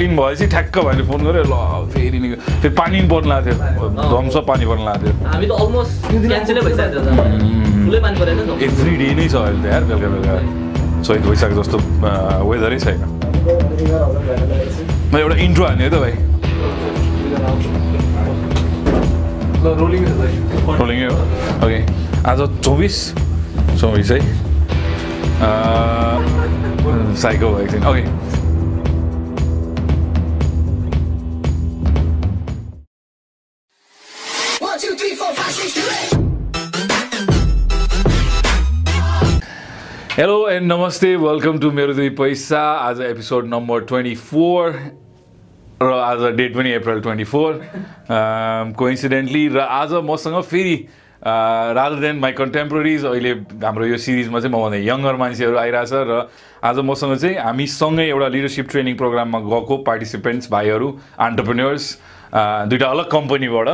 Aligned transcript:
लिनु 0.00 0.14
भएपछि 0.20 0.46
ठ्याक्क 0.54 0.76
भाइले 0.86 1.02
फोन 1.10 1.20
गऱ्यो 1.26 1.44
ल 1.48 1.54
फेरि 1.94 2.18
नि 2.22 2.28
फेरि 2.62 2.74
पानी 2.80 2.96
पनि 3.00 3.08
पर्नु 3.08 3.28
लागेको 3.32 3.58
थियो 3.64 3.86
धम्स 4.12 4.36
पानी 4.50 4.64
पर्नु 4.70 4.84
लागेको 4.88 5.12
थियो 5.18 5.28
हामी 5.32 5.46
त 5.46 5.52
अलमोस्ट 5.62 5.92
क्यान्सलै 6.28 6.60
भइसकेको 6.68 7.00
थियो 7.06 7.24
ठुलै 7.84 8.00
पानी 8.06 8.16
परेन 8.20 8.36
नि 8.38 8.42
त। 8.46 8.50
एभ्री 8.68 8.94
डे 9.02 9.08
नै 9.18 9.26
छ 9.28 9.34
अहिले 9.42 9.60
त 9.62 9.66
यार 9.72 9.82
बेलुका 9.90 10.08
बेलुका। 10.14 10.34
सहिद 11.06 11.22
भइसकेको 11.28 11.54
जस्तो 11.62 11.78
वेदरै 12.50 12.78
छैन। 12.84 13.00
म 15.12 15.14
एउटा 15.18 15.36
इन्ट्रो 15.46 15.64
हाने 15.66 15.82
है 15.84 15.90
त 15.90 15.96
भाइ। 16.02 16.14
रोलिङ 20.78 21.00
हो 21.04 21.14
ओके 21.66 21.78
आज 22.30 22.40
चौबिस 22.64 22.96
चौबिस 23.80 24.10
है। 24.10 24.20
साइको 27.22 27.46
भएको 27.54 27.70
छैन 27.72 27.82
ओके 27.90 28.02
हेलो 40.18 40.48
एन्ड 40.50 40.72
नमस्ते 40.72 41.14
वेलकम 41.16 41.58
टु 41.60 41.70
मेरो 41.72 41.92
दुई 41.94 42.08
पैसा 42.18 42.60
आज 42.60 43.00
एपिसोड 43.00 43.46
नम्बर 43.48 43.80
ट्वेन्टी 43.86 44.14
फोर 44.20 44.70
र 45.82 45.90
आज 45.94 46.22
डेट 46.36 46.54
पनि 46.54 46.72
अप्रिल 46.74 47.00
ट्वेन्टी 47.00 47.24
फोर 47.24 47.60
कोइन्सिडेन्टली 48.78 49.46
र 49.48 49.66
आज 49.74 49.92
मसँग 50.04 50.40
फेरि 50.44 50.74
रादर 51.22 52.00
देन 52.00 52.18
माई 52.18 52.32
कन्टेम्पोरेरिज 52.32 53.04
अहिले 53.04 53.32
हाम्रो 53.62 53.86
यो 53.86 53.98
सिरिजमा 53.98 54.40
चाहिँ 54.40 54.54
मभन्दा 54.54 54.82
यङ्गर 54.84 55.16
मान्छेहरू 55.22 55.56
आइरहेछ 55.56 55.92
र 56.10 56.18
आज 56.64 56.78
मसँग 56.84 57.16
चाहिँ 57.16 57.36
हामी 57.38 57.66
सँगै 57.76 58.08
एउटा 58.08 58.28
लिडरसिप 58.28 58.70
ट्रेनिङ 58.70 58.96
प्रोग्राममा 58.96 59.40
गएको 59.46 59.76
पार्टिसिपेन्ट्स 59.84 60.50
भाइहरू 60.50 60.90
अन्टरप्रेन्यर्स 61.20 61.90
दुइटा 62.66 62.86
अलग 62.88 63.10
कम्पनीबाट 63.10 63.68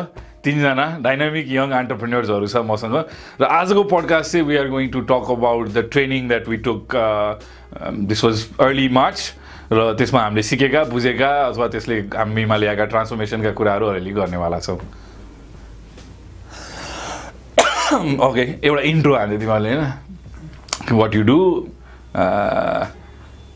तिनजना 0.45 0.87
डाइनामिक 1.03 1.47
यङ 1.51 1.71
अन्टरप्रेन्यर्सहरू 1.81 2.47
छ 2.47 2.57
मसँग। 2.69 2.97
र 3.41 3.45
आजको 3.45 3.83
पडकास्ट 3.93 4.33
चाहिँ 4.33 4.47
we 4.47 4.57
are 4.57 4.69
going 4.69 4.89
to 4.91 5.01
talk 5.11 5.25
about 5.31 5.69
the 5.69 5.89
training 5.93 6.29
that 6.29 6.49
we 6.49 6.57
took 6.69 6.97
this 8.09 8.25
was 8.25 8.37
early 8.61 8.89
March 8.89 9.19
र 9.73 9.93
त्यसमा 9.99 10.21
हामीले 10.23 10.43
सिकेका 10.43 10.85
बुझेका 10.93 11.31
अथवा 11.49 11.67
त्यसले 11.75 11.97
हामीमा 12.15 12.57
ल्याएका 12.57 12.85
ट्रान्सफर्मेसनका 12.93 13.53
कुराहरू 13.59 13.87
अलिअलि 13.87 14.13
गर्नेवाला 14.13 14.59
छौँ। 14.61 14.79
ओके 18.29 18.45
एउटा 18.63 18.83
इन्ट्रो 18.93 19.15
हाल्यो 19.17 19.39
तिमीहरूले 19.39 19.75
होइन? 19.75 19.93
वाट 20.93 21.15
यु 21.15 21.23
डु 21.23 21.39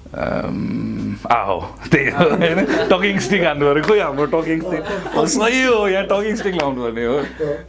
आहो 0.08 1.58
त्यही 1.92 2.10
हो 2.10 2.24
होइन? 2.30 2.58
टकिङ 2.90 3.18
स्टिक 3.20 3.42
हान्नु 3.44 3.64
पऱ्यो। 3.68 3.82
खोइ 3.88 3.98
हाम्रो 4.00 4.26
टकिङ 4.34 4.58
स्टिक 4.60 4.82
सही 5.28 5.62
हो 5.62 5.88
यहाँ 5.88 6.04
टकिङ 6.12 6.36
स्टिक 6.36 6.54
लाउनु 6.60 6.80
पर्ने 6.82 7.04
हो। 7.04 7.16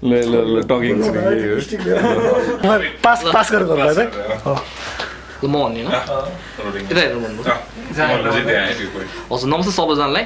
ल 0.04 0.12
ल 0.32 0.34
ल 0.56 0.64
टकिङ 0.72 0.96
स्टिक 1.66 1.82
पास 3.04 3.20
पास 3.34 3.52
ल 3.52 3.56
म 5.44 5.56
यता 5.76 7.04
भन्नु। 7.16 7.42
हजुर 9.32 9.48
नमस्ते 9.50 9.72
सबैजनालाई। 9.72 10.26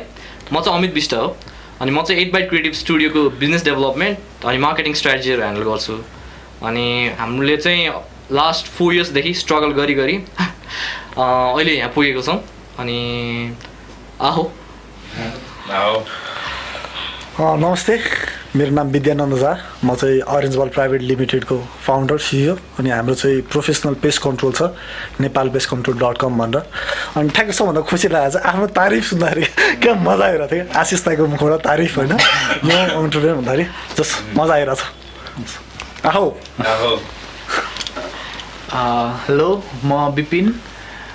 म 0.54 0.62
चाहिँ 0.62 0.78
अमित 0.78 0.94
विष्ट 0.94 1.14
हो। 1.14 1.36
अनि 1.82 1.92
म 1.92 2.02
चाहिँ 2.02 2.22
एट 2.22 2.30
बाइट 2.34 2.50
क्रिएटिभ 2.50 2.74
स्टुडियोको 2.74 3.22
बिजनेस 3.42 3.64
डेभलपमेन्ट 3.66 4.46
अनि 4.46 4.58
मार्केटिङ 4.58 4.94
स्ट्राटेजीहरू 5.02 5.42
ह्यान्डल 5.42 5.64
गर्छु। 5.70 5.96
अनि 6.66 6.88
हामीले 7.20 7.58
चाहिँ 7.58 7.90
लास्ट 8.32 8.66
फोर 8.78 8.94
इयर्सदेखि 8.94 9.34
स्ट्रगल 9.34 9.72
गरी 9.82 9.94
गरी 9.94 10.18
अहिले 11.18 11.74
यहाँ 11.78 11.92
पुगेको 11.96 12.22
छौँ 12.22 12.40
अनि 12.80 12.98
आहो। 14.22 14.44
अँ, 17.34 17.58
नमस्ते 17.58 17.98
मेरो 18.56 18.72
नाम 18.72 18.88
विद्यानन्द 18.94 19.36
झा 19.38 19.52
म 19.84 19.96
चाहिँ 19.98 20.20
अरेन्ज 20.22 20.56
बल 20.56 20.70
प्राइभेट 20.70 21.02
लिमिटेडको 21.02 21.58
फाउन्डर 21.86 22.18
सिइओ 22.22 22.54
अनि 22.80 22.90
हाम्रो 22.90 23.16
चाहिँ 23.16 23.42
प्रोफेसनल 23.50 23.94
पेस्ट 24.04 24.22
कन्ट्रोल 24.22 24.52
छ 24.54 24.62
Nepal 25.22 25.50
pest 25.50 25.70
control 25.70 25.98
dot 25.98 26.18
com 26.22 26.38
भनेर। 26.38 26.62
अनि 27.18 27.30
ठ्याक्कै 27.30 27.54
सबभन्दा 27.58 27.82
खुसी 27.90 28.08
लागेको 28.14 28.38
छ 28.38 28.46
आफ्नो 28.46 28.68
तारिफ 28.78 29.04
सुन्दाखेरि 29.10 29.46
क्या 29.82 29.94
मजा 29.98 30.26
आइरहेको 30.26 30.48
थियो 30.54 30.66
क्या? 30.66 30.80
आशिष 30.82 31.02
ताईको 31.06 31.26
मुखबाट 31.34 31.54
तारिफ 31.66 31.98
होइन? 31.98 32.14
म 32.14 32.70
अन्टरप्रेनर 33.02 33.36
भन्दाखेरि 33.42 33.66
जस 33.98 34.10
मजा 34.38 34.54
आइरहेको 34.54 34.78
छ। 34.78 36.06
आहो। 36.06 36.26
हेलो 39.26 39.50
म 39.86 39.92
विपिन 40.14 40.54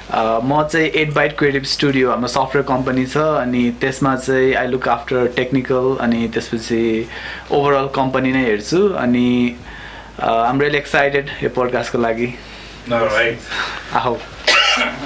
म 0.09 0.63
चाहिँ 0.73 0.87
एट 0.89 1.13
बाइट 1.15 1.37
क्रिएटिभ 1.39 1.65
स्टुडियो 1.69 2.11
हाम्रो 2.11 2.29
सफ्टवेयर 2.29 2.67
कम्पनी 2.69 3.05
छ 3.07 3.17
अनि 3.19 3.71
त्यसमा 3.81 4.15
चाहिँ 4.17 4.55
आई 4.57 4.67
लुक 4.67 4.89
आफ्टर 4.89 5.27
टेक्निकल 5.37 5.97
अनि 6.01 6.29
त्यसपछि 6.35 6.81
ओभरअल 7.53 7.89
कम्पनी 7.95 8.33
नै 8.33 8.45
हेर्छु 8.45 8.81
अनि 8.97 9.29
आम 10.21 10.61
रियली 10.61 10.79
एक्साइटेड 10.79 11.29
यो 11.43 11.49
पोडकास्टको 11.57 11.99
लागि। 11.99 12.29
आहो। 12.89 14.17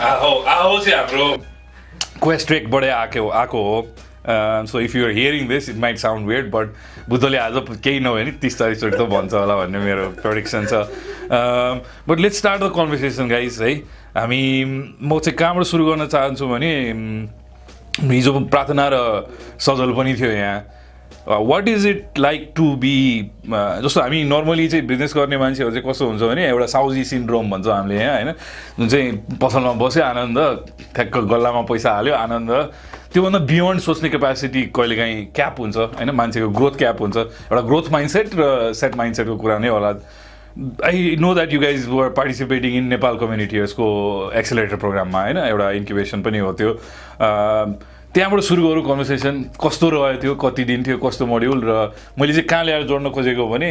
आहो 0.02 0.30
आहो 0.38 0.78
चाहिँ 0.78 0.98
हाम्रो 0.98 1.26
क्वेस्ट 2.22 2.46
ट्रेकबाटै 2.48 2.88
आएको 2.88 3.28
आएको 3.28 3.62
हो। 3.62 3.80
So 4.70 4.80
if 4.80 4.94
you're 4.96 5.10
hearing 5.10 5.48
this 5.48 5.69
it 5.70 5.76
might 5.82 5.98
sound 5.98 6.28
weird 6.28 6.50
but 6.50 6.74
बुद्धले 7.08 7.38
आज 7.38 7.58
केही 7.84 8.00
नभए 8.00 8.24
नि 8.24 8.30
तिस 8.42 8.58
चालिसचोटि 8.58 8.96
त 8.96 9.08
भन्छ 9.10 9.34
होला 9.34 9.56
भन्ने 9.56 9.78
मेरो 9.78 10.06
प्रोडिक्सन 10.22 10.66
छ। 10.66 10.86
But 12.08 12.20
let's 12.20 12.38
start 12.38 12.62
the 12.62 12.70
conversation 12.76 13.28
guys 13.28 13.58
है। 13.62 13.74
हामी 14.17 14.43
म 15.00 15.19
चाहिँ 15.19 15.37
कहाँबाट 15.37 15.65
सुरु 15.65 15.84
गर्न 15.87 16.06
चाहन्छु 16.06 16.47
भने 16.49 16.73
हिजो 18.00 18.33
प्रार्थना 18.53 18.89
र 18.93 18.97
सजल 19.59 19.93
पनि 19.97 20.15
थियो 20.15 20.31
यहाँ। 20.31 20.61
What 21.23 21.69
is 21.69 21.87
it 21.87 22.19
like 22.19 22.53
to 22.56 22.65
be 22.83 22.97
जस्तो 23.47 24.00
हामी 24.00 24.23
नर्मली 24.25 24.69
चाहिँ 24.69 24.87
बिजनेस 24.87 25.15
गर्ने 25.17 25.37
मान्छेहरू 25.39 25.71
चाहिँ 25.71 25.87
कस्तो 25.87 26.06
हुन्छ 26.09 26.23
भने 26.23 26.47
एउटा 26.49 26.67
साउजी 26.67 27.05
सिन्ड्रोम 27.05 27.50
भन्छ 27.50 27.67
हामीले 27.69 27.95
यहाँ 27.95 28.15
होइन? 28.15 28.33
जुन 28.78 28.89
चाहिँ 28.89 29.39
पसलमा 29.39 29.73
बस्यो 29.78 30.03
आनन्द 30.03 30.39
ठ्याक्क 30.94 31.17
गल्लामा 31.31 31.62
पैसा 31.71 31.91
हाल्यो 31.94 32.15
आनन्द। 32.15 32.50
त्योभन्दा 33.12 33.39
बियोन्ड 33.39 33.81
सोच्ने 33.81 34.09
क्यापेसिटी 34.09 34.62
कहिलेकाहीँ 34.75 35.25
क्याप 35.37 35.61
हुन्छ 35.61 35.77
होइन? 35.77 36.11
मान्छेको 36.11 36.49
ग्रोथ 36.49 36.75
क्याप 36.81 37.00
हुन्छ। 37.00 37.17
एउटा 37.17 37.61
ग्रोथ 37.71 37.87
माइन्डसेट 37.93 38.29
र 38.34 38.73
सेट 38.75 38.97
माइन्डसेटको 38.97 39.37
कुरा 39.37 39.59
नै 39.59 39.69
होला। 39.69 39.93
I 40.84 41.16
know 41.20 41.34
that 41.34 41.52
you 41.52 41.60
guys 41.60 41.88
were 41.88 42.08
participating 42.16 42.76
in 42.76 42.84
Nepal 42.88 43.16
कम्युनिटीर्सको 43.18 43.86
accelerator 44.36 44.76
प्रोग्राममा 44.76 45.22
होइन? 45.22 45.38
एउटा 45.38 45.70
इन्क्युबेसन 45.80 46.22
पनि 46.22 46.38
हो 46.38 46.52
त्यो। 46.52 46.72
त्यहाँबाट 48.12 48.40
सुरु 48.44 48.68
गरौँ 48.68 48.82
कन्भर्सेसन 48.84 49.44
कस्तो 49.64 49.88
रह्यो 49.90 50.22
थियो 50.22 50.34
कति 50.44 50.64
दिन 50.64 50.82
थियो? 50.84 50.98
कस्तो 51.00 51.26
मोड्युल 51.26 51.64
र 51.64 51.92
मैले 52.20 52.32
चाहिँ 52.32 52.46
कहाँ 52.48 52.64
ल्याएर 52.64 52.82
जोड्न 52.86 53.10
खोजेको 53.10 53.48
भने 53.48 53.70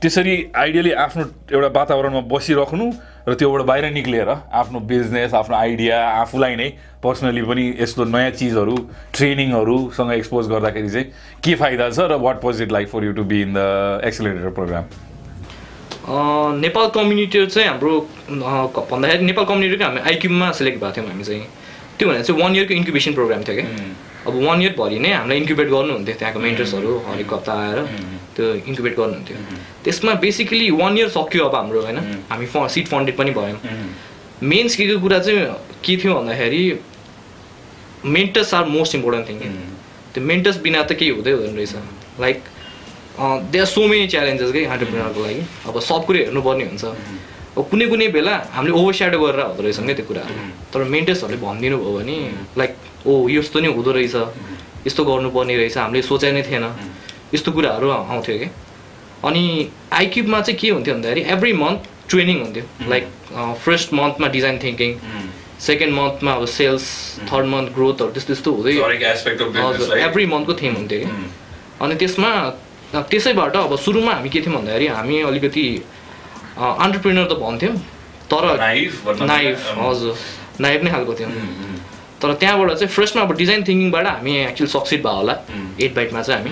त्यसरी 0.00 0.34
आइडियली 0.56 0.92
आफ्नो 0.98 1.24
एउटा 1.52 1.68
वातावरणमा 1.78 2.20
बसिराख्नु 2.32 2.90
र 3.28 3.34
त्योबाट 3.36 3.62
बाहिर 3.66 3.92
निक्लिएर 3.92 4.28
आफ्नो 4.28 4.80
बिजनेस 4.88 5.34
आफ्नो 5.34 5.56
आइडिया 5.56 6.00
आफूलाई 6.24 6.56
नै 6.56 6.68
पर्सनली 7.04 7.42
पनि 7.44 7.68
यस्तो 7.80 8.04
नयाँ 8.08 8.30
चिजहरू 8.40 8.76
ट्रेनिङहरूसँग 9.14 10.12
एक्सपोज 10.12 10.48
गर्दाखेरि 10.48 10.90
चाहिँ 10.90 11.06
के 11.44 11.54
फाइदा 11.60 11.90
छ 11.90 12.10
र 12.10 12.18
what 12.18 12.44
was 12.44 12.62
it 12.62 12.72
like 12.72 12.88
for 12.88 13.04
you 13.04 13.12
to 13.12 13.24
be 13.30 13.42
in 13.42 13.54
the 13.54 14.00
accelerator 14.04 14.50
program 14.58 15.11
Nepal 16.04 16.86
community 16.94 17.46
चाहिँ 17.46 17.68
हाम्रो 17.68 17.94
भन्दाखेरि 18.28 19.24
नेपाल 19.24 19.44
कम्युनिटीको 19.44 19.84
हामी 19.84 20.00
आइक्युबमा 20.00 20.50
सेलेक्ट 20.58 20.78
भएको 20.80 20.96
थियौँ 20.96 21.08
हामी 21.08 21.24
चाहिँ। 21.24 21.46
त्यो 21.98 22.08
भनेर 22.08 22.22
चाहिँ 22.22 22.40
वान 22.42 22.56
इयरको 22.56 22.74
इन्क्युबेसन 22.74 23.12
प्रोग्राम 23.14 23.42
थियो 23.46 23.56
क्या 23.56 23.66
अब 24.26 24.34
वान 24.46 24.62
इयरभरि 24.62 24.98
नै 24.98 25.12
हामीलाई 25.12 25.38
इन्क्युबेट 25.38 25.68
गर्नुहुन्थ्यो 25.70 26.14
त्यहाँको 26.18 26.40
मेन्टर्सहरू 26.40 26.92
हरेक 27.06 27.32
हप्ता 27.32 27.52
आएर 27.62 27.78
त्यो 28.34 28.46
इन्क्युबेट 28.54 28.94
गर्नुहुन्थ्यो। 28.96 29.36
त्यसमा 29.84 30.12
बेसिकली 30.24 30.70
वान 30.70 30.98
इयर 30.98 31.08
सक्यो 31.16 31.44
अब 31.44 31.54
हाम्रो 31.54 31.80
होइन? 31.82 31.98
हामी 32.30 32.46
फ 32.46 32.66
सिट 32.74 32.86
फन्डेड 32.88 33.16
पनि 33.16 33.30
भयौँ। 33.38 33.58
मेन 34.42 34.68
सिकेको 34.68 35.00
कुरा 35.00 35.18
चाहिँ 35.18 35.46
के 35.84 35.96
थियो 36.02 36.14
भन्दाखेरि 36.14 36.62
mentors 38.06 38.54
are 38.54 38.64
most 38.68 38.94
important 38.94 39.28
thing 39.28 39.38
त्यो 40.14 40.24
मेन्टर्स 40.24 40.56
बिना 40.62 40.82
त 40.82 40.92
केही 40.98 41.10
हुँदै 41.10 41.32
हुँदैन 41.32 41.56
रहेछ। 41.56 41.74
Like 42.20 42.38
they 43.18 43.58
are 43.58 43.66
so 43.66 43.86
many 43.86 44.06
challenges 44.08 44.50
कि 44.52 44.60
एन्टरप्रिनरको 44.64 45.20
लागि। 45.24 45.42
अब 45.68 45.80
सब 45.80 46.00
कुरो 46.06 46.18
हेर्नुपर्ने 46.18 46.64
हुन्छ। 46.64 46.84
अब 47.52 47.64
कुनै 47.70 47.86
कुनै 47.92 48.08
बेला 48.08 48.34
हामीले 48.56 48.72
ओभर 48.72 48.92
स्याडो 48.96 49.18
गरेर 49.20 49.40
हुँदो 49.44 49.62
रहेछौँ 49.62 49.84
क्या 49.86 49.94
त्यो 49.96 50.06
कुराहरू 50.08 50.34
तर 50.72 50.84
मेन्टर्सहरूले 50.94 51.38
भनिदिनु 51.44 51.76
भयो 51.78 51.92
भने 51.98 52.16
लाइक 52.56 52.72
ओ 53.06 53.12
यस्तो 53.28 53.60
नि 53.60 53.68
हुँदो 53.76 53.92
रहेछ। 53.92 54.16
यस्तो 54.86 55.04
गर्नुपर्ने 55.04 55.56
रहेछ। 55.56 55.76
हामीले 55.78 56.02
सोचाइ 56.02 56.32
नै 56.32 56.42
थिएन 56.48 56.64
यस्तो 57.34 57.52
कुराहरू 57.52 57.88
आउँथ्यो 57.90 58.38
कि 58.38 58.48
अनि 59.28 59.44
आइक्युबमा 59.92 60.40
चाहिँ 60.40 60.58
के 60.58 60.68
हुन्थ्यो 60.70 60.94
भन्दाखेरि 60.94 61.20
एभ्री 61.36 61.52
मन्थ 61.52 61.80
ट्रेनिङ 62.08 62.36
हुन्थ्यो। 62.42 62.64
लाइक 62.88 63.04
फर्स्ट 63.64 63.92
मन्थमा 63.94 64.28
डिजाइन 64.32 64.58
थिङ्किङ 64.64 64.90
सेकेन्ड 65.60 65.92
मन्थमा 65.94 66.32
अब 66.32 66.44
सेल्स 66.56 66.84
थर्ड 67.30 67.46
मन्थ 67.52 67.68
ग्रोथहरू 67.76 68.10
त्यस्तो 68.10 68.32
त्यस्तो 68.32 68.50
हुँदै 68.56 68.72
हजुर 69.60 69.98
एभ्री 69.98 70.26
मन्थको 70.32 70.54
थिम 70.62 70.74
हुन्थ्यो 70.76 70.98
कि 71.00 71.08
अनि 71.84 71.94
त्यसमा 72.00 72.30
त्यसैबाट 72.92 73.56
अब 73.56 73.76
सुरुमा 73.78 74.12
हामी 74.12 74.28
के 74.28 74.40
थियौँ 74.40 74.56
भन्दाखेरि 74.56 74.86
हामी 74.86 75.20
अलिकति 75.30 75.64
अन्टरप्रिनर 76.58 77.24
त 77.24 77.38
भन्थ्यौँ 77.40 77.76
तर 78.30 78.44
नाइफ 78.58 79.72
हजुर 79.78 80.14
नाइफ 80.60 80.82
नै 80.82 80.90
खालको 80.90 81.14
थियौँ। 81.14 81.30
तर 82.22 82.34
त्यहाँबाट 82.40 82.68
चाहिँ 82.78 82.92
फर्स्टमा 82.94 83.22
अब 83.22 83.32
डिजाइन 83.36 83.64
थिङ्किङबाट 83.68 84.06
हामी 84.06 84.32
एक्चुअली 84.52 84.72
सक्सिड 84.72 85.02
भयो 85.02 85.16
होला। 85.16 85.34
एट 85.80 85.94
बाइटमा 85.94 86.22
चाहिँ 86.22 86.40
हामी। 86.40 86.50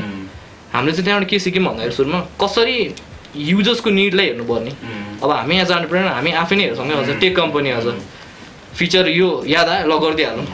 हामीले 0.73 0.93
चाहिँ 0.93 1.05
त्यहाँबाट 1.05 1.29
के 1.31 1.39
सिक्यौँ 1.39 1.65
भन्दाखेरि 1.67 1.95
सुरुमा 1.95 2.21
कसरी 2.43 2.77
युजर्सको 3.37 3.91
निडलाई 3.91 4.27
हेर्नुपर्ने। 4.27 4.73
अब 5.23 5.31
हामी 5.31 5.55
यहाँ 5.55 5.67
जानु 5.67 5.89
परेन 5.89 6.09
हामी 6.09 6.31
आफै 6.43 6.57
नै 6.57 6.65
हेर्छौँ 6.65 6.91
अझ 7.03 7.11
टेक 7.21 7.37
कम्पनी 7.37 7.71
अझ 7.71 7.87
फिचर 8.79 9.09
यो 9.09 9.29
याद 9.47 9.69
आयो? 9.69 9.87
ल 9.87 9.99
गरिदिइहालौँ। 10.05 10.47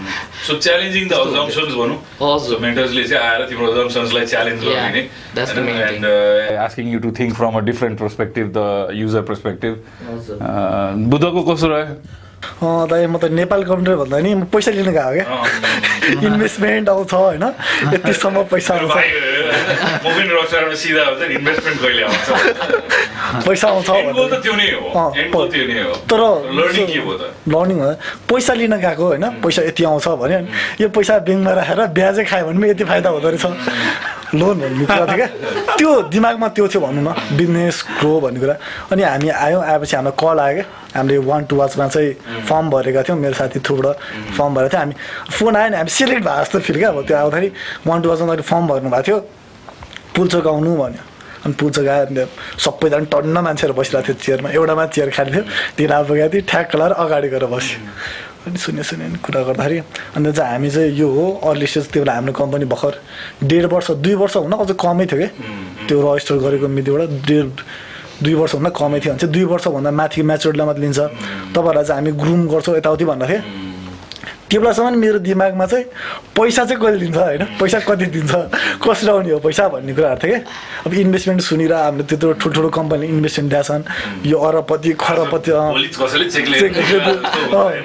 सो 0.46 0.52
च्यालेन्जिङ 0.58 1.08
द 1.08 1.12
अजम्सन्स 1.12 1.72
भनौँ 1.74 1.98
हजुर। 2.20 2.48
सो 2.50 2.58
मेन्टर्सले 2.60 3.04
चाहिँ 3.04 3.22
आएर 3.28 3.42
तिम्रो 3.48 3.66
अजम्सन्सलाई 3.72 4.26
च्यालेन्ज 4.26 4.60
गर्ने 4.64 5.02
thing. 5.36 6.04
Asking 6.66 6.92
you 6.92 6.98
to 7.00 7.10
think 7.18 7.34
from 7.36 7.52
a 7.56 7.60
different 7.70 7.98
perspective 8.00 8.46
the 8.56 8.60
user 9.00 9.22
perspective 9.30 9.74
बुद्धको 11.10 11.42
कस्तो 11.52 11.68
रह्यो? 11.68 11.94
दाइ 12.62 13.06
म 13.06 13.18
त 13.18 13.24
नेपाल 13.32 13.60
कम्प्युटर 13.64 13.96
भन्दा 14.02 14.18
नि 14.20 14.34
म 14.34 14.44
पैसा 14.52 14.70
लिन 14.70 14.90
गएको 14.90 15.12
क्या। 15.14 15.26
इन्भेस्टमेन्ट 16.06 16.88
आउँछ 16.88 17.12
होइन? 17.14 17.44
यतिसम्म 17.94 18.42
पैसा 18.52 18.74
आउँछ। 18.74 18.92
पैसा 23.46 23.66
आउँछ 23.68 23.88
तर 26.10 26.20
लर्निङ 27.48 27.80
पैसा 28.28 28.52
लिन 28.54 28.74
गएको 28.76 29.04
होइन? 29.06 29.24
पैसा 29.42 29.62
यति 29.62 29.82
आउँछ 29.84 30.06
भने 30.08 30.34
अनि 30.34 30.48
यो 30.80 30.88
पैसा 30.88 31.18
ब्याङ्कमा 31.26 31.52
राखेर 31.52 31.80
ब्याजै 31.98 32.24
खायो 32.24 32.44
भने 32.46 32.58
पनि 32.58 32.70
यति 32.70 32.84
फाइदा 32.84 33.08
हुँदो 33.10 33.28
रहेछ। 33.28 33.46
लोन 34.34 34.58
भन्ने 34.60 34.84
कुरा 34.86 35.06
थियो 35.06 35.16
क्या 35.16 35.28
त्यो 35.78 35.90
दिमागमा 36.10 36.48
त्यो 36.56 36.66
थियो 36.68 36.80
भनौँ 36.82 37.02
न 37.02 37.08
बिजनेस 37.38 37.76
ग्रो 38.00 38.12
भन्ने 38.20 38.40
कुरा। 38.40 38.54
अनि 38.92 39.02
हामी 39.02 39.28
आयौँ 39.28 39.62
आएपछि 39.62 39.96
हामीलाई 39.96 40.16
कल 40.18 40.38
आयो 40.40 40.54
क्या। 40.56 40.66
हामीले 40.96 41.16
वान 41.30 41.44
टू 41.46 41.54
वाचमा 41.56 41.86
चाहिँ 41.88 42.42
फर्म 42.48 42.70
भरेका 42.70 43.02
थियौँ 43.06 43.18
मेरो 43.18 43.34
साथी 43.38 43.58
थ्रुबाट 43.62 43.96
फर्म 44.36 44.54
भरेको 44.54 44.72
थियो। 44.72 44.80
हामी 44.80 44.94
फोन 45.30 45.56
आयो 45.56 45.68
नि 45.70 45.76
हामी 45.76 45.90
सिलेक्ट 45.90 46.24
भयो 46.26 46.42
जस्तो 46.42 46.58
फिल 46.66 46.76
क्या 46.78 46.88
अब 46.90 47.06
त्यो 47.06 47.16
आउँदाखेरि। 47.16 47.48
वान 47.86 47.98
टू 48.02 48.08
वाचमा 48.10 48.34
फर्म 48.42 48.64
भर्नु 48.66 48.90
भएको 48.90 49.02
थियो। 49.06 49.18
पुल्चोक 50.16 50.46
आउनु 50.46 50.70
भन्यो। 50.76 51.02
अनि 51.44 51.54
पुल्चोक 51.60 51.86
आयो 51.86 52.04
अनि 52.06 52.24
सबैजना 52.58 53.06
टन्न 53.12 53.36
मान्छेहरू 53.46 53.74
बसिरहेको 53.78 54.06
थियो 54.06 54.16
चेयरमा। 54.24 54.48
एउटामा 54.56 54.86
चेयर 54.90 55.10
खाली 55.16 55.30
थियो 55.30 55.44
ढिला 55.78 55.96
पुगेको 56.02 56.28
थियो 56.32 56.42
ठ्याक्क 56.50 56.74
लाएर 56.76 56.92
अगाडि 57.04 57.28
गएर 57.28 57.44
बस्यो। 57.46 57.78
अनि 58.46 58.58
सुन्यो 58.58 58.82
सुन्यो 58.82 59.06
अनि 59.06 59.18
कुरा 59.26 59.42
गर्दाखेरि। 59.42 59.78
अन्त 60.16 60.26
चाहिँ 60.38 60.50
हामी 60.52 60.70
चाहिँ 60.70 60.90
यो 60.94 61.08
हो 61.10 61.24
अर्ली 61.50 61.66
स्टेज 61.66 61.86
त्यो 61.92 62.02
बेला 62.02 62.12
हाम्रो 62.14 62.32
कम्पनी 62.32 62.64
भर्खर 62.70 62.94
डेढ 63.42 63.64
वर्ष 63.74 63.90
दुई 64.06 64.14
वर्ष 64.22 64.36
हुन 64.36 64.52
अझ 64.54 64.70
कमै 64.78 65.06
थियो 65.10 65.18
कि? 65.18 65.28
त्यो 65.90 65.96
रजिस्टर 65.98 66.34
गरेको 66.46 66.68
मितिबाट 66.70 67.10
डेढ 67.26 67.50
दुई 68.22 68.34
वर्षभन्दा 68.40 68.70
कमै 68.70 68.98
थियो। 69.02 69.12
भने 69.12 69.18
चाहिँ 69.18 69.32
दुई 69.34 69.44
वर्षभन्दा 69.50 69.90
माथि 69.90 70.22
म्याचुरडलाई 70.22 70.66
मात्रै 70.66 70.82
लिन्छ। 70.82 71.00
तपाईँहरूलाई 71.54 71.84
चाहिँ 71.84 71.98
हामी 72.00 72.12
ग्रुम 72.22 72.40
गर्छौँ 72.48 72.76
यताउति 72.78 73.04
भन्दा 73.04 73.26
थियो 73.26 73.40
त्यो 74.50 74.60
बेलासम्म 74.62 74.94
मेरो 75.02 75.18
दिमागमा 75.26 75.66
चाहिँ 75.66 75.84
पैसा 76.38 76.64
चाहिँ 76.70 76.78
कहिले 76.82 76.98
दिन्छ 77.02 77.16
होइन? 77.18 77.42
पैसा 77.58 77.78
कति 77.88 78.06
दिन्छ? 78.14 78.32
कसरी 78.78 79.10
आउने 79.10 79.30
हो 79.34 79.38
पैसा 79.42 79.66
भन्ने 79.74 79.92
कुराहरू 79.98 80.18
थियो 80.22 80.38
क्या 80.38 80.86
अब 80.86 80.92
इन्भेस्टमेन्ट 81.02 81.40
सुनेर 81.50 81.72
हामीले 81.74 82.04
त्यत्रो 82.06 82.32
ठुल्ठुलो 82.40 82.68
कम्पनीले 82.78 83.06
इन्भेस्टमेन्ट 83.10 83.50
दिएछन् 83.52 83.82
यो 84.30 84.38
अरबपति 84.38 84.90
खरबपति 85.02 85.50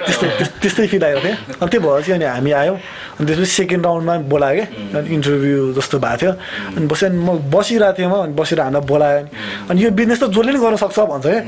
त्यस्तै 0.05 0.27
त्यस- 0.37 0.53
त्यस्तै 0.61 0.85
फिल 0.91 1.03
आएको 1.03 1.19
थियो। 1.25 1.35
अनि 1.61 1.69
त्यो 1.71 1.79
भएपछि 1.81 2.11
अनि 2.11 2.25
हामी 2.29 2.51
आयौँ। 2.61 2.77
अनि 3.17 3.25
त्यसपछि 3.27 3.45
सेकेन्ड 3.57 3.85
राउन्डमा 3.85 4.15
बोलायो 4.31 4.61
क्या 4.61 4.99
अनि 5.01 5.09
इन्टरभ्यू 5.17 5.59
जस्तो 5.81 5.97
भएको 5.97 6.17
थियो। 6.21 6.31
अनि 6.77 6.85
बस्यो 6.91 7.05
अनि 7.09 7.17
म 7.25 7.29
बसिरहेको 7.55 7.97
थिएँ 7.97 8.07
म। 8.07 8.13
अनि 8.21 8.33
बसेर 8.37 8.59
हामीलाई 8.61 8.85
बोलायो 8.91 9.17
अनि। 9.17 9.29
अनि 9.69 9.77
यो 9.83 9.89
बिजनेस 9.97 10.19
त 10.21 10.29
जसले 10.29 10.51
पनि 10.53 10.59
गर्न 10.61 10.75
सक्छ 10.83 10.97
भन्छ 11.09 11.25
क्या 11.25 11.41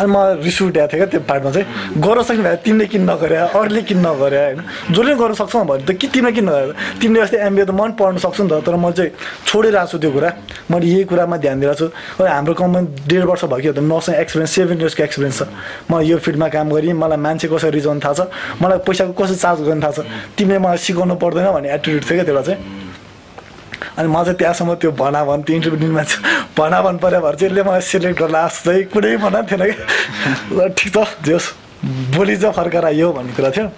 अनि 0.00 0.08
म 0.12 0.16
रिस 0.46 0.58
उठेको 0.62 0.86
थिएँ 0.86 0.98
क्या 1.02 1.06
त्यो 1.12 1.20
पार्टमा 1.26 1.50
चाहिँ। 1.50 1.66
गर्न 2.04 2.22
सक्ने 2.28 2.42
भए 2.46 2.56
तिमीले 2.64 2.86
किन 2.94 3.02
नगरे 3.10 3.36
अरूले 3.50 3.82
किन 3.90 3.98
नगरे। 4.06 4.35
होइन? 4.36 4.60
जसले 4.92 5.14
गर्न 5.16 5.34
सक्छौ 5.34 5.64
भने 5.64 5.84
त 5.84 5.90
कि 5.96 6.06
तिमीले 6.12 6.32
किन 6.36 6.48
तिमीले 7.00 7.20
जस्तै 7.24 7.38
एमबिए 7.46 7.64
त 7.64 7.70
म 7.70 7.80
पनि 7.80 7.94
पढ्नु 7.96 8.18
सक्छु 8.20 8.42
नि 8.44 8.50
त 8.50 8.64
तर 8.66 8.76
म 8.76 8.90
चाहिँ 8.92 9.10
छोडिरहेको 9.46 9.88
छु 9.90 9.98
त्यो 9.98 10.10
कुरा। 10.12 10.30
मैले 10.70 10.86
यही 10.86 11.04
कुरामा 11.10 11.36
ध्यान 11.36 11.60
दिइरहेको 11.60 11.86
छु। 11.86 12.22
अनि 12.22 12.30
हाम्रो 12.30 12.54
कम्पनी 12.54 12.86
डेढ 13.08 13.24
वर्ष 13.24 13.44
भयो 13.50 13.72
कि 13.72 13.80
नसँग 13.80 14.14
एक्सपिरियन्स 14.22 14.52
सेभेन 14.54 14.78
इयर्सको 14.80 15.02
एक्सपिरियन्स 15.02 15.38
छ। 15.38 15.48
म 15.90 16.00
यो 16.04 16.16
फिल्डमा 16.18 16.48
काम 16.48 16.66
गरेँ 16.74 16.92
मलाई 16.92 17.18
मान्छे 17.18 17.48
कसरी 17.48 17.70
रिजाउनु 17.76 18.00
थाहा 18.00 18.14
छ? 18.14 18.20
मलाई 18.62 18.78
पैसाको 18.86 19.12
कसरी 19.12 19.36
चार्ज 19.36 19.60
गर्नु 19.66 19.82
थाहा 19.82 19.92
छ? 19.92 19.98
तिमीले 20.36 20.58
मलाई 20.58 20.78
सिकाउनु 20.84 21.14
पर्दैन 21.16 21.46
भन्ने 21.56 21.68
एटिट्युड 21.74 22.02
थियो 22.04 22.16
क्या 22.16 22.24
त्यसलाई 22.26 22.44
चाहिँ? 22.44 22.60
अनि 23.96 24.08
म 24.08 24.16
चाहिँ 24.24 24.36
त्यहाँसम्म 24.36 24.74
त्यो 24.80 24.90
भना 24.92 25.20
भन 25.24 25.40
त्यो 25.46 25.56
इन्टरभ्यू 25.56 25.92
मान्छे 25.92 26.16
भना 26.56 26.78
भन 26.84 26.96
पऱ्यो 27.00 27.20
भने 27.20 27.36
चाहिँ 27.36 27.52
यसले 27.52 27.62
मलाई 27.64 27.80
सिलेक्ट 27.80 28.18
गर्ला। 28.20 28.40
जस्तो 28.48 28.70
चाहिँ 28.72 28.84
कुनै 28.92 29.16
भना 29.16 29.40
थिएन 29.48 29.62
कि। 29.64 29.76
ल 30.56 30.68
ठिक 30.76 30.92
छ 30.92 30.98
जोस् 31.24 31.46
भोलि 32.12 32.36
चाहिँ 32.36 32.54
फर्केर 32.56 32.84
आइयो 32.84 33.12
भन्ने 33.12 33.32
कुरा 33.36 33.50
थियो। 33.56 33.68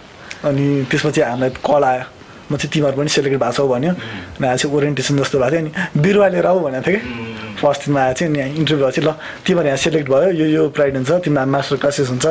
अनि 0.44 0.66
त्यसपछि 0.90 1.20
हामीलाई 1.20 1.50
कल 1.64 1.84
आयो। 1.84 2.04
म 2.48 2.56
चाहिँ 2.56 2.70
तिमीहरू 2.72 2.96
पनि 2.96 3.08
सेलेक्ट 3.08 3.36
भएको 3.36 3.52
छौ 3.52 3.68
भन्यो। 3.68 3.92
अनि 3.92 4.56
चाहिँ 4.56 4.74
ओरिएन्टेसन 4.76 5.18
जस्तो 5.18 5.38
भएको 5.38 5.50
थियो। 5.50 5.60
अनि 5.60 6.00
बिरुवा 6.02 6.28
लिएर 6.28 6.46
आऊ 6.46 6.58
भनेको 6.60 6.86
थियो 6.88 6.98
कि? 6.98 7.56
फर्स्ट 7.58 7.80
दिनमा 7.84 8.00
आएको 8.00 8.18
थियो 8.18 8.28
अनि 8.28 8.38
यहाँ 8.38 8.50
इन्टरभ्यू 8.56 8.90
चाहिँ 8.90 9.08
ल 9.08 9.12
तिमीहरू 9.44 9.68
यहाँ 9.68 9.80
सेलेक्ट 9.84 10.08
भयो 10.08 10.30
यो 10.30 10.46
यो 10.46 10.62
प्राइड 10.70 10.94
हुन्छ 10.96 11.10
तिमीलाई 11.26 11.46
मास्टर 11.52 11.76
क्लासेस 11.82 12.08
हुन्छ 12.08 12.26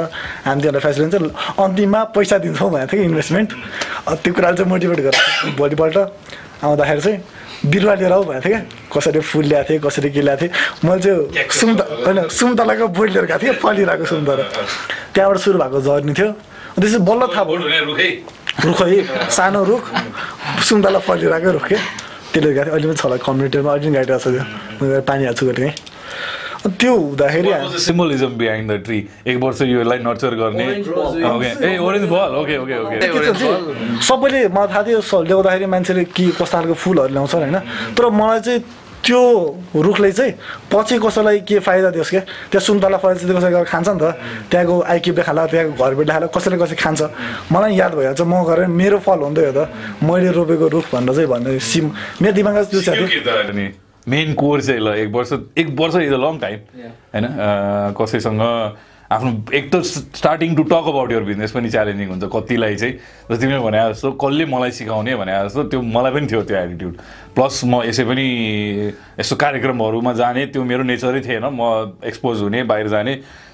हामी 0.47 0.61
तिमीलाई 0.61 0.81
फेसिलिटी 0.87 1.17
हुन्छ 1.17 1.59
अन्तिममा 1.59 2.03
पैसा 2.15 2.37
दिन्छौँ 2.47 2.69
भनेको 2.71 2.87
थियो 2.91 3.01
कि 3.01 3.07
इन्भेस्टमेन्ट 3.11 3.49
त्यो 4.23 4.33
कुराले 4.33 4.57
चाहिँ 4.57 4.69
मोटिभेट 4.71 4.99
गरेर 5.05 5.53
भोलिपल्ट 5.59 5.97
आउँदाखेरि 6.63 7.01
चाहिँ 7.01 7.19
बिरुवा 7.67 7.93
लिएर 7.99 8.13
आऊ 8.15 8.23
भनेको 8.23 8.47
थियो 8.47 8.57
क्या 8.57 8.89
कसरी 8.93 9.19
फुल 9.19 9.45
ल्याएको 9.45 9.69
थिएँ 9.69 9.79
कसरी 9.83 10.09
के 10.15 10.21
ल्याएको 10.21 10.41
थिएँ 10.41 10.89
मैले 10.89 11.01
चाहिँ 11.03 11.49
सुन्त 11.59 11.79
होइन 12.07 12.27
सुन्तलाको 12.31 12.87
बोट 12.87 13.09
लिएर 13.11 13.25
गएको 13.27 13.39
थिएँ 13.43 13.53
फलिरहेको 13.61 14.05
सुन्तला 14.07 14.43
त्यहाँबाट 15.13 15.37
सुरु 15.43 15.59
भएको 15.59 15.81
जर्नी 15.81 16.13
थियो। 16.15 16.31
त्यसपछि 16.77 16.99
बल्ल 17.09 17.21
थाहा 17.33 17.43
भयो 17.43 17.57
रुखै 18.65 18.89
है 18.89 19.29
सानो 19.29 19.63
रुख 19.65 19.83
सुन्तला 20.61 20.99
फलिरहेको 21.07 21.51
रुख 21.57 21.65
के 21.67 21.77
त्यसले 22.33 22.53
गएको 22.53 22.63
थियो 22.63 22.73
अहिले 22.73 22.87
पनि 22.87 22.97
छ 22.97 23.03
होला 23.05 23.17
कम्युनिटीमा 23.25 23.69
अहिले 23.73 23.85
पनि 23.85 23.95
गाइरहेको 23.97 24.21
छ 24.21 24.27
त्यो। 24.29 24.43
मैले 24.81 25.01
पानी 25.09 25.23
हाल्छु 25.25 25.45
गरेँ 25.49 25.73
अनि 26.65 26.73
त्यो 26.77 26.93
हुँदाखेरि 26.93 27.51
सिम्बलिजम 27.81 28.31
बिहाइन्ड 28.37 28.71
द 28.71 28.73
ट्री 28.85 28.99
एक 29.25 29.37
वर्ष 29.41 29.61
यो 29.61 29.79
यसलाई 29.81 29.99
नर्चर 30.05 30.33
गर्ने। 30.41 30.65
Okay 31.33 31.49
a 31.65 31.77
orange 31.81 32.05
ball 32.13 32.31
okay 32.41 32.55
okay 32.61 32.75
okay 32.77 32.95
के 32.97 33.19
छ 33.25 33.33
चाहिँ 33.41 34.01
सबैले 34.09 34.39
मलाई 34.53 34.67
थाहा 34.69 34.83
थियो 34.85 34.99
ल्याउँदाखेरि 35.01 35.65
मान्छेले 35.73 36.03
के 36.13 36.25
कस्तो 36.37 36.57
खालको 36.57 36.73
फुलहरू 36.77 37.13
ल्याउँछन् 37.13 37.41
होइन। 37.41 37.57
तर 37.97 38.05
मलाई 38.21 38.39
चाहिँ 38.45 38.61
त्यो 39.05 39.21
रुखले 39.75 40.11
चाहिँ 40.11 40.33
पछि 40.71 40.95
कसैलाई 40.99 41.39
के 41.47 41.59
फाइदा 41.59 41.89
दियोस् 41.95 42.09
क्या 42.09 42.21
त्यहाँ 42.51 42.63
सुन्तला 42.65 42.97
फल 42.97 43.15
चाहिँ 43.15 43.35
कसैले 43.37 43.51
गएर 43.55 43.67
खान्छ 43.71 43.87
नि 43.89 43.99
त। 44.01 44.05
त्यहाँको 44.51 44.75
आइकिपले 44.83 45.23
खाला 45.23 45.45
त्यहाँको 45.47 45.73
घरबेटले 45.77 46.13
खाला 46.13 46.27
कसैले 46.27 46.57
कसै 46.57 46.75
खान्छ। 46.75 47.01
मलाई 47.51 47.75
याद 47.75 47.93
भइहाल्छ 47.95 48.21
म 48.21 48.33
गएर 48.43 48.59
मेरो 48.67 48.97
फल 48.99 49.19
हुँदै 49.23 49.45
हो 49.47 49.53
त। 49.53 49.59
मैले 50.03 50.29
रोपेको 50.33 50.67
रुख 50.67 50.85
भनेर 50.91 51.13
चाहिँ 51.15 51.29
भन्ने 51.29 51.59
सिम 51.59 51.85
मेरो 52.21 52.33
दिमागमा 52.35 52.63
त्यो 52.71 52.81
छ 52.81 52.89
मेन 54.07 54.33
कोर 54.39 54.61
चाहिँ 54.61 54.79
ल 54.79 54.87
एक 55.03 55.09
वर्ष 55.11 55.31
एक 55.55 55.67
वर्ष 55.75 55.95
इज 56.07 56.13
अ 56.15 56.19
लङ 56.19 56.35
टाइम। 56.39 56.59
होइन 57.11 57.25
कसैसँग 57.91 58.43
आफ्नो 59.11 59.31
एक 59.53 59.71
त 59.71 59.81
starting 59.87 60.55
to 60.55 60.63
talk 60.67 60.85
about 60.91 61.11
your 61.11 61.23
business 61.23 61.51
पनि 61.51 61.69
च्यालेन्जिङ 61.69 62.07
हुन्छ 62.09 62.23
कतिलाई 62.33 62.75
चाहिँ। 62.75 62.93
जस्तो 62.93 63.35
तिमीले 63.39 63.59
भने 63.63 63.77
जस्तो 63.93 64.11
कसले 64.19 64.45
मलाई 64.45 64.71
सिकाउने 64.71 65.15
भने 65.15 65.31
जस्तो 65.47 65.63
त्यो 65.71 65.81
मलाई 65.81 66.11
पनि 66.11 66.27
थियो 66.27 66.41
त्यो 66.43 66.57
एटिट्युड 66.57 66.93
प्लस 67.35 67.61
म 67.65 67.81
यसै 67.87 68.03
पनि 68.03 68.27
यस्तो 69.19 69.35
कार्यक्रमहरूमा 69.35 70.13
जाने 70.13 70.45
त्यो 70.51 70.63
मेरो 70.63 70.83
नेचरै 70.83 71.21
थिएन। 71.23 71.45
म 71.47 71.95
एक्सपोज 72.03 72.41
हुने 72.41 72.63
बाहिर 72.67 72.87
जाने। 72.87 73.13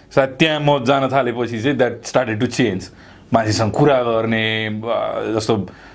सायद 0.09 0.29
त्यहाँ 0.41 0.59
म 0.59 0.83
जान 0.85 1.09
थालेपछि 1.13 1.61
चाहिँ 1.61 1.77
द्याट 1.77 1.93
स्टार्टेड 2.05 2.39
टु 2.39 2.47
चेन्ज 2.49 2.89
मान्छेसँग 3.33 3.71
कुरा 3.73 3.97
गर्ने 4.03 4.45
जस्तो 5.37 5.53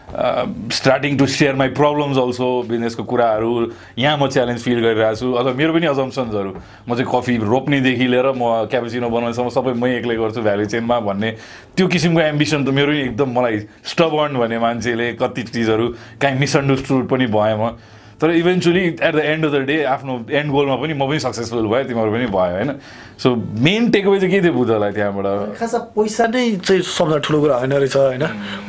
starting 0.08 1.16
to 1.18 1.26
share 1.26 1.54
my 1.54 1.68
problems 1.76 2.18
also 2.18 2.46
बिजनेसको 2.68 3.04
कुराहरू 3.04 3.50
यहाँ 3.98 4.16
म 4.16 4.28
च्यालेन्ज 4.32 4.60
फिल 4.64 4.80
गरिरहेको 4.80 5.14
छु 5.20 5.32
अथवा 5.36 5.52
मेरो 5.52 5.72
पनि 5.72 5.86
अजम्सन्सहरू 5.86 6.50
म 6.88 6.94
चाहिँ 6.96 7.08
कफी 7.12 7.36
रोप्नेदेखि 7.44 8.06
लिएर 8.08 8.32
म 8.32 8.72
क्यापेचिनो 8.72 9.08
बनाउनेसम्म 9.12 9.48
सबै 9.52 9.72
मै 9.76 9.90
एक्लै 10.00 10.16
गर्छु 10.16 10.40
भ्यालु 10.48 10.64
चेनमा 10.64 10.98
भन्ने। 11.12 11.30
त्यो 11.76 11.86
किसिमको 11.92 12.20
एम्बिसन 12.24 12.64
त 12.64 12.72
मेरो 12.72 12.92
एकदम 13.04 13.28
मलाई 13.36 13.56
स्टबर्न 13.84 14.32
भन्ने 14.40 14.58
मान्छेले 14.64 15.12
कति 15.20 15.42
चिजहरू 15.52 15.86
काहीँ 16.24 16.38
मिसअन्डरस्टुड 16.40 17.08
पनि 17.12 17.26
भएँ 17.28 17.56
म 17.60 17.76
तर 18.20 18.30
eventually 18.30 18.84
at 18.98 19.14
the 19.14 19.18
end 19.18 19.44
of 19.46 19.52
the 19.52 19.58
day 19.66 19.82
आफ्नो 19.94 20.12
एन्ड 20.30 20.50
गोलमा 20.50 20.76
पनि 20.76 20.94
म 20.94 21.06
पनि 21.06 21.18
सक्सेसफुल 21.22 21.66
भएँ 21.70 21.84
तिमीहरू 21.86 22.10
पनि 22.12 22.26
भयो 22.26 22.54
होइन? 22.58 22.70
सो 23.18 23.34
मेन 23.34 23.90
टेकअवे 23.90 24.18
चाहिँ 24.20 24.32
के 24.34 24.40
थियो 24.42 24.52
बुद्धलाई 24.52 24.92
त्यहाँबाट? 24.92 25.58
खासा 25.58 25.78
पैसा 25.94 26.26
नै 26.26 26.42
चाहिँ 26.58 26.82
सबभन्दा 26.82 27.18
ठुलो 27.22 27.38
कुरा 27.40 27.56
होइन 27.62 27.72
रहेछ 27.72 27.96
होइन? 27.96 28.24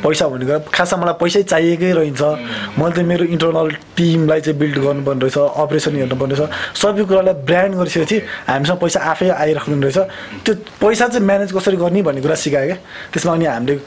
पैसा 0.06 0.28
भन्ने 0.30 0.46
कुरा 0.46 0.60
खासा 0.74 0.98
मलाई 0.98 1.16
पैसै 1.22 1.42
चाहिएकै 1.50 1.92
रहन्छ। 1.98 2.22
मैले 2.78 2.94
चाहिँ 2.94 3.08
मेरो 3.10 3.26
इन्टरनल 3.26 3.70
टिमलाई 3.98 4.42
चाहिँ 4.42 4.60
बिल्ड 4.60 4.78
गर्नुपर्ने 4.86 5.22
रहेछ 5.26 5.38
अपरेसन 5.38 5.96
हेर्नुपर्ने 5.98 6.36
रहेछ। 6.36 6.78
सबै 6.78 7.04
कुरालाई 7.10 7.34
ब्रान्ड 7.50 7.74
गरिसकेपछि 7.78 8.18
हामीसँग 8.50 8.78
पैसा 8.78 9.00
आफै 9.02 9.30
आइराख्नु 9.30 9.82
रहेछ। 9.82 9.98
त्यो 10.46 10.54
पैसा 10.82 11.08
चाहिँ 11.10 11.26
म्यानेज 11.26 11.50
कसरी 11.58 11.78
गर्ने 11.78 12.02
भन्ने 12.06 12.22
कुरा 12.22 12.36
सिकायो 12.38 12.68
क्या? 12.70 12.78
त्यसमा 13.14 13.34
अनि 13.34 13.46
हामीले 13.46 13.78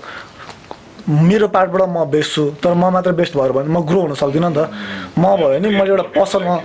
मेरो 1.09 1.47
पार्टबाट 1.49 1.83
म 1.89 2.05
बेस्ट 2.11 2.31
छु 2.35 2.43
तर 2.63 2.75
म 2.75 2.91
मात्र 2.95 3.13
बेस्ट 3.19 3.35
भएर 3.37 3.53
भने 3.53 3.69
म 3.69 3.81
ग्रो 3.83 4.01
हुन 4.01 4.15
सक्दिनँ 4.15 4.51
नि 4.51 4.55
त। 4.55 4.71
म 5.19 5.25
भयो 5.37 5.49
भने 5.49 5.69
मैले 5.75 5.91
एउटा 5.91 6.07
पसलमा 6.15 6.57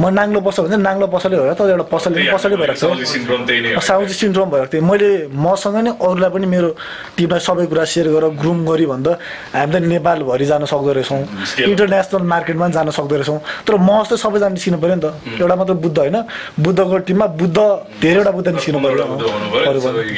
म 0.00 0.04
नाङ्लो 0.18 0.40
पसल 0.46 0.62
भन्छ 0.66 0.82
नाङ्लो 0.82 1.06
पसलै 1.06 1.36
भयो 1.38 1.54
तर 1.54 1.70
एउटा 1.70 1.86
पसलले 1.94 2.18
पनि 2.18 2.32
पसलै 2.34 2.56
भइरहेको 2.56 3.78
छ 3.78 3.84
साउजी 3.86 4.14
सिन्ड्रोम 4.22 4.48
भएको 4.50 4.66
थियो। 4.72 4.82
मैले 4.82 5.08
मसँग 5.32 5.76
नै 5.86 5.90
अरूलाई 6.02 6.30
पनि 6.34 6.46
मेरो 6.46 6.68
टिमलाई 7.16 7.40
सबै 7.46 7.66
कुरा 7.70 7.84
सेयर 7.86 8.06
गरेर 8.14 8.30
ग्रुम 8.42 8.58
गरी 8.66 8.86
भन्दा 8.92 9.12
हामी 9.54 9.72
त 9.72 9.76
नेपालभरि 9.92 10.46
जान 10.50 10.64
सक्दो 10.66 10.92
रहेछौँ. 10.98 11.22
इन्टरनेसनल 11.70 12.22
मार्केटमा 12.32 12.64
पनि 12.66 12.74
जान 12.74 12.90
सक्दो 12.90 13.14
रहेछौँ। 13.16 13.38
तर 13.66 13.74
म 13.78 14.02
जस्तो 14.02 14.16
सबैजना 14.18 14.48
निस्किनु 14.56 14.78
पऱ्यो 14.82 14.96
नि 14.98 15.02
त। 15.04 15.06
एउटा 15.40 15.54
मात्र 15.56 15.74
बुद्ध 15.84 15.98
होइन 15.98 16.16
बुद्धको 16.64 16.96
टिममा 17.06 17.26
बुद्ध 17.40 17.58
धेरैवटा 18.02 18.30
बुद्ध 18.36 18.48
निस्किनु 18.58 18.78
पऱ्यो। 18.82 19.06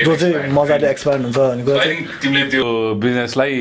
जो 0.04 0.12
चाहिँ. 0.16 0.36
मजाले 0.48 0.86
एक्सपान्ड 0.88 1.22
हुन्छ 1.24 1.38
भन्ने 1.38 1.62
कुरा 1.64 1.84
तिमीले 2.22 2.44
त्यो 2.50 2.64
बिजनेसलाई 3.02 3.57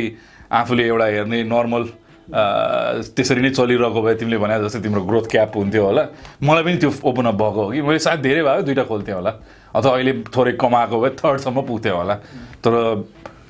आफूले 0.51 0.83
एउटा 0.87 1.05
हेर्ने 1.05 1.43
नर्मल 1.43 1.83
त्यसरी 2.27 3.41
नै 3.41 3.49
चलिरहेको 3.55 4.01
भए 4.03 4.15
तिमीले 4.19 4.37
भने 4.37 4.59
जस्तै 4.63 4.79
तिम्रो 4.83 5.01
ग्रोथ 5.07 5.25
क्याप 5.31 5.55
हुन्थ्यो 5.55 5.83
होला। 5.85 6.03
मलाई 6.43 6.63
पनि 6.63 6.77
त्यो 6.83 6.91
ओपन 7.07 7.25
अप 7.31 7.35
भएको 7.39 7.61
हो 7.63 7.69
कि? 7.71 7.81
मैले 7.81 7.99
सायद 8.03 8.19
धेरै 8.19 8.43
भयो 8.43 8.61
दुइटा 8.67 8.83
खोल्थेँ 8.83 9.15
होला। 9.15 9.31
अथवा 9.75 9.91
अहिले 9.95 10.13
थोरै 10.35 10.51
कमाएको 10.59 10.95
भए 11.01 11.09
थर्डसम्म 11.23 11.61
पुग्थेँ 11.67 11.91
होला। 11.91 12.15
तर 12.63 12.73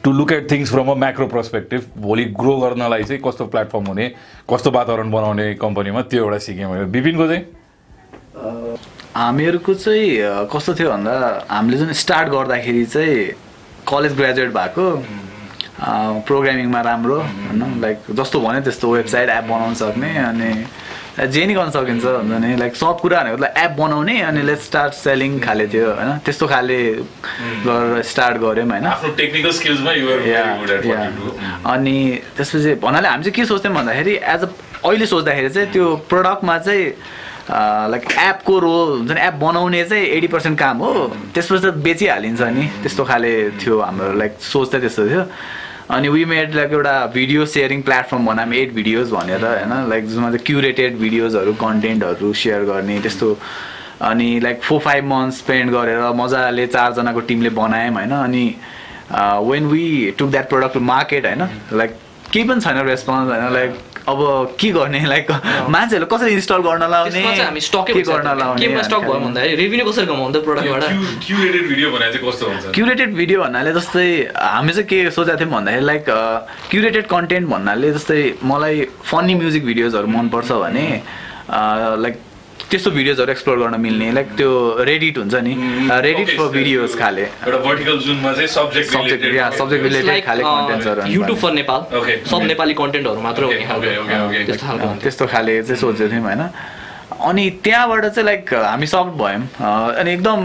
to 0.04 0.12
look 0.14 0.32
at 0.32 0.46
things 0.52 0.70
from 0.72 0.88
a 0.92 0.94
macro 0.94 1.28
perspective 1.28 1.82
भोलि 2.06 2.26
ग्रो 2.38 2.54
गर्नलाई 2.58 3.04
चाहिँ 3.04 3.22
कस्तो 3.26 3.46
प्लेटफर्म 3.50 3.86
हुने 3.88 4.06
कस्तो 4.50 4.70
वातावरण 4.72 5.10
बनाउने 5.12 5.46
कम्पनीमा 5.58 6.02
त्यो 6.14 6.24
एउटा 6.24 6.38
सिकेँ 6.46 6.66
मैले। 6.70 6.86
विपिनको 6.94 7.26
चाहिँ? 7.28 7.44
हामीहरूको 9.18 9.74
चाहिँ 9.74 10.06
कस्तो 10.54 10.74
थियो 10.78 10.90
भन्दा 10.94 11.14
हामीले 11.50 11.78
जुन 11.78 11.92
स्टार्ट 11.98 12.30
गर्दाखेरि 12.30 12.86
चाहिँ 12.86 13.16
कलेज 13.90 14.14
ग्रेजुएट 14.22 14.52
भएको। 14.54 14.86
प्रोग्रामिङमा 15.80 16.82
राम्रो 16.82 17.18
होइन? 17.22 17.64
लाइक 17.82 17.98
जस्तो 18.18 18.40
भन्यो 18.42 18.62
त्यस्तो 18.62 18.92
वेबसाइट 18.94 19.30
एप 19.30 19.44
बनाउन 19.44 19.74
सक्ने 19.82 20.10
अनि 20.18 20.52
जे 21.18 21.46
नि 21.46 21.54
गर्न 21.54 21.70
सकिन्छ 21.74 22.06
हुन्छ 22.06 22.42
नि 22.42 22.56
लाइक 22.58 22.76
सब 22.76 23.00
कुरा 23.02 23.22
भनेको 23.24 23.46
एप 23.58 23.72
बनाउने 23.78 24.16
अनि 24.22 24.42
लेट 24.42 24.60
स्टार्ट 24.62 24.94
सेलिङ 24.94 25.40
खाले 25.40 25.68
थियो 25.68 25.88
होइन? 25.94 26.18
त्यस्तो 26.26 26.48
खाले 26.48 26.80
गरेर 27.66 28.02
स्टार्ट 28.06 28.38
गऱ्यौँ 28.38 28.70
होइन? 28.70 28.86
अनि 31.66 31.98
त्यसपछि 32.38 32.74
भन्नाले 32.82 33.08
हामी 33.08 33.24
चाहिँ 33.24 33.36
के 33.36 33.46
सोच्थ्यौँ 33.46 33.74
भन्दाखेरि 33.76 34.14
एज 34.14 34.42
अ 34.44 34.50
अहिले 34.86 35.06
सोच्दाखेरि 35.06 35.50
चाहिँ 35.50 35.72
त्यो 35.74 35.86
प्रडक्टमा 36.10 36.58
चाहिँ 36.58 36.86
लाइक 37.92 38.04
एपको 38.22 38.60
रोल 38.60 38.90
हुन्छ 38.98 39.12
नि 39.12 39.22
एप 39.22 39.34
बनाउने 39.42 39.84
चाहिँ 39.90 40.06
एटी 40.06 40.28
पर्सेन्ट 40.28 40.60
काम 40.60 40.78
हो 40.78 40.92
त्यसपछि 41.34 41.62
त 41.66 41.74
बेचिहालिन्छ 41.86 42.42
नि। 42.42 42.66
त्यस्तो 42.84 43.04
खाले 43.10 43.34
थियो 43.58 43.80
हाम्रो 43.82 44.14
लाइक 44.22 44.32
सोच 44.42 44.72
चाहिँ 44.72 44.82
त्यस्तो 44.86 45.04
थियो। 45.10 45.24
अनि 45.92 46.08
वी 46.10 46.24
मेड 46.26 46.56
लाइक 46.56 46.72
एउटा 46.72 47.06
भिडियो 47.14 47.46
सेयरिङ 47.46 47.82
प्लेटफर्म 47.82 48.26
बनायौँ 48.26 48.54
एट 48.54 48.74
भिडियोज 48.74 49.12
भनेर 49.12 49.46
होइन? 49.46 49.90
लाइक 49.90 50.08
जुनमा 50.08 50.30
चाहिँ 50.32 50.46
क्युरेटेड 50.46 50.98
भिडियोजहरू 51.00 51.54
कन्टेन्टहरू 51.62 52.32
सेयर 52.34 52.64
गर्ने 52.66 53.00
त्यस्तो। 53.02 53.38
अनि 54.02 54.40
like 54.40 54.62
four 54.64 54.80
five 54.80 55.06
month 55.06 55.34
spend 55.34 55.72
गरेर 55.72 56.00
मजाले 56.16 56.66
चारजनाको 56.68 57.20
टिमले 57.30 57.50
बनायौँ 57.60 57.94
होइन? 57.94 58.12
अनि 58.12 58.46
when 59.50 59.68
we 59.68 59.86
took 60.20 60.30
that 60.32 60.50
product 60.50 60.74
to 60.74 60.80
market 60.92 61.26
होइन? 61.26 61.48
लाइक 61.74 61.96
केही 62.34 62.48
पनि 62.50 62.62
छैन 62.62 62.86
रेस्पोन्स 62.88 63.32
होइन? 63.32 63.54
लाइक 63.54 63.80
अब 64.08 64.20
के 64.60 64.70
गर्ने? 64.72 65.00
लाइक 65.06 65.32
मान्छेहरूले 65.70 66.08
कसरी 66.16 66.32
इन्स्टल 66.34 66.62
गर्न 66.68 66.84
लाउने? 66.92 67.12
त्यसमा 67.12 67.32
चाहिँ 67.32 67.46
हामी 67.46 67.62
स्टकै 67.62 67.94
के 67.94 68.02
गर्न 68.08 68.30
लाउने? 68.40 68.62
केमा 68.62 68.82
स्टक 68.88 69.02
भयो 69.04 69.20
भन्दाखेरि 69.20 69.56
रेभिन्यू 69.62 69.86
कसरी 69.90 70.06
कमाउँदा 70.06 70.40
प्रडक्टबाट 70.48 70.84
क्युरेटेड 71.28 71.68
भिडियो 71.68 71.92
भने 71.92 72.12
चाहिँ 72.14 72.24
कस्तो 72.28 72.46
हुन्छ? 72.48 72.66
क्युरेटेड 72.76 73.14
भिडियो 73.16 73.38
भन्नाले 73.44 73.72
जस्तै 73.80 74.08
हामी 74.38 74.72
चाहिँ 74.74 74.88
के 74.88 75.00
सोचेको 75.12 75.38
थियौँ 75.40 75.52
भन्दाखेरि 75.52 75.86
लाइक 75.86 76.06
क्युरेटेड 76.72 77.06
कन्टेन्ट 77.08 77.50
भन्नाले 77.50 77.92
जस्तै 77.98 78.22
मलाई 78.48 78.88
फनी 79.12 79.36
म्युजिक 79.44 79.66
भिडियोजहरू 79.66 80.08
मनपर्छ 80.08 80.52
भने 80.64 80.88
लाइक 82.04 82.16
त्यस्तो 82.72 82.92
भिडियोजहरू 82.92 83.32
एक्सप्लोर 83.32 83.58
गर्न 83.60 83.80
मिल्ने 83.82 84.12
लाइक 84.14 84.28
त्यो 84.38 84.52
रेडिट 84.90 85.18
हुन्छ 85.18 85.36
नि 85.44 85.54
रेडिट 86.06 86.30
फर 86.38 86.48
भिडियोज 86.52 86.98
खाले 87.00 87.24
एउटा 87.24 87.58
भर्टिकल 87.68 87.98
जुनमा 88.06 88.34
चाहिँ 88.34 88.48
सब्जेक्ट 88.48 89.84
रिलेटेड 89.84 90.26
खाले 90.26 90.44
कन्टेन्ट्सहरू 90.44 91.02
युट्युब 91.12 91.38
फर 91.38 91.52
नेपाल. 91.52 91.80
सब 92.32 92.42
नेपाली 92.52 92.74
कन्टेन्टहरू 92.82 93.22
मात्र 93.22 93.42
okay. 93.46 93.62
त्यस्तो 94.46 94.66
खालको 94.68 94.88
हुन्थ्यो। 94.88 95.04
त्यस्तो 95.04 95.26
खाले 95.34 95.62
चाहिँ 95.64 95.80
सोचेको 95.82 96.12
थियौँ 96.12 96.24
होइन 96.24 96.44
अनि 97.30 97.50
त्यहाँबाट 97.64 98.06
चाहिँ 98.06 98.26
लाइक 98.26 98.54
हामी 98.54 98.88
सब 98.88 99.16
भयौँ 99.18 99.42
अनि 100.00 100.12
एकदम 100.14 100.42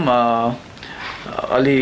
अलि 1.59 1.77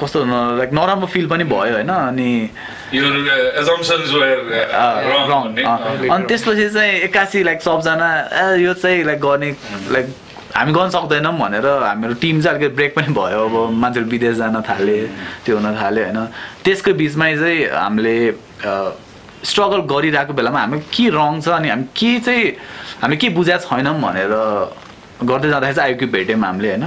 कस्तो 0.00 0.24
लाइक 0.58 0.72
नराम्रो 0.72 1.06
फिल 1.06 1.26
पनि 1.28 1.44
भयो 1.44 1.74
होइन? 1.76 1.88
अनि? 1.88 2.30
अनि 6.10 6.24
त्यसपछि 6.26 6.68
चाहिँ 6.74 6.92
एक्कासी 7.06 7.42
लाइक 7.44 7.60
सबजना 7.62 8.08
ए 8.32 8.64
यो 8.64 8.74
चाहिँ 8.74 9.04
लाइक 9.04 9.20
गर्ने 9.20 9.50
लाइक 9.92 10.06
हामी 10.56 10.72
गर्न 10.72 10.90
सक्दैनौँ 10.90 11.34
भनेर 11.38 11.66
हाम्रो 11.66 12.14
टिम 12.18 12.40
चाहिँ 12.42 12.58
अलिकति 12.58 12.74
ब्रेक 12.74 12.94
पनि 12.96 13.12
भयो। 13.14 13.44
अब 13.46 13.54
मान्छेहरू 13.70 14.10
विदेश 14.10 14.36
जान 14.36 14.60
थाले 14.68 14.98
त्यो 15.46 15.56
हुन 15.56 15.66
थाल्यो 15.78 16.04
होइन? 16.04 16.18
त्यसको 16.64 16.90
बिचमै 16.98 17.30
चाहिँ 17.38 17.58
हामीले 17.70 18.16
स्ट्रगल 19.40 19.80
गरिरहेको 19.88 20.32
बेलामा 20.34 20.60
हामी 20.60 20.78
के 20.90 21.08
रङ 21.14 21.40
छ 21.40 21.48
अनि 21.54 21.68
हामी 21.68 21.84
के 21.96 22.18
चाहिँ 22.26 22.44
हामी 23.02 23.16
के 23.16 23.28
बुझाएको 23.38 23.68
छैनौँ 23.68 23.94
भनेर 24.02 24.32
गर्दै 25.22 25.48
जाँदाखेरि 25.48 25.76
चाहिँ 25.76 25.90
आइक्यू 25.92 26.08
भेट्यौँ 26.08 26.40
हामीले 26.40 26.68
होइन? 26.68 26.84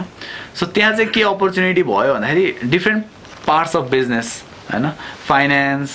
सो 0.55 0.65
त्यहाँ 0.65 0.95
चाहिँ 0.95 1.11
के 1.11 1.21
अपर्च्युनिटी 1.33 1.83
भयो 1.83 2.13
भन्दाखेरि 2.13 2.69
डिफ्रेन्ट 2.69 3.03
पार्ट्स 3.47 3.75
अफ 3.75 3.91
बिजनेस 3.91 4.41
होइन? 4.71 4.89
फाइनेन्स 5.27 5.91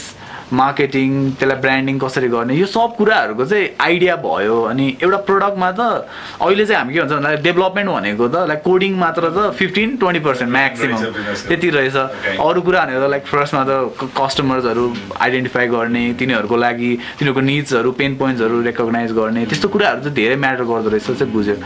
मार्केटिङ 0.49 1.09
त्यसलाई 1.37 1.61
ब्रान्डिङ 1.61 1.99
कसरी 1.99 2.29
गर्ने 2.29 2.55
यो 2.57 2.67
सब 2.67 2.95
कुराहरूको 2.97 3.45
चाहिँ 3.45 3.69
आइडिया 3.81 4.15
भयो। 4.17 4.62
अनि 4.65 4.87
एउटा 5.03 5.17
प्रडक्टमा 5.29 5.71
त 5.77 6.09
अहिले 6.41 6.65
चाहिँ 6.67 6.79
हामी 6.81 6.95
के 6.95 7.00
भन्छ 7.00 7.12
भन्दा 7.12 7.35
डेभलपमेन्ट 7.45 7.91
भनेको 7.91 8.29
त 8.29 8.49
लाइक 8.49 8.62
कोडिङ 8.65 8.95
मात्र 8.97 9.29
त 9.29 9.53
फिफ्टिन 9.59 9.97
ट्वेन्टी 10.00 10.21
पर्सेन्ट 10.25 10.53
म्याक्सिमम्। 10.53 11.05
त्यति 11.49 11.69
रहेछ. 11.69 11.97
अरू 12.41 12.61
कुरा 12.65 12.85
भनेको 12.85 13.09
लाइक 13.12 13.27
फर्स्टमा 13.29 13.62
त 13.69 14.09
कस्टमर्सहरू 14.17 14.85
आइडेन्टिफाई 15.21 15.67
गर्ने 15.69 16.05
तिनीहरूको 16.17 16.57
लागि 16.57 16.91
तिनीहरूको 16.97 17.41
निड्सहरू 17.53 17.93
पेन 18.00 18.17
पोइन्ट्सहरू 18.17 18.62
रेकगनाइज 18.73 19.12
गर्ने 19.21 19.45
त्यस्तो 19.53 19.69
कुराहरू 19.69 20.00
चाहिँ 20.00 20.17
धेरै 20.17 20.37
म्याटर 20.41 20.65
गर्दो 20.65 20.88
रहेछ 20.88 21.11
चाहिँ 21.12 21.33
बुझ्यो। 21.33 21.57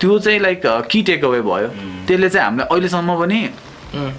त्यो 0.00 0.18
चाहिँ 0.18 0.40
लाइक 0.40 0.62
कि 0.88 1.02
टेक 1.12 1.24
अवे 1.24 1.40
भयो। 1.44 1.68
त्यसले 2.06 2.28
चाहिँ 2.28 2.44
हामीलाई 2.46 2.66
अहिलेसम्म 2.70 3.10
पनि 3.20 3.38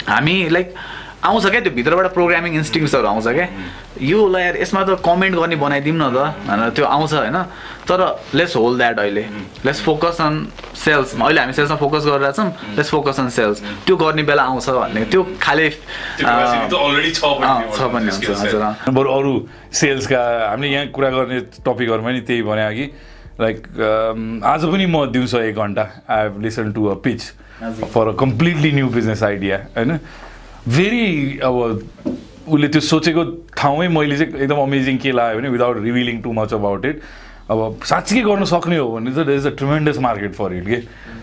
हामी 0.07 0.35
लाइक 0.49 0.73
आउँछ 1.21 1.45
क्या 1.45 1.59
त्यो 1.61 1.71
भित्रबाट 1.73 2.07
प्रोग्रामिङ 2.13 2.53
इन्स्टिङ्सहरू 2.55 3.07
आउँछ 3.07 3.27
क्या। 3.27 3.47
यो 4.01 4.19
यार 4.39 4.57
यसमा 4.57 4.81
त 4.83 4.97
कमेन्ट 5.05 5.35
गर्ने 5.37 5.55
बनाइदिउँ 5.55 5.97
न 5.97 6.09
त 6.09 6.33
भनेर 6.49 6.69
त्यो 6.73 6.85
आउँछ 6.85 7.13
होइन। 7.13 7.37
तर 7.85 8.01
लेट्स 8.33 8.55
होल्ड 8.57 8.77
द्याट 8.77 8.99
अहिले। 8.99 9.23
लेट्स 9.65 9.81
फोकस 9.85 10.21
अन 10.21 10.33
सेल्समा 10.73 11.25
अहिले 11.25 11.39
हामी 11.41 11.53
सेल्समा 11.53 11.77
फोकस 11.77 12.05
गरिरहेको 12.09 12.41
छौँ। 12.41 12.49
लेट्स 12.73 12.89
फोकस 12.89 13.19
अन 13.19 13.29
सेल्स 13.29 13.61
त्यो 13.85 13.95
गर्ने 14.01 14.23
बेला 14.25 14.43
आउँछ 14.49 14.69
भन्ने। 14.69 15.05
त्यो 15.13 15.21
खाले 15.37 15.69
छ 15.69 16.25
skill 18.17 18.33
हुन्छ। 18.33 18.89
बरु 18.89 19.09
अरू 19.13 19.33
सेल्सका 19.69 20.21
हामीले 20.49 20.73
यहाँ 20.73 20.87
कुरा 20.89 21.09
गर्ने 21.09 21.39
टपिकहरूमा 21.61 22.11
नि 22.11 22.21
त्यही 22.25 22.41
भने 22.49 22.65
कि 22.73 22.85
लाइक 23.41 23.57
आज 24.41 24.61
पनि 24.73 24.85
म 24.89 25.05
दिउँसो 25.13 25.37
एक 25.37 25.55
घन्टा 25.55 25.85
I 26.09 26.21
have 26.23 26.41
listen 26.41 26.71
to 26.73 26.81
a 26.85 26.93
pitch 27.05 27.21
for 27.61 28.07
a 28.07 28.11
completely 28.19 28.71
new 28.71 28.87
business 28.89 29.23
idea 29.23 29.57
होइन? 29.77 29.97
भेरी 30.67 31.39
अब 31.43 31.55
उसले 32.47 32.67
त्यो 32.67 32.81
सोचेको 32.81 33.23
ठाउँमै 33.57 33.87
मैले 33.87 34.17
चाहिँ 34.17 34.41
एकदम 34.43 34.61
अमेजिङ 34.61 34.97
के 34.97 35.11
लाग्यो 35.11 35.39
भने 35.39 35.49
without 35.49 35.77
revealing 35.83 36.21
too 36.21 36.33
much 36.33 36.53
about 36.53 36.85
it 36.85 37.01
अब 37.51 37.79
साँच्चीकै 37.85 38.21
गर्न 38.23 38.45
सक्ने 38.51 38.77
हो 38.77 38.87
भने 38.91 39.11
चाहिँ 39.15 39.35
is 39.37 39.47
a 39.47 39.49
tremendous 39.61 39.97
market 40.07 40.33
for 40.35 40.53
it 40.53 40.65
के 40.67 40.79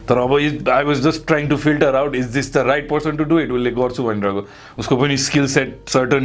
तर 0.08 0.18
अब 0.18 0.36
is 0.38 0.68
I 0.68 0.84
was 0.84 1.00
just 1.02 1.26
trying 1.26 1.48
to 1.48 1.56
filter 1.56 1.94
out 1.96 2.14
is 2.16 2.26
this 2.34 2.52
the 2.54 2.64
right 2.66 2.88
person 2.88 3.16
to 3.16 3.24
do 3.24 3.38
it 3.40 3.50
उसले 3.50 3.70
गर्छु 3.78 4.04
भनिरहेको 4.04 4.46
उसको 4.78 4.96
पनि 4.96 5.16
स्किल 5.26 5.46
सेट 5.54 5.76
सर्टन 5.88 6.24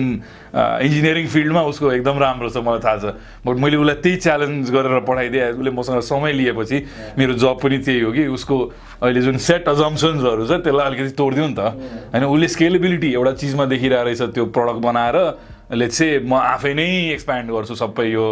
इन्जिनियरिङ 0.55 1.27
फिल्डमा 1.27 1.61
उसको 1.71 1.91
एकदम 1.91 2.19
राम्रो 2.19 2.49
छ 2.49 2.63
मलाई 2.63 2.79
थाहा 2.79 2.97
छ। 2.97 3.13
बट 3.45 3.55
मैले 3.63 3.77
उसलाई 3.77 3.95
त्यही 4.03 4.17
च्यालेन्ज 4.23 4.71
गरेर 4.71 4.99
पठाइदिएँ 5.09 5.51
उसले 5.51 5.71
मसँग 5.71 5.99
समय 6.09 6.33
लिएपछि 6.33 6.83
मेरो 7.17 7.33
जब 7.43 7.59
पनि 7.63 7.77
त्यही 7.77 7.99
हो 7.99 8.11
कि 8.11 8.27
उसको 8.37 8.57
अहिले 9.01 9.21
जुन 9.21 9.37
सेट 9.47 9.69
अजम्सन्सहरू 9.69 10.45
छ 10.47 10.63
त्यसलाई 10.63 10.85
अलिकति 10.85 11.15
तोडिदिउँ 11.17 11.47
नि 11.49 11.55
त। 11.59 11.59
होइन 12.13 12.23
उसले 12.23 12.47
स्केलेबिलिटी 12.47 13.13
एउटा 13.13 13.31
चिजमा 13.41 13.65
देखिरहेको 13.73 14.03
रहेछ 14.05 14.21
त्यो 14.33 14.45
प्रडक्ट 14.55 14.81
बनाएर 14.87 15.17
लेट्स 15.73 15.97
चाहिँ 15.97 16.19
म 16.23 16.33
आफै 16.33 16.73
नै 16.73 16.89
एक्सप्यान्ड 17.13 17.51
गर्छु 17.51 17.75
सबै 17.75 18.05
यो 18.11 18.25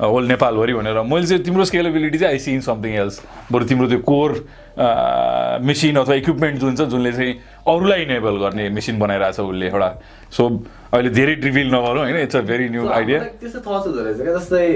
होल 0.00 0.24
नेपालभरि 0.26 0.72
भनेर। 0.74 1.00
मैले 1.02 1.26
चाहिँ 1.26 1.42
तिम्रो 1.44 1.64
स्केलेबिलिटी 1.64 2.18
चाहिँ 2.18 2.34
आई 2.34 2.38
सिन 2.38 2.60
समथिङ 2.60 2.92
एल्स 3.02 3.20
बरु 3.52 3.64
तिम्रो 3.64 3.86
त्यो 3.88 3.98
कोर 4.06 4.30
मेसिन 4.74 5.96
अथवा 5.96 6.14
इक्विपमेन्ट 6.14 6.58
जुन 6.60 6.76
छ 6.76 6.80
जुनले 6.90 7.12
चाहिँ 7.12 7.32
अरूलाई 7.66 8.02
इनेबल 8.02 8.36
गर्ने 8.42 8.68
मेसिन 8.74 8.98
बनाइरहेछ 8.98 9.40
उसले 9.40 9.66
एउटा। 9.66 9.90
सो 10.34 10.42
अहिले 10.92 11.10
धेरै 11.10 11.34
रिभिल 11.46 11.68
नगरौँ 11.74 12.02
होइन? 12.04 12.16
It's 12.26 12.36
a 12.36 12.40
very 12.42 12.68
new 12.68 12.88
idea 12.90 13.18
त्यस्तो 13.40 13.60
थट्स 13.60 13.86
हुँदो 13.86 14.00
रहेछ 14.04 14.18
क्या? 14.20 14.34
जस्तै 14.34 14.66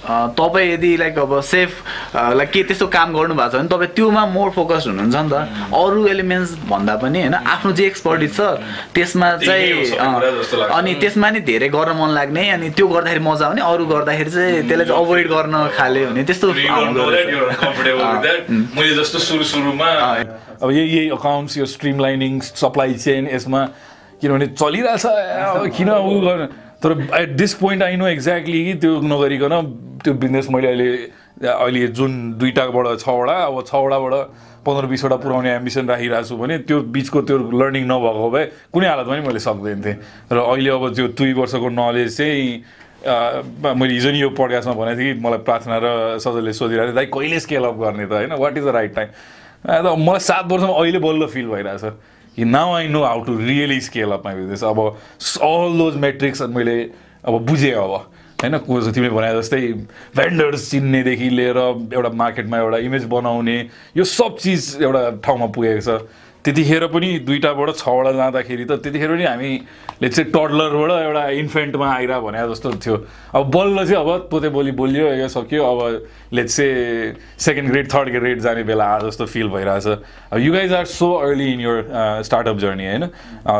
तपाईँ 0.00 0.72
यदि 0.72 0.96
लाइक 0.96 1.18
अब 1.18 1.40
सेफ 1.44 1.70
लाइक 2.16 2.50
के 2.50 2.62
त्यस्तो 2.62 2.86
काम 2.88 3.08
गर्नु 3.14 3.34
भएको 3.34 3.50
छ 3.50 3.54
भने 3.54 3.68
तपाईँ 3.68 3.92
त्योमा 3.96 4.22
मोर 4.32 4.50
फोकस 4.56 4.84
हुनुहुन्छ 4.88 5.16
नि 5.16 5.28
त। 5.28 5.34
अरू 5.76 6.06
एलिमेन्ट्स 6.08 6.50
भन्दा 6.70 6.94
पनि 7.02 7.18
होइन 7.20 7.34
आफ्नो 7.34 7.72
जे 7.72 7.84
एक्सपर्टिज 7.86 8.32
छ 8.36 8.40
त्यसमा 8.94 9.28
चाहिँ 9.44 9.92
अनि 10.72 10.94
त्यसमा 11.00 11.30
नि 11.30 11.40
धेरै 11.44 11.68
गर्न 11.68 11.96
मन 12.00 12.10
लाग्ने 12.16 12.48
अनि 12.50 12.70
त्यो 12.72 12.86
गर्दाखेरि 12.88 13.22
मजा 13.28 13.46
आउने 13.46 13.62
अरू 13.62 13.84
गर्दाखेरि 13.92 14.30
चाहिँ 14.30 14.62
त्यसलाई 14.68 14.86
चाहिँ 14.88 15.04
अभोइड 15.04 15.26
गर्न 15.28 15.54
खाले 15.76 16.04
हुने 16.04 16.22
त्यस्तो. 16.24 16.48
मैले 18.76 18.94
जस्तो 18.96 19.18
सुरु 19.18 19.44
सुरुमा 19.44 19.90
अब 20.62 20.70
यही 20.70 20.88
यही 20.96 21.08
अकाउन्ट्स 21.10 21.56
यो 21.58 21.66
स्ट्रिमलाइनिङ 21.66 22.40
सप्लाई 22.40 22.94
चेन 23.04 23.28
यसमा 23.34 23.60
किनभने 24.20 24.46
चलिरहेछ। 24.60 25.04
किन 25.76 25.90
उ 25.90 26.20
गर्नु? 26.20 26.46
तर 26.82 26.90
at 27.14 27.36
this 27.36 27.54
point 27.54 27.82
I 27.82 27.96
know 27.96 28.06
exactly 28.08 28.74
त्यो 28.80 29.00
नगरिकन 29.00 29.54
त्यो 30.04 30.14
बिजनेस 30.14 30.46
मैले 30.50 30.68
अहिले 30.68 30.90
अहिले 31.46 31.86
जुन 31.96 32.12
दुइटाबाट 32.38 32.98
छवटा 33.00 33.36
अब 33.44 33.62
छवटाबाट 33.66 34.14
पन्ध्र 34.66 34.86
बिसवटा 34.86 35.16
पुऱ्याउने 35.16 35.50
एम्बिसन 35.54 35.88
राखिरहेको 35.88 36.28
छु 36.28 36.36
भने 36.36 36.58
त्यो 36.68 36.80
बिचको 36.94 37.20
त्यो 37.28 37.36
लर्निङ 37.60 37.84
नभएको 37.88 38.30
भए 38.30 38.44
कुनै 38.72 38.86
हालतमा 38.88 39.16
नि 39.16 39.22
मैले 39.26 39.40
सक्दैन 39.40 39.82
थिएँ 39.84 39.96
र 40.32 40.36
अहिले 40.36 40.70
अब 40.70 40.84
त्यो 40.94 41.06
दुई 41.16 41.32
वर्षको 41.40 41.68
नलेज 41.68 42.16
चाहिँ 42.16 42.44
मैले 43.80 43.92
हिजो 43.94 44.10
नि 44.12 44.20
यो 44.20 44.28
पडकास्टमा 44.36 44.74
भनेको 44.76 45.00
थिएँ 45.00 45.14
कि 45.14 45.20
मलाई 45.20 45.40
प्रार्थना 45.48 45.76
र 45.80 46.18
सजलले 46.20 46.52
सोधिरहेको 46.52 46.92
थियो 46.92 46.96
दाइ 46.96 47.06
कहिले 47.08 47.40
स्केल 47.40 47.64
अप 47.64 47.76
गर्ने 47.80 48.06
त? 48.06 48.12
होइन 48.12 48.32
what 48.36 48.56
is 48.58 48.64
the 48.64 48.68
right 48.76 48.94
time 48.96 49.08
मलाई 50.04 50.20
सात 50.20 50.44
वर्षमा 50.52 50.74
अहिले 50.76 50.98
बल्ल 51.00 51.26
फिल 51.32 51.48
भइरहेछ। 51.48 51.84
Now 52.38 52.72
I 52.74 52.88
know 52.88 53.02
how 53.04 53.22
to 53.24 53.36
really 53.38 53.80
scale 53.80 54.10
up 54.12 54.22
my 54.24 54.34
business 54.34 54.64
अब 54.64 54.78
अल 54.80 55.78
दोज 55.78 55.96
मेट्रिक्स 55.96 56.42
मैले 56.42 56.80
अब 57.24 57.38
बुझेँ 57.46 57.72
अब। 57.72 57.90
होइन 58.42 58.56
को 58.58 58.80
तिमीले 58.92 59.10
भने 59.10 59.32
जस्तै 59.38 59.60
भेन्डर्स 60.16 60.70
चिन्नेदेखि 60.70 61.28
लिएर 61.30 61.56
एउटा 61.94 62.08
मार्केटमा 62.08 62.58
एउटा 62.58 62.78
इमेज 62.78 63.04
बनाउने 63.04 63.58
यो 63.96 64.04
सब 64.04 64.36
चिज 64.38 64.76
एउटा 64.82 65.10
ठाउँमा 65.24 65.46
पुगेको 65.46 65.80
छ। 65.80 66.02
त्यतिखेर 66.44 66.86
पनि 66.88 67.18
दुइटाबाट 67.28 67.70
छवटा 67.76 68.12
जाँदाखेरि 68.12 68.64
त 68.64 68.72
त्यतिखेर 68.80 69.10
पनि 69.10 69.24
हामी 69.24 69.50
लेट्स 70.02 70.16
चाहिँ 70.16 70.32
टडलरबाट 70.32 70.90
एउटा 70.90 71.28
इन्फेन्टमा 71.28 71.88
आइरह 71.92 72.20
भने 72.20 72.48
जस्तो 72.48 72.70
थियो। 72.80 72.96
अब 73.36 73.50
बल्ल 73.50 73.84
चाहिँ 73.84 74.00
अब 74.00 74.28
पोते 74.30 74.48
बोली 74.48 74.72
बोलियो 74.72 75.06
यो 75.20 75.28
सक्यो। 75.28 75.64
अब 75.64 76.06
लेट्स 76.32 76.56
चाहिँ 76.56 77.14
सेकेन्ड 77.38 77.70
ग्रेड 77.70 77.92
थर्ड 77.92 78.08
ग्रेड 78.08 78.40
जाने 78.40 78.62
बेला 78.64 78.84
आयो 78.84 79.10
जस्तो 79.10 79.26
फिल 79.26 79.48
भइरहेछ। 79.48 79.86
अब 80.32 80.38
you 80.40 80.52
guys 80.52 80.72
are 80.72 80.84
so 80.84 81.12
early 81.12 81.52
in 81.52 81.60
your 81.60 81.88
startup 82.24 82.56
journey 82.56 82.86
होइन? 82.86 83.04
अ, 83.46 83.54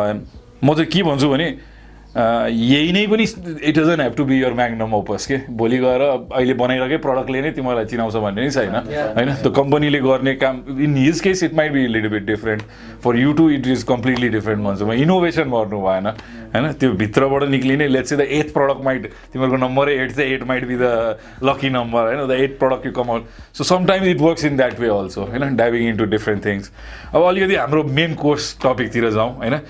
म 0.64 0.74
चाहिँ 0.74 0.86
के 0.86 1.02
भन्छु 1.02 1.28
भने 1.28 1.69
यही 2.16 2.92
नै 2.92 3.06
पनि 3.06 3.22
it 3.22 3.78
doesn't 3.78 4.00
have 4.00 4.14
to 4.16 4.24
be 4.24 4.40
your 4.42 4.52
magnum 4.54 4.94
opus 4.94 5.26
के? 5.26 5.36
भोलि 5.58 5.76
गएर 5.78 6.02
अहिले 6.02 6.54
बनाइरहेकै 6.54 6.96
प्रडक्टले 7.04 7.40
नै 7.42 7.50
तिमीलाई 7.54 7.84
चिनाउँछ 7.86 8.14
भन्ने 8.24 8.42
नै 8.42 8.50
छैन 8.50 8.74
होइन? 8.74 9.30
त्यो 9.42 9.50
कम्पनीले 9.58 9.98
गर्ने 10.00 10.34
काम 10.34 10.62
in 10.82 10.96
his 10.96 11.20
case 11.20 11.42
it 11.42 11.54
might 11.54 11.72
be 11.72 11.86
little 11.86 12.08
bit 12.08 12.24
different 12.26 12.62
for 13.04 13.16
you 13.16 13.32
to 13.32 13.48
it 13.50 13.66
is 13.66 13.82
completely 13.88 14.28
different 14.28 14.64
भन्छु 14.64 14.86
म 14.86 14.92
इनोभेसन 15.04 15.50
गर्नु 15.50 15.80
भएन 15.82 16.06
होइन? 16.06 16.72
त्यो 16.72 16.92
भित्रबाट 17.02 17.42
निक्लिने 17.48 17.86
let's 17.88 18.12
the 18.12 18.26
eighth 18.38 18.52
product 18.54 18.84
might 18.84 19.06
तिमीहरूको 19.32 19.56
नम्बरै 19.66 19.94
एट 20.04 20.12
चाहिँ 20.12 20.32
eight 20.34 20.42
might 20.48 20.66
be 20.68 20.76
the 20.80 21.18
lucky 21.46 21.70
number 21.70 22.02
होइन? 22.06 22.26
The 22.28 22.40
eight 22.44 22.58
product 22.58 22.86
you 22.86 22.92
come 22.92 23.10
out 23.10 23.26
so 23.58 23.64
sometimes 23.64 24.08
it 24.08 24.20
works 24.20 24.44
in 24.44 24.56
that 24.56 24.80
way 24.80 24.88
also 24.96 25.24
होइन? 25.30 25.56
डाइभिङ 25.56 25.88
इन्टु 25.88 26.04
डिफ्रेन्ट 26.16 26.46
थिङ्स 26.46 26.72
अब 27.14 27.22
अलिकति 27.22 27.54
हाम्रो 27.54 27.84
मेन 28.00 28.14
कोर्स 28.24 28.56
टपिकतिर 28.64 29.10
जाउँ 29.10 29.36
होइन? 29.36 29.60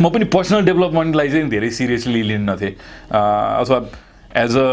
म 0.00 0.08
पनि 0.12 0.24
पर्सनल 0.32 0.64
डेभलपमेन्टलाई 0.64 1.28
चाहिँ 1.28 1.48
धेरै 1.50 1.70
सिरियसली 1.70 2.22
लिन्न 2.22 2.56
थिएँ 2.60 2.74
अँ, 3.10 3.60
अथवा 3.60 3.78
एज 4.36 4.56
अ 4.56 4.68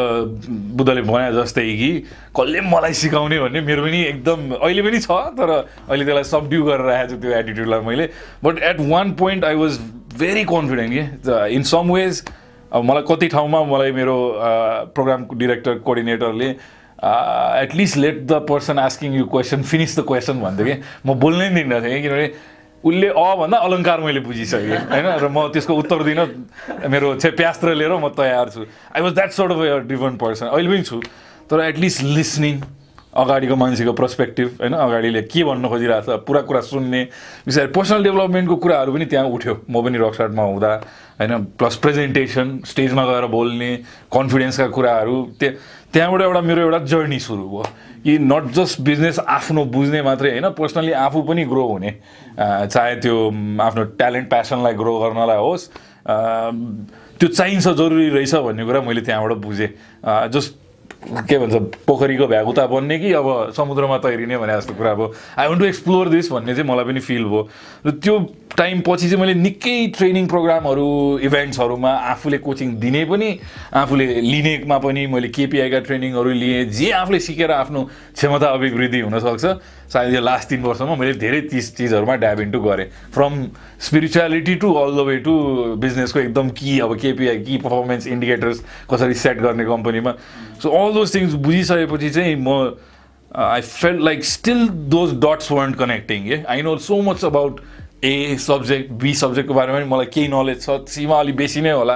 बुद्धले 0.76 1.02
भने 1.08 1.32
जस्तै 1.34 1.64
कि 1.80 1.92
कसले 2.36 2.62
मलाई 2.68 2.94
सिकाउने 3.02 3.40
भन्ने 3.40 3.62
मेरो 3.64 3.84
पनि 3.84 4.02
एकदम 4.04 4.40
अहिले 4.60 4.82
पनि 4.84 5.00
छ 5.00 5.08
तर 5.40 5.50
अहिले 5.88 6.06
त्यसलाई 6.06 6.24
सबड्यु 6.28 6.64
गरेर 6.64 6.86
राखेको 6.86 7.16
छु 7.16 7.22
त्यो 7.22 7.32
एटिट्युडलाई 7.40 7.80
मैले। 7.88 8.10
But 8.44 8.60
at 8.70 8.80
one 8.92 9.12
point 9.24 9.46
I 9.46 9.56
was 9.56 9.80
very 10.20 10.44
confident 10.52 10.92
कि? 10.94 11.56
इन 11.56 11.64
सम 11.72 11.92
वेज 11.92 12.24
मलाई 12.76 13.04
कति 13.08 13.28
ठाउँमा 13.32 13.64
मलाई 13.72 13.92
मेरो 13.96 14.18
program 14.96 15.26
director 15.40 15.78
कोअर्डिनेटरले 15.88 16.50
at least 17.64 17.98
let 17.98 18.26
the 18.28 18.46
person 18.50 18.80
asking 18.80 19.14
you 19.16 19.26
question 19.32 19.64
finish 19.72 20.00
the 20.00 20.04
question 20.08 20.42
भन्थ्यो 20.42 20.66
कि? 20.66 20.76
म 21.06 21.14
बोल्नै 21.24 21.50
दिन्न 21.56 21.82
थिएँ 21.84 22.02
किनभने 22.02 22.28
उसले 22.84 23.08
अ 23.08 23.36
भन्दा 23.40 23.58
अलङ्कार 23.58 24.00
मैले 24.04 24.20
बुझिसकेँ 24.20 24.92
होइन? 24.92 25.08
र 25.24 25.28
म 25.32 25.48
त्यसको 25.56 25.74
उत्तर 25.74 26.04
दिन 26.04 26.20
मेरो 26.92 27.16
चाहिँ 27.16 27.36
प्यास्त्र 27.36 27.74
लिएर 27.74 27.96
म 27.96 28.12
तयार 28.12 28.50
छु। 28.50 28.62
I 28.92 29.02
was 29.02 29.14
that 29.14 29.32
sort 29.32 29.52
of 29.52 29.60
a 29.60 29.78
different 29.88 30.20
person 30.20 30.46
अहिले 30.52 30.70
पनि 30.70 30.84
छु 30.84 31.00
तर 31.48 31.62
एटलिस्ट 31.64 32.04
लिसनिङ 32.04 32.56
अगाडिको 33.14 33.56
मान्छेको 33.56 33.94
पर्सपेक्टिभ 33.94 34.48
होइन? 34.60 34.74
अगाडिले 34.74 35.22
के 35.30 35.44
भन्न 35.46 35.70
खोजिरहेको 35.70 36.12
छ 36.12 36.26
पुरा 36.28 36.42
कुरा 36.50 36.62
सुन्ने 36.66 37.02
विशेष 37.46 37.70
पर्सनल 37.72 38.04
डेभलपमेन्टको 38.04 38.56
कुराहरू 38.58 38.94
पनि 38.94 39.06
त्यहाँ 39.06 39.26
उठ्यो। 39.30 39.54
म 39.70 39.84
पनि 39.86 39.98
रकस्टार्टमा 40.02 40.44
हुँदा 40.44 40.72
होइन? 41.22 41.34
प्लस 41.56 41.76
प्रेजेन्टेसन 41.78 42.48
स्टेजमा 42.66 43.04
गएर 43.06 43.26
बोल्ने 43.30 43.72
कन्फिडेन्सका 44.12 44.68
कुराहरू 44.74 45.16
त्यहाँ 45.40 45.56
त्यहाँबाट 45.94 46.22
एउटा 46.22 46.42
मेरो 46.42 46.62
एउटा 46.62 46.80
जर्नी 46.90 47.20
सुरु 47.22 47.46
भयो। 47.54 47.64
कि 48.04 48.18
नट 48.20 48.52
जस्ट 48.54 48.82
बिजनेस 48.82 49.20
आफ्नो 49.20 49.66
बुझ्ने 49.72 50.02
मात्रै 50.02 50.30
होइन 50.32 50.50
पर्सनली 50.60 50.92
आफू 50.92 51.22
पनि 51.24 51.46
ग्रो 51.46 51.66
हुने। 51.68 51.92
चाहे 52.68 52.96
त्यो 53.00 53.16
आफ्नो 53.62 53.84
ट्यालेन्ट 54.00 54.30
प्यासनलाई 54.30 54.74
ग्रो 54.74 54.94
गर्नलाई 55.00 55.38
होस् 55.38 55.68
त्यो 57.20 57.28
चाहिन्छ 57.30 57.68
जरुरी 57.68 58.10
रहेछ 58.10 58.36
भन्ने 58.36 58.66
कुरा 58.66 58.82
मैले 58.82 59.02
त्यहाँबाट 59.02 59.38
बुझेँ। 59.40 59.70
जस्ट 60.30 60.52
के 61.28 61.38
भन्छ 61.38 61.56
पोखरीको 61.88 62.28
भ्यागुता 62.28 62.66
बन्ने 62.68 62.98
कि 63.00 63.12
अब 63.14 63.52
समुद्रमा 63.58 63.98
तैरिने 63.98 64.38
भने 64.38 64.54
जस्तो 64.58 64.74
कुरा 64.74 64.94
भयो। 64.94 65.14
I 65.38 65.48
want 65.48 65.60
to 65.60 65.66
explore 65.66 66.10
this 66.10 66.32
भन्ने 66.32 66.56
चाहिँ 66.56 66.70
मलाई 66.70 66.86
पनि 66.86 67.00
फिल 67.00 67.24
भयो। 67.26 67.42
र 67.86 67.92
त्यो 68.00 68.16
टाइम 68.58 68.82
पछि 68.88 69.10
चाहिँ 69.10 69.20
मैले 69.20 69.34
निकै 69.34 69.76
ट्रेनिङ 69.98 70.28
प्रोग्रामहरू 70.28 70.88
इभेन्ट्सहरूमा 71.26 71.92
आफूले 72.14 72.38
कोचिङ 72.38 72.76
दिने 72.80 73.04
पनि 73.06 73.30
आफूले 73.74 74.06
लिनेमा 74.22 74.78
पनि 74.78 75.06
मैले 75.10 75.28
केपिआईका 75.34 75.80
ट्रेनिङहरू 75.90 76.30
लिएँ 76.30 76.66
जे 76.70 76.92
आफूले 76.94 77.20
सिकेर 77.20 77.52
आफ्नो 77.52 77.82
क्षमता 78.14 78.48
अभिवृद्धि 78.48 79.00
हुनसक्छ। 79.00 79.46
सायद 79.94 80.14
यो 80.14 80.22
लास्ट 80.22 80.50
तिन 80.50 80.62
वर्षमा 80.64 80.96
मैले 80.96 81.14
धेरै 81.22 81.42
चिज 81.42 81.74
चिजहरूमा 81.78 82.16
ड्याब 82.24 82.40
इन्टु 82.40 82.60
गरेँ। 82.62 82.86
From 83.14 83.34
spirituality 83.88 84.56
to 84.64 84.74
all 84.84 84.96
the 84.96 85.06
way 85.08 85.18
to 85.26 85.34
बिजनेसको 85.84 86.20
एकदम 86.20 86.50
कि 86.60 86.80
अब 86.80 86.96
केपिआई 87.02 87.38
कि 87.44 87.58
पर्फर्मेन्स 87.66 88.08
इन्डिकेटर्स 88.08 88.64
कसरी 88.92 89.14
सेट 89.22 89.42
गर्ने 89.42 89.66
कम्पनीमा 89.66 90.12
सो 90.64 90.70
अल 90.80 90.94
दोज 90.94 91.16
थिङ्स 91.16 91.34
बुझिसकेपछि 91.46 92.10
चाहिँ 92.10 92.36
म 92.40 92.58
I 93.32 93.62
fail 93.62 94.04
like 94.06 94.26
still 94.26 94.68
those 94.94 95.14
dots 95.22 95.52
weren't 95.52 95.76
connecting 95.78 96.28
uh 96.32 96.44
I 96.50 96.62
know 96.62 96.78
so 96.88 97.02
much 97.02 97.24
about 97.26 97.62
A 98.04 98.36
subject 98.42 98.92
B 99.02 99.14
सब्जेक्टको 99.16 99.54
बारेमा 99.54 99.80
पनि 99.80 99.90
मलाई 99.90 100.06
केही 100.14 100.28
नलेज 100.34 100.62
छ 100.62 100.78
सीमा 100.90 101.20
अलिक 101.20 101.36
बेसी 101.36 101.62
नै 101.62 101.72
होला। 101.72 101.96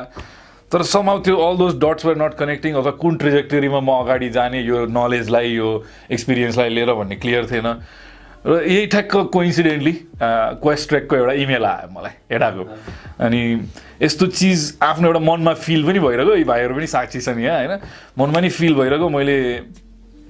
तर 0.72 0.82
समाउ 0.84 1.20
त्यो 1.24 1.36
all 1.40 1.58
those 1.58 1.76
dots 1.80 2.06
were 2.06 2.18
not 2.18 2.34
connecting 2.38 2.74
अथवा 2.76 2.92
कुन 3.00 3.16
ट्रेजेक्टरीमा 3.18 3.80
म 3.80 3.92
अगाडि 4.04 4.30
जाने 4.30 4.62
यो 4.62 4.86
नलेजलाई 4.92 5.52
यो 5.52 5.68
एक्सपिरियन्सलाई 6.12 6.70
लिएर 6.70 6.94
भन्ने 6.94 7.16
क्लियर 7.16 7.46
थिएन। 7.52 7.68
र 8.48 8.62
यही 8.68 8.86
ठ्याक्क 8.88 9.16
कोइन्सिडेन्टली 9.32 9.94
क्वेस्ट 10.22 10.90
ट्रेकको 10.90 11.16
एउटा 11.16 11.34
इमेल 11.44 11.66
आयो 11.66 11.88
मलाई 11.96 12.36
एडाको। 12.36 12.64
अनि 13.24 13.42
यस्तो 14.02 14.26
चिज 14.28 14.78
आफ्नो 14.84 15.08
एउटा 15.08 15.20
मनमा 15.20 15.54
फिल 15.56 15.84
पनि 15.88 16.00
भइरहेको 16.00 16.36
यी 16.36 16.44
भाइहरू 16.44 16.76
पनि 16.76 16.88
साक्षी 16.88 17.20
छन् 17.22 17.40
यहाँ 17.40 17.58
होइन? 17.58 17.80
मनमा 18.20 18.40
नि 18.40 18.50
फिल 18.52 18.76
भइरहेको 18.76 19.10
मैले 19.10 19.38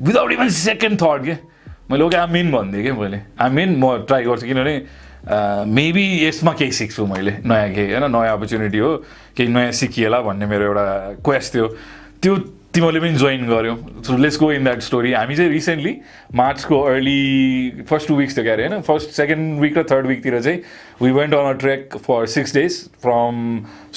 विदाउट 0.05 0.31
इभन 0.31 0.49
सेकेन्ड 0.53 1.01
थट 1.01 1.25
के? 1.25 1.35
मैले 1.89 2.03
ओके 2.03 2.17
आमिन 2.17 2.51
भनिदिएँ 2.51 2.83
कि 2.83 2.91
मैले? 2.93 3.21
आमिन 3.41 3.77
म 3.77 4.05
ट्राई 4.05 4.23
गर्छु 4.23 4.45
किनभने 4.45 4.75
मेबी 5.67 6.05
यसमा 6.25 6.53
केही 6.53 6.71
सिक्छु 6.71 7.05
मैले 7.05 7.31
नयाँ 7.43 7.73
केही 7.73 7.91
होइन? 7.91 8.05
नयाँ 8.11 8.37
अपर्च्युनिटी 8.37 8.77
हो। 8.77 8.91
केही 9.37 9.53
नयाँ 9.53 9.71
सिकिएला 9.79 10.21
भन्ने 10.21 10.45
मेरो 10.45 10.65
एउटा 10.65 10.85
क्वेस्ट 11.23 11.53
थियो 11.53 11.67
त्यो 12.21 12.35
तिमीहरूले 12.73 12.99
पनि 12.99 13.17
जोइन 13.17 13.45
गऱ्यौ 13.49 13.75
so 14.05 14.17
let's 14.17 14.39
go 14.39 14.51
in 14.51 14.63
that 14.63 14.81
story 14.81 15.11
हामी 15.13 15.35
चाहिँ 15.35 15.51
रिसेन्टली 15.51 15.93
मार्चको 16.35 16.79
अर्ली 16.89 17.83
फर्स्ट 17.89 18.07
टु 18.07 18.15
विक्स 18.15 18.35
थियो 18.37 18.43
क्यारे 18.45 18.67
होइन 18.67 18.81
फर्स्ट 18.81 19.09
सेकेन्ड 19.11 19.59
विक 19.61 19.77
र 19.77 19.83
थर्ड 19.91 20.07
विकतिर 20.07 20.39
चाहिँ 20.41 20.59
we 21.01 21.11
went 21.11 21.33
on 21.33 21.49
a 21.49 21.57
trek 21.57 21.97
for 21.97 22.25
six 22.33 22.53
days 22.53 22.77
from 23.01 23.39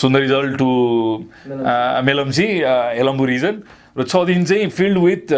Sundarijal 0.03 0.55
to 0.57 0.71
Melamchi 2.09 2.47
Helambu 3.01 3.25
region 3.25 3.61
र 3.99 4.05
छ 4.05 4.23
दिन 4.27 4.45
चाहिँ 4.45 4.69
filled 4.71 4.99
with 4.99 5.35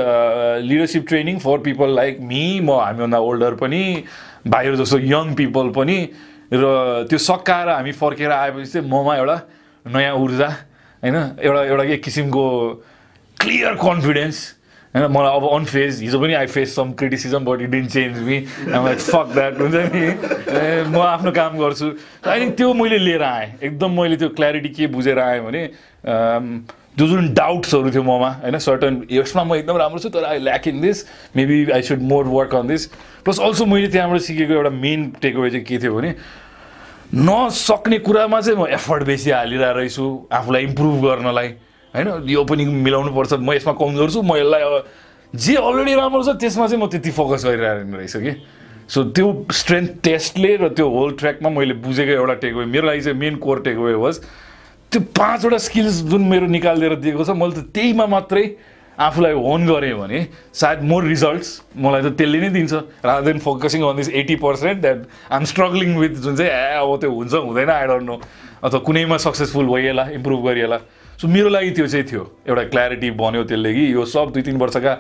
leadership 0.63 1.09
training 1.09 1.39
for 1.39 1.59
people 1.65 1.95
like 1.97 2.21
me 2.23 2.45
म 2.61 2.79
हामीभन्दा 2.81 3.19
ओल्डर 3.31 3.55
पनि 3.63 3.83
भाइहरू 4.47 4.77
जस्तो 4.77 4.99
यङ 5.07 5.35
पिपल 5.35 5.73
पनि 5.75 5.99
र 6.55 6.71
त्यो 7.11 7.19
सकाएर 7.21 7.69
हामी 7.71 7.93
फर्केर 7.99 8.31
आएपछि 8.33 8.71
चाहिँ 8.73 8.89
ममा 8.89 9.17
एउटा 9.17 9.41
नयाँ 9.87 10.15
ऊर्जा 10.15 10.49
होइन? 11.03 11.17
एउटा 11.43 11.63
एउटा 11.65 11.85
एक 11.93 12.03
किसिमको 12.03 12.45
क्लियर 13.41 13.75
कन्फिडेन्स 13.83 14.39
होइन? 14.95 15.07
मलाई 15.13 15.37
अब 15.37 15.49
अनफेज 15.49 16.01
हिजो 16.03 16.21
पनि 16.21 16.35
I 16.35 16.47
face 16.47 16.75
some 16.77 16.93
criticism 16.99 17.45
but 17.45 17.61
it 17.63 17.71
didn't 17.71 17.91
change 17.91 18.19
me 18.23 18.41
fuck 18.41 19.33
that 19.35 19.61
हुन्छ 19.61 19.75
नि? 19.75 20.05
म 20.91 21.01
आफ्नो 21.01 21.33
काम 21.33 21.59
गर्छु। 21.59 21.91
आई 22.29 22.41
थिङ्क 22.41 22.57
त्यो 22.57 22.73
मैले 22.75 22.99
लिएर 22.99 23.23
आएँ। 23.23 23.53
एकदम 23.63 24.01
मैले 24.01 24.17
त्यो 24.17 24.29
क्ल्यारिटी 24.39 24.69
के 24.69 24.87
बुझेर 24.95 25.19
आएँ 25.19 25.41
भने 25.41 25.69
जो 26.99 27.07
जुन 27.09 27.33
डाउट्सहरू 27.35 27.91
थियो 27.91 28.03
ममा 28.03 28.29
होइन? 28.45 28.59
सर्टन 28.59 29.03
यसमा 29.11 29.45
म 29.45 29.55
एकदम 29.55 29.77
राम्रो 29.77 29.99
छु 29.99 30.09
तर 30.13 30.25
I 30.25 30.39
lack 30.39 30.69
in 30.69 30.81
this 30.81 31.05
maybe 31.37 31.65
I 31.73 31.83
should 31.83 32.03
more 32.13 32.25
work 32.29 32.55
on 32.55 32.69
this 32.69 32.87
plus 33.25 33.41
also 33.41 33.67
मैले 33.67 33.89
त्यहाँबाट 33.89 34.21
सिकेको 34.21 34.53
एउटा 34.53 34.71
मेन 34.71 35.11
टेकअवे 35.23 35.51
चाहिँ 35.51 35.65
के 35.65 35.79
थियो 35.79 35.95
भने 35.97 36.15
नसक्ने 37.15 37.99
कुरामा 37.99 38.41
चाहिँ 38.41 38.59
म 38.59 38.67
एफर्ट 38.73 39.03
बेसी 39.05 39.31
हालिरहेको 39.31 39.79
रहेछु 39.79 40.05
आफूलाई 40.33 40.63
इम्प्रुभ 40.65 40.95
गर्नलाई। 41.05 41.49
होइन? 41.95 42.09
यो 42.25 42.45
पनि 42.45 42.65
मिलाउनु 42.65 43.13
पर्छ। 43.13 43.33
म 43.37 43.53
यसमा 43.53 43.73
कमजोर 43.77 44.11
छु 44.11 44.23
म 44.23 44.37
यसलाई 44.41 44.63
जे 45.37 45.55
अलरेडी 45.57 45.95
राम्रो 45.95 46.23
छ 46.25 46.37
त्यसमा 46.41 46.67
चाहिँ 46.67 46.83
म 46.83 46.89
त्यति 46.89 47.11
फोकस 47.13 47.45
गरिरहेको 47.45 47.97
रहेछु 47.97 48.21
कि। 48.21 48.33
सो 48.89 49.05
त्यो 49.13 49.27
स्ट्रेन्थ 49.53 49.91
टेस्टले 50.05 50.57
र 50.57 50.69
त्यो 50.73 50.89
होल 50.89 51.11
ट्र्याकमा 51.21 51.49
मैले 51.53 51.75
बुझेको 51.85 52.13
एउटा 52.13 52.35
टेकअवे 52.41 52.65
मेरो 52.65 52.87
लागि 52.87 53.01
चाहिँ 53.01 53.19
मेन 53.19 53.37
कोर 53.45 53.61
टेकअवे 53.61 53.95
वाज 53.95 54.19
त्यो 54.93 55.01
पाँचवटा 55.13 55.59
स्किल्स 55.69 56.03
जुन 56.09 56.23
मेरो 56.29 56.47
निकालिदिएर 56.49 56.95
दिएको 57.01 57.25
छ 57.25 57.31
मैले 57.37 57.55
त 57.61 57.65
त्यहीमा 57.73 58.07
मात्रै 58.07 58.45
आफूलाई 59.03 59.33
होन 59.33 59.67
गरेँ 59.67 59.95
भने 59.95 60.27
सायद 60.55 60.83
मोर 60.91 61.05
रिजल्ट्स 61.05 61.51
मलाई 61.77 62.03
त 62.03 62.15
त्यसले 62.19 62.41
नै 62.41 62.49
दिन्छ। 62.55 62.73
Rather 63.05 63.25
than 63.27 63.39
focusing 63.43 63.83
on 63.83 63.97
this 63.97 64.09
eighty 64.11 64.37
percent 64.39 64.81
that 64.81 64.99
I'm 65.31 65.45
struggling 65.53 65.97
with 65.99 66.15
जुन 66.23 66.37
चाहिँ 66.37 66.51
ए 66.51 66.79
अब 66.79 66.97
त्यो 67.01 67.11
हुन्छ 67.11 67.35
हुँदैन 67.35 67.71
आई 67.71 67.87
डोन्ट 67.87 68.07
नो 68.07 68.17
अथवा 68.63 68.79
कुनैमा 68.87 69.17
सक्सेसफुल 69.27 69.67
भइएला 69.67 70.05
इम्प्रुभ 70.17 70.47
गरिएला। 70.47 70.79
सो 71.21 71.29
मेरो 71.29 71.49
लागि 71.49 71.71
त्यो 71.71 71.87
चाहिँ 71.87 72.07
थियो। 72.07 72.23
एउटा 72.49 72.63
क्ल्यारिटी 72.71 73.11
बन्यो 73.19 73.43
त्यसले 73.45 73.73
कि 73.75 73.93
यो 73.93 74.05
सब 74.07 74.33
दुई 74.33 74.43
तिन 74.43 74.57
वर्षका 74.59 74.93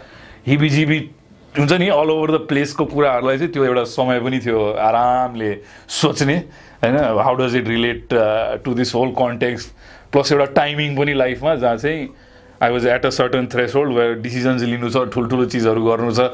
हिबिजिबी 0.46 0.98
हुन्छ 1.58 1.72
नि 1.72 1.88
अल 1.92 2.10
ओभर 2.10 2.30
द 2.32 2.38
प्लेसको 2.48 2.84
कुराहरूलाई 2.90 3.38
चाहिँ 3.38 3.52
त्यो 3.52 3.64
एउटा 3.64 3.84
समय 3.92 4.20
पनि 4.20 4.38
थियो 4.40 4.60
आरामले 4.82 5.52
सोच्ने। 6.00 6.36
होइन 6.82 6.96
how 6.96 7.34
does 7.36 7.56
it 7.56 7.68
relate 7.68 8.14
to 8.64 8.74
this 8.74 8.94
whole 8.94 9.10
context 9.18 9.68
plus 10.12 10.32
एउटा 10.32 10.44
टाइमिङ 10.58 10.96
पनि 10.96 11.14
लाइफमा 11.14 11.54
जहाँ 11.54 11.76
चाहिँ 11.76 12.08
I 12.62 12.70
was 12.70 12.86
at 12.88 13.06
a 13.06 13.10
certain 13.12 13.46
threshold 13.74 13.96
where 13.96 14.14
decisions 14.22 14.62
लिनु 14.64 14.90
छ 14.90 15.04
ठुल्ठुलो 15.14 15.44
चिजहरू 15.46 15.84
गर्नु 15.84 16.12
छ 16.12 16.28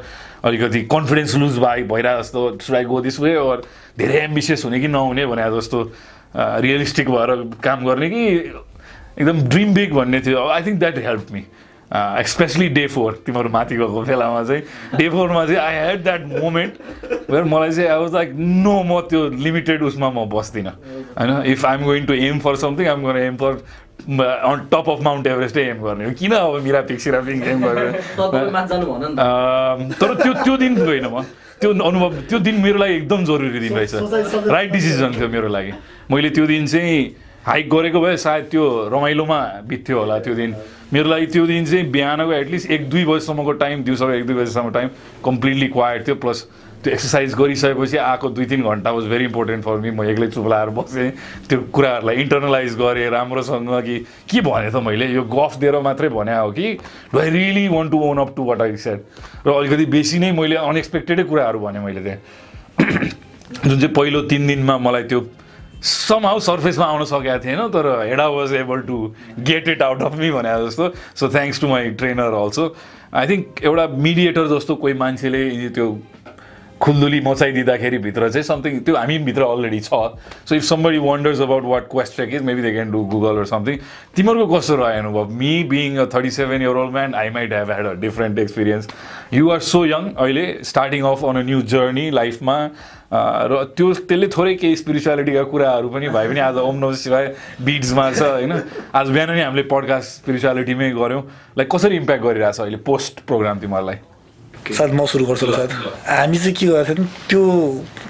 अलिकति 0.45 0.83
कन्फिडेन्स 0.91 1.35
लुज 1.37 1.59
भए 1.59 1.83
भइरहेको 1.89 2.23
जस्तो 2.23 2.43
should 2.63 2.77
I 2.77 2.85
go 2.85 3.01
this 3.01 3.21
way 3.21 3.35
or 3.39 3.63
धेरै 3.99 4.21
एम्बिसियस 4.23 4.65
हुने 4.65 4.81
कि 4.81 4.89
नहुने 4.89 5.27
भने 5.27 5.51
जस्तो 5.53 5.83
रियलिस्टिक 6.37 7.11
भएर 7.11 7.35
काम 7.63 7.87
गर्ने 7.87 8.11
कि 8.11 8.27
एकदम 8.27 9.41
ड्रिम 9.47 9.75
बिग 9.75 9.93
भन्ने 9.93 10.21
थियो 10.21 10.47
I 10.49 10.63
think 10.63 10.79
that 10.79 10.99
help 11.07 11.33
me 11.33 11.45
specially 12.27 12.69
day 12.69 12.87
four 12.89 13.13
तिमीहरू 13.27 13.49
माथि 13.49 13.77
गएको 13.77 14.03
बेलामा 14.05 14.43
चाहिँ 14.45 14.63
डे 14.97 15.09
फोरमा 15.09 15.45
चाहिँ 15.47 15.59
I 15.59 15.75
had 15.77 16.03
that 16.03 16.25
moment 16.35 16.75
where 17.31 17.45
मलाई 17.47 17.71
चाहिँ 17.71 17.89
अब 17.89 18.15
लाइक 18.15 18.33
नो 18.37 18.83
म 18.83 19.01
त्यो 19.09 19.29
लिमिटेड 19.39 19.83
उसमा 19.83 20.11
म 20.11 20.29
बस्दिनँ 20.29 20.73
होइन 21.19 21.43
if 21.53 21.65
I'm 21.65 21.85
going 21.85 22.07
to 22.07 22.15
aim 22.23 22.39
for 22.39 22.57
something 22.57 22.89
I'm 22.89 23.03
going 23.03 23.17
aim 23.19 23.37
for 23.37 23.63
on 24.09 24.69
top 24.73 24.89
of 24.89 25.01
mount 25.05 25.27
एभरेस्टै 25.27 25.63
aim 25.69 25.83
गर्ने 25.85 26.05
हो। 26.05 26.11
किन 26.19 26.33
अब 26.33 26.61
मिरापिक 26.65 27.01
सिरापिङ 27.01 27.43
एम 27.45 27.61
गरेर 27.65 27.93
तर 30.01 30.15
त्यो 30.23 30.33
त्यो 30.45 30.57
दिन 30.57 30.75
गएन 30.75 31.07
म। 31.07 31.23
त्यो 31.61 31.71
अनुभव 31.75 32.15
त्यो 32.29 32.39
दिन 32.39 32.61
मेरो 32.63 32.79
लागि 32.79 32.95
एकदम 32.97 33.25
जरुरी 33.25 33.61
दिन 33.61 33.77
रहेछ। 33.77 33.95
राइट 34.49 34.71
डिसिजन 34.73 35.13
थियो 35.13 35.29
मेरो 35.29 35.49
लागि। 35.49 35.73
मैले 36.11 36.31
त्यो 36.31 36.47
दिन 36.47 36.67
चाहिँ 36.67 36.99
हाइक 37.47 37.69
गरेको 37.71 38.01
भए 38.01 38.17
सायद 38.17 38.45
त्यो 38.51 38.65
रमाइलोमा 38.93 39.41
बित्थ्यो 39.69 39.99
होला 39.99 40.19
त्यो 40.25 40.35
दिन। 40.35 40.55
मेरो 40.93 41.09
लागि 41.09 41.27
त्यो 41.27 41.47
दिन 41.47 41.65
चाहिँ 41.65 41.91
बिहानको 41.91 42.33
एटलिस्ट 42.33 42.71
एक 42.71 42.89
दुई 42.91 43.05
बजीसम्मको 43.05 43.53
टाइम 43.61 43.83
दिउँसोको 43.85 44.13
एक 44.13 44.27
दुई 44.27 44.37
बजीसम्म 44.37 44.71
टाइम 44.73 44.89
कम्प्लिटली 45.25 45.69
क्वाइट 45.69 46.07
थियो। 46.07 46.17
प्लस 46.17 46.39
त्यो 46.79 46.93
एक्सर्साइज 46.93 47.35
गरिसकेपछि 47.35 47.97
आएको 47.97 48.29
दुई 48.31 48.45
तिन 48.47 48.63
घन्टा 48.63 48.91
was 48.91 49.05
very 49.11 49.25
important 49.25 49.65
for 49.65 49.77
me 49.83 49.91
म 49.91 50.05
एक्लै 50.11 50.27
चुप 50.31 50.47
लगाएर 50.47 50.69
बसेँ। 50.79 51.11
त्यो 51.49 51.59
कुराहरूलाई 51.75 52.17
इन्टरनलाइज 52.23 52.77
गरेँ 52.79 53.09
राम्रोसँग 53.11 53.71
कि 53.83 53.99
के 54.31 54.41
भने 54.41 54.71
त 54.71 54.83
मैले? 54.87 55.07
यो 55.15 55.23
गफ 55.27 55.57
दिएर 55.59 55.79
मात्रै 55.83 56.09
भने 56.09 56.39
हो 56.39 56.51
कि? 56.55 56.75
Do 57.13 57.19
I 57.19 57.31
really 57.31 57.67
want 57.69 57.91
to 57.91 57.99
own 57.99 58.19
up 58.19 58.31
to 58.37 58.45
what 58.45 58.63
I 58.63 58.77
set 58.79 59.47
र 59.47 59.51
अलिकति 59.51 59.87
बेसी 59.91 60.19
नै 60.19 60.31
मैले 60.39 60.57
अनएक्सपेक्टेडै 60.57 61.23
कुराहरू 61.27 61.59
भने 61.59 61.81
मैले 61.81 62.01
त्यहाँ। 62.07 62.21
जुन 63.67 63.79
चाहिँ 63.81 63.95
पहिलो 63.95 64.23
तिन 64.31 64.47
दिनमा 64.47 64.79
मलाई 64.79 65.03
त्यो 65.11 65.21
समहाउ 65.83 66.39
सर्फेसमा 66.47 66.87
आउन 66.87 67.05
सकेको 67.11 67.39
थिएन 67.45 67.61
तर 67.75 67.87
हेडा 68.07 68.27
was 68.29 68.53
able 68.55 68.81
to 68.87 68.97
get 69.51 69.69
it 69.69 69.83
out 69.83 70.03
of 70.03 70.15
me 70.19 70.31
भने 70.31 70.55
जस्तो। 70.67 70.89
So 71.19 71.29
thanks 71.35 71.61
to 71.61 71.69
my 71.69 71.91
trainer 71.99 72.35
also 72.39 72.75
I 73.15 73.27
think 73.27 73.63
एउटा 73.65 73.87
मिडिएटर 74.07 74.47
जस्तो 74.49 74.75
कोही 74.75 74.95
मान्छेले 74.95 75.43
त्यो 75.75 75.87
खुल्दुली 76.81 77.21
मचाइदिँदाखेरि 77.21 77.99
भित्र 77.99 78.29
चाहिँ 78.31 78.43
समथिङ 78.45 78.79
त्यो 78.87 78.97
हामीभित्र 78.97 79.43
अलरेडी 79.43 79.81
छ। 79.81 79.91
So 80.49 80.55
if 80.55 80.63
somebody 80.65 80.99
wonders 80.99 81.41
about 81.41 81.65
what 81.65 81.89
quest 81.91 82.15
trek 82.17 82.35
is 82.35 82.43
maybe 82.43 82.63
they 82.63 82.73
can 82.73 82.91
do 82.93 83.05
Google 83.13 83.39
or 83.39 83.45
something 83.45 83.79
तिमीहरूको 84.17 84.57
कस्तो 84.57 84.77
रह्यो 84.77 84.99
अनुभव? 84.99 85.31
Me 85.31 85.63
being 85.71 85.97
a 85.97 86.05
thirty 86.15 86.31
seven 86.31 86.63
year 86.63 86.77
old 86.77 86.93
man 86.93 87.15
I 87.15 87.31
might 87.31 87.53
have 87.53 87.71
had 87.71 87.87
a 87.87 87.93
different 88.01 88.39
experience 88.39 88.89
you 89.33 89.51
are 89.51 89.61
so 89.71 89.85
young 89.87 90.13
अहिले 90.13 90.47
starting 90.65 91.03
off 91.13 91.25
on 91.25 91.37
a 91.37 91.43
new 91.49 91.63
journey 91.75 92.11
लाइफमा 92.11 92.59
र 93.13 93.65
त्यो 93.77 93.93
त्यसले 93.95 94.27
थोरै 94.37 94.55
केही 94.55 94.77
स्पिरिचुअलिटीका 94.77 95.43
कुराहरू 95.53 95.89
पनि 95.89 96.09
भए 96.09 96.29
पनि 96.29 96.41
आज 96.41 96.57
ओम 96.63 96.77
नम 96.85 96.95
शिवाय 97.03 97.27
बिड्समा 97.65 98.11
छ 98.13 98.23
होइन? 98.23 98.53
आज 98.95 99.11
बिहान 99.11 99.31
नै 99.33 99.43
हामीले 99.43 99.63
पडकास्ट 99.73 100.21
स्पिरिचुअलिटीमै 100.21 100.91
गऱ्यौँ। 101.01 101.23
लाइक 101.59 101.71
कसरी 101.75 101.97
इम्प्याक्ट 101.97 102.25
गरिरहेछ 102.25 102.61
अहिले 102.61 102.81
पोस्ट 102.85 103.27
प्रोग्राम 103.27 103.59
तिमीहरूलाई? 103.59 103.99
सायद 104.67 104.93
म 104.93 105.07
सुरु 105.07 105.25
गर्छु 105.27 105.47
सायद। 105.53 105.71
हामी 106.07 106.39
चाहिँ 106.39 106.55
के 106.55 106.67
गरेको 106.67 106.95
थियौँ 106.95 107.07
त्यो 107.29 107.43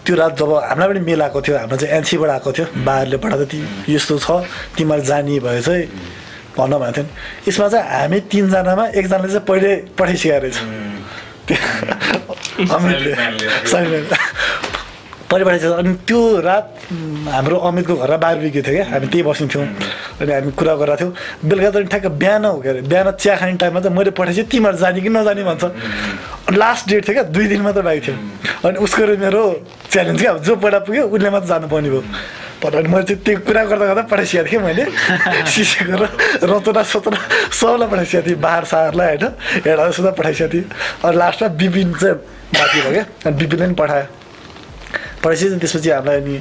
त्यो 0.04 0.14
रात 0.16 0.32
जब 0.38 0.50
हामीलाई 0.68 0.88
पनि 0.88 1.00
मेल 1.06 1.22
आएको 1.22 1.38
थियो 1.42 1.56
हाम्रो 1.58 1.76
चाहिँ 1.76 1.94
एनसीबाट 1.96 2.30
आएको 2.30 2.50
थियो 2.52 2.66
बाहिरले 2.84 3.16
पठाएको 3.22 3.44
ती 3.52 3.58
यस्तो 3.94 4.14
छ 4.18 4.30
तिमीहरू 4.76 5.04
जाने 5.04 5.38
भए 5.44 5.60
चाहिँ 5.60 5.84
भन्न 6.56 6.72
भनेको 6.82 6.96
थियो। 6.98 7.06
यसमा 7.48 7.68
चाहिँ 7.68 7.84
हामी 7.88 8.18
तिनजनामा 8.32 8.84
एकजनाले 8.98 9.28
चाहिँ 9.28 9.46
पहिले 9.46 9.70
पठाइसकेको 9.98 10.38
रहेछ। 10.42 10.58
पठाइसक्यो 15.28 15.72
अनि 15.72 15.92
त्यो 16.08 16.20
रात 16.40 16.66
हाम्रो 17.36 17.56
अमितको 17.68 17.94
घरमा 18.00 18.16
बाह्र 18.16 18.38
बिग्यो 18.48 18.62
थियो 18.64 18.74
क्या। 18.74 18.86
हामी 18.92 19.06
त्यही 19.12 19.22
बसिन्थ्यौँ 19.28 19.64
अनि 20.20 20.32
हामी 20.32 20.50
कुरा 20.56 20.74
गरेको 20.80 20.96
थियौँ 20.96 21.12
बेलुका 21.44 21.70
त 21.70 21.76
ठ्याक्क 21.92 22.06
बिहान 22.16 22.44
हो 22.44 22.56
के 22.64 22.68
अरे? 22.68 22.80
बिहान 22.88 23.06
चिया 23.20 23.34
खाने 23.36 23.56
टाइममा 23.60 23.80
चाहिँ 23.84 23.96
मैले 23.96 24.10
पठाएपछि 24.16 24.42
तिमीहरू 24.48 24.78
जाने 24.80 25.00
कि 25.04 25.08
नजाने? 25.12 25.42
भन्छ। 25.44 25.64
लास्ट 26.56 26.88
डेट 26.88 27.02
थियो 27.08 27.14
क्या 27.14 27.24
दुई 27.28 27.46
दिन 27.52 27.60
मात्र 27.60 27.82
बाइक 27.84 28.02
थियो। 28.08 28.16
अनि 28.68 28.76
उसको 28.80 29.02
र 29.04 29.16
मेरो 29.20 29.42
च्यालेन्ज 29.92 30.20
क्या 30.20 30.32
जो 30.48 30.56
पहिला 30.56 30.78
पुग्यो 30.88 31.04
उसले 31.12 31.30
मात्र 31.30 31.48
जानुपर्ने 31.48 31.88
भयो। 31.92 32.02
अनि 32.58 32.88
मैले 32.88 33.04
चाहिँ 33.04 33.22
त्यो 33.22 33.38
कुरा 33.46 33.62
गर्दा 33.70 33.84
गर्दा 33.86 34.02
पठाइसकेको 34.08 34.48
थिएँ 34.48 34.62
मैले। 34.64 34.84
सिसेको 35.52 35.92
र 35.92 36.04
रचना 36.56 36.82
सोचना 36.82 37.18
सबलाई 37.52 37.88
पठाइसकेको 37.92 38.26
थिएँ 38.26 38.40
बाहिर 38.40 38.64
सारलाई 38.72 39.16
होइन। 39.20 39.24
हेर्दा 39.66 39.90
सुधा 39.92 40.10
पठाइसकेको 40.18 40.52
थिएँ। 40.52 40.66
अनि 41.04 41.16
लास्टमा 41.20 41.48
बिपिन 41.60 41.88
चाहिँ 42.00 42.16
बाँकी 42.56 42.78
भयो 42.80 42.92
क्या। 42.96 43.04
अनि 43.28 43.36
बिपिनले 43.38 43.66
पनि 43.66 43.74
पठायो 43.76 44.06
पठाइसकेपछि 45.28 45.60
त्यसपछि 45.60 45.90
हामीलाई 45.92 46.16
अनि 46.24 46.34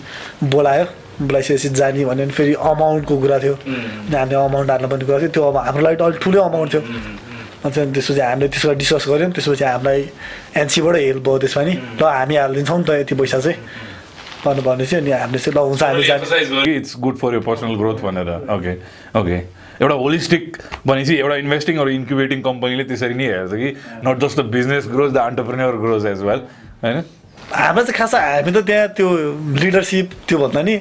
बोलायो। 0.48 0.86
बोलाइसकेपछि 1.28 1.70
जाने 1.76 2.06
भन्यो 2.06 2.24
भने 2.24 2.32
फेरि 2.32 2.54
अमाउन्टको 2.56 3.16
कुरा 3.20 3.38
थियो। 3.44 3.56
अनि 3.60 4.16
हामीले 4.16 4.36
अमाउन्ट 4.48 4.70
हाल्नु 4.72 4.88
पर्ने 4.88 5.06
कुरा 5.06 5.20
थियो। 5.20 5.32
त्यो 5.36 5.44
अब 5.44 5.58
हाम्रो 5.68 5.84
लागि 5.84 5.96
त 5.98 6.02
अलिक 6.08 6.20
ठुलै 6.24 6.40
अमाउन्ट 6.48 6.70
थियो। 6.74 6.82
अनि 7.68 7.92
त्यसपछि 7.94 8.22
हामीले 8.22 8.48
त्यसको 8.54 8.74
डिस्कस 8.80 9.06
गऱ्यौँ। 9.12 9.32
त्यसपछि 9.36 9.64
हामीलाई 9.66 10.02
एनसीबाट 10.62 10.96
हेल्प 10.96 11.24
भयो 11.28 11.38
त्यसमा 11.44 11.64
नि। 11.68 11.74
ल 12.00 12.02
हामी 12.06 12.36
हालिदिन्छौँ 12.38 12.78
नि 12.80 12.86
त 12.88 12.90
यति 13.02 13.16
पैसा 13.18 13.40
चाहिँ। 13.44 13.60
भन्नु 14.46 14.62
भनेपछि 14.62 14.96
अनि 14.96 15.12
हामीले 15.12 15.40
चाहिँ 15.42 15.56
ल 15.58 15.60
हुन्छ 15.68 15.84
हामी 15.84 16.04
जाने। 16.08 16.76
It's 16.78 16.96
good 17.02 17.16
for 17.18 17.34
your 17.34 17.44
personal 17.50 17.76
growth 17.82 18.00
भनेर। 18.06 18.30
ओके 18.56 18.74
ओके 19.20 19.38
एउटा 19.82 19.96
होलिस्टिक 20.06 20.44
भनेपछि 20.88 21.14
एउटा 21.18 21.36
इन्भेस्टिङ 21.44 21.76
अरू 21.82 21.90
इन्क्युबेटिङ 21.98 22.42
कम्पनीले 22.42 22.84
त्यसरी 22.94 23.14
नै 23.18 23.26
हेर्छ 23.26 23.52
कि। 23.58 23.70
Not 24.06 24.16
just 24.22 24.38
the 24.40 24.46
business 24.54 24.88
grows 24.94 25.12
the 25.14 25.18
entrepreneur 25.18 25.76
grows 25.82 26.06
as 26.14 26.22
well 26.30 26.42
होइन? 26.86 26.98
हाम्रो 27.52 27.84
चाहिँ 27.84 27.98
खास 27.98 28.14
हामी 28.16 28.52
त 28.52 28.58
त्यहाँ 28.68 28.88
त्यो 28.98 29.08
लिडरसिप 29.62 30.08
त्यो 30.28 30.38
भन्दा 30.38 30.62
नि 30.68 30.76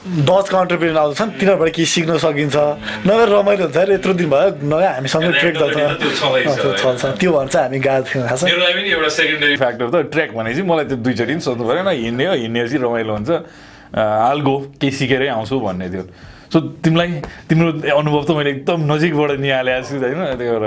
डचको 0.00 0.56
अन्टरप्रेनर 0.56 0.96
आउँछन् 0.96 1.30
तिनीहरूबाट 1.36 1.70
केही 1.76 1.86
सिक्न 1.92 2.16
सकिन्छ। 2.24 2.56
नभए 3.04 3.24
रमाइलो 3.28 3.64
हुन्छ। 3.68 3.76
अरे 3.76 3.94
यत्रो 4.00 4.12
दिन 4.16 4.28
भयो 4.32 4.48
नभए 4.64 4.86
हामीसँग 4.96 5.28
ट्रेक 5.40 5.54
चल्छ 5.60 7.04
त्यो 7.20 7.30
भन्छ 7.36 7.54
हामी 7.56 7.78
गएको 7.84 8.06
थियौँ 8.08 8.24
खास। 8.28 8.40
एउटा 8.48 9.08
सेकेन्डरी 9.12 9.56
फ्याक्टर 9.60 9.86
त 9.92 9.96
ट्र्याक 10.08 10.30
भने 10.32 10.50
चाहिँ 10.56 10.68
मलाई 10.70 10.84
त्यो 10.88 10.96
दुईचोटि 11.04 11.32
पनि 11.36 11.42
सोध्नु 11.44 11.64
परेन 11.68 11.88
हिँड्ने 12.00 12.24
हो 12.26 12.34
हिँड्ने 12.48 12.60
चाहिँ 12.64 12.80
रमाइलो 12.80 13.12
हुन्छ। 13.12 13.30
हाल 13.92 14.40
गो 14.40 14.54
केही 14.80 14.92
सिकेरै 14.96 15.28
आउँछु 15.36 15.60
भन्ने 15.60 15.86
थियो। 15.92 16.04
सो 16.48 16.58
तिमीलाई 16.80 17.08
तिम्रो 17.50 17.70
अनुभव 17.92 18.22
त 18.24 18.30
मैले 18.40 18.50
एकदम 18.56 18.78
नजिकबाट 18.88 19.30
निहालेको 19.36 19.84
छु 19.84 19.94
होइन? 20.00 20.20
त्यही 20.38 20.48
भएर 20.48 20.64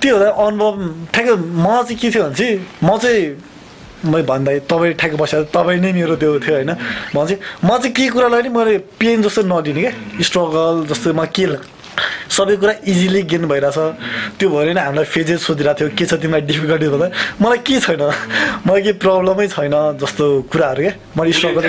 त्यो 0.00 0.16
हुँदा 0.16 0.30
अनुभव 0.44 0.72
ठ्याक्कै 1.12 1.34
म 1.36 1.66
चाहिँ 1.84 1.96
के 2.00 2.08
थियो 2.10 2.22
भने 2.24 2.34
चाहिँ 2.34 2.56
म 2.82 2.96
चाहिँ 2.98 3.24
मैले 4.10 4.24
भन्दा 4.24 4.50
तपाईँ 4.64 4.94
ठ्याक्क 4.96 5.16
बसेर 5.20 5.42
तपाईँ 5.52 5.80
नै 5.80 5.92
मेरो 5.92 6.16
त्यो 6.16 6.40
थियो 6.40 6.54
होइन। 6.56 6.72
चाहिँ 6.72 7.38
म 7.64 7.68
चाहिँ 7.78 7.92
के 7.92 8.08
कुरालाई 8.08 8.42
नि 8.42 8.48
मैले 8.48 8.78
पेन 8.96 9.22
जस्तो 9.22 9.42
नदिने 9.44 9.80
क्या 9.80 9.92
स्ट्रगल 10.24 10.88
जस्तो 10.88 11.12
म 11.12 11.24
के 11.28 11.44
सबै 12.32 12.56
कुरा 12.56 12.74
इजिली 12.86 13.22
गेन 13.28 13.44
भइरहेछ। 13.50 13.78
त्यो 14.38 14.48
भएर 14.48 14.72
नै 14.72 14.80
हामीलाई 14.80 15.04
फेजेस 15.04 15.44
सोधिरहेको 15.44 15.78
थियो 15.78 15.88
के 15.98 16.04
छ 16.06 16.16
तिमीलाई 16.16 16.42
डिफिकल्टी 16.48 16.88
भन्दा। 16.88 17.08
मलाई 17.42 17.58
के 17.60 17.76
छैन 17.84 18.02
मलाई 18.64 18.82
केही 18.82 18.96
प्रब्लमै 19.04 19.46
छैन 19.52 19.74
जस्तो 20.00 20.24
कुराहरू 20.48 20.80
क्या। 20.80 20.92
मैले 21.18 21.32
struggle 21.36 21.64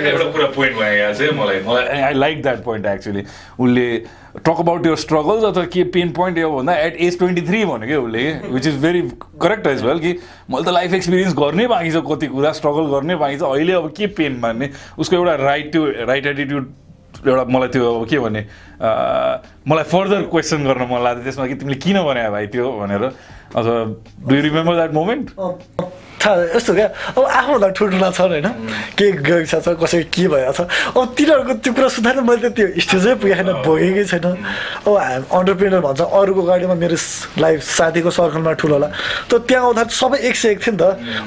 I 1.83 2.13
like 2.15 2.41
that 2.41 2.63
point 2.63 2.85
actually 2.85 3.21
उसले 3.59 3.85
टक 4.35 4.59
अबाउट 4.59 4.85
यर 4.85 4.95
स्ट्रगल्स 4.95 5.43
अथवा 5.43 5.65
के 5.73 5.83
पेन 5.93 6.11
पोइन्ट 6.13 6.37
यो 6.37 6.51
भन्दा 6.51 6.73
एट 6.79 6.95
एज 7.07 7.17
ट्वेन्टी 7.19 7.41
थ्री 7.47 7.63
भन्यो 7.65 7.87
क्या 7.87 7.99
उसले 7.99 8.53
which 8.53 8.67
is 8.67 8.77
very 8.81 9.01
correct 9.41 9.67
as 9.67 9.83
well 9.83 9.99
कि 9.99 10.11
मैले 10.51 10.63
त 10.65 10.73
लाइफ 10.73 10.93
एक्सपिरियन्स 10.93 11.33
गर्नै 11.39 11.67
बाँकी 11.67 11.91
छ 11.91 12.03
कति 12.11 12.27
कुरा 12.35 12.51
स्ट्रगल 12.59 12.91
गर्नै 12.93 13.15
बाँकी 13.23 13.37
छ 13.37 13.43
अहिले 13.49 13.73
अब 13.73 13.91
के 13.97 14.07
पेन 14.19 14.39
मान्ने 14.43 14.69
उसको 14.99 15.15
एउटा 15.15 15.35
राइट 15.43 15.71
त्यो 15.71 15.85
राइट 16.07 16.25
एटिट्युड 16.25 16.71
एउटा 17.27 17.43
मलाई 17.53 17.69
त्यो 17.69 17.93
अब 17.93 18.07
के 18.09 18.19
भने 18.19 18.41
मलाई 19.67 19.83
फर्दर 19.91 20.21
क्वेसन 20.31 20.63
गर्न 20.65 20.87
मन 20.91 21.03
लाग्थ्यो 21.03 21.23
त्यसमा 21.23 21.47
कि 21.47 21.55
तिमीले 21.55 21.79
किन 21.79 22.01
भने 22.03 22.29
भाइ 22.29 22.47
त्यो 22.55 22.71
भनेर। 22.79 23.03
अथवा 23.03 23.75
do 24.27 24.35
you 24.35 24.41
remember 24.41 24.75
that 24.75 24.93
moment 24.93 25.31
थाहा 26.21 26.53
यस्तो 26.55 26.73
क्या? 26.77 26.87
अब 27.17 27.23
आफूभन्दा 27.25 27.67
ठुल्ठुला 27.73 28.09
छन् 28.13 28.31
होइन? 28.31 28.47
के 28.97 29.05
गएको 29.25 29.45
छ 29.49 29.73
कसै 29.81 30.03
के 30.13 30.27
भइरहेको 30.29 30.53
छ? 30.53 30.61
अब 30.93 31.13
तिनीहरूको 31.17 31.53
त्यो 31.65 31.73
कुरा 31.73 31.89
नि 32.13 32.21
मैले 32.21 32.49
त 32.49 32.53
त्यो 32.53 32.67
स्टेजै 32.77 33.13
पुगेको 33.17 33.41
छैन 33.41 33.49
भोगेकै 33.65 34.05
छैन। 34.05 34.25
अब 34.85 34.93
हाम 35.01 35.23
अन्टरप्रेनर 35.33 35.81
भन्छ 35.81 36.01
अरूको 36.01 36.41
गाडीमा 36.45 36.75
मेरो 36.77 36.97
लाइफ 37.41 37.59
साथीको 37.61 38.09
सर्कलमा 38.13 38.53
ठुलो 38.61 38.75
होला। 38.77 38.89
त 39.29 39.31
त्यहाँ 39.49 39.65
आउँदा 39.65 39.83
सबै 39.89 40.17
एक 40.29 40.35
सय 40.37 40.49
एक 40.53 40.59
थियो 40.61 40.73
नि 40.73 40.79
त। 40.81 40.83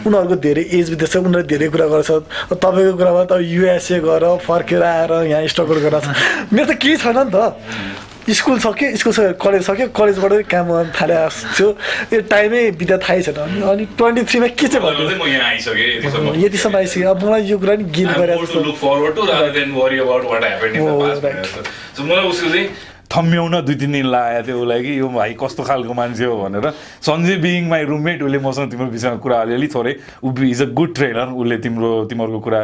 उनीहरूको 0.06 0.36
धेरै 0.46 0.62
एज 0.78 0.86
बित्दैछ 0.94 1.14
उनीहरूले 1.16 1.46
धेरै 1.50 1.68
कुरा 1.74 1.86
गर्छ। 1.90 2.10
तपाईँको 2.54 2.94
कुरामा 2.94 3.22
त 3.26 3.32
युएसए 3.42 3.98
गएर 3.98 4.24
फर्केर 4.46 4.82
आएर 4.82 5.12
यहाँ 5.26 5.46
स्ट्रगल 5.50 5.78
गरेर 5.84 6.06
मेरो 6.54 6.66
त 6.70 6.72
केही 6.78 6.96
छैन 7.02 7.18
नि 7.18 7.30
त। 7.34 8.13
स्कुल 8.24 8.58
सक्यो 8.58 8.96
स्कुल 8.96 9.12
सक्यो 9.12 9.32
कलेज 9.36 9.62
सक्यो 9.68 9.86
कलेजबाट 9.92 10.32
काम 10.48 10.66
गर्न 10.72 10.90
थालेको 10.96 11.28
थियो 11.56 11.68
यो 12.12 12.20
टाइमै 12.32 12.62
बिता 12.80 12.96
थाहै 13.04 13.20
छैन 13.22 13.36
अनि 13.36 13.60
अनि 13.68 13.84
ट्वेन्टी 13.98 14.22
थ्रीमा 14.24 14.48
के 14.56 14.66
चाहिँ 14.68 14.80
भन्नु? 14.80 15.04
म 15.20 15.28
यहाँ 15.28 15.48
आइसकेँ 15.52 16.40
यतिसम्म 16.44 16.76
आइसक्यो। 16.76 17.10
अब 17.10 17.24
मलाई 17.24 17.42
यो 17.52 17.58
कुरा 17.58 17.74
नि 17.76 17.84
गिल 17.92 18.10
गरेर 18.16 18.38
Oh, 20.74 21.06
थम्याउन 23.14 23.54
दुई 23.62 23.74
तिन 23.78 23.92
दिन 23.92 24.06
लागेको 24.10 24.46
थियो 24.46 24.58
उसलाई 24.58 24.82
कि 24.82 24.98
यो 24.98 25.08
भाइ 25.08 25.34
कस्तो 25.38 25.62
खालको 25.62 25.92
मान्छे 25.94 26.24
हो 26.24 26.34
भनेर। 26.34 26.66
सन्जय 27.04 27.36
बिङ 27.44 27.68
माई 27.70 27.84
रुममेट 27.86 28.22
उसले 28.26 28.38
मसँग 28.42 28.70
तिम्रो 28.70 28.86
विषयमा 28.90 29.16
कुरा 29.22 29.36
अलिअलि 29.40 29.68
थोरै 29.70 29.92
ऊ 30.24 30.32
इज 30.42 30.62
अ 30.62 30.66
गुड 30.74 30.94
ट्रेनर 30.94 31.28
उसले 31.38 31.56
तिम्रो 31.62 31.90
तिमीहरूको 32.10 32.40
कुरा 32.40 32.60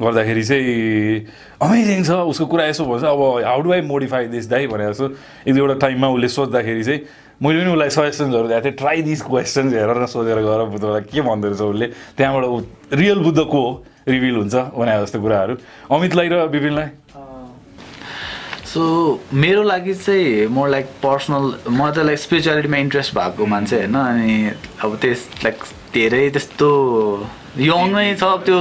गर्दाखेरि 0.00 0.44
चाहिँ 0.44 1.26
अमेजिङ 1.62 2.02
छ 2.04 2.10
उसको 2.30 2.46
कुरा 2.46 2.64
यसो 2.66 2.84
भन्छ 2.84 3.04
अब 3.04 3.20
how 3.44 3.60
do 3.62 3.72
I 3.72 3.80
modify 3.86 4.26
this 4.34 4.46
दाइ 4.50 4.66
भनेर 4.66 4.90
जस्तो 4.92 5.06
एक 5.48 5.54
दुईवटा 5.54 5.74
टाइममा 5.86 6.08
उसले 6.08 6.28
सोद्धाखेरि 6.28 6.84
चाहिँ 6.84 7.00
मैले 7.42 7.60
पनि 7.60 7.70
उसलाई 7.72 7.90
सजेसन्सहरू 7.90 8.48
दिएको 8.48 8.64
थिएँ 8.64 8.76
ट्राई 8.78 9.02
दिस 9.02 9.22
क्वेसन्स 9.22 9.72
हेरेर 9.74 10.06
सोधेर 10.06 10.38
गर 10.42 10.64
बुद्धलाई 10.74 11.02
के 11.10 11.20
भन्दो 11.20 11.48
रहेछ 11.48 11.60
उसले। 11.60 11.86
त्यहाँबाट 12.16 12.44
ऊ 12.44 12.60
रियल 12.98 13.18
बुद्ध 13.22 13.38
को 13.38 13.60
हो 13.60 13.84
रिभिल 14.08 14.34
हुन्छ 14.36 14.54
भने 14.74 15.00
जस्तो 15.02 15.20
कुराहरू। 15.20 15.54
अमितलाई 15.90 16.28
र 16.28 16.46
विपिनलाई 16.54 16.88
सो 18.74 18.82
मेरो 19.34 19.62
लागि 19.62 19.94
चाहिँ 19.94 20.46
म 20.50 20.66
लाइक 20.66 20.86
पर्सनल 21.02 21.44
म 21.70 21.90
त 21.90 21.98
लाइक 22.06 22.18
स्पिरिचुअलिटीमा 22.18 22.76
इन्ट्रेस्ट 22.76 23.14
भएको 23.14 23.46
मान्छे 23.46 23.76
होइन 23.76 23.94
अनि 23.94 24.34
अब 24.82 24.96
त्यस 25.02 25.28
लाइक 25.44 25.58
धेरै 25.94 26.28
त्यस्तो 26.30 26.68
यङै 27.58 28.14
छ 28.20 28.24
त्यो 28.46 28.60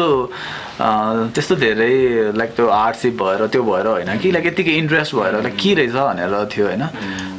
त्यस्तो 1.33 1.55
धेरै 1.55 1.93
लाइक 2.37 2.49
त्यो 2.55 2.67
आर्टसिप 2.67 3.13
भएर 3.21 3.45
त्यो 3.53 3.63
भएर 3.63 3.87
होइन 3.87 4.17
कि 4.21 4.31
लाइक 4.31 4.45
यतिकै 4.45 4.71
इन्ट्रेस्ट 4.83 5.15
भएर 5.15 5.41
लाइक 5.41 5.55
के 5.55 5.73
रहेछ 5.73 5.93
भनेर 5.93 6.33
थियो 6.53 6.65
होइन। 6.67 6.83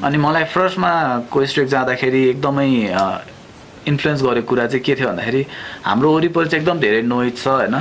अनि 0.04 0.16
मलाई 0.18 0.44
फर्स्टमा 0.54 0.92
कोस्ट्रेक 1.30 1.68
जाँदाखेरि 1.68 2.22
एकदमै 2.28 2.68
इन्फ्लुएन्स 3.86 4.22
गरेको 4.22 4.48
कुरा 4.48 4.66
चाहिँ 4.66 4.84
के 4.84 4.94
थियो 4.94 5.08
भन्दाखेरि 5.08 5.42
हाम्रो 5.84 6.12
वरिपरि 6.16 6.48
चाहिँ 6.48 6.62
एकदम 6.62 6.78
धेरै 6.80 7.02
नोइज 7.02 7.36
छ 7.36 7.46
होइन। 7.48 7.74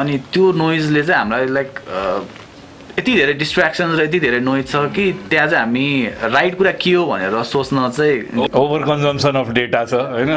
अनि 0.00 0.18
त्यो 0.32 0.52
नोइजले 0.52 1.02
चाहिँ 1.02 1.18
हामीलाई 1.18 1.46
लाइक 1.56 1.70
यति 2.98 3.12
धेरै 3.16 3.32
डिस्ट्र्याक्सन्स 3.40 3.98
र 3.98 4.02
यति 4.04 4.18
धेरै 4.20 4.40
नोइज 4.44 4.66
छ 4.68 4.76
कि 4.92 5.04
त्यहाँ 5.30 5.46
चाहिँ 5.48 5.64
हामी 5.64 5.86
राइट 6.28 6.56
कुरा 6.58 6.72
के 6.76 6.92
हो 6.92 7.04
भनेर 7.08 7.42
सोच्न 7.48 7.88
चाहिँ 7.88 8.44
ओभर 8.52 8.82
कन्जम्सन 8.84 9.34
अफ 9.40 9.48
डेटा 9.56 9.84
छ 9.84 9.94
होइन? 10.12 10.32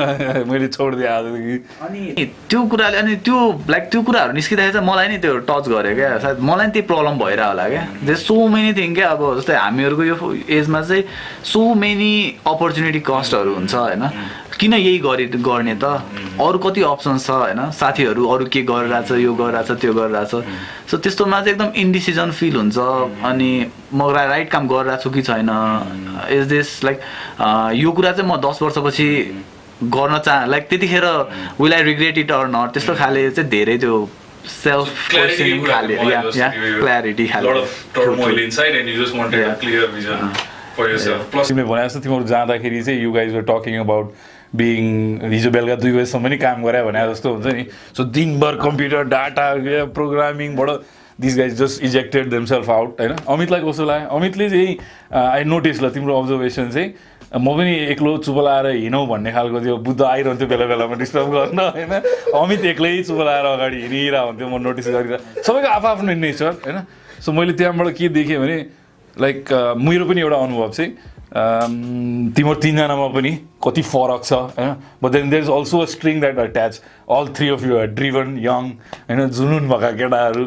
मैले 0.49 0.67
छोडिदिएँ 0.71 1.07
आजदेखि। 1.07 1.55
अनि 1.83 2.25
त्यो 2.49 2.61
कुराले 2.71 2.97
अनि 2.97 3.15
त्यो 3.27 3.37
लाइक 3.69 3.83
त्यो 3.91 4.01
कुराहरू 4.07 4.33
निस्किँदाखेरि 4.39 4.73
चाहिँ 4.73 4.87
मलाई 4.87 5.07
नि 5.07 5.17
त्यो 5.19 5.37
टच 5.51 5.67
गर्यो 5.67 5.95
क्या। 5.95 6.17
सायद 6.23 6.39
मलाई 6.39 6.65
नि 6.65 6.71
त्यही 6.71 6.87
प्रब्लम 6.87 7.19
भइरह 7.19 7.45
होला 7.45 7.67
क्या। 7.69 7.83
दे 8.07 8.15
सो 8.23 8.47
मेनी 8.47 8.71
थिङ 8.79 8.95
क्या 8.95 9.09
अब 9.19 9.21
जस्तै 9.35 9.55
हामीहरूको 9.59 10.03
यो 10.03 10.15
एजमा 10.47 10.81
चाहिँ 10.81 11.03
सो 11.51 11.61
मेनी 11.75 12.11
अपर्च्युनिटी 12.47 12.99
कस्टहरू 13.03 13.51
हुन्छ 13.59 13.73
होइन? 13.75 14.03
किन 14.59 14.73
यही 14.73 14.97
गरे 14.99 15.25
गर्ने 15.43 15.75
त? 15.75 15.83
अरू 16.39 16.57
कति 16.63 16.81
अप्सन्स 16.87 17.25
छ 17.27 17.29
होइन? 17.29 17.71
साथीहरू 17.71 18.27
अरू 18.33 18.45
के 18.47 18.61
गरिरहेछ 18.63 19.11
यो 19.11 19.33
गरिरहेछ 19.35 19.71
त्यो 19.81 19.93
गरिरहेछ। 19.93 20.33
सो 20.91 20.97
त्यस्तोमा 20.97 21.39
चाहिँ 21.41 21.51
एकदम 21.51 21.69
इन्डिसिजन 21.81 22.31
फिल 22.31 22.55
हुन्छ। 22.55 22.77
अनि 23.23 23.49
म 23.93 24.09
राइट 24.15 24.49
काम 24.51 24.67
गरिरहेको 24.67 25.03
छु 25.03 25.09
कि 25.11 25.21
छैन? 25.21 25.49
इज 26.31 26.43
दिस 26.47 26.83
लाइक 26.83 26.97
यो 27.83 27.91
कुरा 27.91 28.11
चाहिँ 28.11 28.29
म 28.31 28.33
दस 28.39 28.59
वर्षपछि 28.61 29.09
गर्न 29.83 30.17
चाह 30.19 30.45
लाइक 30.47 30.63
त्यतिखेर 30.69 31.05
will 31.59 31.73
I 31.73 31.83
regret 31.83 32.17
it 32.17 32.31
or 32.31 32.47
not 32.47 32.69
त्यस्तो 32.73 32.93
खाले 32.95 33.29
चाहिँ 33.31 33.49
धेरै 33.49 33.77
त्यो 33.77 33.95
सेल्फ 34.47 35.09
क्ल्यारिटी. 36.79 37.27
Plus 40.75 41.47
तिमीले 41.47 41.63
भने 41.63 41.83
जस्तो 41.85 41.99
तिमीहरू 41.99 42.25
जाँदाखेरि 42.27 42.81
चाहिँ 42.83 42.99
you 43.01 43.11
guys 43.11 43.33
were 43.33 43.41
talking 43.49 43.79
about 43.79 44.05
being 44.53 44.83
हिजो 45.31 45.49
बेलुका 45.51 45.75
दुई 45.75 45.91
बजीसम्म 45.91 46.27
नि 46.27 46.37
काम 46.37 46.63
गरे 46.63 46.83
भने 46.83 47.07
जस्तो 47.11 47.33
हुन्छ 47.33 47.47
नि। 47.47 47.65
सो 47.97 48.03
दिनभर 48.03 48.55
computer 48.61 49.03
data 49.09 49.47
प्रोग्रामिङबाट 49.95 50.69
this 51.21 51.37
guys 51.37 51.53
just 51.61 51.83
ejected 51.83 52.29
themselves 52.29 52.69
out 52.69 52.99
होइन? 52.99 53.11
अमितलाई 53.27 53.61
कस्तो 53.61 53.85
लाग्यो? 53.85 54.07
अमितले 54.15 54.49
चाहिँ 54.49 54.77
आई 55.11 55.43
नोटिस 55.43 55.81
ल 55.83 55.89
तिम्रो 55.89 56.19
अब्जर्भेसन 56.19 56.69
चाहिँ 56.71 56.93
म 57.35 57.55
पनि 57.57 57.73
एक्लो 57.91 58.17
चुप 58.23 58.37
लाएर 58.43 58.65
हिँडौँ 58.75 59.07
भन्ने 59.07 59.31
खालको 59.31 59.59
त्यो 59.59 59.77
बुद्ध 59.83 60.01
आइरहन्थ्यो 60.01 60.47
बेला 60.47 60.65
बेलामा 60.65 60.95
डिस्टर्ब 60.95 61.27
गर्न 61.35 61.59
होइन? 61.59 61.93
अमित 62.35 62.65
एक्लै 62.65 62.91
चुप 63.03 63.19
लाएर 63.27 63.45
अगाडि 63.45 63.77
हिँडिरहेको 63.81 64.27
हुन्थ्यो 64.27 64.47
म 64.47 64.61
नोटिस 64.61 64.87
गरिरहेको। 64.87 65.41
सबैको 65.41 65.67
आफ्नो 65.67 66.13
नेचर 66.13 66.51
होइन? 66.63 66.79
सो 67.19 67.31
मैले 67.31 67.53
त्यहाँबाट 67.59 67.87
के 67.97 68.09
देखेँ 68.09 68.39
भने 68.39 68.57
लाइक 69.17 69.39
मेरो 69.79 70.05
पनि 70.05 70.21
एउटा 70.21 70.37
अनुभव 70.37 70.69
चाहिँ 70.71 70.91
तिम्रो 71.33 72.53
तिनजनामा 72.61 73.07
पनि 73.15 73.31
कति 73.63 73.81
फरक 73.81 74.23
छ 74.23 74.33
होइन? 74.33 74.75
But 75.03 75.11
then 75.11 75.29
there 75.29 75.43
is 75.43 75.49
also 75.49 75.79
a 75.79 75.85
string 75.95 76.19
that 76.19 76.37
attach 76.39 76.81
all 77.09 77.27
three 77.35 77.49
of 77.49 77.63
you 77.65 77.77
are 77.77 77.87
driven 77.97 78.37
young 78.45 78.63
होइन? 79.09 79.27
जुनुन 79.29 79.67
भएका 79.69 79.91
केटाहरू। 79.91 80.45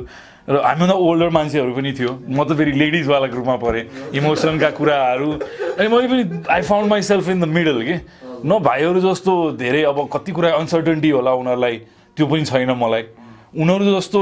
र 0.49 0.61
हामीभन्दा 0.65 0.95
ओल्डर 0.95 1.29
मान्छेहरू 1.29 1.73
पनि 1.77 1.93
थियो। 1.93 2.13
म 2.25 2.45
त 2.45 2.57
फेरि 2.57 2.73
लेडिजवाला 2.73 3.27
ग्रुपमा 3.29 3.57
परेँ 3.61 3.85
इमोसनका 4.17 4.71
कुराहरू। 4.81 5.29
अनि 5.77 5.89
मैले 5.93 6.09
पनि 6.09 6.25
I 6.49 6.63
found 6.63 6.89
myself 7.05 7.29
in 7.29 7.41
the 7.41 7.49
middle 7.53 7.83
के? 7.85 7.97
न 8.49 8.59
भाइहरू 8.65 9.01
जस्तो 9.03 9.33
धेरै 9.61 9.83
अब 9.93 10.09
कति 10.09 10.33
कुरा 10.33 10.49
अनसर्टेन्टी 10.57 11.11
होला 11.11 11.33
उनीहरूलाई 11.37 11.77
त्यो 12.17 12.27
पनि 12.27 12.45
छैन 12.49 12.71
मलाई। 12.81 13.03
उनीहरू 13.57 13.85
जस्तो 13.97 14.21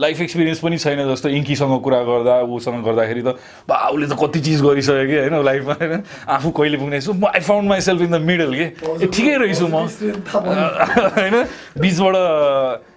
लाइफ 0.00 0.20
एक्सपिरियन्स 0.20 0.58
पनि 0.58 0.78
छैन 0.78 0.98
जस्तो 1.06 1.28
इङ्कीसँग 1.28 1.74
कुरा 1.86 2.00
गर्दा 2.02 2.34
ऊसँग 2.50 2.82
गर्दाखेरि 2.82 3.22
त 3.22 3.38
बा 3.68 3.76
उसले 3.94 4.06
त 4.10 4.18
कति 4.18 4.40
चिज 4.42 4.62
गरिसक्यो 4.62 5.06
कि? 5.06 5.16
होइन 5.22 5.44
लाइफमा 5.46 5.74
होइन। 5.78 6.02
आफू 6.26 6.50
कहिले 6.50 6.76
पुग्ने 6.82 7.00
छु 7.00 7.12
म 7.14 7.30
I 7.30 7.40
found 7.46 7.68
myself 7.86 8.00
in 8.02 8.10
the 8.10 8.20
middle 8.26 8.50
के 8.58 8.66
ए 8.74 9.06
ठिकै 9.06 9.36
रहेछु 9.38 9.66
म। 9.70 9.86
होइन 11.16 11.34
बिचबाट 11.78 12.14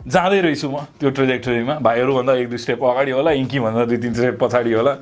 जाँदै 0.10 0.40
रहेछु 0.42 0.68
म 0.74 0.78
त्यो 0.98 1.10
ट्रेजेक्टरीमा 1.14 1.76
भाइहरूभन्दा 1.86 2.34
एक 2.34 2.50
दुई 2.50 2.58
स्टेप 2.66 2.84
अगाडि 2.84 3.12
होला 3.14 3.32
इङ्कीभन्दा 3.38 3.86
दुई 3.86 3.98
तिन 4.02 4.14
स्टेप 4.14 4.36
पछाडि 4.42 4.74
होला। 4.74 4.94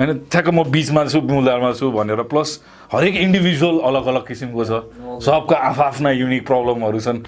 होइन 0.00 0.10
ठ्याक्क 0.32 0.48
म 0.48 0.64
बिचमा 0.72 1.04
छु 1.12 1.20
मूलधारमा 1.20 1.70
छु 1.76 1.90
भनेर। 1.92 2.22
प्लस 2.32 2.60
हरेक 2.92 3.14
इन्डिभिजुअल 3.28 3.76
अलग 3.92 4.04
अलग 4.08 4.24
किसिमको 4.26 4.64
छ। 4.64 4.72
सबका 5.20 5.56
आफ्ना 5.84 6.10
युनिक 6.10 6.46
प्रब्लमहरू 6.46 7.00
छन्। 7.00 7.18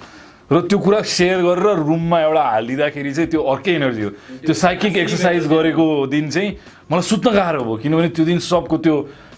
र 0.51 0.61
त्यो 0.71 0.77
कुरा 0.79 1.01
सेयर 1.03 1.39
गरेर 1.43 1.67
रुममा 1.87 2.17
एउटा 2.23 2.43
हालिदिँदाखेरि 2.51 3.11
चाहिँ 3.13 3.29
त्यो 3.31 3.41
अर्कै 3.51 3.71
एनर्जी 3.75 4.01
हो। 4.03 4.09
त्यो 4.47 4.53
साइकिक 4.63 4.97
एक्सर्साइज 5.03 5.47
गरेको 5.51 5.85
दिन 6.07 6.29
चाहिँ 6.31 6.49
मलाई 6.91 7.03
सुत्न 7.11 7.27
गाह्रो 7.35 7.63
भयो 7.67 7.75
किनभने 7.83 8.09
त्यो 8.15 8.25
दिन 8.31 8.39
सबको 8.47 8.77
त्यो 8.85 8.95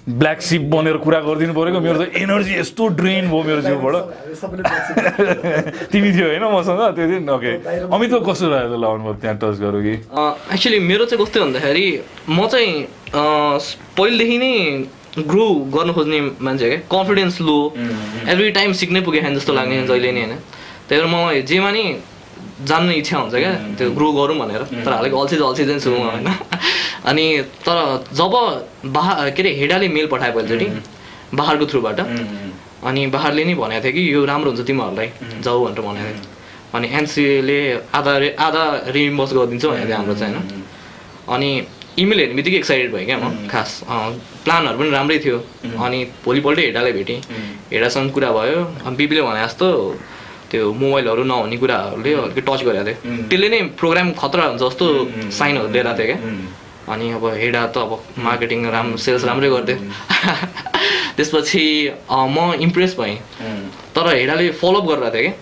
ब्ल्याक 0.09 0.41
सिप 0.41 0.61
बनेर 0.73 0.97
कुरा 1.05 1.19
गरिदिनु 1.25 1.53
परेको 1.53 1.79
मेरो 1.81 1.97
त 2.01 2.13
एनर्जी 2.13 2.53
यस्तो 2.61 2.83
ड्रेन 2.97 3.25
भयो 3.29 3.41
मेरो 3.45 3.61
जिउबाट। 3.61 3.93
तिमी 5.91 6.09
थियो 6.13 6.27
होइन 6.29 6.43
मसँग 6.53 6.81
त्यो 6.97 7.05
दिन? 7.09 7.29
ओके 7.29 7.51
अमितको 7.89 8.19
कस्तो 8.29 8.45
लाग्यो 8.49 8.77
ल 8.77 8.85
अनुभव 8.89 9.13
त्यहाँ 9.21 9.35
टच 9.41 9.55
गरौँ 9.65 9.81
कि? 9.85 9.93
एक्चुली 10.53 10.79
मेरो 10.89 11.05
चाहिँ 11.09 11.19
कस्तो 11.25 11.37
भन्दाखेरि 11.45 11.85
म 12.29 12.47
चाहिँ 12.53 12.73
अँ, 13.17 13.57
पहिलेदेखि 13.97 14.37
नै 14.37 14.53
ग्रो 15.29 15.45
गर्नु 15.73 15.93
खोज्ने 15.93 16.19
मान्छे 16.37 16.67
क्या। 16.69 16.79
Confidence 16.89 17.35
low. 17.41 17.57
एभ्री 18.29 18.49
टाइम 18.57 18.69
सिक्नै 18.81 19.01
पुगेको 19.05 19.25
छैन 19.25 19.35
जस्तो 19.37 19.53
लाग्ने 19.53 19.75
जहिले 19.89 20.11
नि 20.13 20.21
होइन। 20.21 20.37
त्यही 20.89 21.01
भएर 21.01 21.07
म 21.07 21.41
जेमा 21.45 21.71
नि 21.71 21.83
जान्ने 22.61 22.93
इच्छा 22.95 23.17
हुन्छ 23.17 23.35
क्या 23.35 23.53
त्यो 23.77 23.89
ग्रो 23.91 24.11
गरौँ 24.11 24.37
भनेर 24.37 24.63
तर 24.75 24.91
हालेको 24.91 25.17
अल्छी 25.17 25.37
चाहिँ 25.37 25.79
छु 25.79 25.89
म 25.91 26.03
होइन 26.03 26.27
अनि 27.05 27.25
तर 27.63 27.77
जब 28.11 28.33
बाहा 28.89 29.29
के 29.29 29.41
अरे 29.41 29.51
हेडाले 29.55 29.87
मेल 29.87 30.07
पठायो 30.07 30.33
पहिलोचोटि 30.33 30.67
बाहारको 31.33 31.65
थ्रुबाट 31.65 31.99
अनि 32.81 33.05
बाहारले 33.07 33.43
नै 33.45 33.53
भनेको 33.55 33.83
थियो 33.83 33.93
कि 33.93 34.01
यो 34.13 34.25
राम्रो 34.25 34.51
हुन्छ 34.51 34.65
तिमीहरूलाई 34.67 35.09
जाऊ 35.39 35.65
भनेर 35.65 35.81
भनेको 35.81 36.11
थियो 36.11 36.37
अनि 36.73 36.87
एनसिएले 36.93 37.59
आधा 37.93 38.17
रे 38.17 38.29
आधा 38.39 38.63
रिइम्बर्स 38.89 39.33
गरिदिन्छ 39.33 39.65
भनेको 39.65 39.85
थियो 39.85 39.97
हाम्रो 39.97 40.15
चाहिँ 40.15 40.35
होइन 40.35 40.63
अनि 41.29 41.49
इमेल 41.97 42.19
हेर्ने 42.19 42.35
बित्तिकै 42.35 42.57
एक्साइटेड 42.57 42.91
भएँ 42.93 43.05
क्या 43.05 43.17
म 43.17 43.47
खास 43.47 43.69
प्लानहरू 44.43 44.77
पनि 44.79 44.89
राम्रै 44.89 45.17
थियो 45.19 45.37
अनि 45.79 45.99
भोलिपल्टै 46.25 46.63
हेडालाई 46.65 46.93
भेटेँ 46.93 47.19
हेडासँग 47.71 48.11
कुरा 48.11 48.31
भयो 48.31 48.59
अनि 48.85 48.95
बिबीले 48.95 49.21
भने 49.21 49.43
जस्तो 49.43 49.67
त्यो 50.51 50.71
मोबाइलहरू 50.81 51.23
नहुने 51.31 51.57
कुराहरूले 51.61 52.11
अलिकति 52.13 52.41
टच 52.47 52.61
गरेको 52.67 52.83
थियो 52.89 53.27
त्यसले 53.29 53.47
नै 53.53 53.59
प्रोग्राम 53.79 54.07
खतरा 54.21 54.43
हुन्छ 54.49 54.61
जस्तो 54.63 54.85
साइनहरू 55.39 55.67
लिएर 55.75 55.87
थियो 55.99 56.07
क्या। 56.09 56.17
अनि 56.93 57.05
अब 57.17 57.23
हेडा 57.41 57.61
त 57.73 57.77
अब 57.85 57.91
मार्केटिङ 58.25 58.59
राम्रो 58.75 58.97
सेल्स 59.05 59.23
राम्रै 59.29 59.49
गर्थ्यो। 59.53 59.77
त्यसपछि 61.17 61.63
म 62.09 62.37
इम्प्रेस 62.65 62.95
भएँ। 62.99 63.15
तर 63.95 64.05
हेडाले 64.15 64.49
फलोअप 64.61 64.85
गरिरहेको 64.89 65.21
क्या 65.21 65.33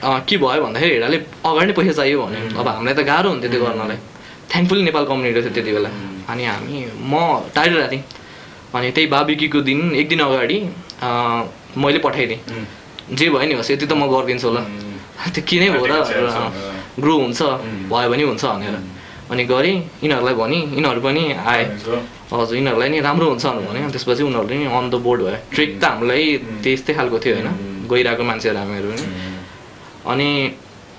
अँ, 0.00 0.20
के 0.28 0.36
भयो 0.42 0.60
भन्दाखेरि 0.64 0.92
हेडाले 0.94 1.16
अगाडि 1.46 1.66
नै 1.66 1.72
पैसा 1.78 1.92
चाहियो 2.00 2.18
भने 2.24 2.38
अब 2.60 2.66
हामीलाई 2.68 2.94
त 2.98 3.00
गाह्रो 3.10 3.28
हुन्थ्यो 3.30 3.50
त्यो 3.52 3.60
गर्नलाई। 3.64 3.98
थ्याङ्कफुली 4.50 4.82
नेपाल 4.88 5.04
कम्युनिटी 5.10 5.40
थियो 5.44 5.52
त्यति 5.54 5.72
बेला। 5.76 5.90
अनि 6.32 6.44
हामी 6.50 6.76
म 7.10 7.14
टाढिरहेको 7.54 7.90
थिएँ। 7.92 8.02
अनि 8.74 8.88
त्यही 8.96 9.06
बाबिकीको 9.14 9.60
दिन 9.68 9.80
एक 10.00 10.06
दिन 10.08 10.20
अगाडि 10.26 10.58
मैले 11.82 11.98
पठाइदिएँ। 12.06 12.40
जे 13.18 13.26
भयो 13.30 13.46
नि 13.48 13.54
होस् 13.58 13.70
यति 13.70 13.86
त 13.86 13.92
म 13.92 14.06
गरिदिन्छु 14.12 14.46
होला। 14.48 14.62
त्यो 15.34 15.42
के 15.48 15.56
नै 15.60 15.68
हो 15.74 15.84
र 15.86 15.94
ग्रो 17.02 17.14
हुन्छ 17.22 17.40
भयो 17.90 18.08
भने 18.10 18.24
हुन्छ 18.30 18.44
भनेर। 18.44 18.76
अनि 19.30 19.42
गरेँ 19.46 19.76
यिनीहरूलाई 20.02 20.34
भने 20.34 20.58
यिनीहरू 20.74 21.00
पनि 21.06 21.22
आए। 21.50 21.62
हजुर 22.30 22.56
यिनीहरूलाई 22.56 22.88
नि 22.88 22.98
राम्रो 23.06 23.26
हुन्छ 23.30 23.44
भने 23.66 23.78
त्यसपछि 23.94 24.22
उनीहरूले 24.26 24.56
नि 24.58 24.66
अन 24.66 24.84
द 24.90 24.94
बोर्ड 25.04 25.20
भयो। 25.22 25.38
ट्रिक 25.54 25.70
त 25.80 25.84
हामीलाई 25.84 26.24
त्यस्तै 26.62 26.92
खालको 26.98 27.18
थियो 27.22 27.34
होइन। 27.36 27.48
गइरहेको 27.90 28.22
मान्छेहरू 28.30 28.58
हामीहरू 28.58 28.88
पनि। 28.90 29.04
अनि 30.10 30.28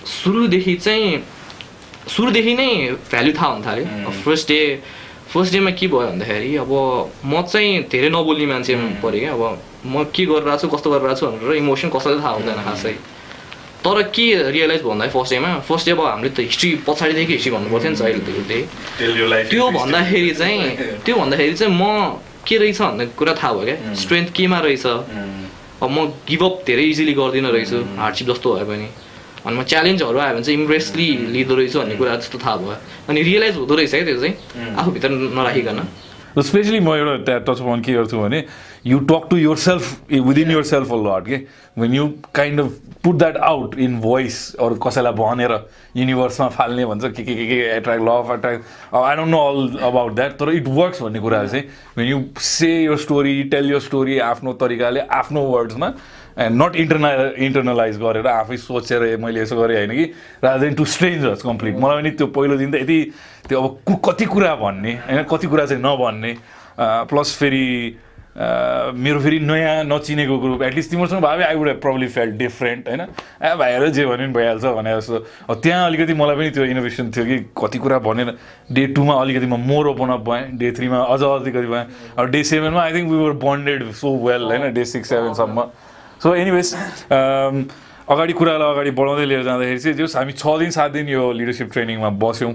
सुरुदेखि 0.06 0.74
चाहिँ 0.86 1.10
सुरुदेखि 2.08 2.54
नै 2.60 2.70
भ्याल्यु 3.12 3.34
थाहा 3.38 3.48
हुन 3.52 3.62
थाल्यो 3.66 4.12
फर्स्ट 4.24 4.48
डे 4.52 4.60
फर्स्ट 5.32 5.52
डेमा 5.54 5.72
के 5.80 5.88
भयो 5.88 6.08
भन्दाखेरि 6.12 6.50
अब 6.64 6.72
म 7.24 7.42
चाहिँ 7.52 7.88
धेरै 7.92 8.10
नबोल्ने 8.16 8.46
मान्छे 8.52 8.74
पऱ्यो 9.04 9.20
क्या। 9.22 9.34
अब 9.34 9.44
म 9.86 10.04
के 10.14 10.26
गरिरहेको 10.26 10.62
छु 10.62 10.68
कस्तो 10.76 10.88
गरिरहेको 10.92 11.20
छु 11.20 11.26
भनेर 11.28 11.56
इमोसन 11.62 11.90
कसैलाई 11.90 12.20
थाहा 12.22 12.32
हुँदैन 12.38 12.62
खासै। 12.64 12.94
तर 13.82 14.02
के 14.14 14.26
रियलाइज 14.54 14.82
भन्दाखेरि 14.86 15.14
फर्स्ट 15.14 15.34
डेमा 15.34 15.50
फर्स्ट 15.66 15.86
डे 15.86 15.92
अब 15.92 16.02
हामीले 16.06 16.30
त 16.30 16.40
हिस्ट्री 16.46 16.70
पछाडिदेखि 16.86 17.34
हिस्ट्री 17.34 17.52
भन्नु 17.52 17.70
पर्थ्यो 17.74 17.90
नि 17.92 17.98
त 17.98 18.02
अहिले 18.06 18.22
त्यो 19.02 19.26
त्यो 19.50 19.66
भन्दाखेरि 19.74 20.32
चाहिँ 20.38 20.62
त्यो 21.06 21.16
भन्दाखेरि 21.18 21.54
चाहिँ 21.58 21.74
म 21.74 22.22
के 22.46 22.58
रहेछ 22.58 22.82
भन्ने 22.82 23.06
कुरा 23.18 23.34
थाहा 23.42 23.54
भयो 23.54 23.66
क्या? 23.66 23.94
स्ट्रेन्थ 24.02 24.30
केमा 24.38 24.60
रहेछ। 24.66 24.86
अब 25.82 25.90
म 25.90 26.14
गिभअप 26.30 26.62
धेरै 26.66 26.84
इजिली 26.94 27.14
गर्दिनँ 27.18 27.52
रहेछु। 27.52 27.78
हार्डसिप 27.98 28.28
जस्तो 28.30 28.54
भए 28.54 28.66
पनि। 28.70 28.88
अनि 29.46 29.56
म 29.58 29.64
च्यालेन्जहरू 29.66 30.18
आयो 30.22 30.34
भने 30.38 30.44
चाहिँ 30.46 30.60
इम्प्रेसली 30.62 31.08
लिँदो 31.34 31.54
रहेछु 31.58 31.78
भन्ने 31.82 31.96
कुरा 31.98 32.16
जस्तो 32.22 32.38
थाहा 32.38 32.56
भयो। 32.62 32.78
अनि 33.10 33.20
रियलाइज 33.22 33.56
हुँदो 33.58 33.76
रहेछ 33.76 33.92
क्या 33.92 34.06
त्यो 34.06 34.18
चाहिँ। 34.22 34.34
आफूभित्र 34.78 35.10
नराखिकन। 35.10 35.80
स्पेसली 36.38 36.80
म 36.80 36.90
एउटा 37.02 37.14
त्यहाँ 37.26 37.42
टच 37.50 37.60
पोइन्ट 37.66 37.86
के 37.86 37.94
गर्छु 37.94 38.18
भने 38.18 38.40
you 38.86 39.00
talk 39.10 39.28
to 39.30 39.38
yourself 39.58 40.12
within 40.12 40.52
yourself 40.66 40.92
a 40.92 40.96
lot 40.98 41.26
के 41.28 41.36
when 41.82 41.94
you 41.94 42.08
kind 42.36 42.60
of 42.60 42.72
put 43.04 43.16
that 43.16 43.38
out 43.50 43.76
in 43.80 44.00
voice 44.02 44.38
अरू 44.60 44.76
कसैलाई 44.86 45.14
भनेर 45.20 45.52
युनिभर्समा 45.98 46.48
फाल्ने 46.58 46.86
भन्छ 46.86 47.04
के 47.06 47.24
के 47.24 47.36
के 47.36 47.46
के 47.48 47.60
attract 47.76 48.04
law 48.04 48.08
of 48.12 48.32
attract 48.38 48.96
I 48.96 49.16
don't 49.16 49.30
know 49.32 49.40
all 49.50 49.78
about 49.90 50.14
that 50.16 50.32
तर 50.40 50.50
इट 50.54 50.68
वर्क्स 50.80 51.02
भन्ने 51.02 51.20
कुराहरू 51.20 51.48
चाहिँ 51.48 51.64
when 51.98 52.08
you 52.08 52.22
say 52.50 52.72
your 52.84 52.98
story 53.06 53.44
tell 53.54 53.72
your 53.72 53.82
story 53.82 54.18
आफ्नो 54.32 54.54
तरिकाले 54.66 55.00
आफ्नो 55.22 55.42
वर्ड्समा 55.54 55.94
एन्ड 56.40 56.62
नट 56.62 56.76
इन्टरना 56.82 57.12
इन्टरनलाइज 57.46 57.98
गरेर 58.02 58.28
आफै 58.28 58.58
सोचेर 58.58 59.16
मैले 59.24 59.42
यसो 59.42 59.56
गरेँ 59.62 59.78
होइन 59.78 59.92
कि 59.98 60.04
rather 60.44 60.60
than 60.60 60.74
to 60.76 60.86
strangers 60.96 61.42
complete 61.44 61.78
मलाई 61.80 62.02
पनि 62.02 62.12
त्यो 62.18 62.28
पहिलो 62.38 62.58
दिन 62.58 62.72
त 62.72 62.76
यति 62.82 63.00
त्यो 63.50 63.62
अब 63.62 64.00
कति 64.06 64.26
कुरा 64.36 64.56
भन्ने 64.64 64.94
होइन 65.10 65.24
कति 65.32 65.48
कुरा 65.48 65.66
चाहिँ 65.66 65.84
नभन्ने 65.84 66.36
प्लस 67.12 67.36
फेरि 67.40 67.66
अ, 67.90 68.11
मेरो 68.32 69.20
फेरि 69.22 69.40
नयाँ 69.40 69.84
नचिनेको 69.84 70.38
ग्रुप 70.40 70.62
एटलिस्ट 70.64 70.90
तिमीहरूसँग 70.92 71.22
भए 71.22 71.44
I 71.44 71.56
would 71.56 71.68
have 71.68 71.80
probably 71.82 72.08
felt 72.08 72.36
different 72.38 72.88
होइन? 72.88 73.02
ए 73.02 73.56
भाइहरू 73.60 73.88
जे 73.92 74.06
भन्यो 74.06 74.28
नि 74.28 74.34
भइहाल्छ 74.34 74.64
भने 74.66 74.96
जस्तो। 74.98 75.56
त्यहाँ 75.56 75.86
अलिकति 75.88 76.14
मलाई 76.14 76.36
पनि 76.36 76.50
त्यो 76.56 76.66
इनोभेसन 76.66 77.12
थियो 77.12 77.26
कि 77.26 77.38
कति 77.60 77.78
कुरा 77.78 78.00
भनेर 78.00 78.38
डे 78.72 78.86
टूमा 78.96 79.14
अलिकति 79.22 79.46
म 79.46 79.60
मोर 79.60 79.88
ओपन 79.88 80.10
अप 80.16 80.24
भएँ 80.30 80.48
डे 80.58 80.72
थ्रीमा 80.72 81.00
अझ 81.04 81.22
अलिकति 81.22 81.68
भएँ 81.68 81.86
अब 82.18 82.26
day 82.32 82.44
सेभेनमा 82.44 82.82
I 82.82 82.94
think 82.94 83.12
we 83.12 83.18
were 83.18 83.32
bonded 83.44 83.92
so 84.00 84.16
well 84.24 84.44
होइन? 84.44 84.74
डे 84.74 84.86
सिक्स 84.86 85.10
सेभेनसम्म 85.10 85.68
सो 86.24 86.36
एनिवेज 86.36 86.74
अगाडि 87.12 88.34
कुरालाई 88.34 88.72
अगाडि 88.72 88.92
बढाउँदै 88.96 89.26
लिएर 89.26 89.44
जाँदाखेरि 89.44 89.80
चाहिँ 89.80 89.98
जस 89.98 90.16
हामी 90.16 90.34
छ 90.34 90.58
दिन 90.60 90.70
सात 90.72 90.92
दिन 90.92 91.10
यो 91.10 91.32
लिडरसिप 91.32 91.72
ट्रेनिङमा 91.74 92.10
बस्यौँ। 92.24 92.54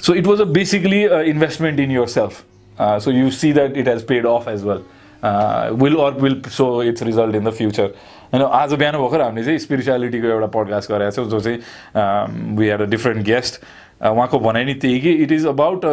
So 0.00 0.14
it 0.14 0.26
was 0.26 0.40
a 0.40 0.44
basically 0.54 1.04
investment 1.30 1.80
in 1.80 1.90
yourself 2.08 2.42
so 2.80 3.10
you 3.10 3.30
see 3.30 3.52
that 3.52 3.76
it 3.76 3.88
has 3.88 4.06
paid 4.06 4.26
off 4.26 4.48
as 4.48 4.64
well 4.64 4.82
will 5.82 5.96
or 5.96 6.20
will 6.20 6.40
so 6.48 6.82
it's 6.82 7.02
result 7.02 7.34
in 7.34 7.44
the 7.44 7.50
future 7.60 7.94
होइन 8.32 8.42
आज 8.42 8.74
बिहान 8.74 8.96
भर्खर 8.98 9.20
हामीले 9.20 9.44
चाहिँ 9.44 9.58
स्पिरिचुअलिटीको 9.58 10.26
एउटा 10.26 10.46
पडकास्ट 10.58 10.90
गरेका 10.92 11.10
छौँ 11.10 11.28
जो 11.30 11.40
चाहिँ 11.40 12.56
we 12.56 12.68
had 12.68 12.80
a 12.80 12.90
different 12.90 13.24
guest 13.26 13.62
उहाँको 14.02 14.38
भनाइ 14.38 14.64
नि 14.64 14.74
त्यही 14.74 15.00
कि 15.00 15.12
इट 15.24 15.32
इज 15.32 15.46
अबाउट 15.46 15.84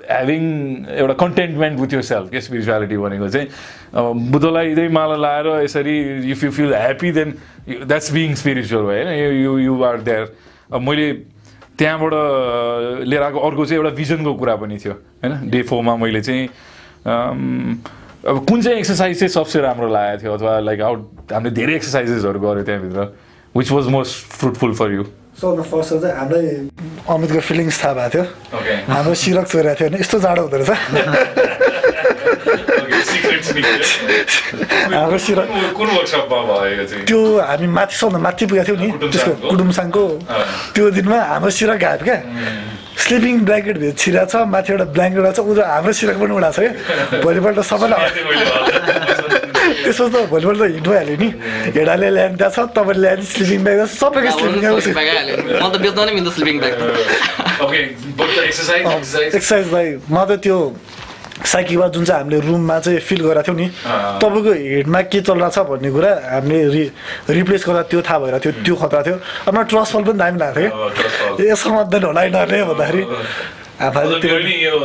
ह्याभिङ 0.00 0.44
एउटा 0.88 1.14
कन्टेन्टमेन्ट 1.20 1.80
विथ 1.80 1.94
यर 1.94 2.02
सेल्फ 2.02 2.30
के 2.30 2.40
स्पिरिचुअलिटी 2.40 2.96
भनेको 2.96 3.28
चाहिँ 3.28 3.48
अब 3.94 4.30
बुद्धलाई 4.32 4.70
यतै 4.72 4.88
माला 4.88 5.16
लाएर 5.16 5.46
यसरी 5.64 5.98
if 6.30 6.44
you 6.44 6.50
feel 6.50 6.74
happy 6.74 7.12
then 7.12 7.34
that's 7.68 8.12
being 8.12 8.34
spiritual 8.34 8.86
भयो 8.86 9.04
होइन? 9.04 9.42
यु 9.42 9.58
यु 9.58 9.82
आर 9.84 10.00
देयर 10.00 10.78
मैले 10.88 11.12
त्यहाँबाट 11.80 12.12
लिएर 13.08 13.22
आएको 13.22 13.38
अर्को 13.40 13.64
चाहिँ 13.64 13.78
एउटा 13.80 13.92
भिजनको 13.96 14.34
कुरा 14.36 14.54
पनि 14.60 14.76
थियो 14.76 14.94
होइन? 15.24 15.32
डे 15.50 15.62
फोरमा 15.64 15.96
मैले 15.96 16.20
चाहिँ 16.20 16.44
अब 18.20 18.44
कुन 18.48 18.62
चाहिँ 18.62 18.78
एक्सर्साइज 18.78 19.18
चाहिँ 19.18 19.32
सबसे 19.32 19.60
राम्रो 19.64 19.88
लागेको 19.88 20.20
थियो 20.22 20.32
अथवा 20.36 20.52
लाइक 20.60 20.80
आउट 20.80 21.32
हामीले 21.32 21.54
धेरै 21.56 21.74
एक्सर्साइजेसहरू 21.80 22.38
गऱ्यो 22.40 22.62
त्यहाँभित्र 22.68 23.00
which 23.56 23.70
was 23.72 23.86
most 23.96 24.12
fruitful 24.38 24.74
for 24.76 24.92
you 24.92 25.04
सबभन्दा 25.40 25.62
फर्स्ट 25.72 25.94
चाहिँ 26.04 26.16
हामीलाई 26.20 26.46
अमितको 27.08 27.40
फिलिङ्स 27.48 27.76
थाहा 27.84 27.92
भएको 27.96 28.12
थियो। 28.12 28.24
हाम्रो 28.92 29.14
सिरक 29.24 29.46
चोरेको 29.48 29.74
थियो 29.80 29.88
भने 29.88 30.00
यस्तो 30.00 30.18
जाडो 30.20 30.42
हुँदो 30.42 30.56
रहेछ। 30.60 30.70
हाम्रो 34.94 35.18
त्यो 37.06 37.20
हामी 37.40 37.66
माथि 37.76 37.94
सबभन्दा 37.96 38.20
माथि 38.26 38.44
पुगेको 38.46 38.64
थियौँ 38.66 38.78
नि 38.80 38.88
त्यसको 39.12 39.32
कुडुमसाङको 39.50 40.04
त्यो 40.74 40.84
दिनमा 40.96 41.18
हाम्रो 41.30 41.50
सिरक 41.58 41.78
गायो 41.82 42.04
क्या 42.06 42.18
स्लिपिङ 43.00 43.34
ब्ल्याङ्केट 43.48 43.76
भित्र 43.82 43.96
छिरा 44.02 44.22
छ 44.30 44.34
माथि 44.54 44.68
एउटा 44.72 44.86
ब्ल्याङ्केट 44.94 45.24
छ 45.36 45.38
उनीहरू 45.40 45.62
हाम्रो 45.72 45.92
सिरक 45.98 46.16
पनि 46.20 46.32
उडाएको 46.38 46.56
छ 46.56 46.58
क्या 46.60 47.20
भोलिपल्ट 47.24 47.58
सबैलाई 47.70 48.00
त्यसो 49.84 50.04
त 50.08 50.16
भोलिपल्ट 50.32 50.58
त 50.60 50.62
हिट 50.74 50.86
भइहाल्यो 50.88 51.16
नि 51.22 51.28
हेडाले 51.76 52.08
ल्यान्ड 52.16 52.42
छ 52.54 52.58
तपाईँले 52.76 53.00
ल्यान्ड 53.02 53.22
स्लिपिङ 53.32 53.60
ब्याग 53.64 53.80
सबैको 53.94 54.30
स्लिपिङ 56.36 56.56
ब्याग 56.60 56.78
एक्सर्साइज 58.46 58.82
एक्सर्साइज 58.86 59.34
एक्सर्साइजलाई 59.34 59.88
म 60.10 60.16
त 60.24 60.30
त्यो 60.44 60.58
साइकिलमा 61.44 61.86
जुन 61.88 62.04
चाहिँ 62.04 62.22
हामीले 62.22 62.40
रुममा 62.40 62.78
चाहिँ 62.80 63.00
फिल 63.00 63.20
गरेको 63.24 63.42
थियौँ 63.48 63.56
नि 63.56 63.66
तपाईँको 64.20 64.52
हेडमा 64.52 65.00
के 65.08 65.20
चलिरहेको 65.20 65.50
छ 65.50 65.58
भन्ने 65.70 65.90
कुरा 65.90 66.10
हामीले 66.32 66.68
रि 66.68 66.84
रिप्लेस 67.30 67.64
गर्दा 67.68 67.82
त्यो 67.90 68.00
थाहा 68.02 68.18
भएर 68.18 68.38
थियो 68.44 68.52
त्यो 68.64 68.74
खतरा 68.76 69.00
थियो। 69.02 69.16
अब 69.48 69.56
ट्रस्ट 69.70 69.92
फल 69.92 70.02
पनि 70.04 70.18
दामी 70.20 70.38
लागेको 70.38 70.90
थियो। 70.90 71.36
कि 71.36 71.42
यसो 71.50 71.68
मध्दैन 71.70 72.04
होला 72.04 72.22
यिनीहरूले 72.22 72.64
भन्दाखेरि। 72.70 73.02
आफूले 73.80 74.16
त्यो 74.20 74.28
मेरो 74.30 74.44
नि 74.44 74.54
यो 74.60 74.76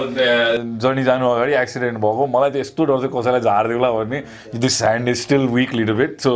जर्नी 0.79 1.03
जानु 1.03 1.25
अगाडि 1.27 1.53
एक्सिडेन्ट 1.59 1.97
भएको। 1.99 2.23
मलाई 2.31 2.49
त 2.49 2.55
यस्तो 2.63 2.81
डर 2.87 2.97
चाहिँ 3.03 3.11
कसैलाई 3.11 3.41
झारिदिउँला 3.43 3.89
भन्ने। 3.91 4.19
This 4.55 4.75
hand 4.83 5.09
is 5.09 5.17
still 5.21 5.43
weak 5.51 5.73
little 5.75 5.93
bit 5.99 6.13
so 6.23 6.31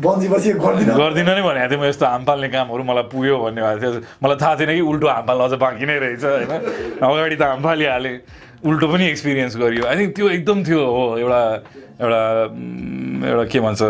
गर्दिनँ। 0.00 0.96
गर्दिनँ 0.96 1.34
नै 1.34 1.42
भनेको 1.42 1.68
थिएँ 1.70 1.80
म 1.80 1.84
यस्तो 1.90 2.06
हाम 2.06 2.24
फाल्ने 2.24 2.48
कामहरू 2.48 2.82
मलाई 2.88 3.04
पुग्यो 3.12 3.36
भन्ने 3.36 3.60
भएको 3.60 3.80
थियो। 3.82 4.00
मलाई 4.22 4.36
थाहा 4.40 4.54
थिएन 4.56 4.70
कि 4.78 4.80
उल्टो 4.80 5.06
हाम 5.10 5.24
फाल्न 5.26 5.40
अझ 5.44 5.54
बाँकी 5.60 5.84
नै 5.84 5.98
रहेछ 5.98 6.24
होइन। 6.24 6.52
अगाडि 7.04 7.36
त 7.36 7.42
हाम 7.42 7.60
फालिहालेँ 7.60 8.16
उल्टो 8.64 8.86
पनि 8.92 9.04
एक्सपिरियन्स 9.06 9.56
गरियो। 9.56 9.84
आई 9.88 9.96
थिङ्क 9.96 10.14
त्यो 10.16 10.28
एकदम 10.30 10.64
थियो 10.64 10.80
हो 10.84 11.04
एउटा 11.18 11.42
एउटा 12.00 12.22
एउटा 13.30 13.44
के 13.52 13.60
भन्छ 13.60 13.80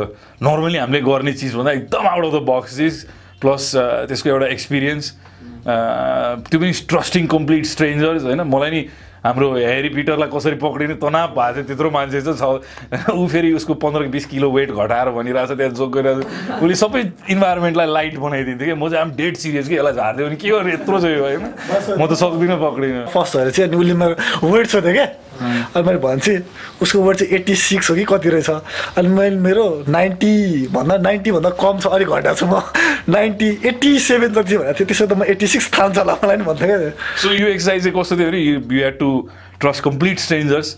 नर्मली 0.43 0.79
हामीले 0.79 1.01
गर्ने 1.03 1.33
चिजभन्दा 1.33 1.73
एकदम 1.73 2.05
आउट 2.07 2.25
अफ 2.25 2.33
द 2.33 2.43
बक्स 2.47 2.77
चिज 2.77 2.95
प्लस 3.43 3.63
त्यसको 4.09 4.29
एउटा 4.31 4.47
एक्सपिरियन्स 4.47 5.05
त्यो 6.47 6.59
पनि 6.61 6.73
ट्रस्टिङ 6.93 7.27
कम्प्लिट 7.27 7.65
स्ट्रेन्जर्स 7.67 8.23
होइन? 8.25 8.41
मलाई 8.47 8.71
नि 8.71 8.83
हाम्रो 9.21 9.53
हेरी 9.53 9.89
पिटरलाई 9.93 10.29
कसरी 10.33 10.57
पक्रिने 10.57 10.95
तनाव 10.97 11.29
भएको 11.37 11.53
थियो 11.55 11.65
त्यत्रो 11.69 11.91
मान्छे 11.93 12.21
चाहिँ 12.21 12.39
छ। 12.41 13.13
ऊ 13.13 13.27
फेरि 13.29 13.53
उसको 13.53 13.75
पन्ध्र 13.77 14.09
बिस 14.09 14.27
किलो 14.33 14.51
वेट 14.51 14.71
घटाएर 14.73 15.09
भनिरहेछ 15.13 15.51
त्यहाँ 15.61 15.73
जोक 15.77 15.91
गरिरहेको 15.93 16.25
छ 16.25 16.63
उसले 16.63 16.75
सबै 16.75 17.01
इन्भाइरोमेन्टलाई 17.29 17.87
लाइट 17.87 18.17
बनाइदिन्थ्यो 18.17 18.67
कि। 18.67 18.75
म 18.81 18.89
चाहिँ 18.89 19.05
आम 19.05 19.11
डेड 19.21 19.37
सिरियस 19.37 19.69
कि 19.69 19.77
यसलाई 19.77 19.93
झारिदियो 19.93 20.27
भने 20.27 20.37
के 20.41 20.49
गर्नु? 20.49 20.71
यत्रो 20.73 21.01
चाहिँ 21.01 21.19
होइन 21.21 21.43
म 22.01 22.07
त 22.09 22.13
सक्दिनँ 22.17 22.57
पक्रिन। 22.65 23.13
फर्स्ट 23.13 23.33
चाहिँ 23.37 23.69
अनि 23.69 23.77
उसले 23.77 23.95
मेरो 24.01 24.15
वेट 24.49 24.67
सोध्यो 24.73 24.93
क्या। 24.93 25.07
अनि 25.41 25.83
मैले 25.87 25.99
भन्छु 25.99 26.33
उसको 26.83 27.03
वेट 27.03 27.17
चाहिँ 27.17 27.33
एट्टी 27.35 27.55
सिक्स 27.57 27.91
हो 27.91 27.95
कि 27.97 28.05
कति 28.05 28.29
रहेछ? 28.29 28.51
अनि 28.99 29.09
मैले 29.09 29.37
मेरो 29.41 29.67
नाइन्टी 29.89 30.67
भन्दा 30.73 30.97
नाइन्टीभन्दा 31.09 31.51
कम 31.61 31.79
छ 31.81 31.87
अलिक 31.87 32.09
घटाएको 32.09 32.37
छु 32.37 32.47
म। 32.47 32.61
नाइन्टी 33.09 33.49
एट्टी 33.67 33.99
सेभेन 33.99 34.33
जति 34.35 34.57
भनेको 34.57 34.73
थियो 34.79 34.87
त्यसो 34.87 35.07
त 35.07 35.13
म 35.13 35.25
एट्टी 35.25 35.47
सिक्स 35.47 35.71
थाल्छ 35.79 35.99
होला 35.99 36.15
मलाई 36.25 36.37
नि 36.37 36.45
भन्थ्यो 36.45 36.69
क्या 36.69 36.91
सो 37.23 37.33
यो 37.33 37.47
एक्सर्साइज 37.49 37.83
चाहिँ 37.85 37.97
कस्तो 37.99 38.17
थियो 38.17 38.29
भने 38.31 38.41
you 38.41 38.85
had 38.85 38.99
to 38.99 39.11
trust 39.61 39.85
complete 39.85 40.19
strangers 40.19 40.77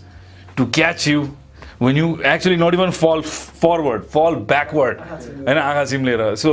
to 0.57 0.65
catch 0.75 1.07
you 1.07 1.21
when 1.81 1.97
you 1.97 2.07
actually 2.33 2.55
not 2.57 2.73
even 2.73 2.91
fall 2.97 3.21
forward 3.61 4.03
fall 4.13 4.35
backward 4.51 4.99
होइन 5.47 5.57
आँखा 5.57 5.85
चिम्लेर 5.85 6.35
so 6.43 6.51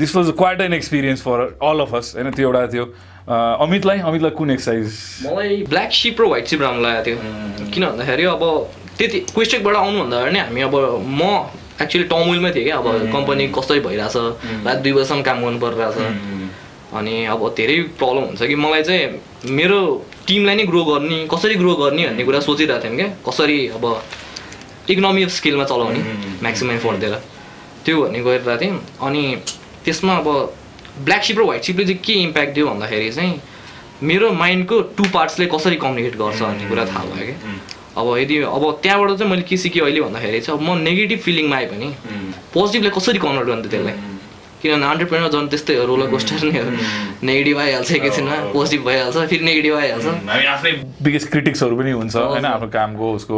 this 0.00 0.16
was 0.16 0.32
quite 0.38 0.60
an 0.60 0.74
experience 0.74 1.22
for 1.22 1.40
all 1.62 1.80
of 1.80 1.94
us 1.94 2.12
होइन 2.16 2.30
त्यो 2.30 2.48
एउटा 2.48 2.66
थियो। 2.72 2.84
अमितलाई 3.28 3.98
अमितलाई 4.00 4.30
कुन 4.30 4.50
एक्सर्साइज 4.50 4.92
मलाई 5.26 5.62
ब्ल्याक 5.68 5.92
सिप 5.92 6.20
र 6.20 6.24
व्हाइट 6.24 6.46
सिप 6.48 6.62
राम्रो 6.62 6.82
लागेको 6.82 7.04
थियो। 7.06 7.70
किन 7.70 7.84
भन्दाखेरि 7.86 8.24
अब 8.24 8.44
त्यति 8.98 9.18
क्वेस्टेकबाट 9.34 9.76
आउनुभन्दा 9.76 10.16
अगाडि 10.16 10.32
नै 10.32 10.40
हामी 10.40 10.60
अब 10.60 10.74
म 11.04 11.20
एक्चुली 11.80 12.04
टमुलमै 12.12 12.50
थिएँ 12.52 12.64
क्या। 12.64 12.76
अब 12.76 12.86
कम्पनी 13.12 13.46
कसरी 13.56 13.80
भइरहेछ 13.80 14.16
रात 14.66 14.78
दुई 14.84 14.92
बजीसम्म 14.92 15.22
काम 15.22 15.38
गर्नु 15.44 15.58
परिरहेछ। 15.60 15.96
अनि 16.96 17.14
अब 17.32 17.40
धेरै 17.56 17.76
प्रब्लम 17.96 18.24
हुन्छ 18.24 18.42
कि। 18.42 18.54
मलाई 18.54 18.82
चाहिँ 18.82 19.52
मेरो 19.56 19.80
टिमलाई 20.26 20.54
नै 20.56 20.64
ग्रो 20.66 20.84
गर्ने 20.84 21.18
कसरी 21.32 21.54
ग्रो 21.62 21.74
गर्ने 21.76 22.02
भन्ने 22.08 22.24
कुरा 22.24 22.40
सोचिरहेको 22.40 22.84
थियौँ 22.84 22.96
क्या। 22.96 23.08
कसरी 23.28 23.58
अब 23.76 23.84
इकोनोमी 24.90 25.22
अफ 25.22 25.30
स्केलमा 25.30 25.64
चलाउने 25.64 26.00
म्याक्सिमम 26.42 26.72
एफोर्ट 26.76 26.98
दिएर। 27.00 27.14
त्यो 27.84 27.96
भन्ने 28.02 28.20
गरिरहेको 28.20 28.60
थियौँ 28.60 28.78
अनि 29.06 29.22
त्यसमा 29.84 30.16
अब 30.16 30.28
ब्ल्याक 31.04 31.22
सिप 31.24 31.38
र 31.38 31.42
व्हाइट 31.42 31.62
सिपले 31.64 31.84
चाहिँ 31.84 32.00
के 32.04 32.12
इम्प्याक्ट 32.22 32.54
दियो 32.54 32.66
भन्दाखेरि 32.66 33.10
चाहिँ 33.12 33.40
मेरो 34.02 34.32
माइन्डको 34.32 34.80
टु 34.96 35.04
पार्ट्सले 35.14 35.46
कसरी 35.54 35.76
कम्युनिकेट 35.84 36.16
गर्छ 36.18 36.40
भन्ने 36.42 36.68
कुरा 36.68 36.84
थाहा 36.86 37.04
भयो 37.14 37.26
कि 37.26 37.34
अब 38.00 38.06
यदि 38.18 38.36
अब 38.56 38.64
त्यहाँबाट 38.82 39.16
चाहिँ 39.18 39.30
मैले 39.30 39.42
के 39.48 39.56
सिकेँ 39.64 39.82
अहिले 39.82 40.00
भन्दाखेरि 40.00 40.40
चाहिँ 40.40 40.58
अब 40.58 40.64
म 40.68 40.78
नेगेटिभ 40.82 41.18
फिलिङमा 41.26 41.56
आएँ 41.56 41.66
भने 41.72 41.88
पोजिटिभले 42.54 42.90
कसरी 42.96 43.18
कन्भर्ट 43.18 43.46
गर्नु 43.48 43.68
त्यसलाई? 43.70 43.94
किनभने 44.60 44.86
अन्टरप्रेनर 44.86 45.28
झन् 45.32 45.48
त्यस्तै 45.48 45.74
हो 45.76 45.84
रोलर 45.90 46.06
कोस्टर 46.10 46.44
नै 46.46 46.58
हो। 46.60 46.70
नेगेटिभ 47.22 47.58
आइहाल्छ 47.58 47.90
एकैछिनमा 47.92 48.36
पोजिटिभ 48.52 48.80
भइहाल्छ 48.86 49.16
फेरि 49.30 49.44
नेगेटिभ 49.44 49.74
आइहाल्छ। 49.76 50.06
हामी 50.06 50.46
आफ्नै 50.54 50.72
बिगेस्ट 51.02 51.28
क्रिटिक्सहरू 51.32 51.76
पनि 51.76 51.90
हुन्छ 51.90 52.16
होइन? 52.16 52.44
आफ्नो 52.44 52.68
कामको 52.68 53.12
उसको। 53.18 53.36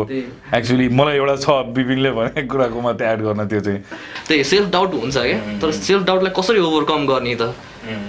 एक्चुली 0.54 0.88
मलाई 0.98 1.16
एउटा 1.16 1.36
छ 1.42 1.48
विपिनले 1.78 2.10
भनेको 2.18 2.48
कुराको 2.52 2.80
मात्रै 2.80 3.06
एड 3.12 3.20
गर्न 3.26 3.46
त्यो 3.48 3.60
चाहिँ। 3.60 3.80
त्यही 4.28 4.44
सेल्फ 4.44 4.70
डाउट 4.70 4.94
हुन्छ 4.94 5.16
क्या। 5.18 5.38
तर 5.62 5.70
सेल्फ 5.70 6.02
डाउटलाई 6.06 6.32
कसरी 6.38 6.58
ओभरकम 6.58 7.06
गर्ने 7.06 7.34
त? 7.34 7.54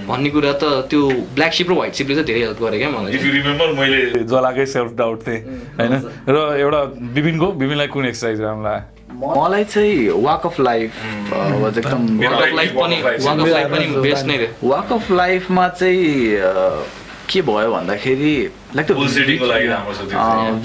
भन्ने 0.08 0.30
कुरा 0.30 0.52
त 0.62 0.86
त्यो 0.90 1.02
ब्ल्याक 1.34 1.54
सिप 1.54 1.70
र 1.70 1.74
व्हाइट 1.74 1.94
सिपले 1.98 2.14
चाहिँ 2.16 2.28
धेरै 2.30 2.42
हेल्प 2.46 2.60
गरेँ 2.62 2.80
क्या 2.80 2.90
मलाई 2.94 3.14
इफ 3.14 3.26
यु 3.26 3.32
रिमेम्बर 3.34 3.68
मैले 3.74 4.02
जलाकै 4.30 4.66
सेल्फ 4.70 4.92
डाउट 4.94 5.28
थिएँ 5.28 5.42
होइन? 5.82 5.94
र 6.30 6.38
एउटा 6.62 6.82
विपिनको 7.18 7.48
विपिनलाई 7.58 7.88
कुन 7.90 8.06
एक्सर्साइज 8.06 8.42
राम्रो 8.42 8.64
लाग्यो? 8.64 8.93
मलाई 9.22 9.64
चाहिँ 9.64 10.10
वाक 10.24 10.46
अफ 10.46 10.60
लाइफ 10.60 10.92
वाज 11.62 11.78
एकदम 11.78 12.02
वाक 12.24 12.42
अफ 12.42 12.54
लाइफ 12.56 12.72
पनि 12.76 13.02
वाक 13.04 13.40
अफ 13.40 13.48
लाइफ 13.48 13.68
पनि 13.72 13.86
बेस्ट 14.02 14.26
नै 14.26 14.38
थियो 14.38 14.70
वाक 14.70 14.92
अफ 14.94 15.12
लाइफमा 15.12 15.68
चाहिँ 15.80 16.36
अ, 16.38 16.86
के 17.30 17.42
भयो 17.42 17.72
भन्दाखेरि 17.74 18.34
लाइक 18.76 18.92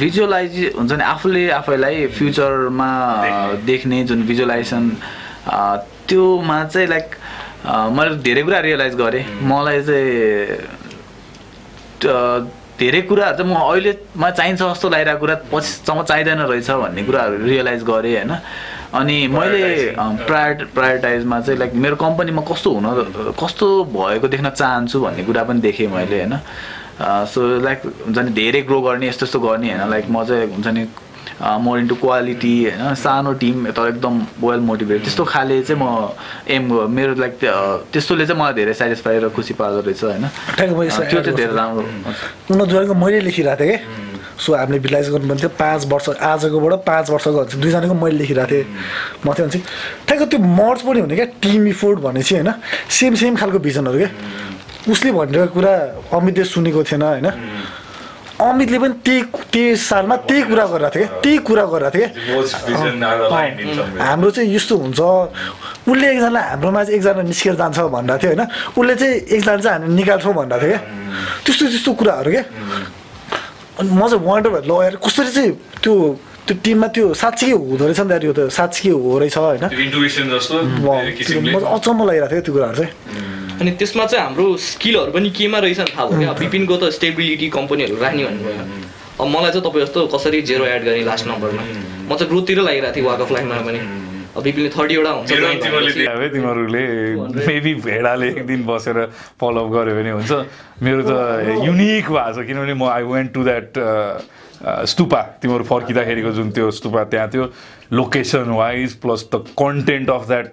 भिजुअलाइज 0.01 0.57
हुन्छ 0.78 0.92
नि 0.92 1.05
आफूले 1.05 1.49
आफैलाई 1.61 2.07
फ्युचरमा 2.18 2.90
देख्ने। 3.66 4.03
जुन 4.11 4.22
भिजुअलाइजेसन 4.26 4.90
त्योमा 6.09 6.64
चाहिँ 6.64 6.88
लाइक 6.88 7.14
मैले 7.96 8.16
धेरै 8.26 8.42
कुरा 8.42 8.59
रियलाइज 8.66 8.94
गरेँ। 8.96 9.24
मलाई 9.51 9.82
चाहिँ 9.82 10.66
धेरै 12.78 13.00
कुराहरू 13.10 13.36
चाहिँ 13.36 13.50
म 13.50 13.58
अहिले 13.58 13.92
मलाई 14.16 14.32
चाहिन्छ 14.38 14.62
जस्तो 14.62 14.88
लागिरहेको 14.88 15.20
कुरा 15.20 15.36
पछिसम्म 15.52 16.02
चाहिँदैन 16.10 16.40
रहेछ 16.46 16.70
भन्ने 16.70 17.02
कुराहरू 17.04 17.34
रियलाइज 17.44 17.82
गरेँ 17.84 18.14
होइन। 18.16 18.32
अनि 18.94 19.16
मैले 19.28 19.62
प्रायर 20.24 20.64
प्रायोरिटाइजमा 20.74 21.40
चाहिँ 21.40 21.58
लाइक 21.58 21.72
मेरो 21.74 21.96
कम्पनीमा 21.96 22.42
कस्तो 22.50 22.70
हुन 22.72 22.86
कस्तो 23.36 23.66
भएको 23.92 24.28
देख्न 24.28 24.50
चाहन्छु 24.50 25.00
भन्ने 25.00 25.22
कुरा 25.24 25.42
पनि 25.44 25.60
देखेँ 25.60 25.88
मैले 25.90 26.18
होइन। 26.18 26.34
सो 27.32 27.40
लाइक 27.66 27.82
हुन्छ 28.06 28.18
नि 28.18 28.30
धेरै 28.32 28.62
ग्रो 28.70 28.80
गर्ने 28.80 29.08
यस्तो 29.08 29.26
यस्तो 29.26 29.40
गर्ने 29.40 29.68
होइन। 29.68 29.90
लाइक 29.90 30.04
म 30.10 30.24
चाहिँ 30.24 30.46
हुन्छ 30.52 30.66
नि 30.68 30.86
मोर 31.39 31.78
इन्टु 31.78 31.95
क्वालिटी 31.95 32.55
होइन 32.64 32.95
सानो 32.99 33.32
टिम 33.43 33.70
तर 33.70 33.89
एकदम 33.89 34.14
वेल 34.43 34.61
मोटिभेट 34.70 35.03
त्यस्तो 35.03 35.24
खाले 35.24 35.62
चाहिँ 35.62 35.82
म 35.82 35.84
एम 36.49 36.72
मेरो 36.91 37.14
लाइक 37.14 37.39
त्यस्तोले 37.93 38.26
चाहिँ 38.26 38.41
मलाई 38.41 38.53
धेरै 38.59 38.74
सेटिस्फाई 38.74 39.18
र 39.18 39.28
खुसी 39.30 39.55
पार्दो 39.55 39.80
रहेछ 39.86 40.05
होइन 40.05 40.26
त्यो 40.59 41.20
चाहिँ 41.20 41.36
धेरै 41.36 41.55
राम्रो 41.55 41.86
उनीहरूको 42.51 42.95
मैले 42.95 43.20
लेखिरहेको 43.20 43.64
थिएँ 43.64 43.76
कि? 43.76 44.07
सो 44.39 44.55
हामीले 44.55 44.78
भिजुलाइज 44.78 45.09
गर्नुपर्ने 45.11 45.41
थियो 45.41 45.51
पाँच 45.59 45.86
वर्ष 45.93 46.09
आजकोबाट 46.22 46.72
पाँच 46.86 47.11
वर्षको 47.11 47.39
हुन्छ 47.39 47.55
दुईजनाको 47.62 47.95
मैले 47.95 48.18
लेखिरहेको 48.18 48.51
थिएँ। 48.51 48.66
म 49.26 49.32
चाहिँ 49.32 49.51
भन्छ 49.51 49.57
ठ्याक्क 50.07 50.22
त्यो 50.30 50.39
मर्च 50.39 50.80
पनि 50.86 51.01
हुने 51.01 51.16
क्या 51.16 51.26
टिम 51.43 51.66
इफोर्ट 51.68 51.99
भनेपछि 52.07 52.34
होइन? 52.34 52.51
सेम 52.99 53.14
सेम 53.14 53.36
खालको 53.36 53.59
भिजनहरू 53.59 53.99
क्या 53.99 54.11
उसले 54.93 55.11
भनिरहेको 55.12 55.55
कुरा 55.55 55.74
अमितले 56.18 56.45
सुनेको 56.45 56.82
थिएन 56.86 57.03
होइन? 57.03 57.26
अमितले 58.39 58.78
पनि 58.78 58.95
त्यही 59.05 59.22
त्यही 59.53 59.76
सालमा 59.76 60.16
त्यही 60.28 60.43
कुरा 60.47 60.64
गरिरहेको 60.72 60.95
थियो 60.95 61.07
क्या। 61.09 61.20
त्यही 61.22 61.39
कुरा 61.49 61.64
गरिरहेको 61.74 61.99
थियो 61.99 62.78
क्या। 62.78 64.05
हाम्रो 64.07 64.30
चाहिँ 64.30 64.55
यस्तो 64.55 64.74
हुन्छ। 64.78 65.01
उसले 65.91 66.07
एकजना 66.12 66.41
हाम्रोमा 66.41 66.80
चाहिँ 66.84 66.97
एकजना 66.99 67.22
निस्केर 67.26 67.55
जान्छ 67.59 67.78
भनिरहेको 67.78 68.22
थियो 68.22 68.30
होइन। 68.30 68.43
उसले 68.78 68.95
चाहिँ 68.95 69.14
एकजना 69.34 69.57
चाहिँ 69.59 69.78
हामी 69.82 69.95
निकाल्छौँ 69.99 70.34
भनिरहेको 70.39 70.66
थियो 70.66 70.78
क्या। 70.78 70.80
त्यस्तो 71.45 71.64
त्यस्तो 71.66 71.91
कुराहरू 71.99 72.30
क्या। 72.30 72.45
अनि 73.78 73.91
म 73.91 74.01
चाहिँ 74.07 74.22
वन्डर 74.22 74.51
भएर 74.55 74.64
ल 74.70 74.72
यार 74.86 74.97
कसरी 75.03 75.30
चाहिँ 75.34 75.53
त्यो 75.82 75.95
त्यो 76.49 76.57
टिममा 76.64 76.86
त्यो 76.88 77.07
साँच्चीकै 77.14 77.53
हुँदो 77.53 77.84
रहेछ 77.84 78.01
नि 78.01 78.09
त 78.09 78.12
यार 78.12 78.24
यो 78.24 78.32
त 78.32 78.40
साँच्चीकै 78.51 78.92
हो 78.96 79.18
रहेछ 79.20 79.36
होइन 79.36 79.64
अचम्म 81.68 82.01
लागिरहेको 82.09 82.32
थियो 82.32 82.42
त्यो 82.42 82.53
कुराहरू 82.55 82.76
चाहिँ 82.78 82.92
अनि 83.61 83.70
त्यसमा 83.76 84.05
चाहिँ 84.07 84.24
हाम्रो 84.24 84.46
स्किलहरू 84.57 85.12
पनि 85.12 85.28
केमा 85.30 85.59
रहेछ 85.59 85.80
नि 85.80 85.92
थाहा 85.92 86.07
भयो 86.09 86.18
क्या 86.18 86.32
विपिनको 86.40 86.76
त 86.76 86.84
स्टेबिलिटी 86.96 87.49
कम्पनीहरू 87.51 87.96
राख्ने 88.01 88.24
भन्नुभयो 88.24 88.64
अब 89.18 89.26
मलाई 89.28 89.51
चाहिँ 89.51 89.64
तपाईँ 89.66 89.84
जस्तो 89.84 90.07
कसरी 90.09 90.40
जेरो 90.49 90.64
एड 90.64 90.82
गर्ने 90.84 91.05
लास्ट 91.05 91.26
नम्बरमा 91.28 91.62
म 92.07 92.11
चाहिँ 92.11 92.28
ग्रोथतिर 92.30 92.59
लागिरहेको 92.62 92.96
थिएँ 92.96 93.05
वाक 93.05 93.20
अफ 93.20 93.30
लाइफमा 93.32 93.61
पनि 93.68 93.80
अब 94.36 94.42
विपिनले 94.42 94.70
थर्टीवटा 94.70 95.11
हुन्छ 95.11 95.30
तिमीहरूले 96.32 96.84
मेबी 97.44 97.72
भेडाले 97.82 98.28
एक 98.30 98.46
दिन 98.46 98.64
बसेर 98.64 98.99
फलोअप 99.36 99.68
गऱ्यो 99.74 99.94
भने 99.96 100.11
हुन्छ 100.16 100.32
मेरो 100.80 101.03
त 101.03 101.12
युनिक 101.66 102.07
भएको 102.09 102.32
छ 102.32 102.46
किनभने 102.46 102.74
म 102.74 102.88
I 102.88 103.03
went 103.05 103.32
to 103.34 103.42
that 103.42 103.70
stupa 104.62 105.22
तिमीहरू 105.42 105.64
फर्किँदाखेरिको 105.64 106.30
जुन 106.32 106.50
त्यो 106.50 106.70
स्तुपा 106.70 107.04
त्यहाँ 107.11 107.28
थियो 107.34 107.44
location 107.92 108.50
wise 108.52 108.94
plus 109.02 109.28
the 109.34 109.44
content 109.59 110.11
of 110.11 110.26
that 110.28 110.46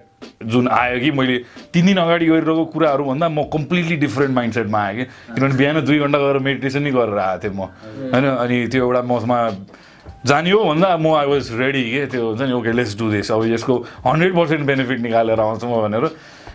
जुन 0.45 0.67
आयो 0.67 0.99
कि 0.99 1.11
मैले 1.11 1.37
तिन 1.73 1.85
दिन 1.85 1.97
अगाडि 1.97 2.25
गरिरहेको 2.25 2.65
कुराहरू 2.73 3.03
भन्दा 3.05 3.29
म 3.29 3.43
कम्प्लिटली 3.53 3.95
डिफ्रेन्ट 3.97 4.35
माइन्डसेटमा 4.35 4.79
आएँ 4.79 4.95
कि। 4.97 5.03
किनभने 5.05 5.57
बिहान 5.57 5.85
दुई 5.85 5.99
घन्टा 5.99 6.19
गएर 6.19 6.37
मेडिटेसन 6.47 6.89
गरेर 6.91 7.17
आएको 7.17 7.43
थिएँ 7.43 7.53
म। 7.53 7.69
होइन 8.13 8.25
अनि 8.25 8.67
त्यो 8.67 8.83
एउटा 8.85 9.01
ममा 9.01 9.39
जानियो 10.25 10.63
भन्दा 10.63 10.97
म 10.97 11.13
आई 11.15 11.25
वाज 11.27 11.51
रेडी 11.59 11.83
के 11.91 12.05
त्यो 12.09 12.25
हुन्छ 12.25 12.41
नि 12.41 12.53
ओके 12.53 12.71
लेट्स 12.73 12.97
डु 12.97 13.09
दिस 13.11 13.31
अब 13.31 13.45
यसको 13.45 13.75
हन्ड्रेड 14.05 14.35
पर्सेन्ट 14.35 14.65
बेनिफिट 14.65 14.99
निकालेर 15.01 15.39
आउँछु 15.39 15.67
म 15.67 15.81
भनेर 15.85 16.05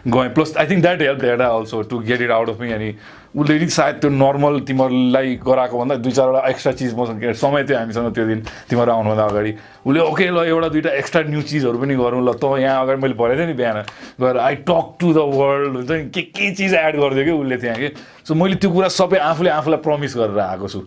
गएँ। 0.07 0.29
Plus 0.35 0.57
I 0.57 0.67
think 0.67 0.83
that 0.83 1.03
help 1.03 1.21
that 1.21 1.41
also 1.41 1.83
to 1.91 1.99
get 2.11 2.21
it 2.23 2.31
out 2.31 2.49
of 2.49 2.61
me 2.61 2.73
अनि 2.73 2.91
उसले 3.31 3.59
नि 3.63 3.67
सायद 3.71 3.95
त्यो 4.03 4.11
नर्मल 4.11 4.55
तिमीहरूलाई 4.67 5.29
गराएको 5.39 5.77
भन्दा 5.79 5.95
दुई 6.03 6.13
चारवटा 6.19 6.41
एक्स्ट्रा 6.51 6.73
चिज 6.83 6.95
मसँग 6.99 7.21
के- 7.23 7.35
समय 7.39 7.63
थियो 7.63 7.79
हामीसँग 7.79 8.11
त्यो 8.15 8.27
दिन 8.27 8.41
तिमीहरू 8.67 8.91
आउनुभन्दा 8.91 9.25
अगाडि। 9.31 9.53
उसले 9.87 10.01
ओके 10.03 10.25
ल 10.35 10.39
एउटा 10.51 10.69
दुइटा 10.75 10.91
एक्स्ट्रा 10.99 11.23
न्यू 11.31 11.43
चिजहरू 11.47 11.79
पनि 11.79 11.95
गरौँ 11.95 12.23
ल 12.27 12.31
त 12.35 12.45
यहाँ 12.59 12.83
अगाडि 12.83 12.99
मैले 13.01 13.15
भनेको 13.15 13.39
थिएँ 13.39 13.47
नि 13.47 13.55
बिहान 13.55 13.79
गएर 14.19 14.37
I 14.37 14.55
talk 14.67 14.87
to 14.99 15.09
the 15.15 15.19
world 15.31 15.75
हुन्छ 15.79 15.91
नि 15.91 16.05
के 16.11 16.23
के 16.35 16.47
चिज 16.59 16.75
एड 16.75 16.95
गरिदियो 16.99 17.25
कि 17.25 17.33
उसले 17.39 17.57
त्यहाँ 17.63 17.79
कि? 17.79 17.89
सो 18.27 18.35
मैले 18.35 18.55
त्यो 18.59 18.71
कुरा 18.71 18.89
सबै 18.99 19.19
आफूले 19.31 19.51
आफूलाई 19.51 19.81
प्रमिस 19.87 20.13
गरेर 20.19 20.39
आएको 20.51 20.67
छु। 20.69 20.81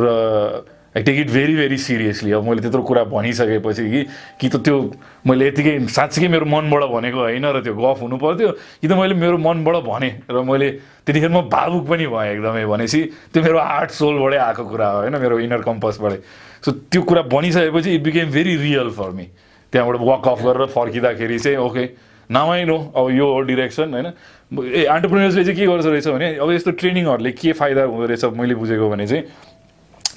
र 0.00 0.79
I 0.96 1.02
take 1.02 1.18
it 1.18 1.30
very 1.30 1.54
very 1.54 1.76
seriously 1.78 2.32
अब 2.32 2.48
मैले 2.48 2.60
त्यत्रो 2.60 2.82
कुरा 2.82 3.04
भनिसकेपछि 3.04 3.82
कि 3.90 4.02
कि 4.40 4.48
त 4.48 4.56
त्यो 4.58 4.76
मैले 5.26 5.46
यतिकै 5.48 5.86
साँच्चीकै 5.86 6.28
मेरो 6.28 6.46
मनबाट 6.50 6.82
भनेको 6.90 7.18
होइन 7.20 7.46
र 7.46 7.62
त्यो 7.62 7.74
गफ 7.74 8.02
हुनु 8.02 8.16
पर्थ्यो 8.18 8.50
कि 8.82 8.88
त 8.88 8.92
मैले 8.98 9.14
मेरो 9.14 9.38
मनबाट 9.38 9.76
भने 9.86 10.10
र 10.26 10.42
मैले 10.42 10.70
त्यतिखेर 11.06 11.30
म 11.30 11.46
भावुक 11.46 11.86
पनि 11.86 12.06
भएँ 12.10 12.30
एकदमै 12.34 12.64
भनेपछि 12.66 13.00
त्यो 13.30 13.42
मेरो 13.42 13.58
हार्ट 13.62 13.90
सोलबाटै 13.94 14.38
आएको 14.50 14.64
कुरा 14.66 14.88
हो 14.90 14.98
होइन 14.98 15.14
मेरो 15.22 15.38
इनर 15.46 15.62
कम्पसबाटै 15.62 16.18
सो 16.58 16.70
त्यो 16.90 17.02
कुरा 17.06 17.22
भनिसकेपछि 17.30 17.94
it 17.94 18.02
became 18.02 18.30
very 18.34 18.56
real 18.58 18.90
for 18.90 19.10
me 19.14 19.26
त्यहाँबाट 19.72 19.96
वक 20.02 20.28
अफ 20.28 20.42
गरेर 20.42 20.66
फर्किँदाखेरि 20.74 21.38
चाहिँ 21.38 21.58
ओके 21.70 21.84
नाउ 22.30 22.50
आई 22.50 22.64
नो 22.64 22.78
अब 22.96 23.10
यो 23.10 23.26
हो 23.26 23.40
डिरेक्सन 23.46 23.94
होइन। 23.94 24.06
ए 24.50 24.84
अन्टरप्रिनर्सले 24.90 25.44
चाहिँ 25.44 25.56
के 25.58 25.66
गर्छ 25.66 25.86
रहेछ 25.86 26.08
भने 26.08 26.34
अब 26.42 26.50
यस्तो 26.50 26.70
ट्रेनिङहरूले 26.82 27.32
के 27.32 27.52
फाइदा 27.54 27.82
हुँदो 27.86 28.06
रहेछ 28.06 28.24
मैले 28.34 28.54
बुझेको 28.54 28.90
भने 28.90 29.06
चाहिँ 29.06 29.22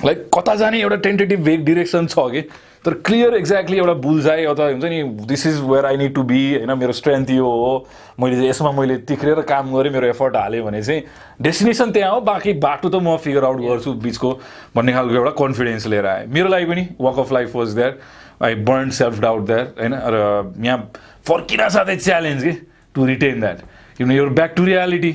लाइक 0.06 0.30
कता 0.38 0.56
जाने 0.56 0.82
एउटा 0.82 0.96
टेन्टेटिभ 1.04 1.44
भेग 1.44 1.66
डिरेक्सन 1.66 2.08
छ 2.08 2.30
कि 2.32 2.42
तर 2.86 2.94
क्लियर 3.08 3.34
एक्ज्याक्टली 3.36 3.78
एउटा 3.78 3.94
बुझाइ 4.04 4.46
अथवा 4.46 4.66
हुन्छ 4.68 4.86
नि 4.86 5.04
this 5.28 5.46
is 5.48 5.60
where 5.64 5.86
I 5.86 5.98
need 5.98 6.14
to 6.16 6.24
be 6.24 6.40
होइन 6.56 6.72
मेरो 6.78 6.92
स्ट्रेन्थ 6.94 7.30
यो 7.32 7.46
हो 7.46 7.88
मैले 8.20 8.48
यसमा 8.48 8.72
मैले 8.80 8.98
तिख्रेर 9.08 9.42
काम 9.52 9.72
गरेँ 9.76 9.92
मेरो 9.92 10.08
एफर्ट 10.08 10.36
हालेँ 10.36 10.62
भने 10.62 10.82
चाहिँ 10.84 11.04
डेस्टिनेसन 11.42 11.92
त्यहाँ 11.92 12.12
हो 12.12 12.20
बाँकी 12.22 12.54
बाटो 12.60 12.90
त 12.90 13.02
म 13.02 13.16
फिगर 13.24 13.44
आउट 13.44 13.62
गर्छु 13.62 13.94
बिचको 14.04 14.32
भन्ने 14.76 14.94
खालको 14.94 15.16
एउटा 15.16 15.32
कन्फिडेन्स 15.40 15.88
लिएर 15.88 16.06
आएँ। 16.06 16.28
मेरो 16.28 16.50
लागि 16.50 16.66
पनि 16.66 16.88
walk 17.02 17.20
of 17.20 17.32
life 17.34 17.56
was 17.56 17.76
that 17.76 18.00
I 18.44 18.56
burn 18.68 18.90
self 19.00 19.20
doubt 19.22 19.46
that 19.46 19.80
होइन 19.80 19.94
र 19.96 20.54
यहाँ 20.66 20.92
फर्किन 21.28 21.68
साथै 21.70 21.96
च्यालेन्ज 21.96 22.44
कि? 22.44 22.52
टु 22.96 23.06
रिटेन 23.06 23.40
द्याट 23.40 24.02
यो 24.02 24.30
ब्याक 24.30 24.54
टु 24.58 24.66
रियालिटी 24.66 25.12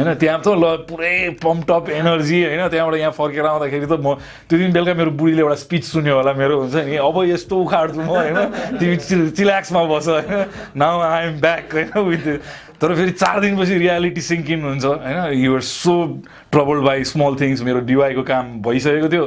होइन 0.00 0.16
त्यहाँ 0.16 0.40
त 0.40 0.48
ल 0.56 0.64
पुरै 0.88 1.36
पम्पटप 1.36 1.84
एनर्जी 1.92 2.38
होइन 2.44 2.62
त्यहाँबाट 2.72 2.96
यहाँ 2.96 3.12
फर्केर 3.12 3.44
आउँदाखेरि 3.44 3.86
त 3.86 4.00
म 4.00 4.16
त्यो 4.48 4.56
दिन 4.58 4.72
बेलुका 4.72 4.94
मेरो 4.96 5.10
बुढीले 5.20 5.42
एउटा 5.44 5.56
स्पिच 5.60 5.84
सुन्यो 5.84 6.14
होला 6.16 6.32
मेरो 6.40 6.54
हुन्छ 6.60 6.74
नि 6.88 6.96
अब 6.96 7.16
यस्तो 7.28 7.54
उखाड्छु 7.60 8.00
म 8.00 8.08
होइन 8.08 8.38
तिमी 8.80 8.96
चिल 8.96 9.30
चिल्याक्समा 9.36 9.84
बस 9.92 10.08
होइन 10.08 10.32
नाउ 10.80 11.00
आई 11.04 11.20
एम 11.26 11.40
ब्याक 11.40 11.74
होइन 11.74 11.92
विथ 12.08 12.26
तर 12.80 12.94
फेरि 12.96 13.12
चार 13.12 13.40
दिनपछि 13.40 13.74
रियालिटी 13.76 14.20
सिङ्क 14.24 14.50
इन 14.50 14.60
हुन्छ 14.64 14.84
होइन 14.84 15.36
you're 15.36 15.60
so 15.68 15.94
troubled 16.48 16.82
by 16.84 17.04
small 17.04 17.36
things 17.40 17.62
मेरो 17.62 17.80
डिवाईको 17.84 18.22
काम 18.24 18.44
भइसकेको 18.64 19.08
थियो। 19.12 19.24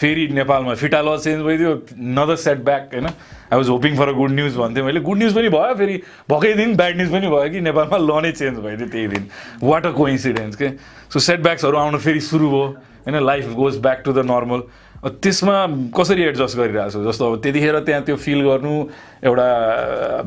फेरि 0.00 0.26
नेपालमा 0.32 0.74
फिटा 0.74 1.00
ल 1.00 1.16
चेन्ज 1.18 1.42
भइदियो 1.44 1.70
नदर 1.96 2.36
सेट 2.36 2.58
ब्याक 2.64 2.90
होइन? 2.92 3.06
I 3.06 3.56
was 3.56 3.68
hoping 3.68 3.96
for 3.96 4.08
a 4.08 4.12
good 4.12 4.30
news 4.30 4.56
भन्थेँ 4.56 4.82
मैले। 4.84 5.00
गुड 5.00 5.18
न्युज 5.18 5.34
पनि 5.34 5.48
भयो 5.48 5.74
फेरि 5.74 5.96
भएकै 6.30 6.52
दिन 6.54 6.76
ब्याड 6.76 6.96
न्युज 6.96 7.10
पनि 7.12 7.28
भयो 7.28 7.48
कि 7.50 7.60
नेपालमा 7.60 7.96
ल 7.96 8.20
नै 8.22 8.32
चेन्ज 8.32 8.58
भइदियो 8.58 8.88
त्यही 8.88 9.08
दिन। 9.08 9.28
वाट 9.62 9.86
अ 9.86 9.90
कोइन्सिडेन्स 9.90 10.56
के? 10.56 10.68
सो 11.12 11.18
सेटब्याक्सहरू 11.18 11.76
आउनु 11.76 11.98
फेरि 11.98 12.20
सुरु 12.20 12.48
भयो 12.48 12.66
होइन? 13.06 13.16
Life 13.24 13.48
goes 13.54 13.78
back 13.80 14.02
to 14.04 14.12
the 14.12 14.26
normal 14.28 14.62
त्यसमा 15.08 15.56
कसरी 15.94 16.22
एडजस्ट 16.22 16.56
गरिरहेको 16.58 16.90
छु? 16.90 17.04
जस्तो 17.04 17.24
अब 17.32 17.40
त्यतिखेर 17.42 17.78
त्यहाँ 17.86 18.02
त्यो 18.02 18.16
फिल 18.16 18.40
गर्नु 18.42 18.74
एउटा 19.22 19.48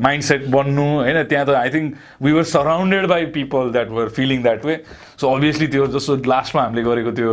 माइन्ड 0.00 0.24
सेट 0.24 0.46
बन्नु 0.48 0.86
होइन? 1.04 1.22
त्यहाँ 1.28 1.46
त 1.46 1.50
I 1.50 1.70
think 1.70 1.94
we 2.22 2.32
were 2.32 2.42
surrounded 2.48 3.06
by 3.06 3.24
people 3.36 3.70
that 3.72 3.88
were 3.90 4.08
feeling 4.08 4.42
that 4.42 4.64
way 4.64 4.76
so 5.20 5.34
obviously 5.36 5.66
त्यो 5.68 5.86
जस्तो 5.86 6.16
लास्टमा 6.24 6.62
हामीले 6.62 6.82
गरेको 6.82 7.10
त्यो 7.12 7.32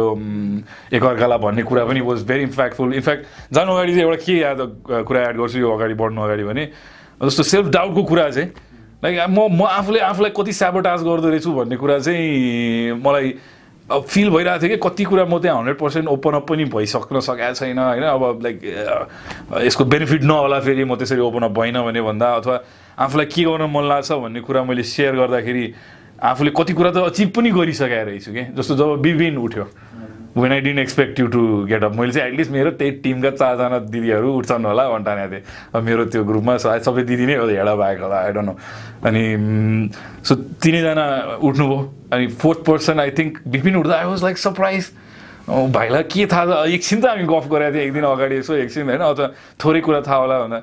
एकअर्कालाई 0.92 1.40
भन्ने 1.40 1.64
कुरा 1.64 1.86
पनि 1.88 2.02
वाज 2.04 2.24
भेरी 2.28 2.44
इम्प्याक्टफुल 2.52 2.94
इनफ्याक्ट 2.94 3.54
जानु 3.56 3.72
अगाडि 3.72 3.92
चाहिँ 3.96 4.04
एउटा 4.04 4.24
के 4.26 4.36
याद 4.40 4.60
कुरा 5.08 5.22
एड 5.30 5.38
गर्छु 5.38 5.60
यो 5.60 5.72
अगाडि 5.72 5.94
बढ्नु 6.04 6.22
अगाडि 6.22 6.44
भने 6.44 6.66
जस्तो 7.24 7.44
सेल्फ 7.44 7.68
डाउटको 7.72 8.04
कुरा 8.04 8.30
चाहिँ 8.30 8.50
लाइक 9.04 9.30
म 9.30 9.48
म 9.56 9.62
आफूले 9.64 10.00
आफूलाई 10.04 10.32
कति 10.36 10.54
स्याबोटाज 10.54 11.00
गर्दो 11.06 11.30
रहेछु 11.30 11.52
भन्ने 11.54 11.76
कुरा 11.78 12.00
चाहिँ 12.00 13.00
मलाई 13.06 13.30
अब 13.88 14.04
फिल 14.04 14.30
भइरहेको 14.30 14.68
थियो 14.68 14.70
कि 14.70 14.90
कति 14.90 15.04
कुरा 15.04 15.26
म 15.26 15.40
त्यहाँ 15.40 15.58
हन्ड्रेड 15.58 15.78
पर्सेन्ट 15.80 16.08
ओपन 16.12 16.34
अप 16.44 16.48
पनि 16.48 16.66
भइसक्न 16.76 17.20
सकेको 17.24 17.54
छैन 17.56 17.80
होइन? 17.80 18.04
अब 18.04 18.40
लाइक 18.44 18.58
यसको 19.64 19.86
बेनिफिट 19.86 20.24
नहोला 20.28 20.60
फेरि 20.60 20.84
म 20.84 20.96
त्यसरी 21.00 21.22
ओपन 21.24 21.44
अप 21.48 21.52
भइनँ 21.56 21.84
भने 21.88 22.02
भन्दा 22.04 22.28
अथवा 22.36 22.56
आफूलाई 23.00 23.26
के 23.32 23.44
गर्न 23.48 23.64
मन 23.72 23.84
लाग्छ 23.88 24.12
भन्ने 24.12 24.42
कुरा 24.44 24.64
मैले 24.68 24.84
सेयर 24.84 25.16
गर्दाखेरि 25.16 25.66
आफूले 26.20 26.52
कति 26.52 26.74
कुरा 26.74 26.92
त 26.92 26.98
अचिभ 27.16 27.30
पनि 27.32 27.50
गरिसकेको 27.56 28.06
रहेछु 28.12 28.32
कि? 28.36 28.44
जस्तो 28.60 28.76
जब 28.76 29.00
बिबिन 29.00 29.38
उठ्यो। 29.38 29.66
When 30.38 30.52
I 30.52 30.60
didn't 30.62 30.80
expect 30.80 31.20
you 31.20 31.28
to 31.28 31.42
get 31.66 31.84
up 31.84 31.94
मैले 32.00 32.12
चाहिँ 32.14 32.32
एटलिस्ट 32.32 32.52
मेरो 32.52 32.72
त्यही 32.78 32.92
टिमका 33.04 33.30
चारजना 33.32 33.80
दिदीहरू 33.90 34.34
उठ्छन् 34.38 34.66
होला 34.66 34.90
भन्टानेको 34.90 35.32
थिएँ। 35.34 35.44
अब 35.76 35.84
मेरो 35.84 36.06
त्यो 36.14 36.24
ग्रुपमा 36.24 36.58
सबै 36.58 37.04
दिदी 37.04 37.26
नै 37.26 37.36
हो 37.36 37.48
हेडा 37.48 37.76
भएको 37.76 38.04
होला 38.04 38.18
आई 38.22 38.32
डोन्ट 38.38 38.48
नो 38.48 38.56
अनि 39.08 39.24
सो 40.24 40.36
तिनैजना 40.62 41.06
उठ्नुभयो। 41.42 41.80
अनि 42.14 42.28
fourth 42.42 42.60
person 42.66 43.00
I 43.00 43.12
think 43.18 43.38
Bipin 43.48 43.76
उठ्दा 43.76 43.96
आई 43.98 44.06
वाज 44.06 44.24
लाइक 44.24 44.38
सरप्राइज 44.38 44.92
भाइलाई 45.50 46.04
के 46.12 46.26
थाहा 46.28 46.64
एकछिन 46.76 47.02
त 47.02 47.06
हामी 47.08 47.24
गफ 47.24 47.48
गरेको 47.52 47.74
थियौँ 47.74 47.86
एक 47.88 47.94
दिन 47.94 48.04
अगाडि 48.04 48.36
यसो 48.38 48.54
एकछिन 48.56 48.90
होइन 48.90 49.02
अथवा 49.02 49.28
थोरै 49.64 49.82
कुरा 49.82 50.02
थाहा 50.04 50.18
होला 50.18 50.40
भन्दा। 50.44 50.60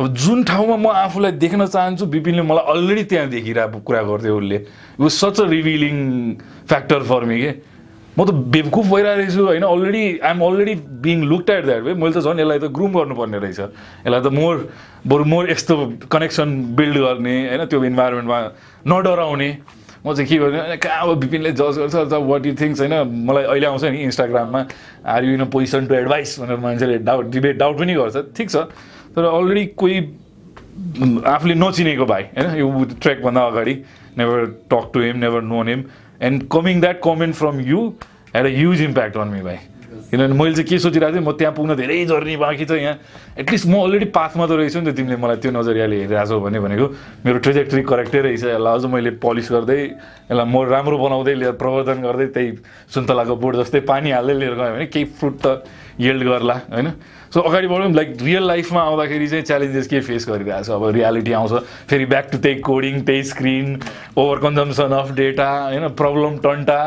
अब 0.00 0.06
जुन 0.10 0.42
ठाउँमा 0.44 0.76
म 0.76 0.86
आफूलाई 0.90 1.32
देख्न 1.38 1.66
चाहन्छु 1.66 2.06
बिपिनले 2.10 2.42
मलाई 2.42 2.64
अलरेडी 2.72 3.04
त्यहाँ 3.04 3.28
देखिरहेको 3.30 3.78
कुरा 3.78 4.02
गर्थ्यो 4.02 4.36
उसले। 4.36 4.58
Was 4.98 5.10
such 5.12 5.40
a 5.40 5.46
revealing 5.46 5.96
factor 6.66 7.02
for 7.06 7.24
me 7.30 7.38
के? 7.42 7.52
म 8.16 8.24
त 8.24 8.30
बेवकुफ 8.30 8.86
भइरहेको 8.86 9.18
रहेछु 9.18 9.42
होइन? 9.46 9.62
Already 9.62 10.04
I'm 10.22 10.40
already 10.40 10.74
being 11.02 11.22
looked 11.26 11.50
at 11.50 11.64
that 11.64 11.82
way 11.82 11.94
मैले 11.94 12.14
त 12.14 12.18
झन् 12.22 12.40
यसलाई 12.40 12.58
त 12.58 12.70
ग्रुम 12.70 12.92
गर्नुपर्ने 12.94 13.38
रहेछ। 13.38 13.60
यसलाई 14.06 14.20
त 14.22 14.26
मोर 14.30 14.54
बरु 15.06 15.24
मोर 15.24 15.50
यस्तो 15.50 15.74
कनेक्सन 16.06 16.48
बिल्ड 16.78 16.96
गर्ने 16.98 17.34
होइन? 17.48 17.64
त्यो 17.66 17.84
इन्भाइरोमेन्टमा 17.84 18.38
नडराउने। 18.86 19.50
म 20.06 20.12
चाहिँ 20.14 20.28
के 20.28 20.36
गर्ने? 20.36 20.76
कहाँ 20.78 21.02
अब 21.02 21.18
बिपिनले 21.20 21.50
जज 21.58 21.78
गर्छ 21.80 21.94
अथवा 21.96 22.18
वाट 22.18 22.46
यु 22.46 22.54
थिङ्स 22.54 22.80
होइन? 22.80 22.94
मलाई 23.26 23.44
अहिले 23.50 23.66
आउँछ 23.66 23.84
नि 23.84 23.98
इन्स्टाग्राममा 24.04 24.60
are 25.00 25.24
you 25.24 25.32
in 25.34 25.40
a 25.40 25.48
position 25.50 25.86
to 25.88 25.94
advise 25.94 26.38
भनेर 26.40 26.56
मान्छेले 26.60 26.98
डाउट 27.08 27.24
डिबेट 27.34 27.56
डाउट 27.58 27.78
पनि 27.78 27.94
गर्छ। 27.94 28.16
ठिक 28.36 28.50
छ। 28.50 28.56
तर 29.16 29.24
अलरेडी 29.24 29.64
कोही 29.80 29.96
आफूले 31.24 31.54
नचिनेको 31.54 32.04
भाइ 32.04 32.22
होइन? 32.36 32.54
यो 32.60 32.66
ट्र्याकभन्दा 33.00 33.42
अगाडि 33.42 33.74
never 34.18 34.38
talk 34.70 34.84
to 34.94 35.00
him 35.00 35.16
never 35.18 35.42
known 35.42 35.68
him 35.68 35.80
and 36.22 36.48
coming 36.52 36.80
that 36.80 37.00
comment 37.04 37.34
from 37.34 37.60
you 37.60 37.80
had 38.34 38.46
a 38.46 38.56
huge 38.56 38.82
impact 38.82 39.16
on 39.16 39.28
me 39.28 39.42
भाइ 39.42 39.58
किनभने 40.10 40.34
मैले 40.34 40.54
चाहिँ 40.54 40.68
के 40.68 40.78
सोचिरहेको 40.78 41.16
थिएँ 41.16 41.26
म 41.26 41.32
त्यहाँ 41.38 41.54
पुग्न 41.54 41.74
धेरै 41.74 42.04
जर्नी 42.06 42.36
बाँकी 42.36 42.64
छ 42.66 42.70
यहाँ. 42.70 42.98
एटलिस्ट 43.38 43.66
म 43.66 43.74
अलरेडी 43.82 44.06
पाथमा 44.14 44.46
त 44.46 44.50
रहेछु 44.58 44.80
नि 44.80 44.90
त 44.90 44.96
तिमीले 44.96 45.16
मलाई 45.22 45.36
त्यो 45.42 45.50
नजरियाले 45.54 45.96
हेरिरहेको 46.02 46.28
छौ 46.30 46.40
भने 46.44 46.58
भनेको 46.60 46.86
मेरो 47.24 47.38
ट्रेजेक्ट्री 47.38 47.82
करेक्टै 47.82 48.20
रहेछ। 48.26 48.44
यसलाई 48.44 48.74
अझ 48.74 48.84
मैले 48.90 49.10
पलिस 49.22 49.48
गर्दै 49.54 49.78
यसलाई 50.30 50.46
म 50.50 50.56
राम्रो 50.70 50.96
बनाउँदै 50.98 51.34
लिएर 51.34 51.54
प्रवर्धन 51.62 51.98
गर्दै 52.06 52.26
त्यही 52.34 52.48
सुन्तलाको 52.94 53.34
बोर्ड 53.38 53.56
जस्तै 53.62 53.80
पानी 53.90 54.10
हाल्दै 54.18 54.34
लिएर 54.34 54.54
गयो 54.54 54.72
भने 54.74 54.86
केही 54.86 55.04
फ्रुट 55.18 55.34
त 55.42 55.46
येल्ड 55.98 56.22
गर्ला 56.28 56.54
होइन? 56.70 56.88
सो 57.34 57.40
अगाडि 57.40 57.66
बढौँ 57.66 57.92
लाइक 57.94 58.16
रियल 58.22 58.46
लाइफमा 58.46 58.80
आउँदाखेरि 58.80 59.26
चाहिँ 59.28 59.44
च्यालेन्जेस 59.44 59.86
के 59.88 60.00
फेस 60.00 60.26
गरिरहेको 60.28 60.62
छ 60.64 60.70
अब 60.70 60.86
रियालिटी 60.94 61.32
आउँछ 61.32 61.52
फेरि 61.90 62.04
ब्याक 62.06 62.28
टु 62.32 62.38
त्यही 62.38 62.60
कोडिङ 62.60 63.00
त्यही 63.04 63.22
screen 63.24 63.78
over 64.16 64.38
consumption 64.42 64.92
of 64.94 65.10
data 65.14 65.50
होइन? 65.64 65.88
Problem 66.00 66.38
टन्टा 66.44 66.80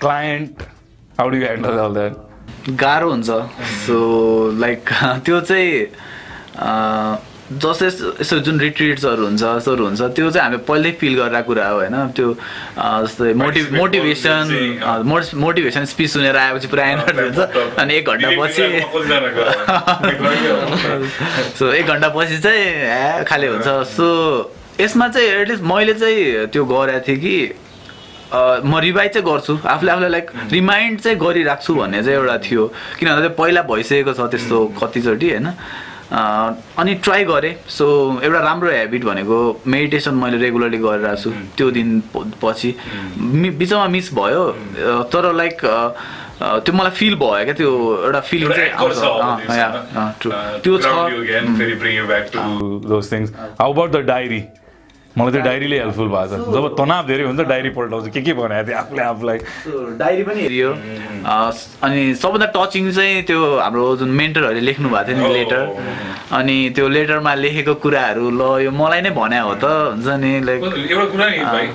client 0.00 0.62
how 1.18 1.28
do 1.28 1.36
handle 1.36 1.78
all 1.78 1.94
that 1.94 2.70
गाह्रो 2.80 3.10
हुन्छ। 3.10 3.30
सो 3.86 3.96
लाइक 4.60 4.80
त्यो 5.24 5.40
चाहिँ 5.40 5.86
जस्तै 7.50 7.86
यस्तो 7.86 8.38
जुन 8.46 8.60
रिट्रिट्सहरू 8.60 9.24
हुन्छ 9.26 9.42
यस्तोहरू 9.42 9.84
हुन्छ 9.84 10.00
त्यो 10.14 10.30
चाहिँ 10.30 10.44
हामीले 10.44 10.62
पहिल्यै 10.70 10.92
फिल 11.00 11.14
गरेर 11.18 11.42
कुरा 11.50 11.66
हो 11.68 11.76
होइन? 11.82 11.96
त्यो 12.14 12.28
जस्तै 12.78 13.34
मोटि 13.34 13.60
Participate 13.60 13.78
मोटिभेसन 13.80 14.44
मोटिभेसन 15.34 15.84
स्पिच 15.92 16.10
सुनेर 16.10 16.36
आएपछि 16.36 16.68
पुरा 16.70 16.84
एनर्जी 16.94 17.22
हुन्छ। 17.26 17.40
अनि 17.82 17.94
एक 17.94 18.06
घन्टा 18.06 18.30
पछि 18.38 18.64
सो 21.58 21.72
एक 21.80 21.86
घन्टा 21.86 22.08
पछि 22.14 22.38
चाहिँ 22.38 22.64
ए 22.86 23.24
खाले 23.26 23.46
हुन्छ। 23.46 23.68
सो 23.98 24.06
यसमा 24.80 25.08
चाहिँ 25.10 25.28
एटलिस्ट 25.28 25.62
मैले 25.66 25.94
चाहिँ 25.94 26.46
त्यो 26.54 26.64
गरेको 26.64 27.02
थिएँ 27.08 27.18
कि 27.18 27.34
म 28.62 28.78
रिभाइज 28.78 29.10
चाहिँ 29.12 29.26
गर्छु। 29.26 29.58
आफूले 29.66 29.90
आफूलाई 29.90 30.10
लाइक 30.10 30.26
रिमाइन्ड 30.54 31.00
चाहिँ 31.00 31.18
गरिराख्छु 31.18 31.74
भन्ने 31.74 32.02
चाहिँ 32.02 32.18
एउटा 32.18 32.36
थियो। 32.46 32.62
किनभने 32.98 33.20
त्यो 33.26 33.34
पहिला 33.42 33.62
भइसकेको 33.66 34.12
छ 34.14 34.20
त्यस्तो 34.30 34.56
कतिचोटि 34.78 35.28
होइन? 35.30 35.48
अनि 36.12 36.94
ट्राई 37.06 37.24
गरेँ। 37.24 37.54
सो 37.70 37.86
एउटा 38.22 38.40
राम्रो 38.40 38.70
हेबिट 38.70 39.04
भनेको 39.04 39.36
मेडिटेसन 39.66 40.14
मैले 40.14 40.38
रेगुलरली 40.38 40.78
गरिरहेको 40.78 41.16
छु 41.22 41.30
त्यो 41.56 41.70
दिन 41.70 42.02
पछि। 42.42 42.70
बिचमा 43.58 43.86
मिस 43.94 44.14
भयो। 44.14 44.44
तर 45.12 45.32
लाइक 45.32 45.56
त्यो 46.42 46.72
मलाई 46.74 46.90
फिल 46.98 47.14
भयो 47.20 47.44
क्या 47.44 47.54
त्यो 47.54 47.70
एउटा 48.04 48.20
अँ, 49.94 50.10
true. 50.20 50.32
त्यो 50.64 50.78
छ। 50.78 50.86
मलाई 55.18 55.32
त्यो 55.32 55.42
डायरीले 55.42 55.76
हेल्पफुल 55.78 56.08
भएको 56.08 56.36
छ। 56.38 56.54
जब 56.54 56.64
तनाव 56.78 57.06
धेरै 57.06 57.24
हुन्छ 57.26 57.40
डायरी 57.50 57.70
पल्टाउँछु 57.74 58.10
के 58.14 58.20
के 58.22 58.32
बनाएको 58.38 58.66
थिएँ 58.66 58.78
आफूले 58.78 59.02
आफूलाई? 59.02 59.38
डायरी 59.98 60.22
पनि 60.22 60.40
हेरियो। 60.40 60.70
अनि 61.82 62.00
सबभन्दा 62.14 62.46
टचिङ 62.54 62.90
चाहिँ 62.94 63.22
त्यो 63.26 63.40
हाम्रो 63.58 63.84
जुन 64.00 64.10
मेन्टरहरूले 64.20 64.60
लेख्नु 64.70 64.88
भएको 64.88 65.10
थियो 65.10 65.18
नि 65.18 65.34
लेटर 65.34 65.62
अनि 66.38 66.56
त्यो 66.76 66.88
लेटरमा 66.88 67.34
लेखेको 67.34 67.74
कुराहरू 67.82 68.30
ल 68.30 68.42
यो 68.64 68.70
मलाई 68.70 69.00
नै 69.02 69.10
भने 69.18 69.38
हो 69.42 69.54
त 69.58 69.98
हुन्छ 69.98 70.08
नि 70.22 70.30
लाइक 70.46 70.62
एउटा 70.94 71.06
कुरा 71.10 71.26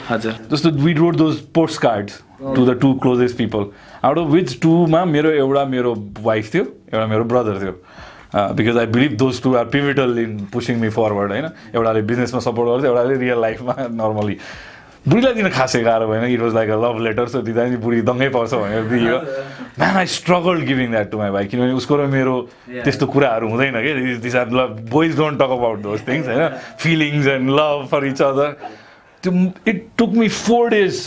हजुर। 0.10 0.34
जस्तो 0.52 0.70
we 0.80 0.94
wrote 0.96 1.16
those 1.20 1.36
postcards 1.82 2.14
to 2.56 2.66
the 2.66 2.80
two 2.82 2.94
closest 3.04 3.36
people 3.38 3.64
out 4.06 4.18
of 4.18 4.28
which 4.32 4.50
टूमा 4.62 5.04
मेरो 5.12 5.30
एउटा 5.44 5.64
मेरो 5.76 5.92
वाइफ 6.24 6.54
थियो 6.54 6.64
एउटा 6.64 7.06
मेरो 7.08 7.24
ब्रदर 7.36 7.56
थियो। 7.62 7.74
Because 8.36 8.78
I 8.78 8.86
believe 8.92 9.18
those 9.18 9.42
two 9.44 9.56
are 9.56 9.66
pivotal 9.72 10.18
in 10.20 10.38
pushing 10.54 10.80
me 10.80 10.90
forward 10.92 11.32
होइन? 11.32 11.50
एउटाले 11.76 12.02
बिजनेसमा 12.12 12.40
सपोर्ट 12.44 12.70
गर्छ 12.70 12.86
एउटाले 12.86 13.16
रियल 13.18 13.42
लाइफमा 13.42 13.76
नर्मली 13.92 14.38
बुढीलाई 15.06 15.34
दिन 15.34 15.50
खासै 15.54 15.82
गाह्रो 15.84 16.08
भएन 16.08 16.24
it 16.34 16.40
was 16.42 16.54
like 16.54 16.70
a 16.70 16.76
love 16.82 17.00
letter 17.06 17.28
so 17.30 17.42
दिँदा 17.46 17.66
नि 17.70 17.78
बुढी 17.78 18.02
दङ्गै 18.02 18.30
पर्छ 18.34 18.54
भनेर 18.54 18.84
दियो। 18.90 19.18
Man 19.80 19.96
I 19.98 20.06
struggle 20.10 20.62
giving 20.66 20.92
that 20.92 21.12
to 21.12 21.18
my 21.18 21.30
भाइ 21.32 21.46
किनभने 21.46 21.74
उसको 21.78 21.96
र 21.96 22.06
मेरो 22.10 22.36
त्यस्तो 22.84 23.06
कुराहरू 23.14 23.50
हुँदैन 23.50 23.78
कि? 23.86 24.16
This 24.24 24.36
are 24.36 24.50
love 24.50 24.80
boys 24.90 25.18
don't 25.18 25.40
talk 25.40 25.52
about 25.58 25.80
those 25.86 26.00
things 26.08 26.28
होइन? 26.28 26.48
Feelings 26.82 27.28
and 27.28 27.50
love 27.60 27.88
for 27.92 28.06
each 28.06 28.22
other 28.22 28.50
त्यो 29.24 29.32
it 29.68 29.88
took 29.98 30.12
me 30.18 30.28
four 30.42 30.70
days 30.70 31.06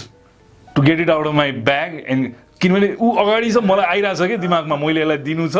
to 0.77 0.83
get 0.83 1.01
it 1.01 1.11
out 1.11 1.27
of 1.27 1.35
my 1.35 1.53
bag 1.67 2.01
and 2.07 2.33
किनभने 2.61 2.87
ऊ 3.01 3.15
अगाडि 3.23 3.51
चाहिँ 3.53 3.69
मलाई 3.69 3.87
आइरहेको 3.87 4.25
छ 4.25 4.29
कि 4.29 4.37
दिमागमा 4.43 4.77
मैले 4.77 5.01
यसलाई 5.01 5.19
दिनु 5.29 5.49
छ 5.49 5.57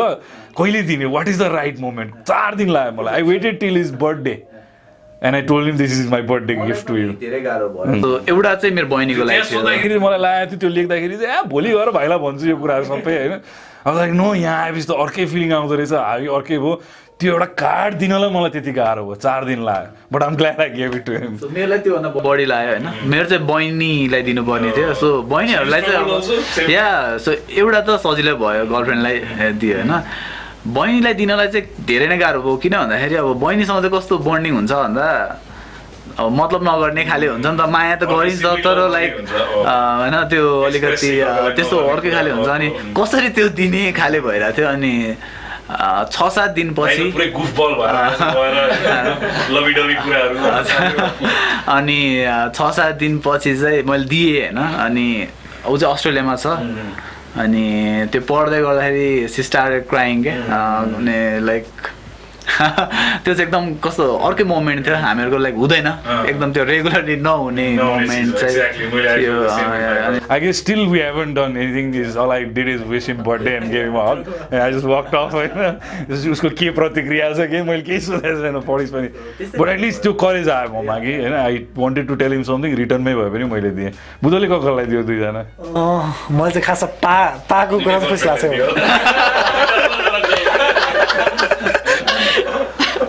कहिले 0.57 0.81
दिने? 0.83 1.05
What 1.15 1.27
is 1.27 1.39
the 1.39 1.51
right 1.55 1.79
moment 1.79 2.13
चार 2.27 2.55
दिन 2.55 2.69
लाग्यो 2.69 3.01
मलाई। 3.01 3.13
I 3.13 3.21
waited 3.29 3.59
till 3.59 3.77
his 3.77 3.93
birthday 4.01 4.35
and 5.23 5.35
I 5.35 5.41
told 5.51 5.65
him 5.67 5.77
this 5.77 5.99
is 5.99 6.09
my 6.11 6.21
birthday 6.27 6.55
gift 6.55 6.87
to 6.87 6.97
you 6.97 7.11
धेरै 7.23 7.41
गाह्रो 7.41 7.69
भयो। 7.69 8.01
So, 8.03 8.09
एउटा 8.29 8.53
चाहिँ 8.55 8.75
मेरो 8.75 8.87
बहिनीको 8.87 9.23
लागि 9.23 9.39
थियो। 9.39 9.59
सोच्दाखेरि 9.59 9.99
मलाई 9.99 10.19
लागेको 10.19 10.51
थियो 10.51 10.59
त्यो 10.59 10.69
लेख्दाखेरि 10.69 11.17
चाहिँ 11.17 11.35
आ 11.35 11.41
भोलि 11.55 11.69
गएर 11.75 11.89
भाइलाई 11.99 12.19
भन्छु 12.19 12.45
यो 12.49 12.57
कुराहरू 12.57 12.85
सबै 12.91 13.17
होइन? 13.17 13.41
अब 13.87 13.95
लाइक 13.95 14.11
नो 14.13 14.33
यहाँ 14.35 14.63
आएपछि 14.63 14.87
त 14.87 14.91
अर्कै 14.91 15.25
फिलिङ 15.25 15.51
आउँदो 15.59 15.75
रहेछ। 15.75 15.93
हामी 15.93 16.27
अर्कै 16.39 16.57
भयो 16.59 16.73
त्यो 17.19 17.31
एउटा 17.33 17.45
कार्ड 17.59 17.93
दिनलाई 17.99 18.29
मलाई 18.31 18.49
त्यति 18.49 18.71
गाह्रो 18.71 19.03
भयो 19.05 19.15
चार 19.19 19.45
दिन 19.45 19.59
लाग्यो। 19.67 19.91
But 20.07 20.23
I'm 20.23 20.35
glad 20.39 20.59
I 20.61 20.69
gave 20.71 20.95
it 20.95 21.03
to 21.05 21.11
him 21.19 21.33
मेरोलाई 21.51 21.79
त्योभन्दा 21.83 22.09
बढी 22.23 22.45
लाग्यो 22.47 22.71
होइन? 22.71 22.87
मेरो 23.11 23.25
चाहिँ 23.27 23.43
बहिनीलाई 23.45 24.21
दिनुपर्ने 24.23 24.71
थियो। 24.71 24.93
सो 24.95 25.07
बहिनीहरूलाई 25.27 25.81
चाहिँ 25.81 25.99
अब 25.99 26.69
या 26.71 26.87
सो 27.19 27.31
एउटा 27.59 27.81
त 27.83 27.99
सजिलै 27.99 28.33
भयो 28.39 28.63
गर्लफ्रेन्डलाई 28.71 29.17
दियो 29.59 29.75
होइन? 29.77 29.93
बहिनीलाई 30.63 31.13
दिनलाई 31.19 31.47
चाहिँ 31.51 31.85
धेरै 31.91 32.07
नै 32.07 32.17
गाह्रो 32.23 32.39
भयो। 32.39 32.55
किन 32.63 32.75
भन्दाखेरि 32.87 33.15
अब 33.19 33.29
बहिनीसँग 33.43 33.79
चाहिँ 33.83 33.91
कस्तो 33.99 34.15
बन्डिङ 34.23 34.53
हुन्छ 34.55 34.71
भन्दा 34.71 35.07
अब 36.19 36.31
मतलब 36.39 36.61
नगर्ने 36.67 37.03
खाले 37.03 37.27
हुन्छ 37.35 37.45
नि 37.45 37.57
त। 37.59 37.67
माया 37.67 37.95
त 37.99 38.03
गरिन्छ 38.07 38.63
तर 38.63 38.79
लाइक 38.95 39.11
होइन 39.67 40.15
त्यो 40.31 40.43
अलिकति 40.71 41.11
त्यस्तो 41.55 41.75
अर्कै 41.83 42.11
खाले 42.15 42.31
हुन्छ। 42.31 42.47
अनि 42.47 42.67
कसरी 42.95 43.29
त्यो 43.35 43.47
दिने 43.59 43.91
खाले 43.99 44.19
भइरहेको 44.23 44.55
थियो 44.55 44.67
अनि 44.71 44.93
छ 46.11 46.29
सात 46.35 46.49
दिनपछि। 46.57 47.11
अनि 51.77 51.99
छ 52.57 52.69
सात 52.77 52.95
दिनपछि 53.03 53.55
चाहिँ 53.61 53.83
मैले 53.89 54.05
दिएँ 54.09 54.41
होइन? 54.41 54.57
अनि 54.57 55.07
ऊ 55.69 55.77
चाहिँ 55.77 55.93
अस्ट्रेलियामा 55.93 56.35
छ। 56.35 56.47
अनि 57.39 57.65
त्यो 58.11 58.21
पढ्दै 58.29 58.59
गर्दाखेरि 58.61 59.27
सिस्टार 59.29 59.79
क्राइङ 59.89 60.23
के 60.23 60.29
अ, 60.29 60.59
अनि 60.97 61.17
लाइक 61.45 61.67
त्यो 63.23 63.33
चाहिँ 63.33 63.45
एकदम 63.47 63.63
कस्तो 63.83 64.05
अर्कै 64.27 64.43
मोमेन्ट 64.43 64.85
थियो 64.85 64.95
हामीहरूको 65.03 65.37
लाइक 65.43 65.55
हुँदैन। 65.55 65.87
एकदम 66.29 66.51
त्यो 66.53 66.63
रेगुलरली 66.69 67.15
नहुने 67.27 67.67
मोमेन्ट 67.79 68.35
चाहिँ 68.35 68.55
थियो। 69.19 69.35
अ, 69.43 69.57
अनि 70.07 70.19
I 70.29 70.39
guess 70.43 70.57
still 70.63 70.81
we 70.93 70.99
haven't 70.99 71.33
done 71.39 71.55
anything. 71.57 71.87
Is 71.99 72.15
all 72.23 72.31
I 72.31 72.43
did 72.57 72.67
is 72.73 72.81
wish 72.93 73.07
him 73.11 73.23
birthday 73.27 73.55
and 73.59 73.71
gave 73.71 73.85
him 73.89 73.95
a 73.95 74.03
hug. 74.07 74.19
And 74.51 74.59
I 74.61 74.71
just 74.75 74.87
walked 74.93 75.13
off. 75.21 75.31
होइन। 75.39 76.31
उसको 76.31 76.49
के 76.59 76.69
प्रतिक्रिया 76.79 77.31
छ 77.33 77.47
कि 77.53 77.61
मैले 77.69 77.83
केही 77.89 77.99
सुनेको 78.09 78.41
छैन 78.43 78.59
पढिस 78.67 78.89
पनि। 78.95 79.07
बट 79.59 79.67
एटलिस्ट 79.69 80.01
त्यो 80.03 80.13
कलेज 80.25 80.49
आयो 80.57 80.69
म 80.69 80.85
मागि 80.87 81.13
होइन। 81.21 81.33
I 81.43 81.55
wanted 81.77 82.05
to 82.07 82.15
tell 82.23 82.31
him 82.33 82.43
something 82.51 82.75
रिटर्नमै 82.83 83.13
भयो 83.15 83.29
भने 83.35 83.45
मैले 83.55 83.71
दिएँ। 83.79 83.91
बुधले 84.23 84.47
ककरलाई 84.53 84.85
दियो 84.91 85.01
दुईजना? 85.09 85.41
अँ, 85.63 86.03
मलाई 86.37 86.51
चाहिँ 86.51 86.65
खास 86.67 86.83
पा 87.03 87.17
पाको 87.49 87.75
कुरा 87.79 87.97
चाहिँ 87.99 88.09
खुसी 88.11 88.25
लाग्छ 88.27 88.43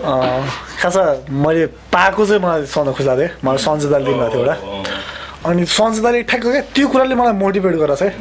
खास 0.81 0.95
मैले 1.29 1.65
पाएको 1.93 2.25
चाहिँ 2.25 2.41
मलाई 2.43 2.65
सधैँ 2.65 2.93
खुसी 2.93 3.07
लाग्थ्यो 3.07 3.29
मलाई 3.45 3.57
सन्जय 3.65 3.87
दाले 3.89 4.05
दिनुभएको 4.05 4.31
थियो 4.31 4.41
एउटा। 4.41 4.55
अनि 5.49 5.65
सन्जय 5.65 6.01
दाले 6.01 6.21
ठ्याक्क 6.29 6.45
क्या 6.45 6.61
त्यो 6.75 6.87
कुराले 6.91 7.15
मलाई 7.15 7.33
मोटिभेट 7.43 7.75
गराएको 7.81 7.95
छ 7.95 8.03
है 8.03 8.11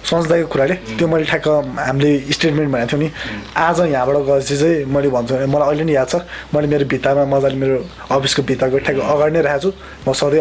सन्जय 0.00 0.28
दाईको 0.28 0.48
कुराले। 0.52 0.74
त्यो 0.96 1.06
मैले 1.08 1.24
ठ्याक्क 1.30 1.48
हामीले 1.78 2.12
स्टेटमेन्ट 2.36 2.68
भनेको 2.72 2.88
थियो 2.90 3.00
नि 3.00 3.08
आज 3.56 3.80
यहाँबाट 3.80 4.16
गएपछि 4.28 4.56
चाहिँ 4.56 4.84
मैले 4.94 5.08
भन्छु 5.14 5.34
मलाई 5.46 5.66
अहिले 5.68 5.84
नै 5.84 5.92
याद 5.92 6.08
छ 6.08 6.14
मैले 6.54 6.66
मेरो 6.72 6.84
भित्तामा 6.92 7.24
मजाले 7.34 7.56
मेरो 7.62 7.76
अफिसको 8.10 8.42
भित्ताको 8.48 8.78
ठ्याक्क 8.84 9.00
अगाडि 9.00 9.32
नै 9.36 9.42
राखेको 9.46 9.70
छु। 9.70 9.76
म 10.08 10.12
सधैँ 10.12 10.40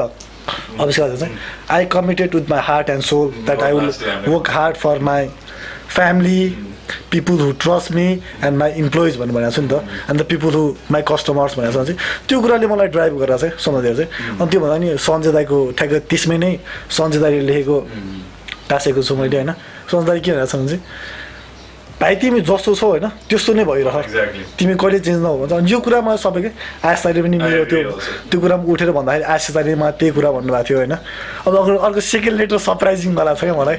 अफिसको 0.80 1.16
चाहिँ। 1.16 1.34
I 1.70 1.86
committed 1.94 2.36
with 2.36 2.50
my 2.50 2.62
heart 2.70 2.90
and 2.90 3.04
soul 3.04 3.28
that 3.46 3.62
I 3.64 3.72
will 3.74 3.92
work 4.28 4.50
hard 4.50 4.76
for 4.84 5.00
my 5.10 5.28
family 5.96 6.42
people 7.12 7.40
who 7.42 7.52
trust 7.64 7.92
me 7.92 8.08
and 8.46 8.58
my 8.58 8.72
employees 8.84 9.18
भनेर 9.18 9.34
भनेको 9.36 9.52
छु 9.52 9.62
नि 9.62 9.68
त 9.68 9.84
and 10.10 10.22
the 10.22 10.26
people 10.30 10.54
who 10.54 10.64
my 10.92 11.02
customers 11.08 11.58
भनेको 11.60 11.84
छ 11.84 11.88
चाहिँ 11.88 11.98
त्यो 12.28 12.42
कुराले 12.42 12.68
मलाई 12.68 12.88
ड्राइभ 12.96 13.14
गरेर 13.22 13.38
चाहिँ 13.38 13.82
दाई 13.82 13.94
चाहिँ 13.96 14.38
अनि 14.40 14.50
त्यो 14.52 14.60
भन्दा 14.62 14.78
नि 14.78 14.98
सन्जय 14.98 15.32
दाईको 15.32 15.58
ठ्याक्क 15.78 15.94
त्यसमै 16.10 16.38
नै 16.38 16.52
सन्जय 16.98 17.20
दाईले 17.20 17.42
लेखेको 17.50 17.78
टाँसेको 18.70 19.02
छु 19.02 19.16
मैले 19.16 19.38
होइन। 19.38 19.52
सन्जय 19.90 20.08
दाई 20.08 20.20
के 20.20 20.32
भनेको 20.32 20.48
छ 20.48 20.56
भने 20.56 20.68
चाहिँ 20.70 20.82
भाइ 22.00 22.16
तिमी 22.16 22.40
जस्तो 22.48 22.76
छौ 22.80 22.88
होइन? 22.96 23.08
त्यस्तो 23.28 23.54
नै 23.60 23.64
भइरह. 23.68 23.96
तिमी 24.56 24.74
कहिले 24.80 25.00
चेन्ज 25.04 25.20
नहो 25.20 25.36
भन्छ 25.40 25.54
अनि 25.54 25.72
यो 25.72 25.80
कुरा 25.84 26.00
मलाई 26.00 26.18
सबैकै 26.24 26.52
आयस 26.88 27.04
दाइले 27.04 27.22
पनि 27.28 27.38
मेरो 27.38 27.66
त्यो. 27.68 27.92
त्यो 28.32 28.40
कुरा 28.40 28.56
उठेर 28.72 28.92
भन्दाखेरि 28.96 29.52
दाइले 29.56 29.76
मलाई 29.76 29.94
त्यही 30.00 30.12
कुरा 30.16 30.30
भन्नुभएको 30.32 30.64
थियो 30.64 30.78
होइन। 30.80 30.96
अब 31.44 31.54
अर्को 31.60 31.76
अर्को 31.76 32.00
सेकेन्ड 32.00 32.38
लेटर 32.40 32.58
सरप्राइजिङ 32.58 33.12
वाला 33.20 33.34
छ 33.36 33.44
क्या 33.44 33.56
मलाई। 33.60 33.78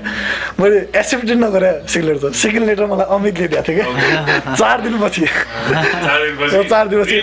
मैले 0.60 0.76
एक्सेप्ट 1.00 1.24
नगरेँ 1.32 1.72
सेकेन्ड 1.88 2.08
लेटर 2.12 2.28
त। 2.28 2.34
सेकेन्ड 2.36 2.66
लेटर 2.68 2.84
मलाई 2.92 3.06
अमितले 3.08 3.46
दिएको 3.48 3.64
थियो 3.64 3.76
क्या। 3.80 4.54
चार 4.60 4.76
दिनपछि 4.84 5.24
चार 5.24 6.84
दिनपछि 6.88 7.16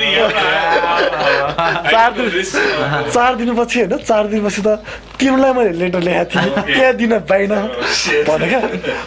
चार 1.94 2.12
दिन 2.18 2.30
चार 3.14 3.36
दिनपछि 3.38 3.80
होइन 3.80 3.98
चार 4.02 4.24
दिनपछि 4.34 4.62
त 4.66 4.82
तिमीलाई 5.20 5.54
मैले 5.54 5.72
लेटर 5.78 6.02
लेखाएको 6.02 6.30
थिएँ। 6.34 6.66
त्यहाँ 6.78 6.94
दिन 6.94 7.14
पाइनँ। 7.30 7.62
भने 8.28 8.48
क्या। 8.50 8.60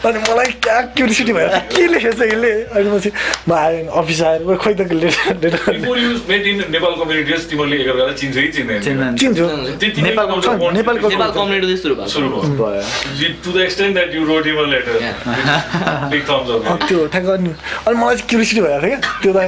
अनि 0.07 0.19
मलाई 0.31 0.51
क्या 0.63 0.81
क्युरिसिटी 0.95 1.33
भएर 1.33 1.49
के 1.81 1.87
लेखेको 1.89 2.13
छ 2.13 2.23
यसले 2.31 2.53
अनि 2.77 2.89
पछि 2.95 3.11
म 3.49 3.53
आएँ 3.57 3.87
अफिस 4.01 4.21
आएर 4.29 4.41
"ओइ, 4.45 4.57
खोइ 4.63 4.75
त 4.75 4.81
तिमीहरूले 7.51 7.77
एकअर्कालाई 7.83 8.15
चिन्छ 8.21 8.37
चिन्दैन? 8.55 8.81
नेपाल 10.07 10.27
कम्युनिटी। 10.45 10.79
सुरु 12.15 12.29
भयो। 12.61 12.83
त्यो 16.89 16.99
ठ्याक्क 17.13 17.29
अनि 17.37 17.51
अनि 17.89 17.97
मलाई 18.01 18.15
चाहिँ 18.17 18.29
क्युरिसिटी 18.31 18.61
भइरहेको 18.61 18.87
थियो 18.87 19.01
क्या। 19.01 19.01
त्यो 19.23 19.33
त 19.33 19.41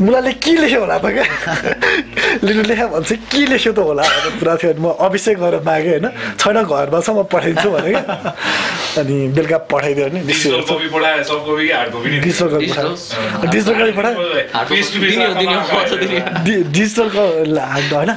मुलाले 0.00 0.32
के 0.38 0.52
लेख्यो 0.62 0.80
होला 0.80 0.98
त 0.98 1.06
क्या 1.10 1.26
लेटर 2.46 2.66
लेखा 2.70 2.86
भन्छ 2.86 3.10
के 3.34 3.46
लेख्यो 3.50 3.72
त 3.72 3.78
होला 3.82 4.02
भनेर 4.02 4.38
पुरा 4.38 4.54
थियो 4.56 4.70
अनि 4.70 4.80
म 4.80 4.94
अफिसै 4.96 5.34
गएर 5.34 5.54
मागेँ 5.66 5.90
होइन 5.90 6.06
छैन 6.38 6.58
घरमा 6.62 7.00
छ 7.02 7.10
म 7.10 7.26
पठाइदिन्छु 7.26 7.70
भने 7.74 7.90
क्या 7.90 8.02
अनि 9.02 9.16
बेलुका 9.34 9.58
पठाइदियो 9.66 10.06
भने 10.06 10.20
डिजिटल 10.22 10.62
कपी 10.70 10.88
पठाए 10.94 11.22
सब 11.26 11.38
कपी 11.46 11.66
कि 11.66 11.72
हार्ड 11.74 11.90
कपी 11.90 12.06
डिजिटल 12.22 12.58
होइन 17.90 18.10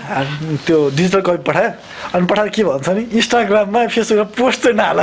त्यो 0.66 0.78
डिजिटल 0.98 1.22
कपी 1.26 1.42
पठायो 1.50 1.72
अनि 2.14 2.26
पठाएर 2.30 2.50
के 2.56 2.64
भन्छ 2.64 2.90
नि 2.90 3.04
इन्स्टाग्राममा 3.10 3.88
फेसबुकमा 3.90 4.30
पोस्ट 4.38 4.60
चाहिँ 4.64 4.78
नहाल 4.78 5.00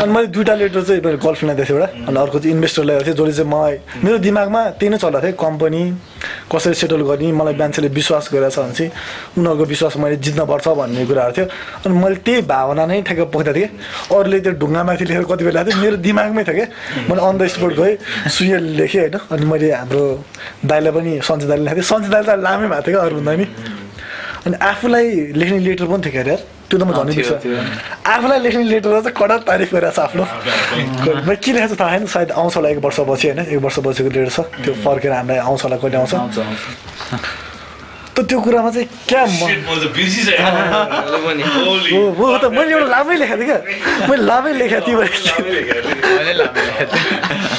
अनि 0.00 0.12
मैले 0.12 0.26
दुइटा 0.32 0.54
लेटर 0.54 0.82
चाहिँ 0.82 1.00
मेरो 1.04 1.18
गर्लफ्रेन्डलाई 1.20 1.56
दिएको 1.60 1.68
थिएँ 1.68 1.76
एउटा। 1.76 2.08
अनि 2.08 2.16
अर्को 2.20 2.38
चाहिँ 2.40 2.54
इन्भेस्टरलाई 2.56 2.96
दिएको 2.96 3.06
थिएँ 3.06 3.16
जसले 3.20 3.32
चाहिँ 3.36 3.50
मलाई 3.52 3.76
मेरो 4.04 4.18
दिमागमा 4.24 4.60
त्यही 4.80 4.90
नै 4.90 4.98
चल्दा 4.98 5.20
थियो 5.20 5.36
कम्पनी 5.36 5.82
कसरी 6.52 6.74
सेटल 6.80 7.02
गर्ने 7.04 7.32
मलाई 7.36 7.54
मान्छेले 7.60 7.88
विश्वास 7.92 8.24
गरेको 8.32 8.50
छ 8.50 8.58
भने 8.64 8.72
चाहिँ 8.80 8.90
उनीहरूको 9.38 9.64
विश्वास 9.72 9.94
मैले 10.00 10.16
जित्नुपर्छ 10.24 10.66
भन्ने 10.80 11.04
कुराहरू 11.06 11.32
थियो। 11.36 11.46
अनि 11.84 11.94
मैले 12.00 12.16
त्यही 12.24 12.40
भावना 12.48 12.84
नै 12.88 13.00
ठ्याक्क 13.04 13.28
पोख्दा 13.32 13.52
थिएँ। 13.52 13.68
अरूले 14.08 14.38
त्यो 14.40 14.52
ढुङ्गामाथि 14.56 15.04
लेखेर 15.04 15.24
कति 15.30 15.44
बेला 15.44 15.60
थियो 15.68 15.76
मेरो 15.84 15.96
दिमागमै 16.00 16.42
थियो 16.48 16.56
क्या। 16.56 16.66
मैले 17.08 17.20
अन 17.28 17.34
द 17.38 17.40
स्पोट 17.54 17.72
गएँ 17.76 17.94
सुय 18.34 18.56
लेखेँ 18.80 19.00
होइन। 19.00 19.16
अनि 19.36 19.44
मैले 19.52 19.68
हाम्रो 19.72 20.02
दाइलाई 20.64 20.92
पनि 20.96 21.12
सन्जय 21.28 21.46
दाइले 21.50 21.64
लेखेको 21.68 21.76
थिएँ। 21.76 21.90
सन्जय 21.92 22.08
दाइले 22.08 22.24
त 22.24 22.40
लामै 22.40 22.66
भएको 22.72 22.82
थियो 22.88 22.96
क्या 22.96 23.04
अरूभन्दा 23.04 23.32
नि 23.36 23.46
अनि 24.46 24.56
आफूलाई 24.56 25.06
लेख्ने 25.36 25.58
लेटर 25.66 25.86
पनि 25.90 26.02
थियो 26.04 26.12
क्या 26.12 26.22
यार 26.32 26.40
त्यो 26.70 26.78
त 26.78 26.82
म 26.86 26.90
झन् 26.96 27.12
बिर्स। 27.12 27.32
आफूलाई 28.06 28.38
लेख्ने 28.40 28.64
लेटर 28.72 28.90
चाहिँ 29.04 29.16
कडा 29.20 29.36
तारिफ 29.48 29.70
गरेको 29.74 29.92
छ 29.92 29.98
आफ्नो। 30.00 30.24
मैले 31.26 31.36
के 31.44 31.50
लेखेको 31.52 31.74
छ 31.74 31.80
थाहा 31.80 31.98
छैन 31.98 32.06
सायद 32.06 32.30
आउँछ 32.40 32.56
होला 32.56 32.68
एक 32.70 32.78
वर्षपछि 32.80 33.26
होइन? 33.28 33.40
एक 33.52 33.60
वर्षपछिको 33.60 34.10
लेटर 34.16 34.30
छ। 34.30 34.40
त्यो 34.64 34.72
फर्केर 34.84 35.12
हामीलाई 35.12 35.38
आउँछ 35.44 35.60
होला 35.64 35.76
कहिले 35.76 35.96
आउँछ। 35.98 36.14
त 38.20 38.28
त्यो 38.28 38.38
कुरामा 38.44 38.70
चाहिँ 38.70 38.88
क्या 39.08 39.24
हो 41.88 42.00
हो 42.20 42.26
त 42.36 42.44
मैले 42.52 42.70
एउटा 42.76 42.88
लामै 42.92 43.16
लेखेको 43.16 43.40
थिएँ 43.40 43.48
क्या। 43.48 43.58
मैले 44.08 44.22
लामै 44.28 44.52
लेखेको 44.60 44.80
थिएँ 44.86 44.96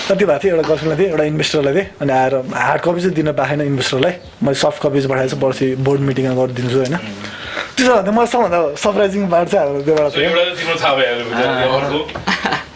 कति 0.08 0.26
भएको 0.26 0.38
थियो 0.42 0.54
एउटा 0.54 0.66
गर्लफ्रेन्डलाई 0.70 0.98
थिएँ 1.02 1.10
एउटा 1.10 1.26
इन्भेस्टरलाई 1.34 1.74
थिएँ 1.74 1.88
अनि 2.02 2.12
आएर 2.14 2.34
हार्ड 2.54 2.82
कपी 2.86 3.00
चाहिँ 3.02 3.16
दिन 3.18 3.32
पाएन 3.42 3.62
इन्भेस्टरलाई। 3.62 4.14
मैले 4.46 4.58
सफ्ट 4.62 4.80
कपी 4.84 4.98
चाहिँ 5.02 5.10
पठाएछु 5.12 5.38
पर्सि 5.42 5.66
बोर्ड 5.82 6.02
मिटिङमा 6.10 6.34
गरिदिन्छु 6.40 6.78
होइन। 6.78 6.96
त्यसो 7.76 7.92
भन्दा 7.96 8.12
मलाई 8.12 8.28
सबभन्दा 8.30 8.60
सरप्राइजिङ 8.84 9.22
पार्ट 9.34 9.48
चाहिँ 9.50 9.82
त्योबाट 9.86 10.14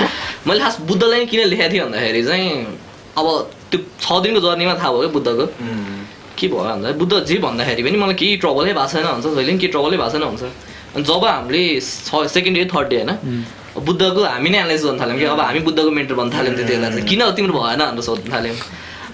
मैले 0.48 0.60
खास 0.62 0.76
बुद्धलाई 0.90 1.20
नै 1.20 1.26
किन 1.26 1.40
लेखेको 1.54 1.70
थिएँ 1.74 1.84
भन्दाखेरि 1.86 2.22
चाहिँ 2.26 2.50
अब 3.18 3.26
त्यो 3.72 3.80
छ 4.02 4.06
दिनको 4.24 4.40
जर्नीमा 4.46 4.74
थाहा 4.80 4.90
भयो 4.94 5.02
क्या 5.02 5.14
बुद्धको 5.18 5.46
के 6.40 6.48
भयो 6.48 6.64
भन्दा 6.64 6.92
बुद्ध 7.02 7.14
जे 7.26 7.38
भन्दाखेरि 7.46 7.84
पनि 7.84 7.98
मलाई 7.98 8.16
केही 8.22 8.38
ट्रबलै 8.44 8.74
भएको 8.74 8.88
छैन 8.94 9.06
भन्छ 9.06 9.26
जहिले 9.26 9.52
पनि 9.52 9.60
केही 9.60 9.72
ट्रबलै 9.76 9.98
भएको 9.98 10.12
छैन 10.14 10.24
भन्छ 10.26 10.44
अनि 10.96 11.04
जब 11.04 11.26
हामीले 11.26 11.64
छ 11.82 12.26
सेकेन्ड 12.36 12.58
डे 12.58 12.66
थर्ड 12.74 12.88
डे 12.90 12.98
होइन 12.98 13.46
बुद्धको 13.88 14.22
हामी 14.24 14.50
नै 14.50 14.58
एनालाइज 14.58 14.84
गर्न 14.86 15.00
थाल्यौँ 15.00 15.20
कि 15.20 15.26
अब 15.36 15.40
हामी 15.42 15.60
बुद्धको 15.68 15.92
मेन्टर 15.92 16.16
भन्न 16.16 16.32
थाल्यौँ 16.34 16.56
त्यति 16.56 16.74
बेला 16.74 16.90
चाहिँ 16.90 17.08
किन 17.08 17.22
तिम्रो 17.38 17.60
भएन 17.60 17.82
भनेर 17.86 18.02
सोध्न 18.10 18.34
थाल्यौँ 18.34 18.56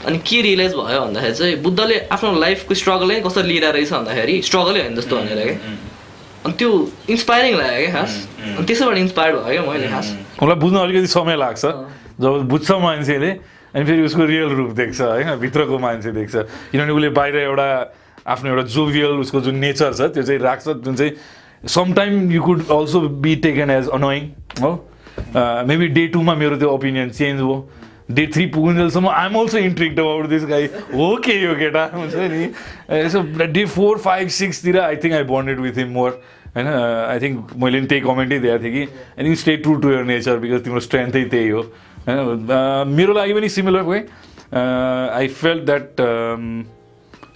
अनि 0.08 0.18
के 0.28 0.42
रियलाइज 0.42 0.74
भयो 0.74 1.02
भन्दाखेरि 1.06 1.36
चाहिँ 1.38 1.56
बुद्धले 1.62 1.98
आफ्नो 2.12 2.34
लाइफको 2.42 2.74
स्ट्रगलै 2.82 3.20
कसरी 3.22 3.48
लिएर 3.50 3.66
रहेछ 3.74 3.94
भन्दाखेरि 3.94 4.36
स्ट्रगलै 4.50 4.80
होइन 4.82 4.96
जस्तो 4.96 5.16
भनेर 5.18 5.40
क्या 5.48 5.58
अनि 6.46 6.54
त्यो 6.60 6.70
इन्सपायरिङ 7.14 7.58
लाग्यो 7.58 7.80
क्या 7.82 7.94
खास 7.96 8.12
अनि 8.42 8.66
त्यसैबाट 8.66 8.98
इन्सपायर 8.98 9.36
भयो 9.36 9.52
क्या 9.52 9.72
मैले 9.72 9.88
खास 9.94 10.08
उसलाई 10.42 10.58
बुझ्न 10.64 10.78
अलिकति 10.78 11.08
समय 11.08 11.36
लाग्छ। 11.38 11.66
जब 12.22 12.48
बुझ्छ 12.50 12.72
मान्छेले 12.86 13.32
अनि 13.76 13.86
फेरि 13.86 14.02
उसको 14.04 14.26
रियल 14.26 14.50
रूप 14.56 14.72
देख्छ 14.76 15.02
होइन? 15.02 15.36
भित्रको 15.40 15.80
मान्छे 15.80 16.12
देख्छ। 16.12 16.36
किनभने 16.72 16.92
उसले 16.92 17.10
बाहिर 17.10 17.36
एउटा 17.38 17.68
आफ्नो 18.28 18.50
एउटा 18.50 18.64
जोभियल 18.70 19.20
उसको 19.26 19.42
जुन 19.42 19.56
नेचर 19.58 19.94
छ 19.94 20.02
त्यो 20.14 20.24
चाहिँ 20.24 20.40
राख्छ 20.40 20.68
जुन 20.86 20.96
चाहिँ 20.96 21.14
sometime 21.68 22.32
you 22.32 22.42
could 22.42 22.60
also 22.72 23.00
be 23.22 23.36
taken 23.46 23.70
as 23.70 23.88
annoying 23.90 24.30
हो? 24.62 24.72
मेबी 25.68 25.88
डे 25.96 26.08
टूमा 26.14 26.36
मेरो 26.36 26.58
त्यो 26.58 26.70
ओपिनियन 26.70 27.10
चेन्ज 27.10 27.42
भयो 27.42 27.70
day 28.12 28.26
three 28.28 28.46
पुगुन्जेलसम्म 28.54 29.08
I'm 29.08 29.36
also 29.40 29.58
intrigued 29.58 30.00
about 30.00 30.26
this 30.28 30.46
guy 30.46 30.66
हो 30.94 31.16
के 31.26 31.34
यो 31.44 31.54
केटा? 31.56 31.84
हुन्छ 31.94 32.16
नि। 32.16 32.44
यसो 32.92 33.22
day 33.46 33.66
four 33.66 33.98
five 33.98 34.28
सिक्सतिर 34.38 34.80
I 34.80 34.96
think 35.04 35.14
I 35.16 35.24
bonded 35.32 35.60
with 35.60 35.78
him 35.78 35.90
more 35.96 36.10
होइन? 36.56 36.68
आई 36.68 37.20
थिङ्क 37.20 37.56
मैले 37.56 37.80
पनि 37.80 37.88
त्यही 37.88 38.02
कमेन्टै 38.02 38.40
दिएको 38.40 38.64
थिएँ 38.64 38.74
कि। 38.74 38.84
I 39.16 39.26
think 39.26 39.38
stay 39.40 39.56
true 39.64 39.76
to 39.80 39.92
your 39.92 40.04
nature 40.04 40.38
because 40.44 40.64
तिम्रो 40.64 40.80
स्ट्रेन्थै 40.80 41.24
त्यही 41.32 41.50
हो। 41.50 41.62
मेरो 42.10 43.14
लागि 43.14 43.34
पनि 43.34 43.50
similar 43.50 43.82
way 43.82 44.00
I 45.14 45.28
felt 45.28 45.64
that 45.64 45.96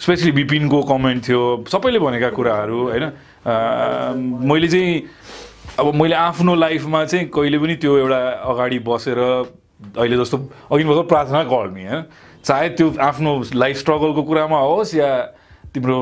especially 0.01 0.31
बिपिनको 0.31 0.81
comment 0.83 1.27
थियो। 1.27 1.65
सबैले 1.71 1.99
भनेका 1.99 2.29
कुराहरू 2.29 2.89
होइन? 2.89 3.03
अ, 3.03 4.13
मैले 4.45 4.67
चाहिँ 4.67 5.03
अब 5.79 5.93
मैले 5.93 6.15
आफ्नो 6.15 6.55
लाइफमा 6.55 7.05
चाहिँ 7.05 7.25
कहिले 7.27 7.57
पनि 7.57 7.75
त्यो 7.75 7.97
एउटा 7.97 8.29
अगाडि 8.29 8.79
बसेर 8.79 9.19
अहिले 9.97 10.17
जस्तो 10.17 10.37
अघि 10.71 10.83
भर्खर 10.83 11.07
प्रार्थना 11.07 11.43
गर्मी 11.43 11.85
होइन? 11.85 12.03
चाहे 12.43 12.69
त्यो 12.69 12.93
आफ्नो 12.99 13.43
लाइफ 13.55 13.77
स्ट्रगलको 13.77 14.23
कुरामा 14.23 14.59
होस् 14.59 14.95
या 14.95 15.34
तिम्रो 15.75 15.99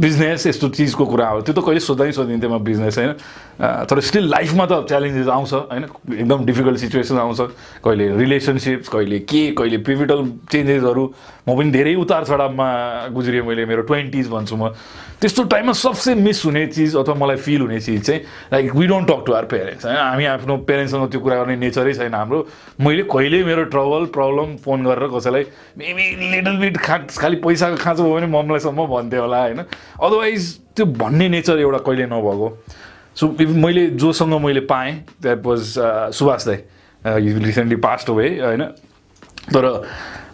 बिजनेस 0.00 0.46
यस्तो 0.46 0.68
चिजको 0.72 1.04
कुरा 1.04 1.28
हो। 1.28 1.40
त्यो 1.44 1.54
त 1.54 1.60
कहिले 1.60 1.80
सोध्दै 1.84 2.12
सोधिन्थेँ 2.16 2.50
म 2.50 2.58
बिजनेस 2.64 2.98
होइन? 2.98 3.12
तर 3.60 4.00
स्टिल 4.00 4.24
लाइफमा 4.26 4.64
त 4.66 4.88
च्यालेन्जेस 4.88 5.28
आउँछ 5.28 5.52
होइन? 5.52 5.84
एकदम 6.24 6.44
डिफिकल्ट 6.48 6.78
सिचुएसन 6.80 7.18
आउँछ। 7.20 7.40
कहिले 7.84 8.04
रिलेसनसिप्स 8.16 8.88
कहिले 8.88 9.18
के 9.28 9.42
कहिले 9.52 9.78
पिभिटल 9.84 10.20
चेन्जेसहरू 10.48 11.04
म 11.44 11.48
पनि 11.54 11.70
धेरै 11.70 11.94
उतार 12.00 12.24
चढावमा 12.24 12.68
गुज्रिएँ 13.12 13.44
मैले 13.44 13.64
मेरो 13.68 13.82
ट्वेन्टिज 13.84 14.28
भन्छु 14.32 14.56
म। 14.56 14.72
त्यस्तो 15.20 15.42
टाइममा 15.44 15.72
सबसे 15.72 16.14
मिस 16.14 16.44
हुने 16.44 16.66
चिज 16.66 16.96
अथवा 16.96 17.14
मलाई 17.14 17.36
फिल 17.36 17.60
हुने 17.60 17.80
चिज 17.80 18.00
चाहिँ 18.04 18.20
like 18.52 18.74
we 18.74 18.86
don't 18.86 19.08
talk 19.08 19.22
to 19.26 19.32
our 19.32 19.44
parents 19.52 19.84
होइन? 19.84 19.96
हामी 19.96 20.24
आफ्नो 20.24 20.56
पेरेन्ट्ससँग 20.68 21.08
त्यो 21.12 21.20
कुरा 21.20 21.36
गर्ने 21.36 21.56
नेचरै 21.56 21.92
छैन 21.94 22.14
हाम्रो। 22.14 22.38
मैले 22.80 23.02
कहिले 23.08 23.44
मेरो 23.44 23.64
ट्रबल 23.72 24.04
प्रब्लम 24.16 24.56
फोन 24.64 24.84
गरेर 24.84 25.08
कसैलाई 25.14 25.44
मेबी 25.78 26.04
लिटल 26.32 26.56
बिट 26.60 26.76
खा 26.76 26.96
खालि 27.12 27.36
पैसाको 27.40 27.76
खाँचो 27.76 28.02
भयो 28.02 28.14
भने 28.14 28.26
मम्मीलाईसम्म 28.54 28.86
भन्थेँ 28.86 29.20
होला 29.20 29.40
होइन। 29.42 29.58
अदरवाइज 29.58 30.42
त्यो 30.76 30.86
भन्ने 30.86 31.28
नेचर 31.28 31.58
एउटा 31.58 31.78
कहिले 31.78 32.06
नभएको। 32.06 32.48
सो 33.14 33.28
मैले 33.38 33.86
जोसँग 33.98 34.34
मैले 34.44 34.60
पाएँ 34.70 34.92
द्याट 35.22 35.46
वाज 35.46 35.74
सुभाष 36.14 36.46
दाई। 36.46 36.58
रिसेन्टली 37.02 37.76
पास्ट 37.76 38.10
वे 38.10 38.28
होइन। 38.40 38.62
तर 39.44 39.64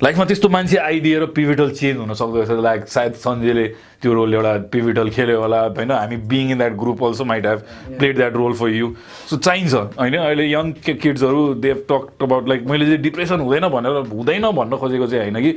लाइफमा 0.03 0.25
त्यस्तो 0.25 0.49
मान्छे 0.49 0.77
आइदिएर 0.77 1.25
पिभिटल 1.37 1.71
चेन्ज 1.71 1.99
हुन 1.99 2.15
सक्दो 2.15 2.37
रहेछ। 2.41 2.63
लाइक 2.63 2.87
सायद 2.89 3.13
सञ्जयले 3.21 3.67
त्यो 4.01 4.13
रोल 4.15 4.35
एउटा 4.35 4.53
पिभिटल 4.73 5.11
खेल्यो 5.11 5.41
होला 5.41 5.61
होइन। 5.61 5.91
हामी 5.91 6.17
being 6.31 6.51
in 6.51 6.59
that 6.59 6.73
group 6.79 7.05
also 7.05 7.25
might 7.25 7.47
have 7.47 7.61
played 7.99 8.17
that 8.17 8.35
role 8.35 8.53
for 8.55 8.69
you 8.71 8.95
so 9.31 9.37
चाहिन्छ 9.37 9.75
होइन। 9.75 10.17
अहिले 10.17 10.45
यङ 10.47 10.73
किड्सहरू 10.81 11.55
दे 11.55 11.75
टक 11.91 12.23
अबाउट 12.23 12.49
लाइक 12.49 12.65
मैले 12.71 12.85
चाहिँ 12.87 13.03
डिप्रेसन 13.03 13.41
हुँदैन 13.41 13.69
भनेर 13.69 14.09
हुँदैन 14.09 14.51
भन्न 14.51 14.77
खोजेको 14.77 15.07
चाहिँ 15.07 15.31
होइन 15.31 15.43
कि। 15.43 15.53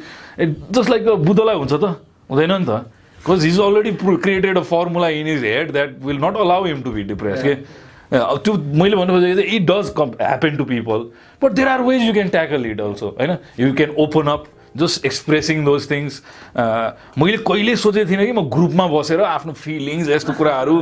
जस्ट 0.72 0.89
लाइक 0.89 1.07
बुद्धलाई 1.24 1.55
हुन्छ 1.55 1.74
त। 1.74 1.95
Udayananta. 2.34 2.78
Because 3.20 3.42
he's 3.48 3.60
already 3.66 3.92
created 3.96 4.58
a 4.58 4.64
formula 4.64 5.10
in 5.10 5.26
his 5.26 5.42
head 5.42 5.70
that 5.76 5.98
will 6.00 6.18
not 6.18 6.36
allow 6.36 6.64
him 6.66 6.84
to 6.84 6.92
be 6.92 7.04
depressed. 7.04 7.46
Yeah. 7.46 7.62
Uh, 8.12 8.38
it 8.46 9.66
does 9.66 9.92
happen 10.20 10.58
to 10.58 10.66
people, 10.66 11.12
but 11.40 11.56
there 11.56 11.68
are 11.68 11.82
ways 11.84 12.04
you 12.04 12.14
can 12.18 12.30
tackle 12.30 12.66
it 12.72 12.80
also. 12.80 13.08
You 13.56 13.74
can 13.74 13.96
open 13.98 14.28
up 14.28 14.50
just 14.78 15.05
expressing 15.05 15.63
those 15.65 15.89
things 15.91 16.21
मैले 17.17 17.38
कहिले 17.45 17.76
सोचेको 17.76 18.09
थिइनँ 18.09 18.26
कि 18.26 18.32
म 18.32 18.41
ग्रुपमा 18.49 18.88
बसेर 18.89 19.21
आफ्नो 19.21 19.53
feelings 19.53 20.09
यस्तो 20.09 20.34
कुराहरू 20.34 20.76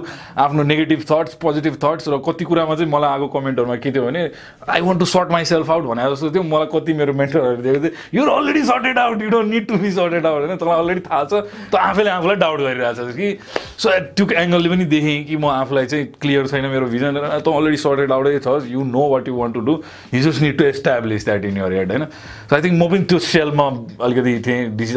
आफ्नो 0.45 0.63
नेगेटिभ 0.63 1.03
थट्स 1.11 1.33
पोजिटिभ 1.41 1.75
थट्स 1.83 2.07
र 2.07 2.17
कति 2.27 2.45
कुरामा 2.45 2.75
चाहिँ 2.75 2.91
मलाई 2.91 3.09
आएको 3.11 3.27
कमेन्टहरूमा 3.35 3.75
के 3.83 3.91
थियो 3.91 4.05
भने 4.05 4.21
I 4.69 4.81
want 4.81 4.99
to 4.99 5.05
sort 5.05 5.31
myself 5.45 5.69
out 5.71 5.83
भने 5.91 6.09
जस्तो 6.11 6.31
थियो। 6.31 6.43
मलाई 6.43 6.67
कति 6.73 6.93
मेरो 6.93 7.13
मेन्टरहरू 7.13 7.61
दिएको 7.61 7.79
थियो 7.83 7.91
you're 8.19 8.29
already 8.29 8.63
sorted 8.71 8.97
out 8.99 9.21
you 9.21 9.29
don't 9.29 9.49
need 9.53 9.67
to 9.67 9.75
be 9.83 9.91
sorted 9.91 10.25
out 10.25 10.41
होइन? 10.45 10.57
तँलाई 10.57 10.79
अलरेडी 10.79 11.01
थाहा 11.09 11.23
छ। 11.23 11.33
त 11.71 11.75
आफैले 11.75 12.09
आफूलाई 12.09 12.35
डाउट 12.45 12.59
गरिरहेको 12.59 13.11
छ 13.11 13.15
कि। 13.15 13.29
सो 13.77 13.89
त्यो 14.15 14.25
एङ्गलले 14.41 14.69
पनि 14.69 14.85
देखेँ 14.85 15.23
कि 15.25 15.35
म 15.35 15.45
आफूलाई 15.51 15.85
चाहिँ 15.91 16.05
क्लियर 16.21 16.47
छैन 16.47 16.65
मेरो 16.71 16.85
भिजन 16.87 17.19
त 17.43 17.47
अलरेडी 17.47 17.77
सर्टेड 17.83 18.11
आउटै 18.11 18.39
छ 18.39 18.71
you 18.71 18.83
know 18.87 19.03
what 19.09 19.27
you 19.27 19.35
want 19.35 19.53
to 19.55 19.61
do 19.67 19.73
you 20.13 20.21
just 20.21 20.41
need 20.41 20.57
to 20.57 20.63
establish 20.65 21.25
that 21.25 21.45
in 21.45 21.57
your 21.57 21.73
head 21.73 21.91
होइन? 21.91 22.05
सो 22.49 22.55
आई 22.55 22.61
थिङ्क 22.61 22.75
म 22.77 22.89
पनि 22.91 23.03
त्यो 23.11 23.19
सेलमा 23.19 23.69
अलिकति 24.01 24.33
थिएँ 24.47 24.69
डिसि 24.77 24.95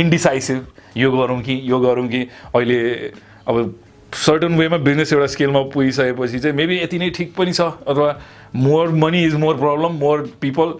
इन्डिसाइसिभ 0.00 0.66
यो 0.96 1.10
गरौँ 1.12 1.40
कि 1.42 1.60
यो 1.64 1.78
गरौँ 1.80 2.06
कि 2.08 2.22
अहिले 2.54 2.78
अब 3.48 3.74
सर्टन 4.12 4.54
वेमा 4.58 4.76
बिजनेस 4.84 5.12
एउटा 5.12 5.26
स्केलमा 5.34 5.60
पुगिसकेपछि 5.74 6.38
चाहिँ 6.38 6.56
मेबी 6.56 6.78
यति 6.78 6.98
नै 6.98 7.10
ठिक 7.12 7.34
पनि 7.36 7.52
छ 7.52 7.60
अथवा 7.60 8.08
more 8.56 8.88
money 8.96 9.24
is 9.24 9.34
more 9.36 9.54
problem 9.56 9.92
more 10.00 10.28
people 10.40 10.72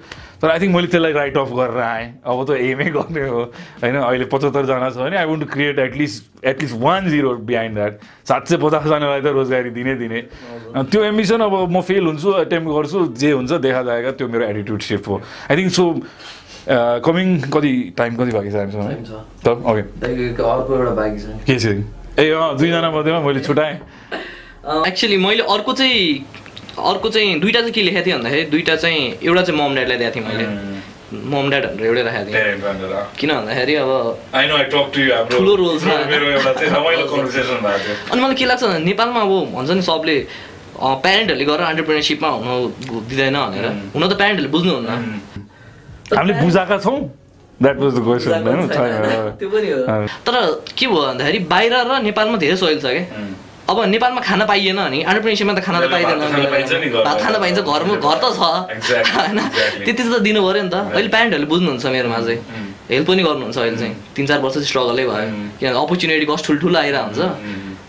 तर 0.42 0.50
आई 0.50 0.58
थिङ्क 0.60 0.74
मैले 0.74 0.86
त्यसलाई 0.86 1.12
राइट 1.12 1.36
अफ 1.36 1.50
गरेर 1.50 1.78
आएँ। 1.82 2.06
अब 2.24 2.44
त 2.46 2.56
एमै 2.56 2.84
गर्ने 2.94 3.26
हो। 3.28 3.42
होइन 3.82 3.96
अहिले 3.98 4.24
पचहत्तरजना 4.32 4.90
छ 4.90 4.96
भने 4.96 5.16
I 5.18 5.26
want 5.26 5.42
to 5.42 5.48
create 5.52 5.78
at least 5.78 6.46
at least 6.46 6.74
one 6.78 7.08
zero 7.10 7.34
behind 7.42 7.74
that 7.74 7.98
सात 8.28 8.46
सय 8.48 8.56
पचासजनालाई 8.62 9.20
त 9.20 9.34
रोजगारी 9.34 9.70
दिनै 9.74 9.94
दिने। 9.98 10.20
त्यो 10.88 11.02
एम्बिसन 11.04 11.40
अब 11.42 11.54
म 11.68 11.80
फेल 11.82 12.04
हुन्छु 12.06 12.34
एटेम्प 12.46 12.68
गर्छु 12.70 13.06
जे 13.18 13.30
हुन्छ 13.34 13.52
देखा 13.66 13.82
जाएगा 13.82 14.10
त्यो 14.14 14.28
मेरो 14.30 14.44
एटिट्युड 14.46 14.80
सिफ्ट 14.80 15.08
हो। 15.08 15.20
आई 15.50 15.56
थिङ्क 15.56 15.72
सो 15.74 15.84
कमिङ 16.68 17.28
कति 17.48 17.72
टाइम 17.98 18.16
कति 18.16 18.30
बाँकी 18.36 18.50
छ 18.50 18.54
हामीसँग? 18.54 18.84
ओके 19.48 19.82
अर्को 20.42 20.76
एउटा 20.76 20.92
बाँकी 21.00 21.18
छ। 21.20 21.26
के 21.46 21.58
छ 21.58 21.66
ए 22.18 22.30
अँ 22.30 22.56
दुईजना 22.58 22.90
मध्येमा 22.90 23.20
मैले 23.26 23.40
छुट्याएँ 23.40 23.76
एक्चुली 24.86 25.16
मैले 25.16 25.42
अर्को 25.48 25.72
चाहिँ 25.72 26.24
अर्को 26.78 27.08
चाहिँ 27.08 27.38
दुइटा 27.40 27.60
चाहिँ 27.60 27.72
के 27.72 27.82
लेखेको 27.82 28.04
थिएँ 28.06 28.16
भन्दाखेरि 28.16 28.50
दुइटा 28.50 28.76
चाहिँ 28.76 29.00
एउटा 29.22 29.42
चाहिँ 29.42 29.60
मम 29.60 29.74
ड्याडलाई 29.74 29.98
दिएको 29.98 30.14
थिएँ 30.14 30.26
मैले। 30.28 30.46
मम 31.08 31.48
ड्याड 31.50 31.64
भनेर 31.66 31.86
एउटै 31.88 32.02
राखेको 32.04 32.30
थिएँ। 32.32 33.14
किन 33.18 33.30
भन्दाखेरि 33.32 33.74
अब 33.80 33.90
I 34.34 34.46
know 34.48 34.54
I 34.56 34.64
talk 34.68 34.86
to 34.94 35.00
you 35.00 35.14
हाम्रो 35.14 35.38
ठुलो 35.38 35.54
रोल 35.56 35.78
छ। 35.80 35.88
मेरो 36.12 36.26
एउटा 36.36 36.52
चाहिँ 36.52 36.70
रमाइलो 36.74 37.04
कन्भर्सेसन 37.12 37.58
भएको 37.64 37.80
थियो। 37.80 37.94
अनि 38.12 38.20
मलाई 38.22 38.34
के 38.36 38.44
लाग्छ 38.44 38.62
भन्दा 38.64 38.78
नेपालमा 38.84 39.20
अब 39.20 39.32
भन्छ 39.56 39.70
नि 39.70 39.82
सबले 39.88 40.16
प्यारेन्टहरूले 40.78 41.44
गरेर 41.48 41.66
अन्टरप्रेनरसिपमा 41.72 42.28
हुनु 42.28 42.54
दिँदैन 43.08 43.36
भनेर। 43.40 43.66
हुन 43.96 44.02
त 44.04 44.12
प्यारेन्टहरूले 44.20 44.52
बुझ्नुहुन्न। 44.52 44.90
हामीले 46.16 46.34
बुझाएका 46.42 46.78
छौँ 46.84 46.98
द्याट 47.60 47.76
वाज 47.82 47.92
द 47.94 48.00
क्वेसन 48.06 48.30
होइन 48.46 48.68
छैन 48.68 48.94
त्यो 49.38 49.48
पनि 49.50 49.68
हो 49.70 49.80
तर 50.26 50.34
के 50.78 50.86
भयो 50.86 51.02
भन्दाखेरि 51.02 51.38
बाहिर 51.52 51.74
र 51.90 52.00
नेपालमा 52.08 52.36
धेरै 52.44 52.56
सजिलो 52.56 52.80
छ 52.80 52.86
क्या 52.96 53.04
अब 53.68 53.76
नेपालमा 53.92 54.20
खाना 54.24 54.44
पाइएन 54.48 54.78
भने 54.80 54.98
अन्टरप्रेनरसिपमा 55.04 55.54
त 55.54 55.60
खाना 55.66 55.78
त 55.80 55.88
भात 55.92 56.04
खान 56.08 56.48
पाइन्छ 56.52 56.72
नि 56.72 56.88
पाइँदैन 56.88 56.88
घरमा। 56.88 57.04
भात 57.04 57.18
खान 57.20 57.34
पाइन्छ 57.42 57.58
घरमा 57.60 57.94
घर 58.00 58.16
त 58.22 58.26
छ 58.32 58.40
होइन. 58.40 59.38
त्यति 59.84 60.02
त 60.02 60.20
दिनु 60.24 60.40
पऱ्यो 60.46 60.62
नि 60.64 60.70
त 60.72 60.76
अहिले 60.96 61.10
प्यारेन्टहरूले 61.14 61.48
बुझ्नुहुन्छ 61.52 61.84
मेरोमा 61.96 62.18
चाहिँ 62.24 62.40
हेल्प 62.88 63.06
पनि 63.10 63.22
गर्नुहुन्छ 63.28 63.58
अहिले 63.58 63.76
चाहिँ 63.76 63.94
तिन 64.16 64.24
चार 64.30 64.38
वर्ष 64.40 64.54
चाहिँ 64.54 64.68
स्ट्रगलै 64.70 65.04
भयो 65.10 65.28
किनभने 65.60 65.78
अपर्च्युनिटी 65.84 66.26
कस्ट 66.32 66.44
ठुल्ठुलो 66.48 66.78
आइरहेको 66.78 67.04
हुन्छ 67.08 67.20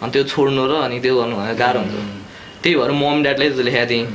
अनि 0.03 0.11
त्यो 0.13 0.23
छोड्नु 0.33 0.63
र 0.67 0.73
अनि 0.83 0.97
त्यो 0.99 1.13
गर्नु 1.19 1.35
भने 1.39 1.53
गाह्रो 1.63 1.79
हुन्छ 1.79 1.95
त्यही 2.63 2.75
भएर 2.75 2.91
मम 2.99 3.17
ड्याडले 3.23 3.47
लेखेको 3.67 3.85
थिएँ 3.91 4.05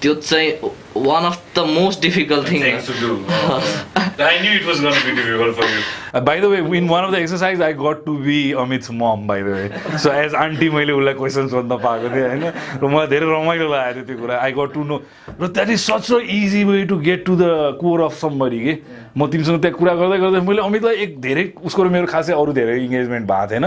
त्यो 0.00 0.12
चाहिँ 0.30 0.48
of 0.94 1.42
the 1.56 1.66
most 1.68 2.00
difficult 2.02 2.50
thing 2.50 2.62
things. 2.62 2.86
to 2.86 2.94
do. 3.00 3.14
I 4.24 4.40
knew 4.40 4.50
it 4.56 4.64
was 4.64 4.80
going 4.80 4.94
to 4.94 5.04
be 5.04 5.12
difficult 5.14 5.56
for 5.56 5.66
you. 5.68 5.78
Uh, 6.14 6.20
by 6.20 6.38
the 6.38 6.48
way, 6.48 6.58
in 6.78 6.86
one 6.86 7.04
of 7.04 7.10
the 7.10 7.18
exercise, 7.20 7.60
I 7.60 7.72
got 7.72 8.04
to 8.06 8.12
be 8.26 8.54
Amit's 8.54 8.90
mom, 8.90 9.26
by 9.26 9.42
the 9.42 9.50
way. 9.50 9.98
So 9.98 10.10
as 10.10 10.34
auntie, 10.34 10.68
मैले 10.70 10.92
उसलाई 10.92 11.14
question 11.14 11.48
सोध्न 11.54 11.78
पाएको 11.82 12.08
थिएँ 12.14 12.28
होइन? 12.28 12.44
र 12.78 12.86
मलाई 12.94 13.06
धेरै 13.10 13.26
रमाइलो 13.26 13.66
लागेको 13.72 13.94
थियो 13.94 14.06
त्यो 14.06 14.18
कुरा. 14.22 14.38
आई 14.38 14.52
गट 14.54 14.72
टु 14.74 14.84
नो 14.84 15.00
र 15.40 15.48
that 15.50 15.68
is 15.74 15.80
such 15.80 16.12
a 16.12 16.18
easy 16.36 16.62
way 16.70 16.84
to 16.86 16.96
get 17.08 17.24
to 17.26 17.36
the 17.42 17.44
core 17.82 18.00
of 18.06 18.14
somebody 18.20 18.60
के 18.64 18.74
म 19.18 19.26
तिमीसँग 19.34 19.60
त्यहाँ 19.66 19.78
कुरा 19.82 19.94
गर्दै 19.98 20.18
गर्दै 20.22 20.40
मैले 20.46 20.62
अमितलाई 20.62 20.94
एक 20.94 21.20
धेरै 21.20 21.44
उसको 21.58 21.82
र 21.82 21.88
मेरो 21.98 22.06
खासै 22.14 22.32
अरू 22.38 22.52
धेरै 22.54 22.78
इङ्गेजमेन्ट 22.86 23.26
भएको 23.26 23.50
थिएन। 23.50 23.66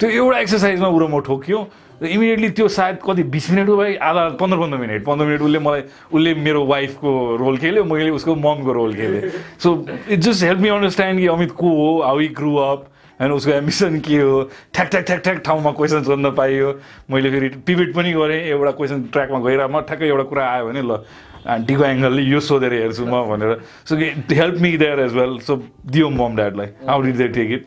त्यो 0.00 0.08
एउटा 0.08 0.38
एक्सर्साइजमा 0.40 0.88
उ 0.88 0.98
र 0.98 1.04
म 1.12 1.20
ठोक्यो। 1.20 1.58
र 2.02 2.06
इमिडिएटली 2.06 2.48
त्यो 2.58 2.68
सायद 2.68 2.98
कति 3.06 3.22
बिस 3.30 3.50
मिनटको 3.50 3.76
भाइ 3.76 3.94
आधा 4.02 4.28
पन्ध्र 4.40 4.58
पन्ध्र 4.58 4.78
मिनट। 4.78 5.04
पन्ध्र 5.04 5.26
मिनट 5.26 5.42
उसले 5.42 5.58
मलाई 5.58 5.82
उसले 6.12 6.34
मेरो 6.34 6.64
वाइफको 6.66 7.10
रोल 7.40 7.56
खेल्यो 7.58 7.84
मैले 7.84 8.10
उसको 8.18 8.34
ममको 8.34 8.72
रोल 8.72 8.94
खेलेँ 8.94 9.30
so 9.62 9.68
it 10.10 10.18
just 10.18 10.44
help 10.44 10.60
me 10.60 10.68
understand 10.68 11.20
कि 11.20 11.26
अमित 11.26 11.50
को 11.54 11.68
हो 11.76 12.00
हाउ 12.02 12.20
इ 12.20 12.28
ग्रु 12.34 12.56
अप 12.56 12.88
होइन 13.20 13.32
उसको 13.32 13.50
एम्बिसन 13.52 13.98
के 14.02 14.16
हो। 14.18 14.42
ठ्याक 14.74 14.88
ठ्याक 14.90 15.04
ठ्याक 15.06 15.20
ठ्याक 15.22 15.38
ठाउँमा 15.46 15.70
क्वेसन 15.78 16.02
सोध्न 16.02 16.30
पाइयो। 16.34 16.70
मैले 17.10 17.30
फेरि 17.30 17.48
पिभिट 17.66 17.94
पनि 17.94 18.12
गरेँ 18.12 18.40
एउटा 18.50 18.70
क्वेसन 18.78 19.02
ट्र्याकमा 19.12 19.38
गइरहेको 19.46 19.80
ठ्याक्कै 19.80 20.06
एउटा 20.08 20.24
कुरा 20.32 20.46
आयो 20.50 20.66
भने 20.66 20.82
ल 20.82 20.98
आन्टीको 21.42 21.84
एङ्गलले 21.84 22.22
यो 22.22 22.40
सोधेर 22.40 22.72
हेर्छु 22.72 23.06
म 23.06 23.22
भनेर। 23.30 23.60
So 23.86 23.96
it 23.96 24.32
help 24.32 24.56
me 24.62 24.76
there 24.76 25.00
as 25.06 25.14
well 25.14 25.38
so 25.46 25.56
दियो 25.86 26.10
mom 26.10 26.36
ड्याडलाई 26.36 26.68
how 26.88 27.02
did 27.02 27.16
they 27.16 27.28
take 27.38 27.50
it 27.52 27.66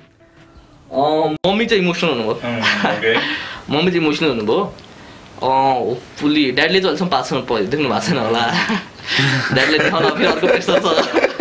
mummy 0.92 1.66
चाहिँ 1.66 1.84
इमोसनल 1.84 2.20
हुनुभयो। 2.20 3.20
मम्मी 3.70 3.92
चाहिँ 3.92 4.02
इमोसनल 4.02 4.30
हुनुभयो 4.30 4.60
होपफुल्ली 5.42 6.52
ड्याडले 6.52 6.80
चाहिँ 6.82 6.96
अहिलेसम्म 6.96 7.10
पास 7.10 7.34
गर्नु 7.34 7.70
देख्नु 7.70 7.90
भएको 7.90 8.06
छैन 8.08 8.18
होला 8.18 8.44
ड्याडले 9.54 9.78
देखाउन 9.78 10.10
फेरि 10.10 10.26
अर्को 10.26 10.48
प्रेसर 10.48 10.80
छ 10.80 11.34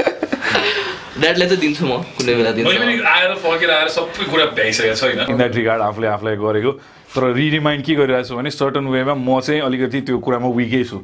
ड्याडले 1.20 1.46
चाहिँ 1.46 1.60
दिन्छु 1.60 1.86
म 1.86 1.98
कुनै 2.18 2.34
बेला 2.34 2.52
दिन्छु 2.52 3.02
आएर 3.08 3.34
फर्केर 3.42 3.70
आएर 3.70 3.88
सबै 3.96 4.24
कुरा 4.30 4.46
भ्याइसकेको 4.56 4.96
छैन 5.00 5.20
इन 5.30 5.36
द्याट 5.36 5.54
रिगार्ड 5.56 5.82
आफूले 5.82 6.06
आफूलाई 6.14 6.36
गरेको 6.36 6.72
तर 7.14 7.32
रिरिमाइन्ड 7.34 7.84
के 7.84 7.94
गरिरहेको 7.94 8.28
छु 8.28 8.36
भने 8.36 8.50
सर्टन 8.50 8.86
वेमा 8.96 9.14
म 9.14 9.40
चाहिँ 9.40 9.60
अलिकति 9.68 10.00
त्यो 10.08 10.18
कुरामा 10.26 10.48
विकै 10.58 10.82
छु 10.90 10.98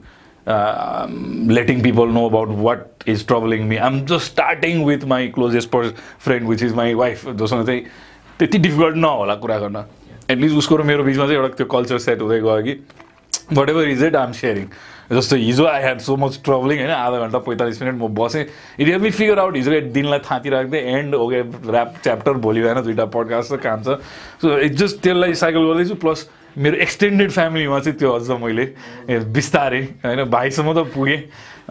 letting 1.56 1.82
people 1.82 2.08
know 2.16 2.26
about 2.28 2.48
what 2.66 3.08
is 3.08 3.26
troubling 3.26 3.64
me 3.68 3.76
um 3.88 4.00
just 4.10 4.32
starting 4.32 4.84
with 4.84 5.04
my 5.14 5.28
closest 5.36 5.70
purse 5.70 5.92
friend 6.26 6.48
which 6.48 6.62
is 6.62 6.74
my 6.74 6.94
wife 7.04 7.28
जोसँग 7.42 7.66
चाहिँ 7.66 7.82
त्यति 8.40 8.58
डिफिकल्ट 8.58 8.96
नहोला 8.96 9.34
कुरा 9.44 9.58
गर्न 9.58 9.84
एटलिस्ट 10.30 10.56
उसको 10.56 10.76
र 10.76 10.82
मेरो 10.82 11.04
बिचमा 11.04 11.26
चाहिँ 11.26 11.40
एउटा 11.40 11.56
त्यो 11.56 11.66
कल्चर 11.66 11.98
सेट 11.98 12.22
हुँदै 12.22 12.40
गयो 12.40 12.62
कि 12.62 12.74
what 13.52 13.70
ever 13.70 13.88
is 13.88 14.02
it 14.04 14.16
um 14.16 14.32
sharing 14.32 14.66
जस्तो 15.12 15.36
हिजो 15.36 15.64
I 15.66 15.80
had 15.82 15.98
so 16.00 16.16
much 16.16 16.38
troubling 16.44 16.78
होइन 16.78 16.90
आधा 16.90 17.18
घन्टा 17.18 17.38
पैँतालिस 17.42 17.80
मिनट 17.82 17.94
म 17.94 18.08
बसेँ। 18.14 18.44
It 18.78 18.88
help 18.88 19.02
me 19.02 19.10
figure 19.10 19.38
out 19.38 19.56
हिजो 19.56 19.80
दिनलाई 19.90 20.18
थाँती 20.22 20.50
राख्दै 20.50 20.78
एन्ड 20.90 21.14
ओके 21.14 21.40
ऱ्याप 21.70 21.94
च्याप्टर 22.02 22.32
भोलि 22.44 22.62
बिहान 22.62 22.82
दुइटा 22.82 23.04
पडकास्ट 23.10 23.54
काम 23.58 23.82
छ। 23.82 23.98
सो 24.42 24.58
इट 24.58 24.72
जस्ट 24.78 25.02
त्यसलाई 25.02 25.34
साइकल 25.34 25.66
गर्दैछु 25.66 25.94
प्लस 25.98 26.28
मेरो 26.58 26.76
एक्सटेन्डेड 26.86 27.30
फ्यामिलीमा 27.30 27.78
चाहिँ 27.80 27.98
त्यो 27.98 28.12
अझ 28.12 28.30
मैले 28.42 28.64
बिस्तारै 29.34 29.82
होइन 30.04 30.24
भाइसम्म 30.30 30.72
त 30.74 30.86
पुगेँ। 30.94 31.18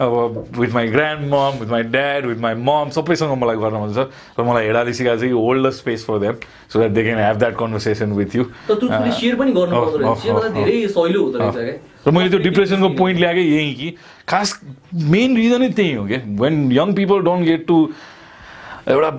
अब 0.00 0.12
with 0.58 0.72
my 0.74 0.88
grand 0.88 1.20
mom 1.30 1.58
with 1.60 1.70
my 1.70 1.82
dad 1.94 2.26
with 2.26 2.36
my 2.40 2.54
mom 2.58 2.90
सबैसँग 2.90 3.32
मलाई 3.36 3.56
गर्न 3.56 3.76
मन 3.82 3.92
छ 3.94 4.06
र 4.38 4.42
मलाई 4.42 4.66
हेडाले 4.66 4.92
सिकाएको 4.92 5.20
चाहिँ 5.20 5.32
hold 5.34 5.66
the 5.66 5.70
space 5.78 6.04
for 6.06 6.18
them 6.18 6.34
so 6.72 6.78
that 6.78 6.90
they 6.90 7.02
can 7.04 7.18
have 7.18 7.36
that 7.38 7.54
conversation 7.56 8.12
with 8.12 8.36
you 8.36 8.44
र 12.06 12.10
मैले 12.10 12.28
त्यो 12.30 12.38
डिप्रेसनको 12.40 12.88
पोइन्ट 12.96 13.20
ल्याएकै 13.20 13.42
यही 13.42 13.74
कि 13.74 13.88
खास 14.28 14.58
मेन 14.94 15.36
रिजनै 15.36 15.68
त्यही 15.68 15.92
हो 15.94 16.06
क्या 16.06 16.20
when 16.40 16.56
young 16.72 16.94
people 16.94 17.20
don't 17.20 17.44
get 17.44 17.66
to 17.66 17.76
एउटा 18.88 19.10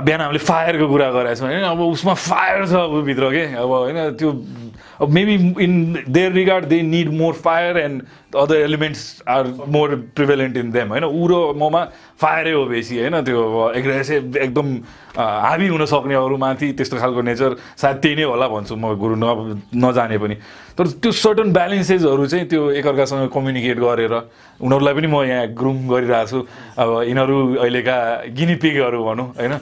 बिहान 0.00 0.20
हामीले 0.20 0.38
फायरको 0.42 0.88
कुरा 0.88 1.10
गरेको 1.12 1.34
छौँ 1.34 1.48
होइन 1.48 1.64
अब 1.64 1.80
उसमा 1.80 2.14
फायर 2.26 2.66
छ 2.66 2.72
अब 2.74 3.02
भित्र 3.04 3.30
के? 3.30 3.44
अब 3.54 3.70
होइन 3.70 4.10
त्यो 4.18 4.32
अब 5.00 5.08
maybe 5.10 5.34
in 5.64 6.04
their 6.08 6.32
regard 6.32 6.64
they 6.66 6.80
need 6.82 7.12
more 7.20 7.32
fire 7.44 7.78
and 7.78 8.02
other 8.36 8.56
elements 8.56 9.22
are 9.28 9.46
more 9.68 9.94
prevalent 10.16 10.56
in 10.56 10.70
them 10.72 10.88
होइन 10.88 11.04
ऊ 11.04 11.26
र 11.30 11.34
ममा 11.58 11.84
फायरै 12.20 12.52
हो 12.52 12.64
बेसी 12.66 12.98
होइन 12.98 13.20
त्यो 13.24 13.70
एग्रेसिभ 13.76 14.36
एकदम 14.36 14.76
हाबी 15.18 15.66
हुन 15.68 15.84
सक्ने 15.86 16.14
अरूमाथि 16.14 16.72
त्यस्तो 16.78 16.98
खालको 16.98 17.22
नेचर 17.22 17.54
सायद 17.78 17.96
त्यही 18.02 18.16
नै 18.16 18.22
होला 18.26 18.48
भन्छु 18.48 18.76
म 18.76 18.94
गुरु 18.98 19.14
न 19.14 19.62
नजाने 19.78 20.18
पनि। 20.18 20.34
तर 20.78 20.86
त्यो 21.02 21.12
सर्टन 21.14 21.52
ब्यालेन्सेसहरू 21.52 22.26
चाहिँ 22.26 22.46
त्यो 22.50 22.62
एकअर्कासँग 22.82 23.28
कम्युनिकेट 23.30 23.78
गरेर 23.78 24.14
उनीहरूलाई 24.60 24.94
पनि 24.94 25.06
म 25.06 25.22
यहाँ 25.22 25.46
ग्रुम 25.54 25.76
गरिरहेको 25.86 26.26
छु। 26.30 26.38
अब 26.82 26.90
यिनीहरू 27.06 27.38
अहिलेका 27.62 27.96
गिनिपिगहरू 28.34 29.04
भनौँ 29.04 29.26
होइन 29.38 29.54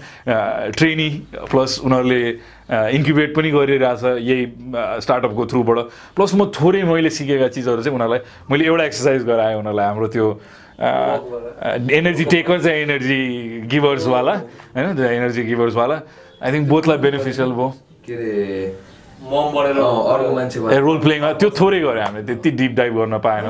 ट्रेनी 0.73 1.09
प्लस 1.53 1.81
उनीहरूले 1.85 2.21
इन्क्युबेट 2.73 3.35
पनि 3.37 3.51
गरिरहेछ 3.51 4.03
यही 4.29 4.43
स्टार्टअपको 5.05 5.47
थ्रुबाट 5.47 5.79
प्लस 6.17 6.35
म 6.35 6.51
थोरै 6.57 6.83
मैले 6.89 7.11
सिकेका 7.13 7.49
चिजहरू 7.57 7.83
चाहिँ 7.83 7.97
उनीहरूलाई 7.97 8.21
मैले 8.51 8.65
एउटा 8.65 8.85
एक्सर्साइज 8.85 9.25
गराएँ 9.29 9.57
उनीहरूलाई 9.61 9.87
हाम्रो 9.87 10.09
त्यो 10.15 10.27
एनर्जी 11.99 12.25
टेकर्स 12.33 12.67
एन्ड 12.67 12.91
एनर्जी 12.91 13.19
गिभर्सवाला 13.73 14.35
होइन 14.77 15.05
एनर्जी 15.19 15.43
गिभर्सवाला 15.51 15.97
आई 16.43 16.53
थिङ्क 16.53 16.69
बोथलाई 16.69 16.99
बेनिफिसियल 17.05 17.53
भयो। 17.53 17.69
के 18.07 18.15
अरे? 18.15 18.92
अर्को 19.23 20.35
मान्छे 20.35 20.59
ए 20.75 20.79
रोल 20.83 20.99
प्लेइङमा 20.99 21.31
त्यो 21.41 21.49
थोरै 21.59 21.79
गऱ्यो 21.81 22.03
हामीले 22.03 22.23
त्यति 22.27 22.51
डिप 22.59 22.73
डाइभ 22.79 22.93
गर्न 22.99 23.19
पाएन। 23.23 23.45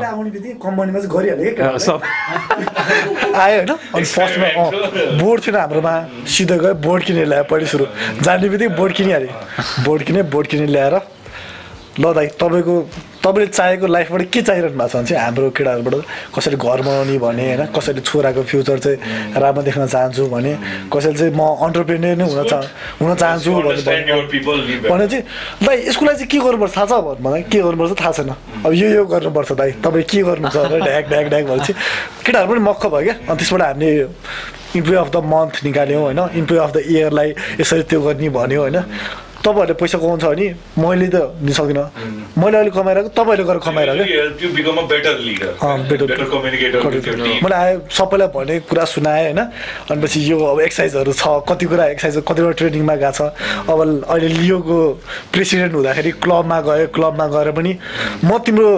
कम्पनीमा 0.64 0.98
चाहिँ 1.00 1.10
गरिहाल्यो 1.16 1.54
क्या 1.56 1.68
अँ, 1.68 1.78
सब। 1.78 2.00
आयो 3.42 3.56
होइन? 3.56 3.70
अनि 3.96 4.04
फर्स्टमा 4.04 4.48
अँ 4.52 5.18
बोर्ड 5.22 5.40
थिएन 5.46 5.56
हाम्रोमा 5.56 5.94
सिधै 6.34 6.58
गयो 6.62 6.74
बोर्ड 6.86 7.02
किनेर 7.08 7.26
ल्यायो 7.32 7.44
पहिला 7.50 7.66
सुरु। 7.72 7.84
जाने 8.24 8.48
बित्तिकै 8.52 8.74
बोर्ड 8.76 8.92
किनिहाल्यो 9.00 9.32
बोर्ड 9.86 10.02
किने 10.06 10.22
बोर्ड 10.34 10.46
किनेर 10.52 10.68
ल्याएर 10.76 10.94
ल 12.00 12.12
दाइ 12.14 12.26
तपाईँको 12.40 12.74
तपाईँले 13.22 13.46
चाहेको 13.52 13.86
लाइफबाट 13.86 14.22
के 14.32 14.40
चाहिरहनु 14.42 14.76
भएको 14.78 14.88
छ 14.88 14.96
भने 14.96 15.06
चाहिँ 15.06 15.22
हाम्रो 15.22 15.50
केटाहरूबाट 15.52 15.94
कसैले 16.34 16.56
घर 16.56 16.80
बनाउने 16.82 17.18
भने 17.18 17.44
होइन 17.46 17.66
कसैले 17.76 18.00
छोराको 18.00 18.42
फ्युचर 18.42 18.78
चाहिँ 18.78 18.98
राम्रो 19.36 19.62
देख्न 19.62 19.86
चाहन्छु 19.86 20.26
भने 20.32 20.52
कसैले 20.88 21.18
चाहिँ 21.18 21.34
म 21.36 21.42
अन्टरप्रेनियर 21.62 22.16
नै 22.16 22.24
हुन 22.24 22.42
चाह 22.48 22.62
हुन 22.98 23.14
चाहन्छु 23.14 23.52
भने 23.52 25.06
चाहिँ 25.06 25.22
दाइ 25.62 25.76
यसको 25.86 26.04
लागि 26.04 26.16
चाहिँ 26.16 26.30
के 26.32 26.38
गर्नुपर्छ 26.38 26.72
थाहा 26.76 26.86
छ 26.86 26.92
भन्नु 27.04 27.28
मलाई 27.28 27.42
के 27.52 27.58
गर्नुपर्छ 27.60 27.92
थाहा 28.00 28.12
छैन। 28.12 28.30
अब 28.66 28.72
यो 28.72 28.88
यो 28.88 29.04
गर्नुपर्छ 29.12 29.52
दाइ। 29.52 29.70
तपाईँ 29.84 30.04
के 30.08 30.22
गर्नुहुन्छ 30.22 30.56
भनेर 30.56 30.80
ढ्याक 30.82 31.04
ढ्याक 31.12 31.26
ढ्याक 31.28 31.44
भनेपछि 31.46 31.72
केटाहरू 32.24 32.48
पनि 32.50 32.60
मक्ख 32.60 32.86
भयो 32.88 33.02
क्या। 33.04 33.14
अनि 33.28 33.36
त्यसबाट 33.38 33.62
हामीले 33.62 34.08
इम्प्लोइ 34.78 34.98
अफ 34.98 35.08
द 35.12 35.16
मन्थ 35.32 35.54
निकाल्यौँ 35.64 36.02
होइन। 36.02 36.20
इम्प्लोइ 36.40 36.60
अफ 36.64 36.70
द 36.72 36.78
इयरलाई 36.88 37.28
यसरी 37.60 37.82
त्यो 37.90 38.00
गर्ने 38.02 38.28
भन्यो 38.32 38.60
होइन। 38.62 38.78
तपाईँहरूले 39.42 39.74
पैसा 39.74 39.98
कमाउँछ 39.98 40.24
भने 40.24 40.46
मैले 40.78 41.08
त 41.10 41.34
दिन 41.42 41.52
सक्दिनँ 41.52 41.86
मैले 42.38 42.56
अहिले 42.58 42.70
कमाइरहेको 42.70 43.10
तपाईँहरूले 43.10 43.46
गरेर 43.48 43.60
कमाइरहेको। 43.66 44.04
मलाई 47.42 47.58
आयो 47.62 47.78
सबैलाई 47.90 48.28
भने 48.34 48.54
कुरा 48.70 48.84
सुनाएँ 48.86 49.34
होइन? 49.34 49.40
अनि 49.90 49.98
पछि 50.02 50.18
यो 50.30 50.38
अब 50.38 50.60
एक्सर्साइजहरू 50.62 51.12
छ 51.12 51.24
कति 51.48 51.64
कुरा 51.66 51.84
एक्सर्साइज 51.98 52.24
कतिवटा 52.28 52.54
ट्रेनिङमा 52.58 52.94
गएको 53.02 53.12
छ। 53.12 53.20
अब 53.66 53.78
अहिले 54.06 54.28
लियोको 54.28 54.78
प्रेसिडेन्ट 55.34 55.74
हुँदाखेरि 55.74 56.10
क्लबमा 56.22 56.58
गयो 56.62 56.86
क्लबमा 56.94 57.26
गएर 57.34 57.50
पनि 57.58 57.72
म 58.24 58.38
तिम्रो 58.46 58.72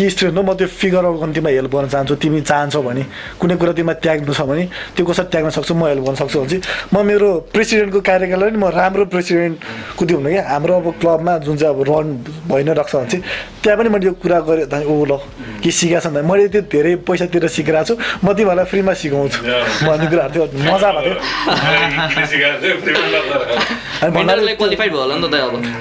के 0.00 0.08
स्टुडेन्ट 0.10 0.36
हो 0.38 0.42
म 0.48 0.56
त्यो 0.56 0.66
फिगर 0.80 1.04
आउट 1.04 1.16
गर्न 1.20 1.32
तिमीलाई 1.36 1.54
हेल्प 1.60 1.72
गर्न 1.76 1.88
चाहन्छु। 1.92 2.14
तिमी 2.24 2.40
चाहन्छौ 2.40 2.80
भने 2.88 3.02
कुनै 3.36 3.54
कुरा 3.60 3.72
तिमीलाई 3.76 4.00
त्याग्नु 4.00 4.32
छ 4.32 4.40
भने 4.48 4.64
त्यो 4.96 5.04
कसरी 5.04 5.28
त्याग्न 5.28 5.50
सक्छु? 5.52 5.74
म 5.76 5.84
हेल्प 5.92 6.04
गर्न 6.08 6.16
सक्छु 6.24 6.40
भने 6.40 6.48
चाहिँ 6.48 6.64
म 6.94 6.96
मेरो 7.04 7.28
प्रेसिडेन्टको 7.52 8.00
कार्यकाललाई 8.00 8.48
पनि 8.50 8.58
म 8.64 8.72
राम्रो 8.80 9.04
प्रेसिडेन्टको 9.12 10.02
त्यो 10.08 10.16
हुनु 10.16 10.30
क्या? 10.32 10.42
हाम्रो 10.48 10.74
अब 10.80 10.86
क्लबमा 11.00 11.32
जुन 11.44 11.56
चाहिँ 11.60 11.74
अब 11.76 11.80
रन 11.84 12.06
भइ 12.48 12.62
नै 12.64 12.72
रहेको 12.80 12.88
छ 12.88 12.96
भने 12.96 13.12
चाहिँ 13.12 13.24
त्यहाँ 13.60 13.76
पनि 13.76 13.88
मैले 13.92 14.06
यो 14.08 14.12
कुरा 14.24 14.40
गरेँ। 14.48 14.66
ओ 14.88 15.04
ल 15.04 15.12
के 15.60 15.68
सिकाएको 15.68 16.00
छ 16.00 16.16
भने 16.16 16.24
मैले 16.24 16.48
त्यो 16.48 16.62
धेरै 16.72 17.04
पैसा 17.04 17.26
तिरेर 17.28 17.52
सिकिरहेको 17.52 17.84
छु। 17.84 17.94
म 18.24 18.32
तिमीहरूलाई 18.32 18.66
फ्रीमा 18.72 18.92
सिकाउँछु। 18.96 19.38
भन्ने 19.84 20.06
कुराहरू 20.08 20.32
थियो। 20.32 20.44
मजा 20.64 20.88
भएको 20.96 21.12
थियो। 21.12 21.20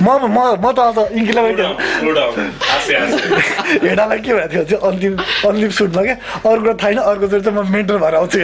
म 0.04 0.08
म 0.20 0.38
म 0.60 0.66
त 0.76 0.80
अब 0.80 1.00
इङ्ग्लिसलाई 1.16 1.56
हेडालाई 4.10 4.20
के 4.26 4.34
भएको 4.34 4.50
थियो 4.50 4.64
चाहिँ 4.66 4.82
अन्तिम 4.90 5.14
अन्तिम 5.50 5.70
सुटमा 5.70 6.02
क्या 6.04 6.16
अर्को 6.50 6.74
कुरा 6.74 7.02
अर्कोचोटि 7.02 7.44
चाहिँ 7.46 7.58
म 7.58 7.72
मेन्टर 7.72 7.98
भएर 7.98 8.16
आउँछु 8.16 8.40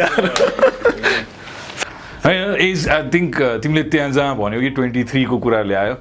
होइन 2.26 2.56
एज 2.62 2.88
आई 2.90 3.02
थिङ्क 3.14 3.42
तिमीले 3.64 3.84
त्यहाँ 3.90 4.10
जहाँ 4.12 4.36
भन्यो 4.38 4.60
कि 4.62 4.70
ट्वेन्टी 4.70 5.04
थ्रीको 5.10 5.38
कुरा 5.38 5.62
ल्यायो 5.62 5.96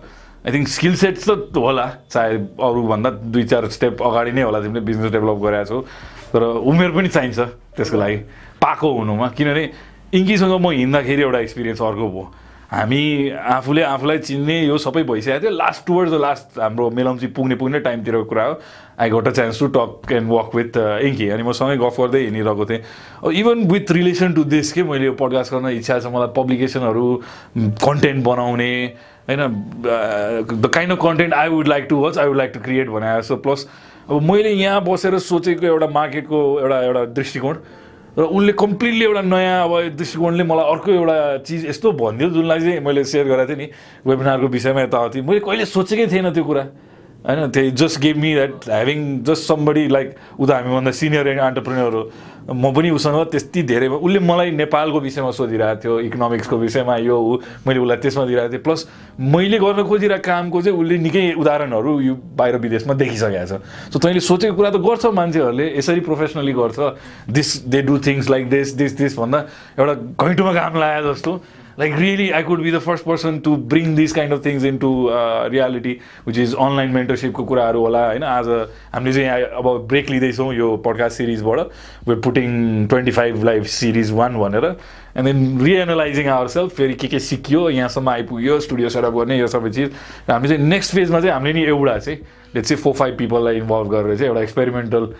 आई 0.46 0.52
थिङ्क 0.52 0.68
स्किल 0.68 0.94
सेट्स 0.96 1.28
त 1.28 1.56
होला 1.56 1.86
चाहे 2.12 2.36
अरूभन्दा 2.60 3.10
दुई 3.32 3.44
चार 3.44 3.68
स्टेप 3.68 4.02
अगाडि 4.02 4.32
नै 4.32 4.42
होला 4.42 4.60
तिमीले 4.60 4.80
बिजनेस 4.84 5.12
डेभलप 5.12 5.38
गरेको 5.40 5.64
छौ। 5.64 5.80
तर 6.32 6.42
उमेर 6.68 6.90
पनि 6.92 7.08
चाहिन्छ 7.08 7.38
त्यसको 7.76 7.96
लागि। 7.96 8.16
पाएको 8.60 8.88
हुनुमा 8.92 9.28
किनभने 9.36 9.64
इङ्कीसँग 10.14 10.54
म 10.60 10.70
हिँड्दाखेरि 10.70 11.22
एउटा 11.22 11.38
एक्सपिरियन्स 11.38 11.80
अर्को 11.80 12.08
भयो। 12.08 12.24
हामी 12.72 13.02
आफूले 13.30 13.82
आफूलाई 13.82 14.18
चिन्ने 14.18 14.56
यो 14.66 14.76
सबै 14.78 15.02
भइसकेको 15.04 15.40
थियो। 15.40 15.50
लास्ट 15.56 15.86
टुवर्ड्स 15.86 16.12
द 16.12 16.20
लास्ट 16.20 16.58
हाम्रो 16.60 16.90
मेलम्ची 16.90 17.26
पुग्ने 17.36 17.54
पुग्ने 17.60 17.80
टाइमतिरको 17.80 18.24
कुरा 18.24 18.44
हो। 18.44 18.54
I 19.00 19.10
got 19.10 19.28
a 19.28 19.30
chance 19.30 19.58
to 19.60 19.66
talk 19.76 20.12
and 20.12 20.30
walk 20.30 20.54
with 20.54 20.76
इङ्की 21.04 21.28
अनि 21.28 21.42
म 21.42 21.52
सँगै 21.52 21.76
गफ 21.76 22.00
गर्दै 22.00 22.20
हिँडिरहेको 22.20 22.66
थिएँ 22.66 22.80
even 23.32 23.64
with 23.70 23.90
relation 23.92 24.32
to 24.32 24.44
this 24.44 24.72
के 24.72 24.82
मैले 24.82 25.06
यो 25.06 25.12
पडकास्ट 25.18 25.54
गर्न 25.54 25.70
इच्छा 25.74 25.98
छ 25.98 26.12
मलाई 26.14 26.32
पब्लिकेसनहरू 26.36 27.06
कन्टेन्ट 27.82 28.24
बनाउने 28.24 28.70
होइन 29.28 29.42
the 30.60 30.70
kind 30.74 30.92
of 30.92 30.98
content 31.02 31.34
I 31.34 31.48
would 31.48 31.68
like 31.68 31.86
to 31.90 32.00
watch 32.00 32.18
I 32.18 32.26
would 32.26 32.36
like 32.36 32.52
to 32.54 32.60
create 32.60 32.88
भने 32.90 33.16
जस्तो 33.18 33.36
प्लस 33.42 33.68
अब 34.10 34.22
मैले 34.22 34.50
यहाँ 34.52 34.84
बसेर 34.84 35.18
सोचेको 35.26 35.66
एउटा 35.66 35.88
मार्केटको 35.90 36.42
एउटा 36.60 36.80
एउटा 36.82 37.04
दृष्टिकोण 37.18 37.56
र 38.18 38.22
उसले 38.22 38.52
कम्प्लिटली 38.52 39.04
एउटा 39.04 39.22
नयाँ 39.26 39.62
अब 39.64 39.96
दृष्टिकोणले 39.98 40.44
मलाई 40.44 40.70
अर्को 40.70 40.90
एउटा 40.92 41.16
चिज 41.42 41.66
यस्तो 41.66 41.92
भनिदियो 41.98 42.30
जुनलाई 42.30 42.60
चाहिँ 42.60 42.80
मैले 42.80 43.04
सेयर 43.04 43.26
गरेको 43.26 43.48
थिएँ 43.48 43.58
नि 43.58 43.66
वेबिनारको 44.06 44.46
विषयमा 44.48 44.82
यताउति। 44.82 45.20
मैले 45.20 45.40
कहिले 45.40 45.64
सोचेकै 45.66 46.06
थिएन 46.06 46.30
त्यो 46.30 46.44
कुरा। 46.44 46.62
होइन 47.24 47.50
त्यही 47.50 47.70
just 47.80 48.00
gave 48.00 48.16
me 48.20 48.34
that 48.34 48.68
having 48.68 49.00
just 49.24 49.48
somebody 49.48 49.88
like 49.88 50.08
ऊ 50.40 50.46
त 50.46 50.50
हामीभन्दा 50.50 50.90
सिनियर 50.92 51.28
एन्टरप्रेनर 51.28 51.94
हो। 51.94 52.02
म 52.44 52.72
पनि 52.76 52.90
उसँग 52.92 53.32
त्यति 53.32 53.62
धेरै 53.64 53.88
उसले 53.88 54.18
मलाई 54.20 54.50
नेपालको 54.60 55.00
विषयमा 55.00 55.30
सोधिरहेको 55.32 55.80
थियो 55.80 55.94
इकोनोमिक्सको 56.12 56.56
विषयमा 56.60 56.96
यो 57.08 57.16
ऊ 57.16 57.32
मैले 57.64 57.80
उसलाई 57.80 57.96
त्यसमा 58.04 58.24
दिइरहेको 58.28 58.52
थिएँ। 58.52 58.60
प्लस 58.60 58.80
मैले 59.16 59.58
गर्न 59.64 59.80
खोजिरहेको 59.88 60.20
कामको 60.20 60.62
चाहिँ 60.62 60.76
उसले 60.76 60.98
निकै 61.00 61.24
उदाहरणहरू 61.40 61.92
यो 62.04 62.14
बाहिर 62.36 62.56
विदेशमा 62.60 62.94
देखिसकेको 63.00 63.46
छ। 63.48 63.52
सो 63.88 63.96
तैँले 63.96 64.20
सोचेको 64.20 64.54
कुरा 64.60 64.70
त 64.70 64.84
गर्छ 64.84 65.04
मान्छेहरूले 65.08 65.66
यसरी 65.80 66.00
प्रोफेसनली 66.04 66.52
गर्छ। 66.52 66.78
This 67.32 67.48
they 67.72 67.80
do 67.88 67.96
things 68.04 68.28
like 68.28 68.44
this 68.52 68.76
this 68.76 68.92
this 69.00 69.12
भन्दा 69.16 69.38
एउटा 69.80 69.94
घैँटोमा 70.20 70.52
घाम 70.52 70.72
लगाए 70.76 71.02
जस्तो। 71.08 71.32
Like 71.78 71.94
really 71.98 72.28
I 72.30 72.42
could 72.42 72.62
be 72.62 72.70
the 72.72 72.78
first 72.78 73.04
person 73.04 73.38
to 73.38 73.54
bring 73.68 73.94
this 73.96 74.12
kind 74.12 74.32
of 74.32 74.44
things 74.46 74.64
into 74.78 74.90
reality 75.52 75.96
which 76.26 76.38
is 76.38 76.54
online 76.56 76.90
मेन्टरसिपको 76.90 77.44
कुराहरू 77.44 77.80
होला 77.80 78.06
होइन 78.06 78.22
आज 78.24 78.48
हामीले 78.94 79.12
चाहिँ 79.14 79.44
अब 79.52 79.68
ब्रेक 79.88 80.10
लिँदैछौँ 80.10 80.52
यो 80.54 80.76
podcast 80.84 81.16
सिरिजबाट 81.16 81.58
we're 82.08 82.20
putting 82.20 82.86
twenty 82.86 83.10
five 83.12 83.44
live 83.44 83.64
series 83.74 84.10
one 84.12 84.36
भनेर 84.38 84.64
and 84.64 85.26
then 85.26 85.60
reanalysing 85.60 86.28
our 86.28 86.48
self 86.48 86.76
फेरि 86.76 86.94
के 86.94 87.08
के 87.08 87.18
सिकियो 87.20 87.68
यहाँसम्म 87.70 88.08
आइपुग्यो 88.10 88.58
स्टुडियो 88.60 88.88
सेटअप 88.88 89.14
गर्ने 89.14 89.38
यो 89.38 89.46
सबै 89.48 89.70
चिज 89.70 89.90
र 90.28 90.32
हामी 90.32 90.48
चाहिँ 90.48 90.62
नेक्स्ट 90.64 90.94
फेजमा 90.94 91.20
चाहिँ 91.20 91.34
हामीले 91.34 91.52
नि 91.54 91.64
एउटा 91.64 91.98
चाहिँ 91.98 92.18
लेट्स 92.54 92.68
चाहिँ 92.68 92.82
फोर 92.82 92.94
फाइभ 92.94 93.16
पिपललाई 93.18 93.56
इन्भल्भ 93.56 93.90
गरेर 93.90 94.16
चाहिँ 94.16 94.28
एउटा 94.28 94.42
एक्सपेरिमेन्टल 94.42 95.12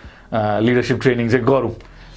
लिडरसिप 0.63 1.01
ट्रेनिङ 1.01 1.29
चाहिँ 1.29 1.45
गरौँ 1.45 1.73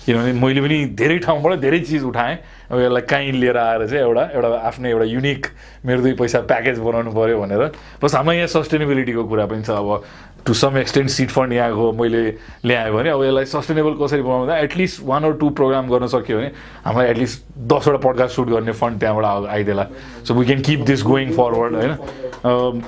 किनभने 0.07 0.32
मैले 0.34 0.61
पनि 0.61 0.84
धेरै 0.97 1.18
ठाउँबाट 1.20 1.59
धेरै 1.61 1.80
चिज 1.80 2.05
उठाएँ 2.05 2.36
अब 2.71 2.81
यसलाई 2.81 3.03
कहीँ 3.03 3.33
लिएर 3.33 3.57
आएर 3.57 3.87
चाहिँ 3.89 4.03
एउटा 4.03 4.23
एउटा 4.35 4.49
आफ्नै 4.69 4.91
एउटा 4.91 5.05
युनिक 5.05 5.47
मेरो 5.87 6.01
दुई 6.03 6.12
पैसा 6.12 6.41
प्याकेज 6.41 6.79
बनाउनु 6.79 7.11
पऱ्यो 7.12 7.41
भनेर। 7.41 7.66
प्लस 8.01 8.14
हाम्रो 8.14 8.33
यहाँ 8.33 8.47
सस्टेनेबिलिटीको 8.47 9.25
कुरा 9.25 9.47
पनि 9.47 9.62
छ 9.62 9.71
अब। 9.71 10.05
To 10.47 10.55
some 10.55 10.77
extent 10.79 11.11
seed 11.11 11.31
fund 11.31 11.53
यहाँको 11.53 11.93
मैले 11.93 12.23
ल्याएँ 12.64 12.93
भने 12.93 13.11
अब 13.11 13.25
यसलाई 13.25 13.45
सस्टेनेबल 13.45 13.95
कसरी 14.01 14.23
बनाउँदा 14.23 14.57
at least 14.59 15.03
one 15.05 15.25
or 15.25 15.33
two 15.33 15.51
program 15.51 15.89
गर्न 15.89 16.07
सक्यो 16.07 16.37
भने 16.39 16.51
हामीलाई 16.85 17.11
एटलिस्ट 17.11 17.43
दसवटा 17.59 17.99
पडकास्ट 17.99 18.37
सुट 18.37 18.49
गर्ने 18.49 18.73
फन्ड 18.73 19.01
त्यहाँबाट 19.01 19.25
आ- 19.25 19.53
आइदेला। 19.53 19.87
So 20.29 20.35
we 20.35 20.47
can 20.47 20.61
keep 20.62 20.81
this 20.81 21.03
going 21.03 21.33
forward 21.33 21.75
होइन? 21.75 21.91
अम, 21.91 22.83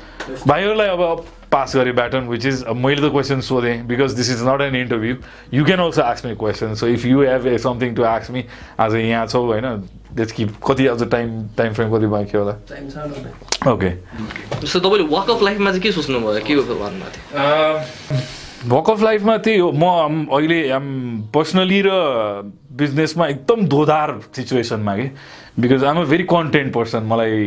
भाइहरूलाई 0.47 0.89
अब 0.89 1.25
पास 1.53 1.77
गरेँ 1.77 1.95
ब्याटन 1.95 2.27
विच 2.29 2.47
इज 2.47 2.65
मैले 2.77 3.01
त 3.03 3.11
क्वेसन 3.13 3.41
सोधेँ 3.43 3.77
because 3.87 4.13
this 4.17 4.31
is 4.31 4.43
not 4.49 4.61
an 4.63 4.77
interview 4.77 5.15
you 5.55 5.65
can 5.65 5.81
also 5.81 6.03
ask 6.03 6.27
me 6.27 6.35
question 6.37 6.75
so 6.75 6.87
if 6.87 7.07
you 7.07 7.23
have 7.23 7.47
a 7.47 7.59
something 7.59 7.95
to 7.95 8.03
ask 8.05 8.31
me 8.31 8.45
आज 8.81 8.95
यहाँ 8.95 9.27
छौ 9.27 9.41
होइन 9.47 9.67
लेट्स 10.19 10.33
किप 10.33 10.51
कति 10.67 10.87
अझ 10.87 11.03
टाइम 11.11 11.29
टाइम 11.59 11.73
फ्रेम 11.73 11.97
कति 11.97 12.07
बाँकी 12.13 12.39
होला। 12.39 12.55
ओके 13.73 13.91
जस्तो 14.61 14.79
तपाईँले 14.81 15.07
वाक 15.09 15.31
अफ 15.31 15.43
लाइफमा 15.43 15.71
चाहिँ 15.71 15.83
के 15.83 15.93
सोच्नुभयो? 15.93 16.41
के 16.47 16.57
भन्नुभएको 16.57 17.19
वक 18.69 18.91
अफ 18.91 19.03
लाइफमा 19.03 19.37
त्यही 19.39 19.59
हो। 19.59 19.71
म 19.73 20.27
अहिले 20.33 20.71
आम 20.71 20.87
पर्सनली 21.35 21.83
र 21.87 21.91
बिजनेसमा 22.79 23.27
एकदम 23.27 23.67
दोधार 23.67 24.19
सिचुएसनमा 24.37 24.97
कि? 24.97 25.11
Because 25.61 25.85
um 25.85 26.01
a 26.01 26.05
very 26.05 26.25
content 26.31 26.73
person 26.75 27.03
मलाई 27.11 27.45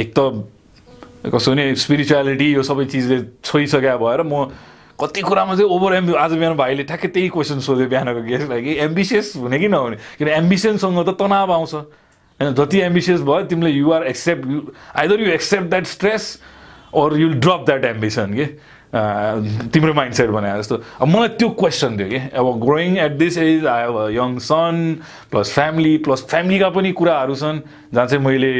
एक 0.00 0.12
त 0.18 0.18
कसो 1.28 1.50
भने 1.52 1.74
स्पिरिचुअलिटी 1.76 2.48
यो 2.52 2.62
सबै 2.64 2.84
चिजले 2.88 3.18
छोइसक्यो 3.44 3.98
भएर 4.00 4.22
म 4.24 4.48
कति 5.00 5.20
कुरामा 5.20 5.54
चाहिँ 5.56 5.68
ओभर 5.68 5.94
एम्बि 5.94 6.12
आज 6.16 6.32
बिहान 6.40 6.56
भाइले 6.56 6.82
ठ्याक्कै 6.88 7.08
त्यही 7.08 7.28
क्वेसन 7.28 7.60
सोध्यो 7.60 7.86
बिहानको 7.92 8.22
गेस्टलाई 8.24 8.62
कि 8.62 8.72
एम्बिसियस 8.88 9.32
हुने 9.36 9.58
कि 9.58 9.68
नहुने? 9.68 9.96
किन 10.18 10.28
एम्बिसनसँग 10.28 11.04
त 11.08 11.16
तनाव 11.20 11.52
आउँछ। 11.52 11.74
होइन 11.74 12.54
जति 12.56 12.78
एम्बिसियस 12.80 13.20
भयो 13.20 13.42
तिमीले 13.52 13.70
you're 13.70 14.06
accept 14.06 14.48
you 14.48 14.60
either 14.96 15.20
you 15.20 15.30
accept 15.32 15.66
that 15.70 15.86
stress 15.86 16.24
or 16.92 17.08
you'll 17.14 17.38
drop 17.38 17.66
that 17.68 17.84
ambition 17.86 18.34
के? 18.34 18.46
तिम्रो 19.70 19.94
माइन्ड 19.94 20.14
सेट 20.14 20.30
जस्तो। 20.30 20.76
अब 21.00 21.08
मलाई 21.08 21.28
त्यो 21.38 21.48
क्वेसन 21.60 21.98
थियो 21.98 22.08
कि? 22.08 22.18
अब 22.34 22.60
growing 22.60 22.96
at 22.98 23.12
this 23.18 23.38
age 23.38 23.66
I 23.66 23.82
have 23.86 23.96
a 23.96 24.08
young 24.10 24.38
son 24.42 24.96
plus 25.30 25.52
family 25.54 25.96
plus 26.06 26.26
फ्यामिलीका 26.30 26.68
पनि 26.74 26.92
कुराहरू 26.92 27.34
छन् 27.34 27.60
जहाँ 27.94 28.06
चाहिँ 28.06 28.24
मैले 28.24 28.50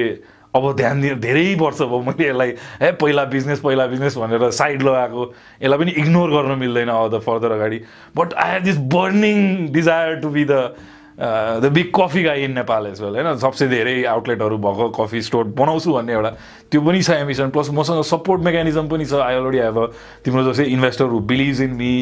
अब 0.54 0.76
ध्यान 0.76 1.00
दिनु 1.00 1.16
धेरै 1.20 1.54
वर्ष 1.60 1.80
भयो 1.80 2.00
मैले 2.02 2.28
यसलाई 2.28 2.50
ए 2.82 2.90
पहिला 3.00 3.24
बिजनेस 3.32 3.60
पहिला 3.60 3.86
बिजनेस 3.86 4.16
भनेर 4.18 4.50
साइड 4.50 4.82
लगाएको। 4.82 5.32
यसलाई 5.62 5.78
पनि 5.78 5.90
इग्नोर 6.02 6.30
गर्न 6.30 6.58
मिल्दैन 6.58 6.88
अब 6.88 7.16
द 7.16 7.20
फर्दर 7.22 7.50
अगाडि। 7.52 7.80
But 8.16 8.34
I 8.34 8.50
have 8.52 8.62
this 8.64 8.78
burning 8.94 9.68
desire 9.72 10.16
to 10.20 10.28
be 10.28 10.44
the 10.44 10.74
the 11.20 11.70
big 11.74 11.90
coffee 11.94 12.22
guy 12.22 12.44
in 12.44 12.52
Nepal 12.54 12.86
as 12.86 13.00
well 13.02 13.14
होइन? 13.16 13.36
सबसे 13.38 13.68
धेरै 13.68 14.04
आउटलेटहरू 14.08 14.58
भएको 14.58 14.88
कफी 14.98 15.22
स्टोर 15.22 15.44
बनाउँछु 15.52 15.92
भन्ने 15.92 16.12
एउटा। 16.12 16.30
त्यो 16.70 16.80
पनि 16.80 17.02
छ 17.02 17.10
एम्बिसन 17.20 17.50
प्लस 17.52 17.70
मसँग 17.70 18.02
सपोर्ट 18.08 18.42
मेकानिजम 18.42 18.88
पनि 18.88 19.04
छ। 19.04 19.20
आई 19.20 19.34
अलरेडी 19.36 19.58
हेभ 19.58 19.78
अ 19.78 19.86
तिम्रो 20.24 20.42
जस्तै 20.50 20.64
investor 20.64 21.04
who 21.12 21.20
believes 21.30 21.60
in 21.60 21.72
me 21.76 21.92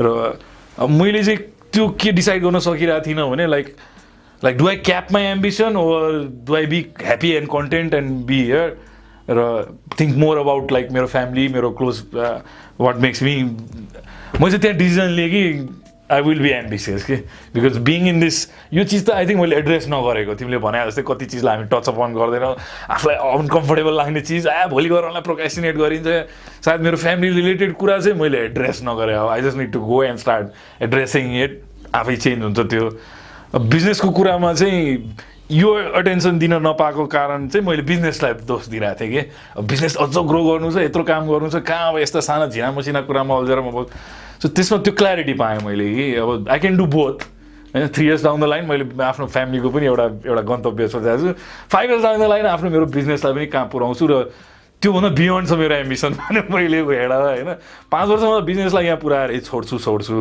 र 0.00 0.38
मैले 0.90 1.22
चाहिँ 1.24 1.38
त्यो 1.72 1.88
के 2.00 2.12
डिसाइड 2.12 2.42
गर्न 2.42 2.58
सकिरहेको 2.58 3.06
थिइनँ 3.06 3.30
भने 3.30 3.46
like 3.46 3.66
like 4.44 4.56
do 4.58 4.68
I 4.68 4.76
cap 4.88 5.12
my 5.12 5.22
ambition 5.24 5.76
or 5.76 6.18
do 6.46 6.54
I 6.56 6.66
be 6.66 6.80
happy 7.02 7.30
and 7.36 7.48
content 7.50 7.94
and 7.94 8.24
be 8.26 8.42
here 8.42 8.76
र 9.30 9.40
थिङ्क 10.00 10.16
मोर 10.18 10.38
अबाउट 10.38 10.72
लाइक 10.72 10.90
मेरो 10.92 11.06
फ्यामिली 11.14 11.48
मेरो 11.54 11.70
क्लोज 11.78 12.02
वाट 12.80 12.96
मेक्स 13.06 13.22
मी 13.22 13.36
म 13.42 14.48
चाहिँ 14.48 14.60
त्यहाँ 14.60 14.76
डिसिजन 14.76 15.08
लिएँ 15.16 15.30
कि 15.30 15.68
आई 16.12 16.20
विल 16.22 16.40
बी 16.42 16.48
एम्बिसियस 16.50 17.04
कि 17.04 17.16
because 17.54 17.76
being 17.84 18.08
in 18.08 18.20
this 18.20 18.36
यो 18.74 18.84
चिज 18.84 19.06
त 19.06 19.10
आई 19.10 19.26
थिङ्क 19.26 19.40
मैले 19.40 19.56
एड्रेस 19.56 19.86
नगरेको। 19.88 20.34
तिमीले 20.34 20.58
भने 20.60 20.84
जस्तै 20.86 21.02
कति 21.08 21.26
चिजलाई 21.26 21.56
हामी 21.56 21.68
टच 21.72 21.88
अन 21.88 22.14
गर्दैनौँ। 22.14 22.54
आफूलाई 22.90 23.16
अनकम्फर्टेबल 23.16 23.96
लाग्ने 23.96 24.20
चिज 24.20 24.46
आ 24.46 24.66
भोलि 24.68 24.88
गरौँला 24.88 25.20
प्रोकासिनेट 25.24 25.76
गरिन्छ। 25.76 26.08
सायद 26.64 26.80
मेरो 26.84 26.96
फ्यामिली 27.00 27.34
रिलेटेड 27.40 27.72
कुरा 27.80 27.98
चाहिँ 27.98 28.20
मैले 28.20 28.38
एड्रेस 28.52 28.80
नगरेँ 28.84 29.16
अब 29.16 29.28
I 29.28 29.40
just 29.48 29.56
need 29.58 29.72
to 29.72 29.80
go 29.80 30.02
and 30.04 30.18
start 30.18 30.82
addressing 30.82 31.24
it 31.42 31.62
आफै 31.94 32.16
चेन्ज 32.16 32.42
हुन्छ 32.44 32.60
त्यो। 32.60 32.90
बिजनेसको 33.54 34.10
कुरामा 34.10 34.52
चाहिँ 34.54 35.14
यो 35.50 35.72
अटेन्सन 35.94 36.38
दिन 36.38 36.54
नपाएको 36.66 37.06
कारण 37.06 37.48
चाहिँ 37.48 37.66
मैले 37.66 37.82
बिजनेसलाई 37.86 38.32
दोष 38.42 38.66
दिइरहेको 38.68 39.00
थिएँ 39.00 39.10
कि। 39.12 39.62
बिजनेस 39.62 39.96
अझ 39.96 40.10
ग्रो 40.10 40.40
गर्नु 40.44 40.70
छ 40.72 40.76
यत्रो 40.90 41.04
काम 41.04 41.28
गर्नु 41.28 41.50
छ 41.50 41.62
कहाँ 41.62 41.92
अब 41.92 41.98
यस्ता 41.98 42.20
साना 42.20 42.46
झिना 42.50 42.70
मसिना 42.74 43.00
कुरामा 43.06 43.36
अल्झेर 43.36 43.60
म 43.62 43.86
सो 44.42 44.48
त्यसमा 44.48 44.78
त्यो 44.82 44.92
क्ल्यारिटी 44.98 45.34
पाएँ 45.38 45.58
मैले 45.62 45.86
कि। 45.94 46.14
अब 46.18 46.48
आई 46.50 46.58
क्यान 46.58 46.76
डु 46.76 46.86
बोथ 46.86 47.18
होइन? 47.74 47.86
Three 47.94 48.06
years 48.06 48.24
down 48.24 48.40
the 48.40 48.44
line 48.44 48.64
मैले 48.66 48.84
आफ्नो 49.04 49.26
फ्यामिलीको 49.30 49.70
पनि 49.70 49.86
एउटा 49.86 50.04
एउटा 50.26 50.42
गन्तव्य 50.50 50.88
सोचेको 50.88 51.18
छु। 51.22 51.32
Five 51.70 51.90
years 51.90 52.02
down 52.02 52.18
the 52.18 52.26
line 52.34 52.46
आफ्नो 52.58 52.70
मेरो 52.70 52.86
बिजनेसलाई 52.90 53.32
पनि 53.34 53.46
कहाँ 53.46 53.66
पुऱ्याउँछु 53.70 54.06
र 54.10 54.14
त्योभन्दा 54.82 55.08
बियोन्ड 55.14 55.48
छ 55.48 55.52
मेरो 55.62 55.74
एम्बिसन 55.74 56.10
भने 56.18 56.40
मैले 56.50 56.80
हेड 56.82 57.12
होइन? 57.12 57.54
पाँच 57.92 58.08
वर्षमा 58.08 58.38
बिजनेसलाई 58.50 58.84
यहाँ 58.84 58.98
पुऱ्याएर 58.98 59.40
छोड्छु 59.40 59.78
छोड्छु। 59.78 60.18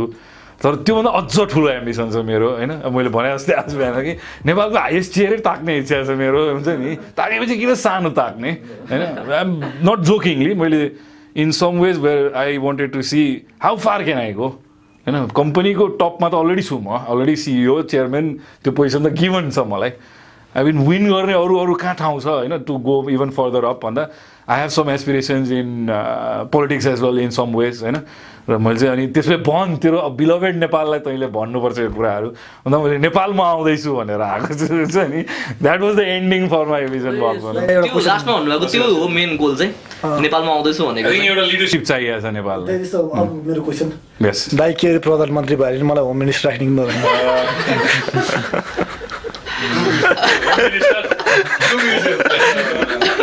तर 0.62 0.76
त्योभन्दा 0.86 1.10
अझ 1.10 1.36
ठुलो 1.50 1.68
एम्बिसन 1.70 2.12
छ 2.12 2.22
मेरो 2.22 2.50
होइन? 2.62 2.72
मैले 2.94 3.10
भने 3.10 3.34
जस्तै 3.34 3.54
आज 3.54 3.74
बिहान 3.76 4.02
कि 4.04 4.14
नेपालको 4.46 4.78
हाइएस्ट 4.78 5.12
चेयरै 5.14 5.38
ताक्ने 5.42 5.78
इच्छा 5.78 6.04
छ 6.04 6.10
मेरो 6.20 6.40
हुन्छ 6.52 6.68
नि? 6.68 6.96
ताकेपछि 7.18 7.56
किन 7.58 7.74
सानो 7.76 8.10
ताक्ने? 8.14 8.52
होइन? 8.92 9.02
आइ 9.34 9.42
एम 9.42 9.52
नट 9.90 10.00
जोकिङली 10.06 10.54
मैले 10.54 10.82
in 11.42 11.52
some 11.52 11.80
ways 11.82 11.98
where 12.00 12.34
I 12.38 12.58
wanted 12.62 12.92
to 12.94 13.02
see 13.02 13.24
how 13.64 13.76
far 13.82 14.04
can 14.04 14.20
I 14.20 14.34
go 14.34 14.48
होइन? 14.48 15.16
कम्पनीको 15.36 15.88
टपमा 16.00 16.28
त 16.30 16.34
अलरेडी 16.38 16.64
छु 16.64 16.78
म 16.78 17.02
अलरेडी 17.02 17.36
सिइओ 17.36 17.82
चेयरम्यान 17.90 18.26
त्यो 18.64 18.72
पोजिसन 18.74 19.10
त 19.10 19.18
गिभन 19.18 19.50
छ 19.50 19.66
मलाई. 19.66 19.92
आई 20.54 20.64
मिन 20.64 20.78
विन 20.88 21.10
गर्ने 21.10 21.34
अरू 21.34 21.58
अरू 21.60 21.74
कहाँ 21.82 21.96
ठाउँ 21.98 22.20
छ 22.22 22.28
होइन? 22.28 22.58
To 22.64 22.74
go 22.78 22.96
even 23.10 23.30
further 23.34 23.66
up 23.66 23.86
भन्दा 23.86 24.04
I 24.50 24.60
have 24.60 24.70
some 24.70 24.90
aspirations 24.90 25.52
in 25.52 25.88
politics 26.52 26.86
as 26.88 27.02
well 27.02 27.20
in 27.20 27.30
some 27.32 27.56
ways 27.58 27.84
होइन 27.84 27.98
र 28.50 28.58
मैले 28.60 28.80
चाहिँ 28.80 28.92
अनि 28.94 29.08
त्यसमै 29.16 29.38
भन् 29.48 29.78
तेरो 29.80 30.00
बिलभेड 30.20 30.56
नेपाललाई 30.60 31.00
तैँले 31.00 31.28
भन्नुपर्छ 31.32 31.78
यो 31.80 31.90
कुराहरू। 31.96 32.28
अन्त 32.68 32.76
मैले 32.76 32.98
नेपालमा 33.00 33.44
आउँदैछु 33.50 33.96
भनेर 33.96 34.22
आएको 34.22 34.52
छु। 34.60 34.68
नि 35.08 35.22
that 35.64 35.80
was 35.82 35.96
the 35.96 36.00
ending 36.00 36.48
for 36.52 36.66
my 36.68 36.84
vision 36.92 37.14
लास्टमा 37.24 38.34
भन्नुभएको 38.36 38.66
त्यो 38.68 38.84
हो 38.84 39.08
मेन 39.08 39.32
गोल 39.40 39.56
चाहिँ। 39.56 39.72
नेपालमा 40.28 40.52
आउँदैछु 40.54 40.84
भनेको 40.84 41.08
चाहिँ। 41.10 41.24
एउटा 41.24 41.44
लिडरसिप 41.56 41.84
चाहिएको 41.88 42.20
छ 42.20 42.24
नेपाललाई। 42.36 42.76
अब 42.84 43.28
मेरो 43.48 43.62
क्वेसन 43.64 43.88
यस 44.28 44.40
दाइ 44.60 44.72
के 44.76 44.88
प्रधानमन्त्री 45.08 45.56
भयो 45.56 45.72
भने 45.72 45.88
मलाई 45.88 46.04
होम 46.04 46.18
मिनिस्टर 46.20 46.50
राख्ने 46.52 46.68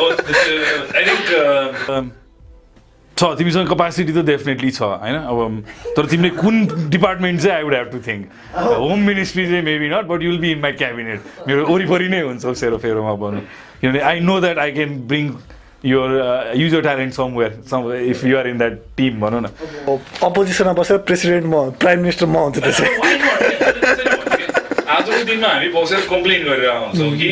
आई 0.00 1.04
थिङ्क 1.04 2.10
छ 3.16 3.24
तिमीसँग 3.36 3.68
कपासिटी 3.68 4.12
त 4.12 4.24
डेफिनेटली 4.26 4.70
छ 4.70 4.82
होइन 4.82 5.16
अब 5.28 5.38
तर 5.96 6.06
तिमीले 6.08 6.30
कुन 6.36 6.56
डिपार्टमेन्ट 6.90 7.40
चाहिँ 7.40 7.56
I 7.56 7.62
would 7.62 7.74
have 7.74 7.88
to 7.92 7.98
think 8.06 8.22
home 8.80 8.98
ministry 9.06 9.46
चाहिँ 9.46 9.62
maybe 9.64 9.88
not 9.90 10.04
but 10.08 10.22
you'll 10.22 10.38
be 10.40 10.50
in 10.52 10.60
my 10.60 10.72
cabinet 10.80 11.48
मेरो 11.48 11.66
वरिपरि 11.66 12.08
नै 12.08 12.20
हुन्छ 12.22 12.56
सेरोफेरोमा 12.58 13.14
भनौँ 13.22 13.42
किनभने 13.80 14.00
I 14.10 14.20
know 14.24 14.40
that 14.40 14.58
I 14.58 14.72
can 14.72 14.98
bring 15.08 15.32
your 15.82 16.20
uh, 16.20 16.52
use 16.54 16.72
your 16.72 16.82
talent 16.82 17.14
somewhere 17.14 17.52
some 17.64 17.90
if 17.90 18.22
you 18.22 18.36
are 18.36 18.46
in 18.46 18.58
that 18.58 18.96
team 18.96 19.20
भनौँ 19.20 19.40
न 19.40 19.46
अपोजिसनमा 20.22 20.72
बसेर 20.74 20.98
प्रेसिडेन्ट 21.08 21.46
म 21.46 21.70
प्राइम 21.80 22.00
मिनिस्टर 22.00 22.26
म 22.26 22.36
हुन्छु 22.38 22.60
त्यसै 22.60 24.19
आजको 25.00 25.24
दिनमा 25.24 25.48
हामी 25.48 25.68
बसेर 25.74 26.00
कम्प्लेन 26.10 26.40
गरेर 26.44 26.68
आउँछौँ 26.70 27.10
कि 27.16 27.28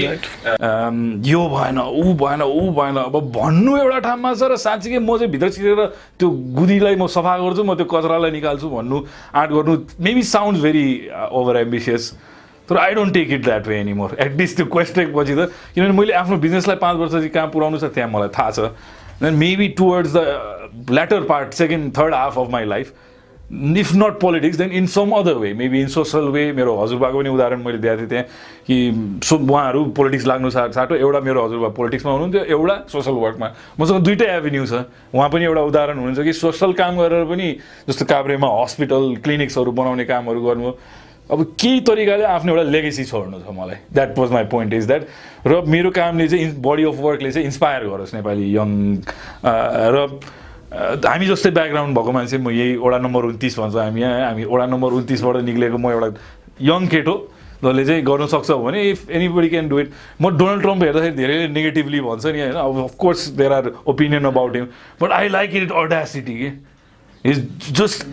अम, 0.49 0.97
यो 1.29 1.43
भएन 1.55 1.79
ऊ 1.79 2.13
भएन 2.23 2.43
ऊ 2.43 2.63
भएन 2.79 2.97
अब 3.05 3.17
भन्नु 3.37 3.77
एउटा 3.79 3.99
ठाउँमा 4.09 4.33
छ 4.35 4.43
र 4.53 4.57
साँच्चीकै 4.57 4.99
म 4.99 5.17
चाहिँ 5.19 5.31
भित्र 5.33 5.49
छिरेर 5.53 5.81
त्यो 6.19 6.29
गुदीलाई 6.57 6.97
म 6.97 7.07
सफा 7.13 7.37
गर्छु 7.45 7.63
म 7.65 7.75
त्यो 7.77 7.87
कचरालाई 7.93 8.31
निकाल्छु 8.41 8.69
भन्नु 8.71 8.97
आँट 9.37 9.51
गर्नु 9.53 9.75
maybe 10.01 10.23
sound 10.33 10.63
very 10.63 10.87
over 11.33 11.57
ambitious 11.69 12.13
तर 12.69 12.77
I 12.77 12.95
don't 12.95 13.13
take 13.15 13.31
it 13.33 13.43
that 13.45 13.67
way 13.69 13.77
anymore 13.81 14.17
at least 14.21 14.57
त्यो 14.57 14.67
क्वेस्टेक 14.73 15.13
पछि 15.17 15.35
त 15.37 15.49
किनभने 15.75 15.93
मैले 15.99 16.13
आफ्नो 16.21 16.37
बिजनेसलाई 16.39 16.77
पाँच 16.85 16.97
वर्ष 17.01 17.13
चाहिँ 17.13 17.29
कहाँ 17.37 17.49
पुऱ्याउनु 17.53 17.79
छ 17.79 17.85
त्यहाँ 17.95 18.11
मलाई 18.13 18.29
थाहा 18.39 18.51
छ. 18.51 18.61
Then 19.23 19.35
maybe 19.35 19.69
towards 19.79 20.13
the 20.17 20.25
later 20.93 21.23
part 21.31 21.53
second 21.61 21.97
third 21.99 22.15
half 22.15 22.39
of 22.39 22.51
my 22.53 22.65
life 22.65 22.93
if 23.49 23.93
not 23.97 24.19
politics 24.21 24.57
then 24.59 24.73
in 24.77 24.87
some 24.87 25.11
other 25.19 25.35
way 25.41 25.53
maybe 25.55 25.81
in 25.81 25.89
social 25.89 26.29
way 26.33 26.53
मेरो 26.53 26.77
हजुरबाको 26.77 27.19
पनि 27.19 27.29
उदाहरण 27.29 27.63
मैले 27.65 27.79
दिएको 27.79 27.97
थिएँ 27.99 28.09
त्यहाँ 28.09 28.25
कि 28.69 29.21
सो 29.25 29.37
उहाँहरू 29.37 29.85
पोलिटिक्स 29.97 30.27
लाग्नु 30.27 30.51
सा 30.51 30.67
साटो 30.77 30.95
एउटा 30.95 31.21
मेरो 31.21 31.45
हजुरबा 31.45 31.69
पोलिटिक्समा 31.73 32.13
हुनुहुन्थ्यो 32.13 32.45
एउटा 32.45 32.77
सोसल 32.93 33.13
वर्कमा 33.25 33.49
मसँग 33.81 34.05
दुइटै 34.05 34.29
एभिन्यू 34.37 34.67
छ। 34.67 34.85
उहाँ 35.15 35.29
पनि 35.33 35.45
एउटा 35.45 35.63
उदाहरण 35.65 35.97
हुनुहुन्छ 35.99 36.21
कि 36.21 36.33
सोसल 36.33 36.73
काम 36.77 36.99
गरेर 37.01 37.25
पनि 37.25 37.49
जस्तो 37.89 38.05
काभ्रेमा 38.05 38.49
हस्पिटल 38.63 39.17
क्लिनिक्सहरू 39.25 39.73
बनाउने 39.73 40.05
कामहरू 40.05 40.41
गर्नु। 40.45 40.73
अब 41.33 41.43
केही 41.61 41.81
तरिकाले 41.89 42.25
आफ्नो 42.25 42.53
एउटा 42.53 42.71
लेगेसी 42.71 43.05
छोड्नु 43.05 43.41
छ 43.41 43.53
मलाई। 43.53 43.77
That 43.93 44.19
was 44.19 44.31
my 44.33 44.45
point 44.53 44.75
is 44.75 44.87
that 44.87 45.03
र 45.47 45.61
मेरो 45.65 45.91
कामले 45.97 46.29
चाहिँ 46.29 46.61
बडी 46.61 46.85
अफ 46.85 47.01
वर्कले 47.01 47.33
चाहिँ 47.33 47.47
इन्सपायर 47.47 47.85
गरोस् 47.89 48.15
नेपाली 48.15 48.47
यङ 48.55 48.71
र 49.45 50.21
हामी 50.69 51.27
जस्तै 51.27 51.51
ब्याकग्राउन्ड 51.51 51.97
भएको 51.97 52.13
मान्छे 52.13 52.39
म 52.39 52.51
यही 52.51 52.77
वडा 52.77 52.99
नम्बर 52.99 53.25
उन्तिस 53.25 53.59
भन्छ 53.59 53.77
हामी 53.77 54.01
यहाँ 54.01 54.21
हामी 54.29 54.45
वडा 54.45 54.67
नम्बर 54.69 54.93
उन्तिसबाट 55.01 55.37
निक्लेको 55.49 55.79
म 55.79 55.91
एउटा 55.91 56.09
यङ 56.61 56.87
केट 56.93 57.09
हो 57.09 57.17
जसले 57.65 57.85
चाहिँ 57.85 58.03
गर्न 58.05 58.27
सक्छ 58.29 58.51
भने 58.65 58.83
if 58.91 59.11
anybody 59.11 59.49
can 59.49 59.69
do 59.69 59.79
it 59.81 59.91
म 60.21 60.31
डोनाल्ड 60.37 60.63
ट्रम्प 60.63 60.83
हेर्दाखेरि 60.83 61.17
धेरै 61.17 61.37
नेगेटिभली 61.57 62.01
भन्छ 62.01 62.27
नि 62.27 62.41
होइन? 62.41 62.55
अब 62.55 62.85
of course 62.85 63.27
there 63.41 63.53
are 63.53 63.71
opinion 63.89 64.25
about 64.31 64.57
him 64.57 64.67
but 65.01 65.13
I 65.13 65.29
like 65.29 65.55
it 65.57 65.73
audacity 65.83 66.35
के 66.39 66.51
is 67.31 67.37
just 67.81 68.07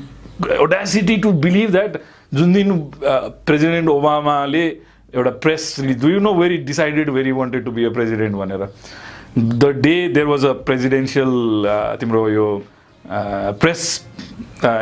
audacity 0.62 1.16
to 1.28 1.32
believe 1.44 1.72
that 1.72 2.02
जुन 2.34 2.54
दिन 2.54 2.72
प्रेसिडेन्ट 3.04 3.90
ओबामाले 3.90 4.66
एउटा 5.14 5.32
press 5.44 5.76
do 6.02 6.10
you 6.10 6.20
know 6.20 6.34
very 6.40 6.58
decided 6.72 7.10
very 7.20 7.32
wanted 7.32 7.66
to 7.66 7.72
be 7.72 7.86
a 7.86 7.90
president 8.00 8.36
भनेर? 8.36 8.68
The 9.38 9.66
day 9.84 10.08
there 10.10 10.26
was 10.26 10.46
a 10.46 10.52
presidential 10.66 11.66
तिम्रो 12.00 12.28
यो 12.30 12.48
press 13.06 13.82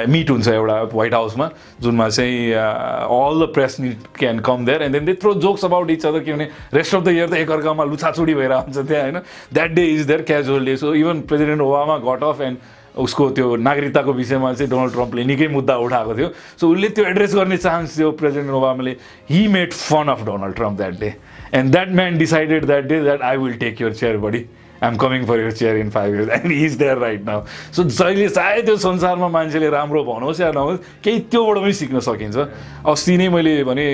meet 0.09 0.29
हुन्छ 0.29 0.47
एउटा 0.47 0.81
वाइट 0.93 1.13
हाउसमा 1.13 1.49
जुनमा 1.81 2.07
चाहिँ 2.09 2.51
all 2.53 3.41
the 3.41 3.49
press 3.53 3.77
can 4.19 4.39
come 4.45 4.65
there 4.65 4.83
and 4.83 4.99
then 4.99 5.15
throw 5.21 5.33
jokes 5.45 5.65
about 5.65 5.89
each 5.91 6.05
other 6.05 6.19
किनभने 6.23 6.49
rest 6.73 6.95
of 6.95 7.03
the 7.03 7.07
year 7.07 7.29
त 7.29 7.33
एकअर्कामा 7.33 7.83
लुछाचुडी 7.83 8.33
भएर 8.33 8.53
हुन्छ 8.53 8.77
त्यहाँ 8.77 9.03
होइन? 9.03 9.19
That 9.53 9.71
day 9.71 9.85
is 9.93 10.05
their 10.07 10.21
casual 10.29 10.65
day 10.65 10.77
so 10.77 10.93
even 10.95 11.21
president 11.27 11.61
Obama 11.61 11.97
got 12.05 12.23
off 12.23 12.41
and 12.41 12.57
उसको 13.03 13.29
त्यो 13.35 13.55
नागरिकताको 13.55 14.13
विषयमा 14.13 14.53
चाहिँ 14.53 14.69
डोनाल्ड 14.69 14.93
ट्रम्पले 14.93 15.23
निकै 15.25 15.47
मुद्दा 15.49 15.77
उठाएको 15.81 16.15
थियो। 16.15 16.29
सो 16.61 16.67
उसले 16.71 16.89
त्यो 16.89 17.05
एड्रेस 17.05 17.35
गर्ने 17.35 17.57
चान्स 17.57 17.97
थियो 17.97 18.11
president 18.21 18.51
ओबामाले 18.53 18.95
he 19.29 19.47
made 19.47 19.73
fun 19.73 20.07
of 20.13 20.25
Donald 20.25 20.55
Trump 20.55 20.77
that 20.77 20.99
day 20.99 21.13
and 21.53 21.71
that 21.71 21.89
man 21.91 22.17
decided 22.17 22.65
that 22.65 22.83
day 22.85 23.01
that 23.03 23.21
I 23.21 23.37
will 23.37 23.53
take 23.57 23.81
your 23.81 23.93
chair 23.93 24.17
buddy 24.17 24.45
I'm 24.83 24.95
coming 24.97 25.25
for 25.25 25.39
your 25.39 25.51
chair 25.51 25.77
in 25.77 25.89
five 25.89 26.15
years 26.15 26.29
and 26.29 26.51
is 26.53 26.77
there 26.77 26.97
right 26.97 27.25
now 27.25 27.43
so 27.75 27.83
जहिले 27.83 28.29
चाहे 28.29 28.61
त्यो 28.61 28.77
संसारमा 28.85 29.27
मान्छेले 29.35 29.69
राम्रो 29.69 30.03
भनोस् 30.03 30.41
या 30.41 30.51
नहोस् 30.51 30.79
केही 31.03 31.19
त्योबाट 31.31 31.57
पनि 31.57 31.73
सिक्न 31.73 31.99
सकिन्छ 32.07 32.47
अस्ति 32.87 33.17
नै 33.17 33.29
मैले 33.29 33.63
भने 33.63 33.85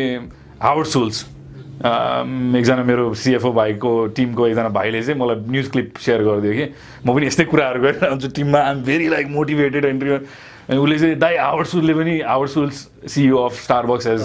हावर्ड 0.62 0.88
सुल्स 0.88 1.26
एकजना 1.80 2.84
मेरो 2.84 3.14
सिएफओ 3.16 3.52
भाइको 3.54 3.92
टिमको 4.16 4.48
एकजना 4.48 4.70
भाइले 4.70 5.02
चाहिँ 5.02 5.20
मलाई 5.20 5.36
न्युज 5.52 5.70
क्लिप 5.72 5.98
सेयर 6.06 6.24
गरिदियो 6.24 6.54
कि 6.54 6.66
म 7.06 7.14
पनि 7.16 7.28
यस्तै 7.28 7.44
कुराहरू 7.52 7.82
गरिरहेको 7.82 8.10
हुन्छु 8.10 8.30
टिममा 8.36 8.60
I'm 8.62 8.82
very 8.84 9.08
like 9.10 9.28
motivated 9.32 9.86
and 9.86 10.04
अनि 10.70 10.78
उसले 10.78 10.98
चाहिँ 11.00 11.16
दाइ 11.20 11.36
हावर्ड 11.38 11.68
सुलले 11.68 11.94
पनि 11.94 12.20
Howard 12.22 12.50
Schultz 12.50 12.88
CEO 13.14 13.38
of 13.46 13.54
Starbucks 13.64 14.08
has 14.08 14.22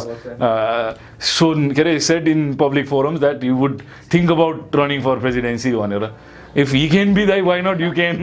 shown 1.25 1.71
के 1.73 1.81
अरे 1.83 1.99
said 2.05 2.29
in 2.29 2.55
public 2.61 2.87
forums 2.89 3.21
that 3.21 3.45
you 3.45 3.55
would 3.57 3.81
think 4.15 4.31
about 4.31 4.77
running 4.77 5.01
for 5.03 5.19
presidency 5.19 5.73
भनेर। 5.73 6.09
इफ 6.57 6.73
हि 6.75 6.89
क्यान 6.89 7.15
बी 7.15 7.27
दाइ 7.27 7.41
वाइ 7.49 7.63
नट 7.63 7.81
यु 7.81 7.91
क्यान 7.93 8.17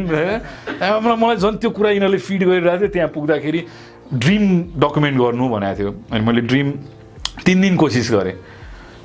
मलाई 1.21 1.35
झन् 1.35 1.57
त्यो 1.57 1.69
कुरा 1.69 1.89
यिनीहरूले 1.91 2.17
फिड 2.17 2.43
गरिरहेको 2.43 2.79
थियो 2.79 2.89
त्यहाँ 2.93 3.09
पुग्दाखेरि 3.15 3.61
ड्रिम 4.13 4.45
डकुमेन्ट 4.79 5.17
गर्नु 5.19 5.49
भनेको 5.49 5.77
थियो। 5.79 5.91
अनि 6.11 6.25
मैले 6.25 6.41
ड्रिम 6.41 6.71
तिन 7.45 7.61
दिन 7.61 7.75
कोसिस 7.75 8.11
गरेँ। 8.11 8.35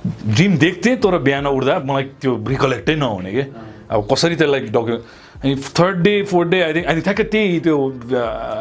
ड्रिम 0.06 0.56
देख्थेँ 0.58 0.96
तर 1.02 1.18
बिहान 1.18 1.46
उठ्दा 1.46 1.78
मलाई 1.88 2.04
त्यो 2.20 2.32
रिकलेक्टै 2.48 2.94
नहुने 2.94 3.32
कि? 3.32 3.44
अब 3.90 4.06
कसरी 4.12 4.36
त्यसलाई 4.36 4.60
डकुमेन्ट 4.70 5.02
अनि 5.46 5.54
third 5.78 5.96
day 6.02 6.12
fourth 6.26 6.48
day 6.50 6.60
I 6.62 6.72
think 6.74 7.02
ठ्याक्कै 7.06 7.24
त्यही 7.30 7.58
त्यो 7.62 7.78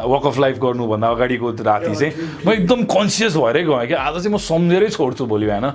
वक 0.06 0.26
अफ 0.26 0.38
लाइफ 0.38 0.58
गर्नुभन्दा 0.62 1.08
अगाडिको 1.08 1.50
राति 1.66 1.94
चाहिँ 1.94 2.12
म 2.46 2.50
एकदम 2.52 2.82
कन्सियस 2.86 3.36
भएरै 3.36 3.62
गएँ। 3.66 3.86
कि 3.90 3.94
आज 3.98 4.14
चाहिँ 4.14 4.30
म 4.30 4.38
सम्झेरै 4.38 4.88
छोड्छु 4.94 5.26
भोलि 5.26 5.46
बिहान। 5.46 5.66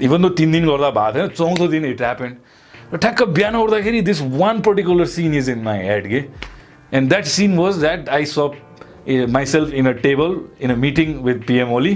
इभन 0.00 0.28
त 0.28 0.32
तिन 0.32 0.52
दिन 0.52 0.64
गर्दा 0.66 0.90
भएको 0.96 1.12
थिएन 1.12 1.28
चौथो 1.36 1.66
दिन 1.68 1.84
इट 1.84 2.00
ह्यापेन्ड 2.00 2.34
र 2.94 2.96
ठ्याक्क 2.96 3.22
बिहान 3.36 3.56
उठ्दाखेरि 3.56 4.00
this 4.08 4.22
one 4.32 4.60
particular 4.64 5.06
scene 5.12 5.34
is 5.34 5.50
in 5.50 5.60
my 5.62 5.78
head 5.84 6.08
के। 6.08 6.24
And 6.96 7.08
that 7.08 7.24
scene 7.36 7.56
was 7.58 7.80
that 7.80 8.08
I 8.08 8.24
saw 8.32 8.52
myself 9.36 9.74
in 9.74 9.86
a 9.86 9.92
table 10.00 10.40
in 10.64 10.70
a 10.72 10.76
meeting 10.80 11.14
with 11.24 11.46
PM 11.46 11.72
Oli 11.72 11.94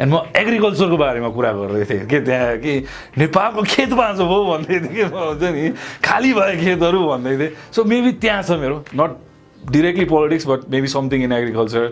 and 0.00 0.12
म 0.14 0.16
एग्रिकल्चरको 0.36 0.96
बारेमा 0.96 1.28
कुरा 1.28 1.52
गर्दै 1.52 1.84
थिएँ। 1.84 2.06
के 2.06 2.20
त्यहाँ 2.20 2.56
कि 2.58 2.84
नेपालको 3.18 3.62
खेत 3.62 3.90
बाँचो 3.94 4.24
भयो 4.26 4.44
भन्दै 4.44 4.78
थिएँ 4.80 4.94
कि 4.94 5.02
हुन्छ 5.02 5.42
नि? 5.42 5.70
खाली 6.04 6.32
भए 6.34 6.56
खेतहरू 6.56 7.00
भन्दै 7.08 7.38
थिएँ। 7.38 7.52
सो 7.72 7.84
मेबी 7.84 8.12
त्यहाँ 8.18 8.42
छ 8.42 8.50
मेरो। 8.58 8.84
Not 8.94 9.10
directly 9.70 10.04
politics 10.04 10.46
but 10.46 10.60
maybe 10.70 10.88
something 10.88 11.22
in 11.24 11.32
agriculture 11.32 11.84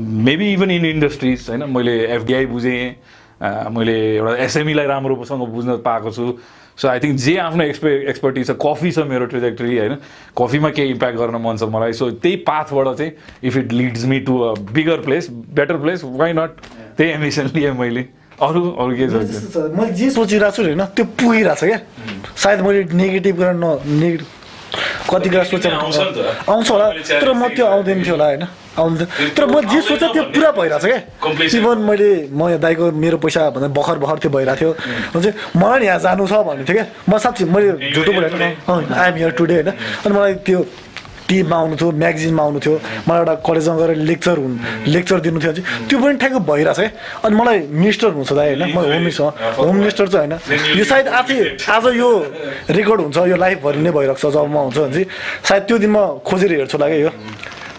maybe 0.00 0.52
even 0.52 0.70
in 0.70 0.84
industries 0.86 1.46
होइन? 1.48 1.64
मैले 1.64 1.94
एफडिआई 2.16 2.46
बुझेँ। 2.46 2.96
अ, 3.42 3.68
मैले 3.68 4.16
एउटा 4.16 4.36
एसएमईलाई 4.44 4.86
राम्रोसँग 4.86 5.42
बुझ्न 5.48 5.76
पाएको 5.84 6.10
छु। 6.10 6.26
सो 6.78 6.88
आई 6.88 6.98
थिङ्क 7.00 7.18
जे 7.20 7.36
आफ्नो 7.38 7.64
एक्सपे 7.64 7.90
एक्सपर्टिज 8.10 8.46
छ 8.46 8.56
कफी 8.62 8.90
छ 8.92 8.98
मेरो 9.10 9.26
ट्रेजेक्टरी 9.26 9.78
होइन? 9.78 9.94
कफीमा 10.38 10.70
केही 10.70 10.90
इम्प्याक्ट 10.90 11.18
गर्न 11.18 11.36
मन 11.42 11.56
छ 11.56 11.62
मलाई। 11.74 11.92
सो 11.92 12.10
त्यही 12.22 12.36
पाथबाट 12.46 12.96
चाहिँ 12.98 13.12
if 13.44 13.56
it 13.56 13.72
leads 13.72 14.04
me 14.06 14.20
to 14.28 14.38
a 14.40 14.54
bigger 14.72 15.00
place 15.02 15.30
better 15.58 15.76
place 15.82 16.04
why 16.04 16.32
not 16.32 16.50
त्यही 16.96 17.10
एम्बिसन 17.12 17.50
लिएँ 17.54 17.72
मैले। 17.74 18.04
अरू 18.38 18.62
अरू 18.70 18.94
के। 18.94 19.06
मैले 19.06 19.92
जे 19.92 20.10
सोचिरहेको 20.10 20.56
छु 20.56 20.62
नि 20.62 20.68
होइन 20.68 20.84
त्यो 20.94 21.04
पुगिरहेको 21.18 21.54
छ 21.54 21.64
क्या 21.64 21.80
सायद 22.36 22.60
मैले 22.62 22.84
नेगेटिभ 22.94 23.36
कुरा 23.36 23.52
न 23.52 23.78
नेगेटिभ 23.98 24.26
कति 25.10 25.28
कुरा 25.28 25.44
सोचेर 25.50 25.72
आउँछ 25.72 25.98
नि 25.98 26.12
त। 26.14 26.46
आउँछ 26.46 26.70
होला 26.70 26.86
तर 27.10 27.32
म 27.32 27.48
त्यो 27.56 27.66
आउँदैन 27.66 28.04
थियो 28.04 28.14
होला 28.14 28.24
होइन? 28.24 28.44
थियो। 28.78 29.28
तर 29.36 29.44
म 29.46 29.60
जे 29.66 29.80
सोचेँ 29.82 30.08
त्यो 30.14 30.22
पुरा 30.34 30.50
भइरहेको 30.54 30.78
छ 30.78 30.86
क्या. 30.86 31.00
इभन 31.58 31.78
मैले 31.88 32.10
म 32.30 32.40
यहाँ 32.48 32.60
दाइको 32.62 32.84
मेरो 32.94 33.16
पैसा 33.18 33.50
भन्दा 33.50 33.68
भर्खर 33.74 33.98
भर्खर 33.98 34.18
त्यो 34.22 34.30
भइरहेको 34.30 34.56
थियो। 34.58 34.70
हुन्छ 35.14 35.26
मलाई 35.56 35.86
यहाँ 35.86 35.98
जानु 35.98 36.26
छ 36.26 36.32
भन्ने 36.46 36.64
थियो 36.64 36.76
क्या। 36.78 36.86
म 37.08 37.18
साँच्ची 37.18 37.44
मैले 37.44 37.68
झुटो 37.92 38.12
बोलेको 38.12 38.36
आइएम 38.38 39.14
हियर 39.16 39.30
टुडे 39.38 39.54
होइन। 39.54 39.68
अनि 40.06 40.12
मलाई 40.14 40.34
त्यो 40.46 40.60
टिममा 41.28 41.56
आउनु 41.56 41.76
थियो 41.76 41.90
म्यागजिनमा 41.92 42.42
आउनु 42.42 42.58
थियो। 42.64 42.74
मलाई 43.04 43.18
एउटा 43.20 43.34
कलेजमा 43.44 43.76
गएर 43.76 43.90
लेक्चर 44.00 44.36
हुनु 44.40 44.56
लेक्चर 44.88 45.18
दिनु 45.20 45.40
थियो। 45.44 45.52
चाहिँ 45.52 45.86
त्यो 45.88 45.96
पनि 46.00 46.16
ठ्याक्क 46.16 46.36
भइरहेको 46.40 46.72
छ 46.72 46.80
क्या। 46.80 46.90
अनि 47.20 47.34
मलाई 47.36 47.58
मिनिस्टर 47.68 48.10
हुन्छ 48.16 48.32
दाइ 48.32 48.48
होइन। 48.48 48.64
म 48.72 48.78
होम 48.80 48.96
मिनिस्टर 49.04 49.28
होम 49.60 49.76
मिनिस्टर 49.76 50.08
चाहिँ 50.08 50.24
होइन। 50.24 50.80
यो 50.80 50.84
सायद 50.88 51.06
आज 51.12 51.28
आज 51.68 51.84
यो 52.00 52.08
रेकर्ड 52.72 53.00
हुन्छ 53.04 53.16
यो 53.28 53.36
लाइभभरि 53.36 53.78
नै 53.84 53.90
भइरहेको 53.92 54.16
छ 54.16 54.32
जब 54.32 54.48
म 54.48 54.56
हुन्छ 54.72 54.78
भने 54.78 54.92
चाहिँ 54.96 55.06
सायद 55.44 55.62
त्यो 55.68 55.76
दिन 55.84 55.90
म 55.92 55.98
खोजेर 56.24 56.52
हेर्छु 56.64 56.76
होला 56.80 56.88
क्या 56.88 56.96
यो। 56.96 57.12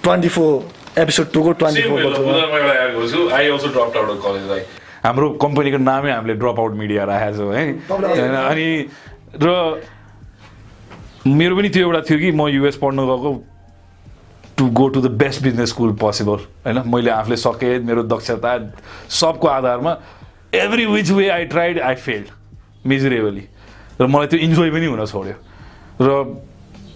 ट्वेन्टी 0.05 0.29
फोर 0.29 0.53
एपिसोड 0.97 1.31
टूको 1.33 1.51
ट्वेन्टी 1.61 1.81
फोर 1.89 2.01
हाम्रो 5.03 5.29
कम्पनीको 5.41 5.77
नामै 5.77 6.11
हामीले 6.11 6.33
ड्रप 6.33 6.59
आउट 6.59 6.73
मिडिया 6.75 7.03
राखेको 7.05 7.37
छौँ 7.37 7.53
है? 7.55 7.63
होइन, 7.89 8.33
अनि 8.35 8.67
र 9.43 9.47
मेरो 11.27 11.55
पनि 11.55 11.69
त्यो 11.69 11.81
एउटा 11.87 12.01
थियो 12.09 12.19
कि 12.19 12.31
म 12.31 12.47
युएस 12.47 12.75
पढ्नु 12.81 13.05
गएको 13.07 13.31
to 14.57 14.65
go 14.75 14.87
to 14.89 15.01
the 15.01 15.11
best 15.15 15.43
business 15.43 15.69
school 15.69 15.93
possible 15.95 16.39
होइन? 16.65 16.83
मैले 16.87 17.11
आफूले 17.11 17.35
सकेँ 17.37 17.79
मेरो 17.79 18.03
दक्षता 18.11 18.51
सबको 19.07 19.47
आधारमा 19.47 19.95
every 20.53 20.85
which 20.85 21.11
way 21.11 21.29
I 21.29 21.45
tried 21.45 21.79
I 21.79 21.95
failed 21.95 22.27
miserably 22.85 23.45
र 24.01 24.07
मलाई 24.07 24.27
त्यो 24.27 24.39
इन्जोय 24.39 24.69
पनि 24.71 24.85
हुन 24.85 25.05
छोड्यो। 25.05 25.35
र 26.01 26.07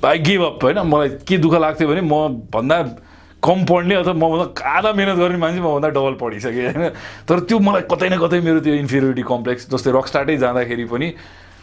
आई 0.08 0.20
गिभ 0.20 0.42
अप 0.44 0.64
होइन? 0.64 0.80
मलाई 0.84 1.10
के 1.24 1.38
दुःख 1.38 1.56
लाग्थ्यो 1.56 1.88
भने 1.88 2.02
म 2.04 2.28
भन्दा 2.52 2.78
कम 3.44 3.66
पढ्ने 3.70 3.96
अथवा 3.96 4.14
मभन्दा 4.14 4.46
आधा 4.72 4.92
मिहिनेत 4.94 5.18
गर्ने 5.20 5.38
मान्छे 5.38 5.60
मभन्दा 5.62 5.90
डबल 5.96 6.14
पढिसकेँ 6.22 6.66
होइन? 6.66 6.90
तर 7.28 7.40
त्यो 7.48 7.60
मलाई 7.60 7.84
कतै 7.92 8.10
न 8.10 8.18
कतै 8.24 8.40
मेरो 8.40 8.60
त्यो 8.64 8.74
इन्फिरियोरिटी 8.84 9.24
कम्प्लेक्स 9.28 9.70
जस्तै 9.72 9.92
रक 9.92 10.08
स्टार्टै 10.08 10.38
जाँदाखेरि 10.44 10.86
पनि 10.88 11.08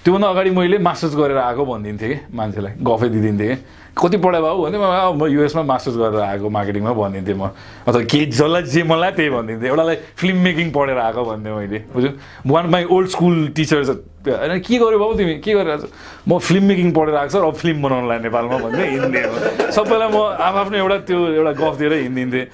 त्योभन्दा 0.04 0.28
अगाडि 0.28 0.50
मैले 0.56 0.78
मास्टर्स 0.78 1.14
गरेर 1.16 1.38
आएको 1.40 1.64
भनिदिन्थेँ 1.64 2.08
कि 2.08 2.18
मान्छेलाई 2.36 2.72
गफै 2.80 3.08
दिइदिन्थेँ। 3.08 3.48
कि 3.48 3.56
कति 3.96 4.16
पढायो 4.16 4.42
बाबु 4.42 4.62
भन्दै 4.62 4.78
म 4.78 5.26
युएसमा 5.26 5.62
मास्टर्स 5.62 5.96
गरेर 5.96 6.20
आएको 6.20 6.48
मार्केटिङमा 6.50 6.92
भनिदिन्थेँ 6.94 7.34
म। 7.34 7.50
अथवा 7.88 8.02
के 8.06 8.20
जसलाई 8.26 8.62
जे 8.62 8.82
मलाई 8.86 9.10
त्यही 9.18 9.30
भनिदिन्थेँ। 9.30 9.68
एउटालाई 9.68 9.96
फिल्म 10.16 10.36
मेकिङ 10.46 10.70
पढेर 10.70 10.98
आएको 10.98 11.24
भन्थेँ 11.24 11.52
मैले। 11.52 11.78
बुझ्यो? 11.94 12.10
One 12.46 12.64
my 12.70 12.84
old 12.86 13.08
school 13.10 13.36
teachers 13.56 13.88
होइन 13.90 14.58
के 14.62 14.78
गर्यो 14.78 14.98
बाबु 14.98 15.14
तिमी? 15.18 15.34
के 15.42 15.52
गरिरहेको 15.54 15.86
छ 15.86 15.92
म 16.28 16.38
फिल्म 16.38 16.64
मेकिङ 16.70 16.88
पढेर 16.92 17.14
आएको 17.14 17.30
छ 17.30 17.36
अब 17.42 17.54
फिल्म 17.60 17.82
बनाउनुलाई 17.82 18.18
नेपालमा 18.30 18.56
भन्दै 18.64 18.86
हिँड्थेँ 18.90 19.26
म। 19.26 19.70
सबैलाई 19.74 20.08
म 20.08 20.18
आफ्नो 20.38 20.76
एउटा 20.78 20.96
त्यो 21.10 21.18
एउटा 21.40 21.52
गफ 21.58 21.74
दिएर 21.78 21.92
हिँडिदिन्थेँ 22.06 22.46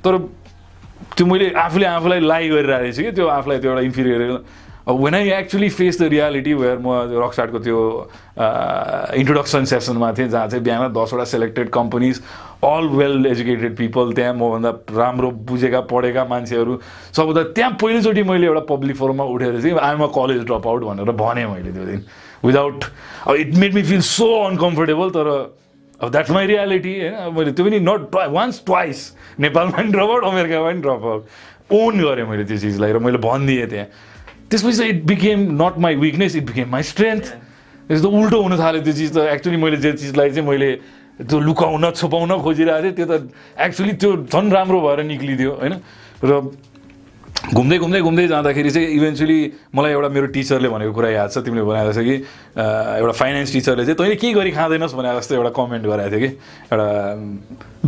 तर 0.00 0.14
त्यो 1.16 1.26
मैले 1.26 1.46
आफूले 1.60 1.86
आफूलाई 1.86 2.20
लाइ 2.24 2.48
गरिरहेको 2.48 2.92
छु 2.96 3.02
कि 3.02 3.12
त्यो 3.12 3.26
आफूलाई 3.26 3.58
त्यो 3.60 3.70
एउटा 3.70 3.82
inferior 3.90 4.20
when 4.88 5.14
I 5.14 5.30
actually 5.30 5.68
face 5.68 6.00
the 6.00 6.02
reality 6.10 6.54
where 6.54 6.78
म 6.78 7.20
रकस्टार्टको 7.22 7.58
त्यो 7.58 7.78
इन्ट्रोडक्सन 9.20 9.64
सेसनमा 9.64 10.12
थिएँ 10.18 10.28
जहाँ 10.28 10.48
चाहिँ 10.48 10.64
बिहान 10.64 10.92
दसवटा 10.92 11.24
selected 11.24 11.68
companies 11.70 12.20
all 12.64 12.88
well 12.96 13.26
educated 13.26 13.76
people 13.76 14.12
त्यहाँ 14.12 14.34
मभन्दा 14.34 14.70
राम्रो 14.96 15.30
बुझेका 15.50 15.80
पढेका 15.92 16.24
मान्छेहरू 16.24 16.80
सबभन्दा 17.12 17.42
त्यहाँ 17.52 17.72
पहिलोचोटि 17.82 18.22
मैले 18.22 18.46
एउटा 18.46 18.60
पब्लिक 18.74 18.96
फोरममा 18.96 19.24
उठेर 19.36 19.60
चाहिँ 19.60 19.78
I'm 19.78 20.02
a 20.02 20.10
college 20.16 20.44
drop 20.48 20.66
out 20.66 20.82
भनेर 20.84 21.12
भनेँ 21.22 21.46
मैले 21.52 21.72
त्यो 21.72 21.84
दिन। 21.84 22.04
विदाउट 22.44 22.84
अब 23.28 23.34
it 23.36 23.54
made 23.54 23.74
me 23.74 23.82
feel 23.82 24.00
so 24.00 24.28
uncomfortable 24.48 25.10
तर 25.16 25.28
अब 26.00 26.10
द्याट्स 26.10 26.30
माई 26.30 26.46
रियालिटी 26.46 26.98
होइन? 27.00 27.14
अब 27.14 27.38
मैले 27.38 27.52
त्यो 27.52 27.64
पनि 27.64 27.78
नट 27.80 28.14
वान्स 28.16 28.62
ट्वाइस 28.66 28.98
नेपालमा 29.40 29.76
पनि 29.76 29.92
ड्रप 29.92 30.10
आउट 30.10 30.24
अमेरिकामा 30.24 30.70
पनि 30.70 30.80
ड्रप 30.80 31.04
आउट 31.04 31.26
ओन 31.72 32.00
गरेँ 32.00 32.24
मैले 32.26 32.44
त्यो 32.44 32.58
चिजलाई 32.58 32.92
र 32.92 32.98
मैले 32.98 33.18
भनिदिएँ 33.20 33.66
त्यहाँ। 33.68 33.86
त्यसपछि 34.50 34.76
चाहिँ 34.76 34.90
it 34.92 35.04
became 35.06 35.38
not 35.62 35.78
my 35.78 35.94
weakness 35.96 36.36
it 36.36 36.44
became 36.46 36.68
my 36.70 36.82
strength 36.82 37.24
त्यस्तो 37.88 38.08
उल्टो 38.10 38.42
हुन 38.42 38.58
थाल्यो 38.58 38.82
त्यो 38.82 38.92
चिज 38.92 39.10
त. 39.14 39.18
एक्चुली 39.34 39.56
मैले 39.56 39.76
जे 39.76 39.92
चिजलाई 39.92 40.30
चाहिँ 40.30 40.48
मैले 40.48 40.70
त्यो 41.22 41.38
लुकाउन 41.38 41.90
छुपाउन 41.90 42.30
खोजिरहेको 42.42 42.82
थियो 42.82 42.92
त्यो 42.96 43.06
त 43.06 43.30
एक्चुली 43.66 43.92
त्यो 44.00 44.10
झन् 44.26 44.50
राम्रो 44.50 44.78
भएर 44.80 44.98
निक्लिदियो 45.06 45.52
होइन? 45.60 45.74
र 46.24 46.30
घुम्दै 47.40 47.78
घुम्दै 47.78 48.00
घुम्दै 48.04 48.26
जाँदाखेरि 48.28 48.70
चाहिँ 48.70 48.88
इभेन्चुली 49.00 49.38
मलाई 49.74 49.92
एउटा 49.92 50.08
मेरो 50.12 50.26
टिचरले 50.28 50.68
भनेको 50.68 50.92
कुरा 50.92 51.08
याद 51.08 51.30
छ 51.32 51.38
तिमीले 51.40 51.64
भने 51.64 51.88
जस्तो 51.88 52.02
कि 52.04 52.16
अँ, 52.20 53.00
एउटा 53.00 53.12
फाइनेन्स 53.16 53.52
टिचरले 53.52 53.84
चाहिँ 53.84 53.96
तैँले 53.96 54.16
के 54.20 54.32
गरी 54.36 54.50
खाँदैनस्? 54.52 54.92
भने 54.92 55.08
जस्तो 55.18 55.34
एउटा 55.40 55.50
कमेन्ट 55.56 55.84
गराएको 55.88 56.10
थियो 56.10 56.20
कि। 56.20 56.30
एउटा 56.68 56.88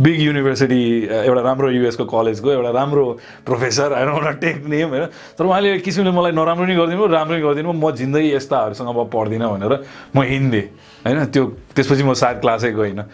बिग 0.01 0.17
युनिभर्सिटी 0.21 0.81
एउटा 1.29 1.41
राम्रो 1.41 1.69
युएसको 1.69 2.05
कलेजको 2.05 2.49
एउटा 2.49 2.71
राम्रो 2.73 3.05
प्रोफेसर 3.45 3.89
होइन 3.93 4.09
एउटा 4.09 4.31
टेक 4.41 4.57
नेम 4.65 4.89
होइन। 4.89 5.05
तर 5.37 5.43
उहाँले 5.45 5.77
किसिमले 5.85 6.11
मलाई 6.11 6.31
नराम्रो 6.33 6.65
नि 6.65 6.75
गरिदिनु 6.75 7.05
राम्रो 7.13 7.35
नि 7.37 7.41
गरिदिनु 7.45 7.71
म 7.77 7.91
जिन्दगी 7.93 8.33
यस्ताहरूसँग 8.33 8.89
म 8.89 9.05
पढ्दिनँ 9.05 9.47
भनेर 9.53 9.73
म 10.17 10.17
हिँड्थेँ 10.33 10.65
होइन। 11.05 11.25
त्यो 11.29 11.43
त्यसपछि 11.77 12.03
म 12.03 12.13
सायद 12.17 12.37
क्लासै 12.41 12.71
गइनँ। 12.73 13.05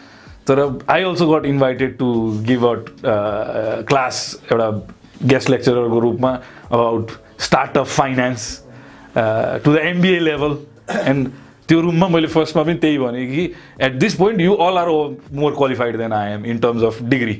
तर 0.48 0.58
I 0.88 1.04
also 1.04 1.26
got 1.28 1.46
invited 1.46 1.98
to 2.00 2.08
give 2.48 2.66
out 2.66 2.86
class 3.92 4.16
एउटा 4.52 4.68
गेस्ट 5.28 5.50
लेक्चररको 5.50 6.00
रूपमा 6.00 6.32
about 6.72 7.12
startup 7.40 7.86
finance 7.86 8.50
to 9.18 9.74
the 9.74 9.78
MBA 9.84 10.20
level 10.20 10.58
and 11.06 11.28
त्यो 11.68 11.82
रुममा 11.82 12.08
मैले 12.08 12.28
फर्स्टमा 12.28 12.64
पनि 12.64 12.74
त्यही 12.76 12.98
भने 12.98 13.26
कि 13.28 13.44
at 13.82 13.94
this 14.00 14.16
point 14.16 14.42
you 14.42 14.54
all 14.68 14.78
are 14.78 14.88
more 15.40 15.56
qualified 15.58 15.98
than 15.98 16.14
I 16.14 16.32
am 16.34 16.46
in 16.46 16.58
terms 16.60 16.84
of 16.84 17.02
degree 17.04 17.34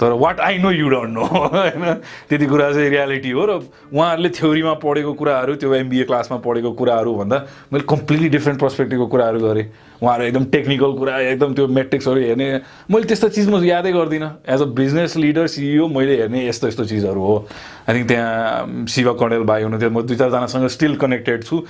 तर 0.00 0.12
what 0.20 0.40
I 0.40 0.58
know 0.58 0.70
you 0.70 0.88
don't 0.88 1.10
know 1.10 1.24
होइन? 1.24 1.94
त्यति 2.28 2.46
कुरा 2.46 2.70
चाहिँ 2.72 2.88
रियालिटी 2.90 3.30
हो 3.30 3.44
र 3.46 3.52
उहाँहरूले 3.92 4.28
थ्योरीमा 4.28 4.72
पढेको 4.84 5.12
कुराहरू 5.14 5.54
त्यो 5.56 5.74
एमबिए 5.74 6.04
क्लासमा 6.04 6.38
पढेको 6.44 6.72
कुराहरू 6.72 7.14
भन्दा 7.14 7.38
मैले 7.72 7.84
कम्प्लिटली 7.88 8.28
डिफ्रेन्ट 8.28 8.60
पर्सपेक्टिभको 8.60 9.06
कुराहरू 9.06 9.40
गरेँ। 9.40 9.64
उहाँहरू 10.02 10.24
एकदम 10.24 10.44
टेक्निकल 10.52 10.92
कुरा 10.98 11.18
एकदम 11.20 11.54
त्यो 11.54 11.66
मेट्रिक्सहरू 11.68 12.20
हेर्ने। 12.20 12.48
मैले 12.90 13.06
त्यस्तो 13.06 13.28
चिज 13.28 13.48
म 13.48 13.62
यादै 13.64 13.92
गर्दिनँ। 13.92 14.30
As 14.48 14.62
a 14.62 14.64
business 14.76 15.16
leader 15.16 15.46
CEO 15.46 15.88
मैले 15.88 16.16
हेर्ने 16.20 16.46
यस्तो 16.46 16.68
यस्तो 16.68 16.84
चिजहरू 16.84 17.20
हो। 17.20 17.36
आई 17.88 17.94
थिङ्क 17.94 18.08
त्यहाँ 18.08 18.86
शिव 18.88 19.12
कणेल 19.20 19.42
भाइ 19.48 19.62
हुनुहुन्थ्यो। 19.62 19.90
म 19.90 20.02
दुई 20.02 20.16
चारजनासँग 20.16 20.66
स्टिल 20.76 20.96
कनेक्टेड 20.96 21.44
छु। 21.44 21.62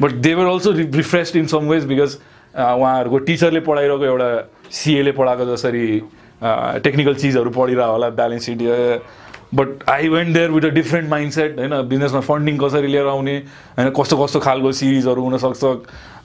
But 0.00 0.10
they 0.20 0.34
were 0.34 0.46
also 0.46 0.72
refreshed 0.72 1.36
in 1.36 1.46
some 1.46 1.68
ways 1.68 1.84
because 1.86 2.16
उहाँहरूको 2.56 3.18
टिचरले 3.24 3.60
पढाइरहेको 3.60 4.04
एउटा 4.04 4.28
सिएले 4.72 5.12
पढाएको 5.12 5.44
जसरी 5.56 5.86
टेक्निकल 6.84 7.14
चिजहरू 7.14 7.50
पढिरह 7.50 7.84
होला 7.84 8.08
balance 8.10 8.44
sheet 8.46 8.62
but 9.54 9.82
I 9.90 10.08
went 10.08 10.34
there 10.34 10.50
with 10.50 10.64
a 10.64 10.68
different 10.74 11.08
mind 11.10 11.32
set 11.32 11.58
होइन। 11.58 11.72
बिजनेसमा 11.88 12.20
फन्डिङ 12.22 12.58
कसरी 12.58 12.86
लिएर 12.86 13.06
आउने 13.06 13.36
होइन 13.78 13.90
कस्तो 13.98 14.16
कस्तो 14.24 14.40
खालको 14.40 14.72
सिरिजहरू 14.72 15.22
हुनसक्छ। 15.22 15.64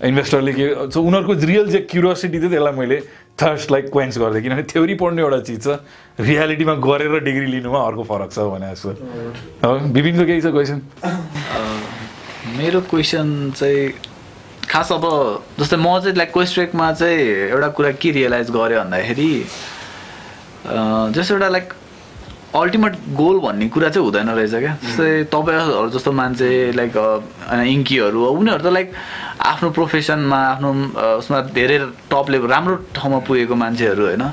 इन्भेस्टरले 0.04 0.54
के 0.54 0.66
सो 0.92 1.02
उनीहरूको 1.02 1.34
रियल 1.46 1.72
चाहिँ 1.72 1.86
क्युरियोसिटी 1.88 2.40
थियो 2.40 2.50
त्यसलाई 2.50 2.74
मैले 2.76 2.98
थर्स्ट 3.42 3.72
लाइक 3.72 3.86
क्वेन्स 3.92 4.18
गर्थेँ 4.20 4.42
किनभने 4.44 4.64
थ्योरी 4.72 4.96
पढ्ने 5.00 5.22
एउटा 5.22 5.40
चिज 5.48 5.64
छ। 5.64 5.80
रियालिटीमा 6.20 6.74
गरेर 6.84 7.20
डिग्री 7.24 7.46
लिनुमा 7.52 7.80
अर्को 7.80 8.04
फरक 8.04 8.32
छ 8.32 8.40
भने 8.52 8.72
जस्तो। 8.76 8.92
हो 9.64 9.72
विपिनको 9.96 10.26
केही 10.26 10.42
छ 10.42 10.52
क्वेसन 10.56 10.80
मेरो 12.58 12.82
क्वेसन 12.92 13.28
चाहिँ 13.56 13.90
खास 14.70 14.92
अब 14.92 15.06
जस्तै 15.60 15.78
म 15.78 16.00
चाहिँ 16.00 16.16
लाइक 16.16 16.32
क्वेस्ट्रेकमा 16.34 16.92
चाहिँ 16.92 17.20
एउटा 17.56 17.68
कुरा 17.80 17.92
के 18.02 18.12
रियलाइज 18.12 18.52
गरेँ 18.52 18.78
भन्दाखेरि 18.80 19.32
जस्तो 21.16 21.34
एउटा 21.34 21.50
लाइक 21.50 21.74
अल्टिमेट 22.56 22.94
गोल 23.16 23.40
भन्ने 23.40 23.68
कुरा 23.70 23.90
चाहिँ 23.90 24.06
हुँदैन 24.06 24.30
रहेछ 24.30 24.54
क्या। 24.56 24.74
जस्तै 24.84 25.24
तपाईँहरू 25.34 25.90
जस्तो 25.96 26.12
मान्छे 26.12 26.50
लाइक 26.80 26.94
इङ्कीहरू 27.76 28.20
उनीहरू 28.26 28.64
त 28.64 28.72
लाइक 28.72 28.88
आफ्नो 29.52 29.70
प्रोफेसनमा 29.78 30.40
आफ्नो 30.56 30.70
उसमा 31.20 31.38
धेरै 31.52 31.78
टप 32.12 32.26
लेभल 32.32 32.48
राम्रो 32.56 32.76
ठाउँमा 32.96 33.20
पुगेको 33.28 33.56
मान्छेहरू 33.56 34.04
होइन। 34.06 34.24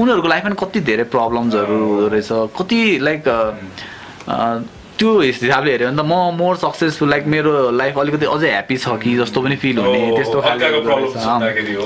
उनीहरूको 0.00 0.28
लाइफमा 0.28 0.50
पनि 0.50 0.56
कति 0.60 0.80
धेरै 0.88 1.04
प्रब्लम्सहरू 1.12 1.76
हुँदो 1.76 2.08
रहेछ 2.12 2.30
कति 2.58 2.80
लाइक 3.00 3.22
त्यो 4.98 5.10
हिसाबले 5.20 5.70
हेऱ्यो 5.72 5.88
भने 5.88 5.96
त 5.96 6.04
म 6.08 6.14
मोर 6.40 6.54
सक्सेसफुल 6.56 7.08
लाइक 7.10 7.24
मेरो 7.28 7.52
लाइफ 7.70 7.98
अलिकति 8.00 8.26
अझै 8.26 8.48
ह्याप्पी 8.48 8.76
छ 8.76 8.86
कि 9.02 9.10
जस्तो 9.20 9.38
पनि 9.44 9.56
फिल 9.62 9.78
हुने 9.78 10.00
त्यस्तो 10.16 10.40
खालको 10.40 10.64
अर्काको 10.64 10.76
हुँदो 10.76 10.88
problem 10.88 11.12
रहेछ। 11.12 11.24
सुन्दाखेरि 11.24 11.72
हो। 11.74 11.82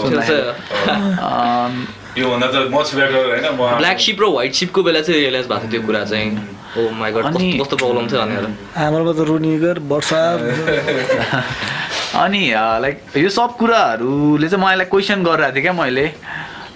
अँ, 0.90 1.16
अँ, 1.18 1.70
योभन्दा 2.18 2.46
त 2.46 2.56
मच 2.70 2.88
बेटर 2.94 3.18
होइन 3.30 3.46
म 3.58 3.76
ब्ल्याक 3.78 3.98
सिप 3.98 4.18
र 4.20 4.24
व्हाइट 4.30 4.52
सिपको 4.54 4.80
बेला 4.86 5.00
चाहिँ 5.00 5.20
रियलाइज 5.20 5.46
भएको 5.50 5.60
थियो 5.62 5.70
त्यो 5.70 5.82
कुरा 5.86 6.04
चाहिँ। 6.06 6.30
गड 6.70 7.24
अनि- 7.26 7.58
कस्तो 7.60 7.76
प्रब्लम 7.82 8.04
थियो 8.10 8.20
भनेर। 8.22 8.46
आमामा 8.78 9.12
त 9.12 9.20
रुनिगर 9.26 9.76
वर्षा 9.90 10.22
अनि 12.22 12.42
लाइक 12.82 12.96
यो 13.16 13.28
सब 13.30 13.56
कुराहरूले 13.58 14.48
चाहिँ 14.48 14.62
मलाई 14.64 14.86
क्वेसन 14.86 15.18
गरिरहेको 15.26 15.54
थिएँ 15.54 15.62
क्या 15.66 15.72
मैले। 15.72 16.06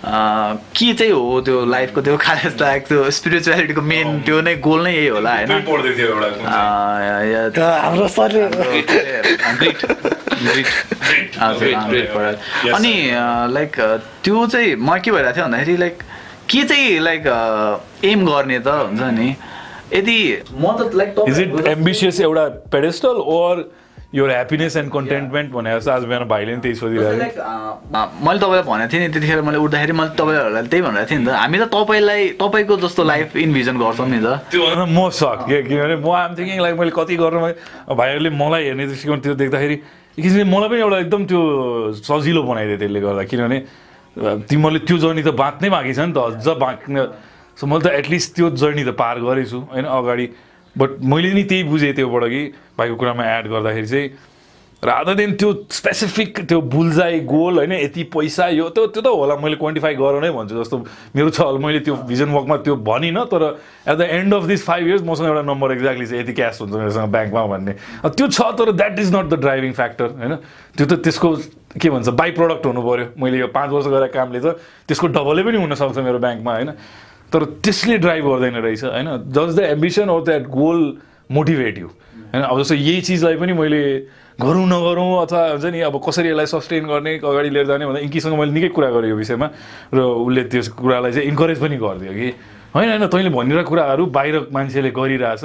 के 0.05 0.93
चाहिँ 0.95 1.13
हो 1.13 1.41
त्यो 1.41 1.65
लाइफको 1.65 2.01
त्यो 2.07 2.17
खास 2.21 2.57
लाइक 2.61 2.87
त्यो 2.89 3.11
स्पिरिचुअलिटीको 3.19 3.83
मेन 3.83 4.21
त्यो 4.27 4.41
नै 4.41 4.55
गोल 4.67 4.83
नै 4.85 4.93
यही 4.95 5.07
होला 5.09 5.33
होइन? 5.35 5.49
अनि 12.75 12.95
लाइक 13.55 13.81
त्यो 14.25 14.47
चाहिँ 14.47 14.75
म 14.77 14.99
के 15.05 15.11
भइरहेको 15.11 15.35
थियो 15.37 15.45
भन्दाखेरि 15.45 15.77
लाइक 15.77 15.99
के 16.51 16.63
चाहिँ 16.69 16.99
लाइक 17.01 17.23
एम 18.05 18.27
गर्ने 18.27 18.59
त 18.67 18.69
हुन्छ 18.69 19.03
नि? 19.19 19.29
यदि 19.95 20.19
म 20.53 20.77
त 20.79 20.91
लाइक 20.95 21.25
इज 21.29 21.41
इट 21.41 21.67
एम्बिसियस 21.69 22.21
एउटा 22.21 22.49
पेडेस्टल 22.73 23.17
ओर 23.39 23.65
यो 24.15 24.27
ह्याप्पिनेस 24.27 24.77
एन्ड 24.77 24.91
कन्टेन्टमेन्ट 24.95 25.51
भनेर 25.53 25.81
चाहिँ 25.83 25.99
आज 25.99 26.05
बिहान 26.07 26.25
भाइले 26.31 26.53
पनि 26.55 26.63
त्यही 26.63 26.75
सोधिरहेको 26.79 27.43
मैले 28.23 28.39
तपाईँलाई 28.39 28.63
भनेको 28.63 28.93
थिएँ 28.93 29.03
नि 29.03 29.09
त्यतिखेर 29.11 29.41
मैले 29.43 29.59
उठ्दाखेरि 29.59 29.93
मैले 29.99 30.15
तपाईँहरूलाई 30.15 30.67
त्यही 30.71 30.83
भनेको 30.87 31.07
थिएँ 31.11 31.19
नि 31.19 31.27
त। 31.27 31.35
हामी 31.35 31.59
त 31.59 31.67
तपाईँलाई 31.75 32.21
तपाईँको 32.39 32.75
जस्तो 32.79 33.03
लाइफ 33.11 33.37
इन्भिजन 33.37 33.75
गर्छौँ 33.75 34.07
नि 34.07 34.21
त। 34.23 34.55
म 34.55 35.11
सक 35.11 35.39
किनभने 35.51 35.97
म 35.99 36.09
आम 36.15 36.31
थिङ्किङ 36.39 36.59
लाइक 36.63 36.75
मैले 36.79 36.93
कति 36.95 37.15
गर्नु 37.19 37.41
भाइहरूले 37.91 38.31
मलाई 38.31 38.63
हेर्ने 38.71 38.87
दृष्टिकोण 38.87 39.19
त्यो 39.19 39.35
देख्दाखेरि 39.35 39.77
किसिमले 40.15 40.47
मलाई 40.47 40.69
पनि 40.71 40.81
एउटा 40.87 40.99
एकदम 41.11 41.23
त्यो 41.27 41.41
सजिलो 42.07 42.43
बनाइदियो 42.47 42.79
त्यसले 42.79 43.01
गर्दा। 43.03 43.23
किनभने 43.35 43.59
तिमीहरूले 44.47 44.81
त्यो 44.87 44.97
जर्नी 45.03 45.23
त 45.27 45.35
बाँच्नै 45.35 45.69
बाँकी 45.75 45.91
छ 45.91 46.07
नि 46.07 46.15
त 46.15 46.19
अझ 46.39 46.47
बाँच्ने। 46.63 47.03
सो 47.59 47.67
मैले 47.67 47.83
त 47.83 47.87
एटलिस्ट 47.99 48.29
त्यो 48.39 48.47
जर्नी 48.63 48.83
त 48.87 48.95
पार 48.95 49.19
गरेछु 49.27 49.59
होइन 49.75 49.87
अगाडि। 49.91 50.27
बट 50.79 50.91
मैले 51.03 51.33
नि 51.35 51.43
त्यही 51.45 51.63
बुझेँ 51.65 51.93
त्योबाट 51.95 52.25
कि 52.31 52.45
भाइको 52.79 52.97
कुरामा 52.97 53.25
एड 53.39 53.49
गर्दाखेरि 53.49 53.87
चाहिँ 53.87 54.09
रादर 54.83 55.15
देन 55.15 55.33
त्यो 55.41 55.53
स्पेसिफिक 55.73 56.41
त्यो 56.45 56.61
बुल्जाई 56.61 57.21
गोल 57.25 57.57
होइन 57.57 57.73
यति 57.73 58.03
पैसा 58.13 58.49
यो 58.49 58.69
त्यो 58.69 58.87
त्यो 58.93 59.03
त 59.03 59.07
होला 59.07 59.37
मैले 59.41 59.57
क्वान्टिफाई 59.57 59.95
गर 59.97 60.21
नै 60.21 60.31
भन्छु 60.31 60.61
जस्तो 60.61 60.77
मेरो 61.17 61.31
छ 61.33 61.41
होला 61.41 61.59
मैले 61.59 61.81
त्यो 61.81 61.95
भिजन 62.05 62.29
वर्कमा 62.37 62.57
त्यो 62.69 62.77
भनिनँ 62.85 63.25
तर 63.33 63.43
at 63.89 63.97
the 63.97 64.01
end 64.19 64.35
of 64.35 64.45
this 64.45 64.65
five 64.67 64.87
years 64.89 65.03
मसँग 65.09 65.27
एउटा 65.27 65.43
नम्बर 65.49 65.73
एक्ज्याक्टली 65.73 66.07
चाहिँ 66.07 66.23
यति 66.23 66.33
क्यास 66.37 66.61
हुन्छ 66.61 66.73
मेरोसँग 66.75 67.09
ब्याङ्कमा 67.17 67.47
भन्ने। 67.47 67.73
त्यो 68.05 68.27
छ 68.29 68.41
तर 68.61 68.73
that 68.77 68.99
is 68.99 69.15
not 69.17 69.27
the 69.33 69.41
driving 69.41 69.73
factor 69.73 70.09
होइन? 70.21 70.35
त्यो 70.77 70.87
त 70.87 71.01
त्यसको 71.01 71.33
के 71.81 71.91
भन्छ 71.91 72.09
बाई 72.21 72.31
प्रडक्ट 72.37 72.67
हुनु 72.67 72.83
पऱ्यो 72.85 73.07
मैले 73.17 73.39
यो 73.41 73.49
पाँच 73.57 73.71
वर्ष 73.73 73.87
गरेको 73.89 74.13
कामले 74.13 74.41
त 74.45 74.61
त्यसको 74.85 75.07
डबलै 75.17 75.43
पनि 75.49 75.57
हुनसक्छ 75.65 75.99
मेरो 76.05 76.19
ब्याङ्कमा 76.21 76.53
होइन? 76.53 76.71
तर 77.35 77.45
त्यसले 77.67 77.99
ड्राइभ 77.99 78.25
गर्दैन 78.25 78.55
रहेछ 78.63 78.85
होइन? 78.85 79.09
Just 79.35 79.59
the 79.59 79.61
ambition 79.75 80.09
or 80.09 80.23
that 80.25 80.47
goal 80.55 80.81
motivate 81.33 81.79
you 81.79 81.87
होइन? 81.87 82.43
अब 82.43 82.61
जस्तो 82.63 82.75
यही 82.75 83.01
चिजलाई 83.01 83.37
पनि 83.37 83.53
मैले 83.53 83.83
गरौँ 84.41 84.67
नगरौँ 84.67 85.11
अथवा 85.23 85.43
हुन्छ 85.51 85.65
नि 85.71 85.81
अब 85.87 86.01
कसरी 86.07 86.29
यसलाई 86.29 86.47
सस्टेन 86.47 86.87
गर्ने 86.87 87.13
अगाडि 87.23 87.51
लिएर 87.51 87.67
जाने 87.67 87.87
भन्दा 87.87 88.01
इङ्कीसँग 88.07 88.35
मैले 88.39 88.53
निकै 88.53 88.69
कुरा 88.75 88.91
गरेँ 88.91 89.11
यो 89.11 89.17
विषयमा 89.17 89.47
र 89.95 89.99
उसले 89.99 90.43
त्यस 90.51 90.69
कुरालाई 90.75 91.13
चाहिँ 91.13 91.29
इन्करेज 91.29 91.59
पनि 91.59 91.77
गरिदियो 91.79 92.13
कि 92.13 92.29
होइन 92.75 92.89
होइन? 92.91 93.07
तैँले 93.07 93.31
भनिरहेको 93.31 93.71
कुराहरू 93.71 94.07
बाहिर 94.11 94.35
मान्छेले 94.51 94.91
गरिरहेछ। 94.91 95.45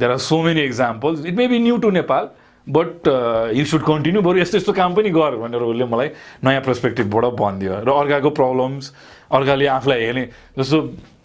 There 0.00 0.10
are 0.10 0.16
so 0.16 0.40
many 0.42 0.60
examples 0.64 1.26
it 1.26 1.34
may 1.36 1.48
be 1.48 1.58
new 1.58 1.76
to 1.84 1.90
Nepal 1.92 2.28
but 2.66 3.08
you 3.52 3.64
should 3.68 3.82
continue 3.84 4.20
बरु 4.22 4.38
यस्तो 4.40 4.56
यस्तो 4.58 4.72
काम 4.72 4.94
पनि 4.96 5.10
गर 5.12 5.36
भनेर 5.36 5.62
उसले 5.68 5.84
मलाई 5.84 6.08
नयाँ 6.40 6.60
पर्सपेक्टिभबाट 6.64 7.24
भनिदियो। 7.36 7.72
र 7.84 7.90
अर्काको 7.92 8.30
प्रब्लम्स 8.32 8.92
अर्काले 9.28 9.66
आफूलाई 9.76 10.00
हेर्ने 10.00 10.24
जस्तो 10.58 10.78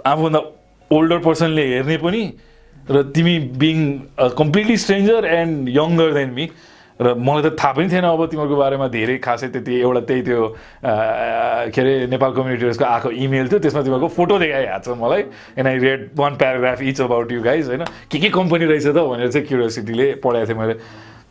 आफूभन्दा 0.08 0.42
ओल्डर 0.92 1.18
पर्सनले 1.28 1.66
हेर्ने 1.74 1.98
पनि 2.06 2.22
र 2.90 3.02
तिमी 3.16 3.36
being 3.60 3.78
completely 4.40 4.78
stranger 4.78 5.26
and 5.26 5.70
younger 5.70 6.14
than 6.14 6.30
me 6.34 6.46
र 6.98 7.14
मलाई 7.14 7.44
त 7.44 7.54
थाहा 7.60 7.72
पनि 7.78 7.90
थिएन 7.94 8.06
अब 8.10 8.26
तिमीहरूको 8.26 8.58
बारेमा 8.58 8.88
धेरै 8.90 9.18
खासै 9.22 9.48
त्यति 9.54 9.74
एउटा 9.80 10.02
त्यही 10.10 10.22
त्यो 10.28 10.42
के 10.82 11.82
अरे 11.82 11.94
नेपाल 12.10 12.32
कम्युनिटीहरूको 12.34 12.86
आएको 12.86 13.10
इमेल 13.26 13.48
थियो 13.52 13.60
त्यसमा 13.60 13.82
तिमीहरूको 13.86 14.10
फोटो 14.18 14.38
देखाइहाल्छ 14.40 14.88
मलाई 15.04 15.22
and 15.62 15.68
I 15.68 15.78
read 15.78 16.10
one 16.18 16.36
paragraph 16.42 16.82
each 16.82 17.02
about 17.02 17.32
you 17.32 17.42
guys 17.44 17.68
होइन? 17.68 17.84
के 18.10 18.18
के 18.18 18.30
कम्पनी 18.40 18.66
रहेछ 18.66 18.88
त 18.88 18.98
भनेर 18.98 19.30
चाहिँ 19.30 19.48
क्युरियोसिटीले 19.48 20.08
पढाएको 20.26 20.48
थिएँ 20.48 20.58
मैले। 20.58 20.76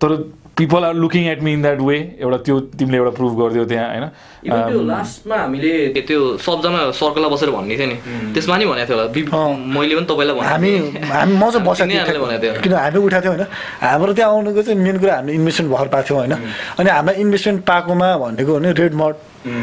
तर 0.01 0.11
people 0.57 0.85
are 0.85 0.95
looking 0.95 1.25
at 1.29 1.41
me 1.43 1.53
in 1.53 1.63
that 1.63 1.81
way 1.81 1.97
एउटा 2.21 2.37
त्यो 2.47 2.55
तिमीले 2.81 2.97
एउटा 2.97 3.11
प्रुभ 3.17 3.33
गरिदियो 3.41 3.65
त्यहाँ 3.65 3.89
होइन? 3.89 4.05
त्यो 4.45 4.81
Um, 4.81 4.87
लास्टमा 4.89 5.37
हामीले 5.37 5.73
त्यो 6.01 6.21
सबजना 6.41 6.81
सर्कलमा 6.97 7.29
बसेर 7.29 7.51
भन्ने 7.51 7.77
थियो 7.77 7.87
नि। 7.87 7.97
त्यसमा 8.33 8.57
नि 8.57 8.65
भनेको 8.65 8.87
थियो 8.89 8.97
होला। 8.97 9.57
मैले 9.77 9.95
पनि 9.97 10.07
तपाईँलाई 10.09 10.37
हामी। 10.49 10.73
हामी 11.13 11.35
म 11.37 11.45
चाहिँ 11.51 11.65
बसेको 11.69 11.89
थिएँ 12.41 12.57
किन 12.65 12.73
हामी 12.73 12.99
उठाएको 13.05 13.25
थियौँ 13.25 13.37
होइन? 13.37 13.47
हाम्रो 13.85 14.13
त्यहाँ 14.17 14.31
आउनुको 14.33 14.63
चाहिँ 14.63 14.79
मेन 14.81 14.97
कुरा 14.99 15.15
हामीले 15.17 15.35
इन्भेस्टमेन्ट 15.35 15.71
भर 15.77 15.87
पाएको 15.93 16.09
थियौँ 16.09 16.21
होइन? 16.21 16.33
अनि 16.81 16.89
हामीलाई 16.91 17.17
इन्भेस्टमेन्ट 17.21 17.61
पाएकोमा 17.69 18.09
भनेको 18.17 18.53
भने 18.57 18.73
रेड 18.81 18.95
मड 18.97 19.15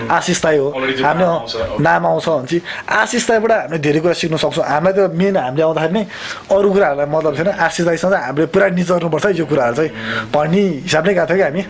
आशिष 0.09 0.41
ताई 0.43 0.57
हो 0.57 0.69
हामीले 0.69 1.01
नाम 1.01 1.21
आउँछ, 1.23 1.55
okay. 1.55 1.81
नाम 1.81 2.05
आउँछ 2.05 2.27
भने 2.27 2.47
चाहिँ 2.47 2.61
आशिष 3.01 3.27
ताईबाट 3.27 3.51
हामीले 3.51 3.79
धेरै 3.83 3.99
कुरा 3.99 4.13
सिक्न 4.13 4.35
सक्छौँ 4.37 4.65
हामीलाई 4.65 4.93
त 4.93 5.11
मेन 5.11 5.37
हामीले 5.37 5.63
आउँदाखेरि 5.63 5.93
नै 5.93 6.03
अरू 6.51 6.67
कुराहरूलाई 6.73 7.07
मतलब 7.15 7.33
छैन 7.37 7.49
आशिष 7.67 7.85
ताईसँग 7.85 8.11
चाहिँ 8.11 8.25
हामीले 8.25 8.47
पुरा 8.53 8.67
निचर्नुपर्छ 8.79 9.25
यो 9.39 9.45
कुराहरू 9.45 9.75
चाहिँ 9.75 9.91
भन्ने 10.33 10.63
हिसाबले 10.87 11.13
गएको 11.13 11.27
थियो 11.27 11.37
कि 11.37 11.43
हामी 11.43 11.63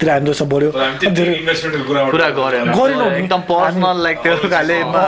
तर 0.00 0.08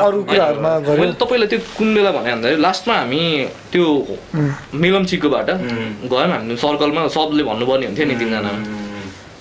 अरू 0.04 0.20
कुराहरूमा 0.28 0.72
गऱ्यो 0.86 1.12
तपाईँलाई 1.16 1.48
त्यो 1.48 1.58
कुन 1.78 1.88
बेला 1.94 2.10
भने 2.12 2.30
भन्दाखेरि 2.30 2.60
लास्टमा 2.60 2.94
हामी 3.00 3.22
त्यो 3.72 3.84
मिलम 4.82 5.04
चिकोबाट 5.10 5.48
गयौँ 6.12 6.28
हामी 6.28 6.56
सर्कलमा 6.60 7.08
सबले 7.16 7.42
भन्नुपर्ने 7.50 7.86
हुन्थ्यो 7.88 8.06
नि 8.06 8.14
तिनजना 8.20 8.52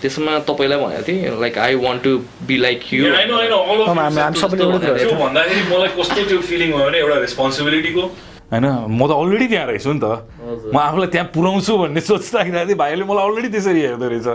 त्यसमा 0.02 0.32
तपाईँलाई 0.50 0.80
भनेको 0.82 1.04
थिएँ 1.08 1.40
like 1.42 1.58
I 1.58 1.76
want 1.86 2.02
to 2.04 2.12
be 2.48 2.56
like 2.58 2.80
you. 2.94 3.02
भन्दाखेरि 5.22 5.62
मलाई 5.72 5.90
कस्तो 5.98 6.22
त्यो 6.30 6.40
फिलिङ 6.50 6.70
भयो 6.74 6.86
भने 6.86 6.98
एउटा 6.98 7.18
रेस्पोन्सिबिलिटीको 7.26 8.04
होइन 8.52 8.66
म 8.90 9.02
त 9.08 9.12
अलरेडी 9.16 9.48
त्यहाँ 9.48 9.68
रहेछु 9.72 9.92
नि 9.94 10.00
त। 10.04 10.06
म 10.74 10.78
आफूलाई 10.78 11.10
त्यहाँ 11.14 11.28
पुऱ्याउँछु 11.32 11.72
भन्ने 11.78 12.02
सोचिराखेको 12.02 12.66
थिएँ। 12.68 12.78
भाइले 12.82 13.04
मलाई 13.08 13.24
अलरेडी 13.30 13.50
त्यसरी 13.56 13.82
हेर्दो 13.82 14.08
रहेछ। 14.12 14.28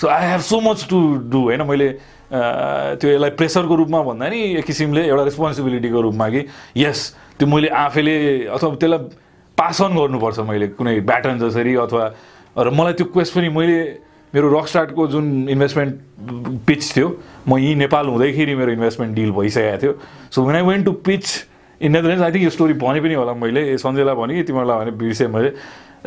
So 0.00 0.04
I 0.08 0.22
have 0.30 0.40
so 0.40 0.56
much 0.60 0.86
to 0.90 0.98
do 1.28 1.40
होइन 1.52 1.62
मैले 1.68 1.88
त्यो 2.32 3.08
यसलाई 3.10 3.30
प्रेसरको 3.36 3.74
रूपमा 3.74 4.00
भन्दा 4.08 4.26
नि 4.28 4.38
एक 4.60 4.64
किसिमले 4.64 5.02
एउटा 5.08 5.24
रेस्पोन्सिबिलिटीको 5.28 6.00
रूपमा 6.00 6.26
कि 6.28 6.40
यस 6.76 6.98
त्यो 7.38 7.46
मैले 7.48 7.68
आफैले 7.68 8.14
अथवा 8.56 8.68
त्यसलाई 8.80 8.98
पास 9.58 9.76
अन 9.82 9.92
गर्नुपर्छ 9.96 10.38
मैले 10.48 10.66
कुनै 10.78 11.00
ब्याटर्न 11.04 11.36
जसरी 11.44 11.74
अथवा 11.84 12.04
र 12.56 12.70
मलाई 12.70 12.92
त्यो 13.00 13.06
क्वेस्ट 13.12 13.32
पनि 13.34 13.48
मैले 13.48 13.78
मेरो 14.34 14.48
रकस्टार्टको 14.58 15.06
जुन 15.08 15.48
इन्भेस्टमेन्ट 15.48 15.94
पिच 16.66 16.92
थियो 16.96 17.08
म 17.48 17.58
यहीँ 17.58 17.74
नेपाल 17.76 18.06
हुँदैखेरि 18.06 18.54
मेरो 18.54 18.72
इन्भेस्टमेन्ट 18.72 19.14
डिल 19.14 19.30
भइसकेको 19.32 19.82
थियो। 19.82 19.92
So 20.30 20.42
when 20.44 20.56
I 20.56 20.62
went 20.62 20.84
to 20.84 20.92
pitch 20.92 21.24
in 21.80 21.92
Netherlands 21.92 22.24
I 22.24 22.32
think 22.32 22.44
यो 22.44 22.50
स्टोरी 22.50 22.74
भने 22.82 23.00
पनि 23.00 23.14
होला 23.14 23.34
मैले 23.34 23.60
ए, 23.72 23.76
सञ्जयलाई 23.78 24.14
भने 24.14 24.34
कि 24.34 24.42
तिमीहरूलाई 24.42 24.78
भने 24.84 24.90
बिर्सेँ 24.98 25.28
मैले। 25.28 25.50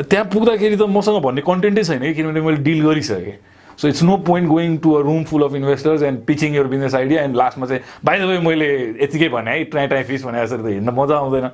त्यहाँ 0.03 0.26
पुग्दाखेरि 0.34 0.76
त 0.77 0.84
मसँग 0.89 1.22
भन्ने 1.23 1.41
कन्टेन्टै 1.41 1.84
छैन 1.84 2.02
कि 2.02 2.14
किनभने 2.14 2.41
मैले 2.41 2.57
डिल 2.64 2.81
गरिसकेँ। 2.85 3.38
So 3.80 3.88
it's 3.88 4.03
no 4.03 4.18
point 4.27 4.48
going 4.49 4.77
to 4.77 4.93
a 4.93 5.02
room 5.02 5.23
full 5.26 5.43
of 5.43 5.53
investors 5.56 6.02
and 6.03 6.19
pitching 6.27 6.56
your 6.56 6.68
business 6.68 6.95
idea 6.95 7.22
and 7.23 7.35
लास्टमा 7.35 7.65
चाहिँ 7.65 7.81
बाई 8.06 8.19
द 8.19 8.43
मैले 8.45 8.68
यतिकै 9.02 9.30
भने 9.34 9.52
है 9.52 9.64
ट्राई 9.73 9.88
ट्राई 9.88 10.03
फिस 10.03 10.26
भने 10.26 10.45
जसरी 10.45 10.64
त 10.64 10.65
हिँड्न 10.77 10.93
मजा 10.93 11.15
आउँदैन। 11.18 11.49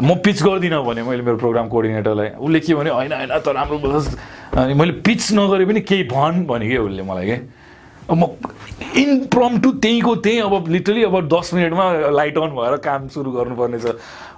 म 0.00 0.14
पिच 0.24 0.42
गर्दिनँ 0.42 0.82
भने 0.84 1.02
मैले 1.04 1.22
मेरो 1.22 1.36
प्रोग्राम 1.36 1.68
कोअर्डिनेटरलाई 1.68 2.28
उसले 2.40 2.60
के 2.60 2.74
भन्यो 2.74 2.94
होइन 2.94 3.12
होइन 3.12 3.28
त 3.28 3.48
राम्रो 3.48 3.78
बोलोस् 3.78 4.08
अनि 4.56 4.74
मैले 4.74 4.92
पिच 5.04 5.32
नगरे 5.36 5.64
पनि 5.68 5.80
केही 5.84 6.04
भन् 6.08 6.46
भने 6.48 6.68
कि 6.68 6.76
उसले 6.80 7.02
मलाई 7.02 7.26
के? 7.26 7.36
म 8.08 8.24
इन 8.96 9.28
प्रम 9.28 9.60
टु 9.60 9.70
त्यहीँको 9.84 10.14
त्यहीँ 10.16 10.40
अब 10.42 10.68
लिटरली 10.68 11.02
अब 11.04 11.28
दस 11.28 11.54
मिनटमा 11.54 11.84
लाइट 12.08 12.38
अन 12.38 12.50
भएर 12.56 12.76
काम 12.80 13.08
सुरु 13.08 13.30
गर्नुपर्ने 13.32 13.78
छ 13.78 13.86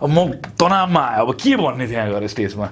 अब 0.03 0.11
म 0.11 0.27
तनावमा 0.59 1.01
आयो 1.01 1.23
अब 1.23 1.35
के 1.39 1.57
भन्ने 1.57 1.87
त्यहाँ 1.87 2.11
गएर 2.11 2.27
स्टेजमा? 2.29 2.69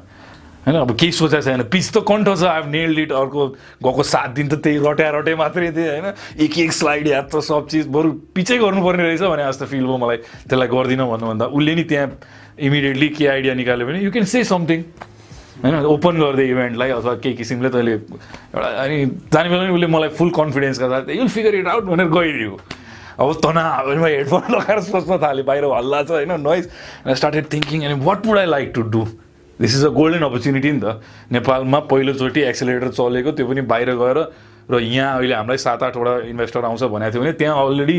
होइन 0.67 0.77
अब 0.79 0.91
केही 0.95 1.13
सोचेको 1.13 1.43
छैन। 1.43 1.63
पिच 1.67 1.87
त 1.91 2.07
कन्ठ 2.07 2.29
छ। 2.39 2.47
अब 2.47 2.71
नेल 2.71 2.99
इट 2.99 3.13
अर्को 3.13 3.47
गएको 3.83 4.03
सात 4.03 4.31
दिन 4.31 4.47
त 4.49 4.55
त्यही 4.63 4.79
रट्या 4.79 5.11
रटे 5.11 5.35
मात्रै 5.35 5.71
थिएँ 5.75 5.91
होइन? 5.91 6.07
एक 6.39 6.59
एक 6.59 6.73
स्लाइड 6.73 7.09
त 7.31 7.41
सब 7.43 7.67
चिज। 7.67 7.87
बरु 7.91 8.13
पिचै 8.31 8.59
गर्नुपर्ने 8.63 9.03
रहेछ 9.03 9.23
भने 9.27 9.43
जस्तो 9.43 9.67
फिल 9.67 9.85
भयो 9.87 9.99
मलाई। 9.99 10.17
त्यसलाई 10.47 10.69
गर्दिनँ 10.71 11.07
भन्नुभन्दा। 11.11 11.45
उसले 11.51 11.75
नि 11.75 11.85
त्यहाँ 11.91 12.09
इमिडिएटली 12.59 13.09
के 13.11 13.27
आइडिया 13.29 13.55
निकाल्यो 13.55 13.87
भने 13.87 14.01
यु 14.01 14.11
क्यान 14.11 14.25
से 14.27 14.45
समथिङ 14.45 14.85
होइन 15.63 15.75
ओपन 15.87 16.21
गरिदिए 16.21 16.51
इभेन्टलाई 16.51 16.91
अथवा 16.93 17.15
केही 17.17 17.35
किसिमले 17.37 17.69
तैँले 17.71 17.93
एउटा 17.93 18.69
अनि 18.83 19.05
जाने 19.33 19.49
बेला 19.49 19.63
पनि 19.63 19.73
उसले 19.73 19.87
मलाई 19.89 20.09
फुल 20.11 20.31
कन्फिडेन्सका 20.33 20.89
साथ 20.89 21.11
युल 21.13 21.29
फिगर 21.31 21.55
इट 21.55 21.67
आउट 21.69 21.85
भनेर 21.87 22.09
गइदियो 22.11 22.59
अब 23.19 23.33
तनाव 23.45 23.95
म 23.95 24.05
हेडफोन 24.07 24.43
लगाएर 24.51 24.81
सोच्न 24.83 25.19
थालेँ 25.23 25.45
बाहिर 25.45 25.65
हल्ला 25.71 26.03
छ 26.03 26.11
होइन 26.13 26.33
नोइज 26.41 26.69
स्टार्टेड 27.15 27.53
थिङ्किङ 27.53 27.85
अनि 27.85 28.05
what 28.05 28.27
would 28.27 28.39
I 28.39 28.47
like 28.49 28.73
to 28.75 28.83
do 28.91 29.05
this 29.59 29.77
is 29.77 29.85
a 29.85 29.89
golden 29.93 30.23
opportunity 30.25 30.73
नि 30.73 30.81
त 30.81 31.01
नेपालमा 31.33 31.81
पहिलोचोटि 31.87 32.41
एक्सिलेटर 32.43 32.89
चलेको 32.91 33.33
त्यो 33.33 33.47
पनि 33.47 33.61
बाहिर 33.69 33.95
गएर 33.97 34.19
र 34.71 34.81
यहाँ 34.81 35.17
अहिले 35.17 35.35
हामीलाई 35.35 35.59
सात 35.61 35.83
आठवटा 35.83 36.19
इन्भेस्टर 36.27 36.65
आउँछ 36.65 36.83
भनेको 36.85 37.13
थियो 37.13 37.23
भने 37.23 37.33
त्यहाँ 37.35 37.67
already 37.67 37.99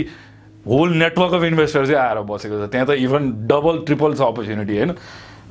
whole 0.68 0.94
network 0.98 1.34
of 1.34 1.44
investor 1.44 1.85
चाहिँ 1.85 1.99
आएर 1.99 2.19
बसेको 2.23 2.65
छ 2.65 2.69
त्यहाँ 2.72 2.88
त 2.88 2.99
इभन 3.03 3.31
डबल 3.48 3.80
ट्रिपल 3.85 4.14
छ 4.15 4.22
अपर्च्युनिटी 4.22 4.77
होइन 4.77 4.91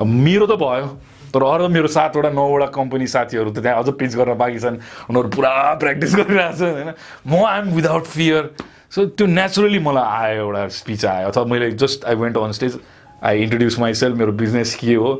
मेरो 0.00 0.46
त 0.46 0.56
भयो 0.60 0.86
तर 1.34 1.42
अरू 1.44 1.68
मेरो 1.68 1.88
सातवटा 1.88 2.30
नौवटा 2.30 2.66
कम्पनी 2.72 3.06
साथीहरू 3.06 3.50
त 3.52 3.58
त्यहाँ 3.60 3.82
अझ 3.82 3.88
पिच 4.00 4.16
गर्न 4.16 4.34
बाँकी 4.36 4.58
छन्। 4.58 4.76
उनीहरू 5.10 5.28
पुरा 5.36 5.52
प्र्याक्टिस 5.80 6.14
गरिरहेको 6.16 6.56
छ 6.56 6.62
होइन 6.62 6.90
म 7.28 7.44
आइएम 7.44 7.68
विदाउट 7.76 8.04
फियर 8.04 8.50
सो 8.92 9.06
त्यो 9.16 9.26
नेचुरली 9.26 9.78
मलाई 9.84 10.32
आयो 10.32 10.44
एउटा 10.44 10.66
स्पिच 10.80 11.04
आयो। 11.04 11.28
अथवा 11.28 11.44
मैले 11.52 11.70
just 11.76 12.04
I 12.04 12.14
went 12.24 12.36
on 12.38 12.52
stage 12.52 12.78
I 13.22 13.42
introduce 13.42 13.78
myself 13.80 14.16
मेरो 14.18 14.32
बिजनेस 14.44 14.74
के 14.80 14.94
हो। 14.94 15.12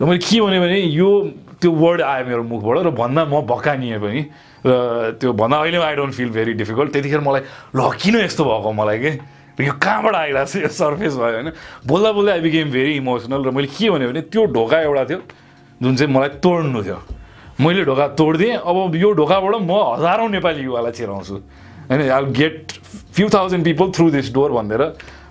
र 0.00 0.04
मैले 0.04 0.18
के 0.18 0.40
भने 0.40 0.78
यो 0.90 1.08
त्यो 1.60 1.70
वर्ड 1.70 2.00
आयो 2.02 2.24
मेरो 2.26 2.42
मुखबाट 2.42 2.76
र 2.86 2.90
भन्दा 2.90 3.22
म 3.30 3.46
भकानिएँ 3.46 3.98
पनि। 4.02 4.20
र 4.66 4.70
त्यो 5.20 5.32
भन्दा 5.32 5.56
अहिले 5.60 5.78
I 5.78 5.94
don't 5.94 6.14
feel 6.14 6.30
very 6.34 6.52
difficult 6.58 6.90
त्यतिखेर 6.92 7.20
मलाई 7.20 7.42
ल 7.76 7.80
किन 8.00 8.14
यस्तो 8.26 8.42
भएको 8.44 8.70
मलाई 8.72 8.98
के? 8.98 9.12
यो 9.54 9.74
कहाँबाट 9.78 10.14
आइरहेको 10.14 10.50
छ? 10.50 10.56
यो 10.66 10.68
सर्फेस 10.68 11.14
भयो 11.14 11.34
होइन। 11.38 11.48
बोल्दा 11.86 12.10
बोल्दै 12.10 12.32
आई 12.32 12.40
बिकेम 12.42 12.68
भेरी 12.74 12.92
इमोसनल 12.98 13.40
र 13.44 13.50
मैले 13.54 13.68
के 13.70 13.86
भने 13.90 14.22
त्यो 14.34 14.42
ढोका 14.50 14.78
एउटा 14.82 15.04
थियो 15.04 15.20
जुन 15.78 15.94
चाहिँ 15.94 16.10
मलाई 16.10 16.30
तोड्नु 16.42 16.80
थियो। 16.82 16.98
मैले 17.62 17.84
ढोका 17.86 18.06
तोडिदिएँ। 18.18 18.66
अब 18.66 18.94
यो 18.98 19.08
ढोकाबाट 19.14 19.54
म 19.62 19.72
हजारौँ 19.94 20.28
नेपाली 20.34 20.62
युवालाई 20.64 20.92
छिराउँछु 20.92 21.34
होइन 21.86 22.00
I 22.10 22.22
get 22.34 22.56
few 23.14 23.26
thousand 23.30 23.64
people 23.64 23.86
through 23.94 24.10
this 24.10 24.32
door 24.34 24.50
भनेर 24.58 24.82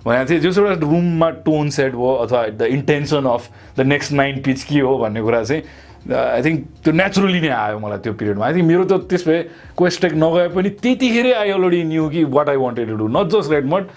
भनेको 0.05 0.29
थिएँ 0.29 0.39
जस 0.39 0.57
एउटा 0.57 0.73
रुममा 0.81 1.29
टोन 1.47 1.69
सेट 1.69 1.91
भयो 1.93 2.13
अथवा 2.25 2.47
the 2.59 2.61
intention 2.77 3.25
of 3.25 3.49
the 3.77 3.81
next 3.87 4.11
nine 4.13 4.41
pitch 4.43 4.63
के 4.63 4.79
हो 4.79 4.97
भन्ने 4.97 5.21
कुरा 5.21 5.43
चाहिँ 5.43 5.63
आई 6.11 6.41
थिङ्क 6.43 6.65
त्यो 6.83 6.93
नेचुरली 6.93 7.39
नै 7.41 7.47
आयो 7.47 7.79
मलाई 7.79 7.97
त्यो 8.03 8.13
पिरियडमा 8.13 8.45
आई 8.45 8.53
थिङ्क 8.53 8.67
मेरो 8.67 8.83
त 8.85 9.07
त्यस 9.09 9.27
भए 9.27 9.41
क्वेस्टेक 9.77 10.13
नगए 10.23 10.47
पनि 10.55 10.69
त्यतिखेरै 10.83 11.31
आई 11.33 11.49
अलरेडी 11.49 11.83
न्यू 11.91 12.09
कि 12.09 12.23
what 12.35 12.49
I 12.49 12.57
wanted 12.63 12.89
to 12.89 12.95
do 12.99 13.07
not 13.07 13.31
just 13.35 13.51
read 13.51 13.65
मट 13.73 13.87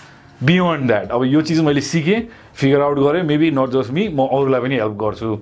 बियोन्ड 0.42 0.86
द्याट 0.86 1.10
अब 1.10 1.24
यो 1.24 1.42
चिज 1.42 1.60
मैले 1.66 1.80
सिकेँ 1.80 2.20
फिगर 2.54 2.80
आउट 2.80 2.98
गरेँ 2.98 3.22
मेबी 3.26 3.50
नट 3.58 3.70
जस्ट 3.70 3.90
मी 3.92 4.08
म 4.08 4.26
अरूलाई 4.30 4.60
पनि 4.60 4.74
हेल्प 4.78 4.96
गर्छु। 5.02 5.36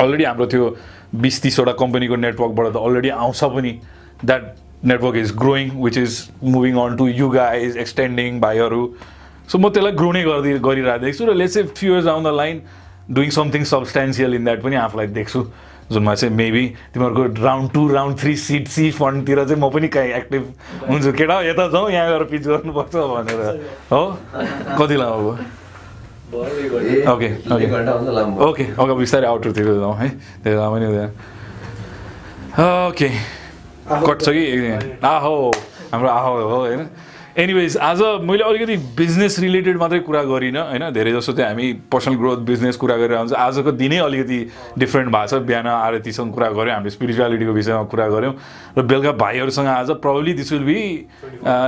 अलरेडी 0.00 0.24
हाम्रो 0.24 0.46
त्यो 0.46 0.76
बिस 1.14 1.42
तिसवटा 1.42 1.72
कम्पनीको 1.78 2.16
नेटवर्कबाट 2.16 2.72
त 2.72 2.76
अलरेडी 2.76 3.08
आउँछ 3.20 3.44
पनि। 3.54 3.72
That 4.24 4.42
network 4.84 5.16
is 5.16 5.34
growing 5.36 5.70
which 5.82 5.98
is 5.98 6.12
moving 6.44 6.76
on 6.80 6.96
to 6.96 7.08
you 7.08 7.28
guys 7.30 7.76
extending 7.76 8.40
भाइहरू 8.40 8.82
सो 9.48 9.58
म 9.58 9.68
त्यसलाई 9.68 9.92
ग्रो 9.92 10.10
नै 10.12 10.22
गर्दै 10.24 10.58
गरिरहेको 10.64 11.12
छु 11.18 11.24
र 11.26 11.34
let's 11.34 11.56
a 11.56 11.62
few 11.76 11.92
years 11.92 12.06
down 12.06 12.22
the 12.24 12.34
line 12.40 12.56
doing 13.10 13.30
something 13.30 13.62
substantial 13.68 14.34
in 14.34 14.44
that 14.44 14.60
पनि 14.62 14.76
आफूलाई 14.82 15.06
देख्छु 15.20 15.40
जुनमा 15.92 16.14
चाहिँ 16.14 16.34
मेबी 16.34 16.64
तिमीहरूको 16.94 17.44
round 17.44 17.70
two 17.72 17.82
round 17.92 18.18
three 18.20 18.34
seed 18.40 18.68
C 18.72 18.90
फन्डतिर 18.96 19.44
चाहिँ 19.44 19.60
म 19.60 19.68
पनि 19.68 19.88
कहीँ 19.92 20.12
एक्टिभ 20.16 20.42
हुन्छु। 20.88 21.12
केटा 21.12 21.36
यता 21.44 21.68
जाउँ 21.76 21.90
यहाँ 21.92 22.08
गएर 22.08 22.24
पिच 22.32 22.42
गर्नुपर्छ 22.48 22.94
भनेर। 22.96 23.40
हो? 23.92 24.02
कति 24.80 24.96
लामो 24.96 25.20
भयो? 25.20 25.36
Okay, 26.34 27.28
okay. 27.52 27.66
ओके 28.48 28.64
ओके 28.80 28.94
बिस्तारै 28.96 29.26
आउटरतिर 29.28 29.66
जाउँ 29.84 29.96
है। 30.00 30.08
त्यो 30.40 30.56
लामो 30.56 30.76
नि 30.80 30.86
हुँदैन। 30.88 31.10
ओके 32.88 33.08
कट 33.84 34.18
छ 34.24 34.28
कि? 34.32 34.44
आहो। 35.04 35.52
हाम्रो 35.92 36.08
आहो 36.08 36.32
हो 36.48 36.58
होइन? 36.64 36.88
एनिवेज 37.38 37.76
आज 37.82 38.00
मैले 38.22 38.42
अलिकति 38.44 38.76
बिजनेस 38.94 39.38
रिलेटेड 39.40 39.76
मात्रै 39.76 39.98
कुरा 40.06 40.22
गरिनँ 40.22 40.60
होइन? 40.62 40.90
धेरै 40.94 41.12
जस्तो 41.12 41.32
चाहिँ 41.32 41.50
हामी 41.50 41.72
पर्सनल 41.90 42.14
ग्रोथ 42.14 42.38
बिजनेस 42.46 42.76
कुरा 42.78 42.96
गरेर 42.96 43.14
आउँछ। 43.18 43.32
आजको 43.34 43.72
दिनै 43.74 43.98
अलिकति 43.98 44.38
डिफ्रेन्ट 44.78 45.10
भएको 45.10 45.26
छ। 45.26 45.42
बिहान 45.42 45.66
आरतीसँग 45.66 46.30
कुरा 46.30 46.48
गऱ्यौँ 46.54 46.74
हामीले 46.74 46.90
स्पिरिचुअलिटीको 46.94 47.52
विषयमा 47.52 47.82
कुरा 47.90 48.06
गऱ्यौँ। 48.08 48.34
र 48.78 48.82
बेलुका 48.86 49.12
भाइहरूसँग 49.18 49.66
आज 49.66 49.90
probably 49.98 50.32
this 50.38 50.52
will 50.52 50.62
be 50.62 50.78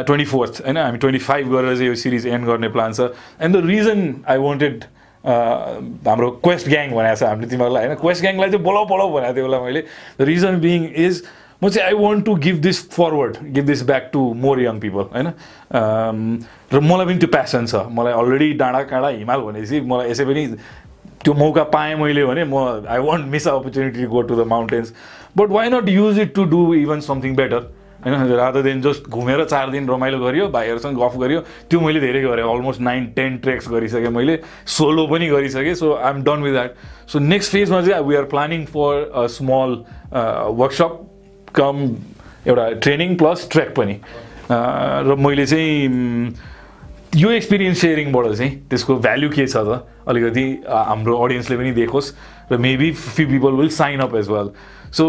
twenty 0.07 0.25
fourth 0.31 0.63
होइन? 0.63 0.77
हामी 0.77 0.99
ट्वेन्टी 1.03 1.19
फाइभ 1.27 1.51
गरेर 1.51 1.75
चाहिँ 1.75 1.89
यो 1.89 1.95
सिरिज 1.99 2.27
एन्ड 2.27 2.47
गर्ने 2.47 2.69
प्लान 2.71 2.93
छ। 2.95 3.11
And 3.43 3.57
the 3.57 3.67
reason 3.67 3.99
I 4.23 4.39
wanted 4.39 4.85
हाम्रो 5.27 6.31
क्वेस्ट 6.47 6.69
ग्याङ 6.69 6.95
भनेको 6.95 7.17
छ। 7.19 7.23
हामीले 7.27 7.51
तिमीहरूलाई 7.51 7.87
होइन? 7.87 7.99
क्वेस्ट 7.99 8.23
ग्याङलाई 8.23 8.51
चाहिँ 8.55 8.63
बोलाउ 8.63 8.87
बोलाउ 8.87 9.11
भनेको 9.19 9.35
थियो 9.35 9.47
उसलाई 9.51 9.61
मैले। 9.67 9.83
द 10.15 10.31
रिजन 10.31 10.63
बिङ 10.63 10.89
इज 10.95 11.23
म 11.63 11.69
चाहिँ 11.69 11.87
I 11.89 12.03
want 12.03 12.25
to 12.25 12.35
give 12.37 12.57
this 12.63 12.79
forward 12.91 13.37
give 13.55 13.65
this 13.67 13.83
back 13.87 14.11
to 14.13 14.23
more 14.37 14.61
young 14.61 14.81
people 14.81 15.05
होइन 15.15 15.29
र 16.73 16.81
मलाई 16.81 17.07
पनि 17.07 17.19
त्यो 17.19 17.29
प्यासन 17.33 17.67
छ। 17.67 17.75
मलाई 17.91 18.13
अलरेडी 18.13 18.53
डाँडा 18.61 18.83
काँडा 18.91 19.09
हिमाल 19.09 19.41
भनेपछि 19.41 19.81
मलाई 19.81 20.11
यसै 20.11 20.25
पनि 20.25 20.47
त्यो 21.25 21.35
मौका 21.35 21.63
पाएँ 21.73 21.95
मैले 21.97 22.25
भने 22.27 22.45
म 22.45 22.85
I 22.89 22.99
want 22.99 23.27
miss 23.33 23.49
opportunity 23.49 24.05
go 24.07 24.23
to 24.23 24.37
the 24.37 24.47
mountains 24.47 24.93
but 25.37 25.49
why 25.51 25.71
not 25.71 25.89
use 25.89 26.19
it 26.21 26.35
to 26.35 26.45
do 26.45 26.61
even 26.75 27.01
something 27.09 27.35
better 27.37 27.73
होइन 28.05 28.37
रादर 28.37 28.63
देन 28.63 28.81
जस्ट 28.83 29.09
घुमेर 29.09 29.45
चार 29.45 29.71
दिन 29.71 29.89
रमाइलो 29.89 30.19
गरियो 30.21 30.49
भाइहरूसँग 30.49 30.99
गफ 31.01 31.17
गरियो 31.19 31.41
त्यो 31.71 31.81
मैले 31.81 32.01
धेरै 32.01 32.23
गरेँ। 32.23 32.45
अलमोस्ट 32.45 32.81
नाइन 32.81 33.07
टेन 33.17 33.37
ट्रेक्स 33.43 33.69
गरिसकेँ 33.71 34.11
मैले। 34.11 34.39
सोलो 34.69 35.07
पनि 35.07 35.27
गरिसकेँ। 35.29 35.75
So 35.75 35.93
I 35.95 36.11
am 36.11 36.23
done 36.23 36.43
with 36.43 36.53
that 36.53 36.75
so 37.09 37.19
next 37.19 37.53
फेजमा 37.53 37.83
चाहिँ 37.83 38.05
we 38.05 38.17
are 38.17 38.25
planning 38.31 38.65
for 38.67 39.11
a 39.11 39.27
small 39.33 39.77
workshop 40.13 41.03
cum 41.55 41.97
एउटा 42.49 42.71
ट्रेनिङ 42.83 43.17
प्लस 43.17 43.49
ट्रेक 43.53 43.75
पनि। 43.77 44.01
र 44.51 45.15
मैले 45.19 45.47
चाहिँ 45.47 46.35
यो 47.17 47.31
एक्सपिरियन्स 47.31 47.79
सेयरिङबाट 47.81 48.27
चाहिँ 48.33 48.51
त्यसको 48.71 48.97
भ्याल्यु 48.97 49.31
के 49.31 49.47
छ 49.47 49.57
त 49.57 49.87
अलिकति 50.09 50.45
हाम्रो 50.69 51.17
अडियन्सले 51.17 51.57
पनि 51.57 51.73
देखोस् 51.73 52.13
र 52.53 52.57
maybe 52.59 52.91
few 52.93 53.27
people 53.29 53.53
will 53.61 53.69
sign 53.73 54.01
up 54.01 54.15
as 54.17 54.29
well. 54.31 54.51
So 54.93 55.05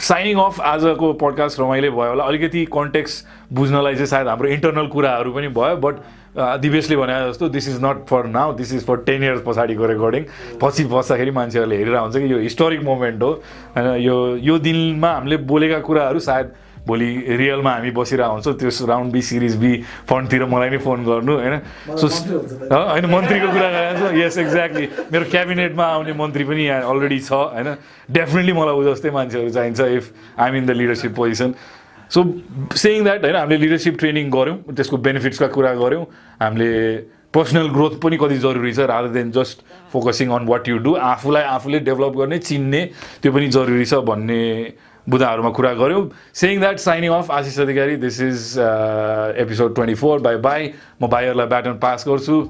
signing 0.00 0.38
off 0.40 0.60
आजको 0.60 1.12
पडकास्ट 1.20 1.60
रमाइलो 1.60 1.90
भयो 1.92 2.10
होला। 2.10 2.24
अलिकति 2.24 2.64
कन्टेक्स्ट 2.72 3.52
बुझ्नलाई 3.52 3.94
चाहिँ 3.94 4.06
सायद 4.06 4.28
हाम्रो 4.28 4.48
इन्टरनल 4.48 4.86
कुराहरू 4.88 5.32
पनि 5.32 5.48
भयो 5.58 5.76
बट 5.76 5.94
दिवेशले 6.36 6.96
भने 6.96 7.14
जस्तो 7.28 7.48
this 7.48 7.68
is 7.68 7.78
not 7.84 8.06
for 8.06 8.26
now 8.30 8.52
this 8.56 8.72
is 8.74 8.84
for 8.86 8.96
ten 9.06 9.22
years 9.24 9.42
पछाडिको 9.46 9.86
रेकर्डिङ 9.86 10.24
पछि 10.62 10.84
बस्दाखेरि 10.86 11.30
मान्छेहरूले 11.30 11.76
हेरेर 11.76 11.96
हुन्छ 11.96 12.16
कि 12.16 12.32
यो 12.32 12.38
हिस्टोरिक 12.38 12.82
मोमेन्ट 12.84 13.22
हो। 13.22 13.30
होइन 13.76 13.94
यो 14.00 14.16
यो 14.38 14.58
दिनमा 14.58 15.10
हामीले 15.12 15.36
बोलेका 15.50 15.78
कुराहरू 15.82 16.20
सायद 16.20 16.52
भोलि 16.86 17.36
रियलमा 17.36 17.70
हामी 17.70 17.90
बसिरहेको 17.92 18.32
हुन्छौँ। 18.32 18.54
त्यो 18.56 18.86
राउन्ड 18.86 19.12
बी 19.12 19.22
सिरिज 19.22 19.56
बी 19.60 19.72
फन्डतिर 20.08 20.44
मलाई 20.48 20.70
नै 20.70 20.78
फोन 20.80 21.04
गर्नु 21.04 21.34
होइन? 21.36 21.58
सो 21.98 22.06
होइन 22.08 23.06
मन्त्रीको 23.10 23.48
कुरा 23.52 23.68
गरेको 23.68 23.98
छु 24.00 24.16
यस 24.16 24.38
एक्ज्याक्टली 24.38 24.86
मेरो 25.12 25.24
क्याबिनेटमा 25.30 25.84
आउने 25.84 26.12
मन्त्री 26.14 26.44
पनि 26.44 26.62
यहाँ 26.64 26.82
अलरेडी 26.88 27.18
छ 27.20 27.32
होइन? 27.32 27.68
डेफिनेटली 28.08 28.52
मलाई 28.52 28.74
उ 28.74 28.82
जस्तै 28.88 29.10
मान्छेहरू 29.10 29.50
चाहिन्छ 29.50 29.80
if 29.80 30.04
I'm 30.40 30.56
in 30.56 30.66
the 30.66 30.70
leadership 30.80 31.14
position 31.14 31.54
so 32.14 32.24
saying 32.76 33.04
that 33.04 33.24
होइन 33.24 33.36
हामीले 33.36 33.60
लिडरसिप 33.64 33.98
ट्रेनिङ 33.98 34.30
गऱ्यौँ 34.30 34.74
त्यसको 34.74 34.96
बेनिफिट्सका 35.06 35.46
कुरा 35.56 35.72
गऱ्यौँ 35.80 36.04
हामीले 36.42 36.70
पर्सनल 37.34 37.68
ग्रोथ 37.70 37.98
पनि 38.02 38.16
कति 38.20 38.38
जरुरी 38.44 38.72
छ 38.72 38.86
rather 38.90 39.08
than 39.14 39.30
just 39.32 39.62
focusing 39.92 40.30
on 40.34 40.46
what 40.46 40.68
you 40.68 40.78
do 40.86 40.94
आफूलाई 41.08 41.42
आफूले 41.56 41.78
डेभलप 41.88 42.16
गर्ने 42.16 42.38
चिन्ने 42.38 42.84
त्यो 43.22 43.32
पनि 43.32 43.48
जरुरी 43.56 43.84
छ 43.84 44.02
भन्ने 44.10 44.40
बुदाहरूमा 45.06 45.50
कुरा 45.56 45.72
गऱ्यौँ। 45.74 46.08
Saying 46.34 46.60
that 46.60 46.78
signing 46.78 47.10
off 47.12 47.30
Ashish 47.30 47.58
Adhikari 47.60 47.96
this 47.96 48.20
is 48.20 48.54
episode 49.42 49.74
twenty 49.74 49.94
four 50.00 50.20
bye 50.20 50.36
bye 50.46 50.72
म 51.02 51.06
भाइहरूलाई 51.08 51.46
ब्याटन 51.46 51.78
पास 51.82 52.04
गर्छु। 52.08 52.42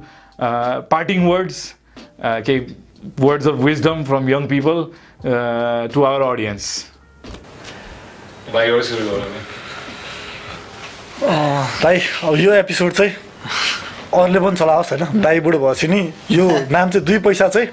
पार्टिङ 0.90 1.26
वर्ड्स 1.28 1.58
केही 2.20 2.58
words 3.20 3.46
of 3.48 3.54
wisdom 3.64 4.04
from 4.04 4.28
young 4.28 4.46
people 4.48 4.84
to 5.94 6.02
our 6.04 6.22
audience 6.28 6.64
भाइबाट 8.52 8.82
सुरु 8.84 9.04
गरौँ 9.08 9.28
भाइ 11.82 12.00
अब 12.24 12.34
यो 12.40 12.52
एपिसोड 12.54 12.92
चाहिँ 12.92 13.12
अरूले 14.14 14.40
पनि 14.40 14.56
चलाओस् 14.56 14.90
होइन 14.92 15.20
दाई 15.22 15.40
बुढो 15.40 15.58
भएपछि 15.58 15.86
नि 15.88 16.00
यो 16.30 16.44
नाम 16.70 16.90
चाहिँ 16.90 17.04
दुई 17.06 17.18
पैसा 17.26 17.48
चाहिँ 17.48 17.68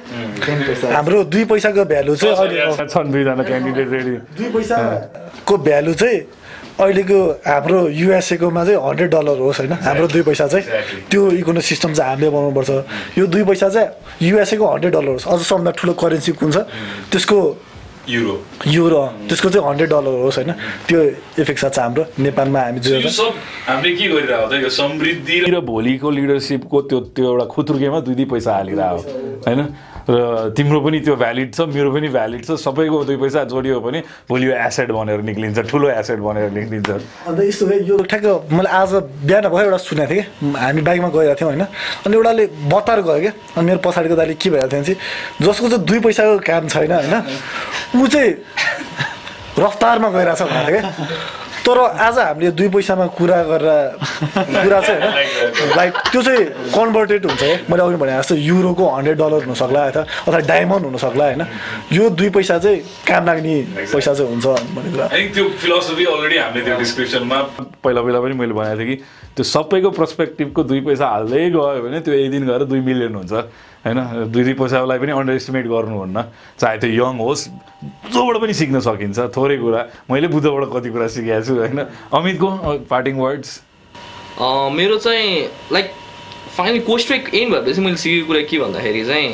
हाम्रो 0.93 1.23
दुई 1.33 1.43
पैसाको 1.49 1.85
भ्यालु 1.85 2.15
चाहिँ 2.15 2.35
अहिले 2.35 2.85
छन् 2.87 3.11
दुईजना 3.11 3.43
क्यान्डिडेट 3.43 3.87
रेडी 3.91 4.15
दुई 4.37 4.49
पैसाको 4.53 5.57
भ्यालु 5.57 5.93
चाहिँ 5.93 6.19
अहिलेको 6.77 7.19
हाम्रो 7.47 7.79
युएसएकोमा 7.89 8.63
चाहिँ 8.65 8.79
हन्ड्रेड 8.85 9.09
डलर 9.09 9.37
होस् 9.41 9.59
होइन 9.59 9.73
हाम्रो 9.81 10.07
दुई 10.07 10.21
पैसा 10.29 10.45
चाहिँ. 10.47 10.65
त्यो 11.09 11.21
इकोनोमिक 11.41 11.65
सिस्टम 11.65 11.93
चाहिँ 11.93 12.09
हामीले 12.11 12.29
बनाउनुपर्छ 12.29 13.17
यो 13.17 13.25
दुई 13.33 13.43
पैसा 13.49 13.69
चाहिँ 13.69 13.89
युएसएको 14.29 14.65
हन्ड्रेड 14.73 14.93
डलर 14.93 15.09
होस् 15.17 15.27
अझ 15.27 15.39
सबभन्दा 15.41 15.71
ठुलो 15.73 15.93
करेन्सी 15.97 16.31
कुन 16.37 16.51
छ 16.51 16.57
त्यसको 17.11 17.37
युरो 18.09 18.35
युरो 18.67 19.01
त्यसको 19.27 19.49
चाहिँ 19.49 19.67
हन्ड्रेड 19.67 19.89
डलर 19.89 20.15
होस् 20.23 20.37
होइन। 20.39 20.51
त्यो 20.87 20.99
इफेक्ट 21.43 21.59
छ 21.59 21.79
हाम्रो 21.79 22.03
नेपालमा 22.23 22.59
हामी 22.59 22.79
सब 22.79 23.33
हामीले 23.67 23.91
के 23.95 24.07
गरिरहेको 24.07 24.47
त 24.47 24.53
यो 24.63 24.69
समृद्धि 24.79 25.35
र 25.51 25.59
भोलिको 25.71 26.07
लिडरसिपको 26.17 26.77
त्यो 26.87 26.99
त्यो 27.15 27.25
एउटा 27.31 27.45
खुत्रुकेमा 27.51 27.99
दुई 28.07 28.15
दुई 28.15 28.25
पैसा 28.31 28.51
हालिरहेको 28.55 29.01
होइन? 29.47 29.61
र 30.09 30.53
तिम्रो 30.55 30.79
पनि 30.81 30.99
त्यो 31.03 31.15
भ्यालिड 31.19 31.49
छ 31.53 31.67
मेरो 31.67 31.91
पनि 31.91 32.07
भ्यालिड 32.09 32.45
छ 32.45 32.51
सबैको 32.63 33.03
दुई 33.05 33.17
पैसा 33.19 33.43
जोडियो 33.51 33.79
भने 33.83 33.99
भोलि 34.29 34.45
यो 34.47 34.53
एसेट 34.55 34.91
भनेर 34.91 35.21
निक्लिन्छ 35.29 35.59
ठुलो 35.67 35.89
एसेट 35.91 36.19
भनेर 36.23 36.51
निक्लिन्छ। 36.57 36.89
अन्त 37.27 37.39
यस्तो 37.43 37.65
भयो 37.67 37.79
यो 37.91 37.97
ठ्याक्क 38.07 38.25
मैले 38.55 38.69
आज 38.71 38.93
बिहान 39.27 39.47
भयो 39.51 39.65
एउटा 39.67 39.77
सुनेको 39.83 40.11
थिएँ 40.11 40.23
कि 40.23 40.55
हामी 40.55 40.81
बाइकमा 40.87 41.09
गइरहेको 41.11 41.39
थियौँ 41.39 41.51
होइन 41.51 41.63
अनि 42.07 42.15
एउटाले 42.15 42.45
बतार 42.71 43.01
गयो 43.03 43.19
क्या 43.19 43.33
अनि 43.57 43.65
मेरो 43.67 43.79
पछाडिको 43.83 44.15
दाइले 44.15 44.33
के 44.39 44.49
भइरहेको 44.49 44.71
थियो 44.71 44.83
चाहिँ 44.83 44.99
जसको 45.43 45.69
चाहिँ 45.69 45.83
दुई 45.83 45.99
पैसाको 45.99 46.39
काम 46.47 46.67
छैन 46.71 46.91
होइन 46.91 47.15
ऊ 47.99 48.07
चाहिँ 48.07 48.31
रफ्तारमा 49.59 50.09
गइरहेछ 50.15 50.41
भनेर 50.41 50.71
क्या 50.71 50.83
तर 51.67 51.79
आज 51.99 52.17
हामीले 52.17 52.51
दुई 52.55 52.67
पैसामा 52.71 53.05
कुरा 53.19 53.41
गरेर 53.43 53.99
कुरा 54.63 54.79
चाहिँ 54.81 55.01
होइन। 55.03 55.75
लाइक 55.75 55.93
त्यो 56.11 56.21
चाहिँ 56.23 56.45
कन्भर्टेड 56.71 57.25
हुन्छ 57.27 57.43
है। 57.43 57.55
मैले 57.67 57.83
अघि 57.83 57.95
भने 57.99 58.11
जस्तो 58.17 58.35
युरोको 58.35 58.85
हन्ड्रेड 58.87 59.17
डलर 59.19 59.43
हुनसक्ला 59.45 59.81
अथवा 59.83 60.03
अथवा 60.27 60.39
डायमन्ड 60.47 60.83
हुनसक्ला 60.85 61.25
होइन। 61.27 61.43
यो 61.91 62.09
दुई 62.15 62.29
पैसा 62.39 62.57
चाहिँ 62.63 62.79
काम 63.03 63.25
लाग्ने 63.27 63.55
पैसा 63.91 64.13
चाहिँ 64.13 64.31
हुन्छ 64.31 64.45
भन्ने 64.47 64.91
कुरा। 64.95 65.07
त्यो 65.35 65.45
फिलोसफी 65.59 66.05
अलरेडी 66.07 66.37
हामीले 66.37 66.65
त्यो 66.65 66.77
डिस्क्रिप्सनमा 66.79 67.39
पहिला 67.83 68.01
पहिला 68.01 68.19
पनि 68.23 68.33
मैले 68.39 68.53
भनेको 68.55 68.79
थिएँ 68.79 68.87
कि 68.87 69.03
त्यो 69.35 69.43
सबैको 69.43 69.89
पर्सपेक्टिभको 69.91 70.63
दुई 70.63 70.81
पैसा 70.87 71.05
हाल्दै 71.07 71.49
गयो 71.51 71.83
भने 71.83 71.99
त्यो 71.99 72.13
एक 72.15 72.31
दिन 72.31 72.47
गएर 72.47 72.63
दुई 72.63 72.79
मिलियन 72.79 73.15
हुन्छ। 73.15 73.33
होइन? 73.87 73.99
दुई 74.31 74.43
दुई 74.43 74.53
पैसालाई 74.59 74.99
पनि 74.99 75.11
अन्डर 75.15 75.33
एस्टिमेट 75.39 75.65
गर्नुहुन्न 75.71 76.17
चाहे 76.59 76.77
त्यो 76.83 76.89
यङ 76.91 77.13
होस् 77.23 77.43
जोबाट 78.13 78.35
पनि 78.43 78.53
सिक्न 78.53 78.79
सकिन्छ। 78.83 79.19
थोरै 79.35 79.57
कुरा। 79.63 79.81
मैले 80.11 80.27
बुद्धबाट 80.35 80.63
कति 80.75 80.89
कुरा 80.91 81.07
सिकेको 81.15 81.41
छु 81.47 81.53
होइन? 81.63 81.79
अमितको 82.11 82.47
पार्टिङ 82.91 83.15
वर्ड्स 83.23 83.49
मेरो 84.77 84.97
चाहिँ 85.01 85.31
लाइक 85.73 85.87
फाइनली 86.57 86.79
कोस्ट्रेक 86.85 87.33
एम 87.33 87.47
भएपछि 87.53 87.81
मैले 87.81 87.97
सिकेको 87.97 88.27
कुरा 88.27 88.41
के 88.49 88.57
भन्दाखेरि 88.59 89.03
चाहिँ 89.05 89.29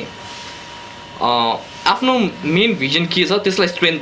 आफ्नो 1.91 2.13
मेन 2.55 2.73
भिजन 2.79 3.05
के 3.11 3.23
छ 3.25 3.31
त्यसलाई 3.43 3.67
स्ट्रेन्थ 3.67 4.01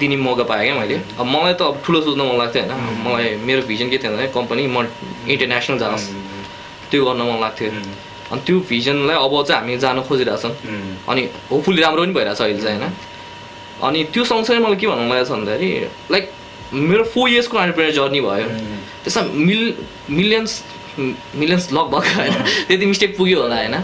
दिने 0.00 0.16
मौका 0.16 0.44
पाएँ 0.44 0.64
क्या 0.64 0.74
मैले। 0.80 0.96
अब 1.20 1.26
मलाई 1.26 1.54
त 1.54 1.62
अब 1.62 1.80
ठुलो 1.84 2.00
सोच्न 2.00 2.20
मन 2.20 2.36
लाग्थ्यो 2.38 2.62
होइन? 2.62 3.00
मलाई 3.06 3.28
मेरो 3.44 3.62
भिजन 3.68 3.88
के 3.90 3.98
थियो 3.98 4.12
भने 4.12 4.26
कम्पनी 4.36 4.66
म 4.66 4.84
इन्टरनेसनल 5.28 5.78
जाओस्। 5.78 6.04
त्यो 6.90 7.04
गर्न 7.04 7.20
मन 7.28 7.40
लाग्थ्यो। 7.40 7.70
अनि 8.32 8.40
त्यो 8.46 8.56
भिजनलाई 8.68 9.16
अब 9.16 9.34
चाहिँ 9.48 9.60
हामी 9.60 9.76
जानु 9.78 10.02
खोजिरहेछौँ 10.08 10.52
अनि 11.08 11.22
होपफुल्ली 11.50 11.82
राम्रो 11.82 12.02
पनि 12.02 12.12
भइरहेछ 12.12 12.40
अहिले 12.40 12.62
चाहिँ 12.62 12.78
होइन? 12.78 12.92
अनि 13.82 14.04
त्यो 14.12 14.24
सँगसँगै 14.24 14.60
मलाई 14.64 14.76
के 14.76 14.86
भन्नु 14.86 15.08
लागेको 15.08 15.26
छ 15.26 15.30
भन्दाखेरि 15.36 15.70
लाइक 16.10 16.24
मेरो 16.72 17.04
फोर 17.14 17.28
इयर्सको 17.30 17.56
अन्टरप्रेनर 17.58 17.92
जर्नी 17.92 18.20
भयो। 18.20 18.48
त्यसमा 19.04 19.22
मिल 19.46 19.62
मिलियन्स 20.10 20.52
मिलियन्स 20.98 21.72
लगभग 21.72 22.04
होइन? 22.16 22.34
त्यति 22.68 22.86
मिस्टेक 22.86 23.16
पुग्यो 23.16 23.42
होला 23.42 23.56
होइन? 23.56 23.76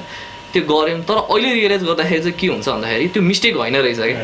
त्यो 0.53 0.63
गऱ्यौँ। 0.71 1.01
तर 1.09 1.17
अहिले 1.29 1.55
रियलाइज 1.55 1.83
गर्दाखेरि 1.85 2.21
चाहिँ 2.23 2.39
के 2.39 2.47
हुन्छ 2.47 2.69
भन्दाखेरि 2.69 3.09
त्यो 3.15 3.23
मिस्टेक 3.23 3.57
होइन 3.57 3.77
रहेछ 3.77 4.01
कि 4.01 4.15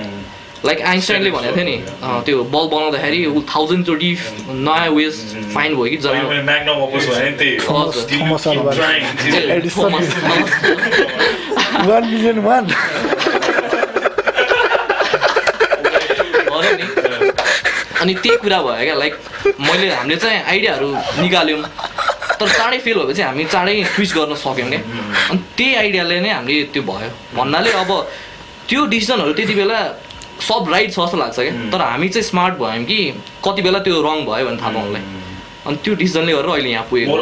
लाइक 0.65 0.81
आइन्स्टाइनले 0.91 1.31
भनेको 1.31 1.55
थियो 1.57 1.65
नि 1.65 1.77
अँ, 2.03 2.23
त्यो 2.27 2.43
बल 2.55 2.67
बनाउँदाखेरि 2.75 3.25
ऊ 3.27 3.41
थाउजन्डचोटि 3.55 4.11
नयाँ 4.67 4.89
वेज 4.97 5.15
फाइन 5.55 5.75
भयो 5.77 5.85
कि 5.91 5.97
अनि 18.01 18.15
त्यही 18.23 18.37
कुरा 18.43 18.59
भयो 18.63 18.85
क्या 18.85 18.95
लाइक 18.95 19.15
मैले 19.61 19.87
हामीले 19.95 20.17
चाहिँ 20.23 20.43
आइडियाहरू 20.51 20.89
निकाल्यौँ। 21.23 21.63
तर 22.41 22.49
चाँडै 22.59 22.79
फेल 22.85 22.99
भएपछि 22.99 23.23
हामी 23.23 23.45
चाँडै 23.55 23.75
स्विच 23.95 24.11
गर्न 24.15 24.35
सक्यौँ 24.43 24.69
क्या। 24.71 24.81
अनि 25.31 25.39
त्यही 25.59 25.75
आइडियाले 25.83 26.21
नै 26.23 26.31
हामीले 26.31 26.63
त्यो 26.75 26.83
भयो। 26.91 27.11
भन्नाले 27.37 27.71
अब 27.83 27.91
त्यो 28.69 28.81
डिसिजनहरू 28.95 29.33
त्यति 29.39 29.55
बेला 29.59 29.79
सब 30.49 30.63
राइट 30.73 30.91
छ 30.93 30.99
जस्तो 30.99 31.17
लाग्छ 31.19 31.39
क्या। 31.39 31.53
तर 31.73 31.81
हामी 31.83 32.09
चाहिँ 32.09 32.27
स्मार्ट 32.29 32.55
भयौँ 32.59 32.85
कि 32.91 32.99
कति 33.45 33.61
बेला 33.63 33.79
त्यो 33.87 34.03
रङ 34.09 34.17
भयो 34.27 34.45
भने 34.47 34.59
थाहा 34.63 34.71
पाउनुलाई 34.73 35.03
अनि 35.67 35.77
त्यो 35.85 35.95
डिसिजनले 36.01 36.33
गरेर 36.33 36.51
अहिले 36.51 36.71
यहाँ 36.71 36.87
पुगेको। 36.91 37.13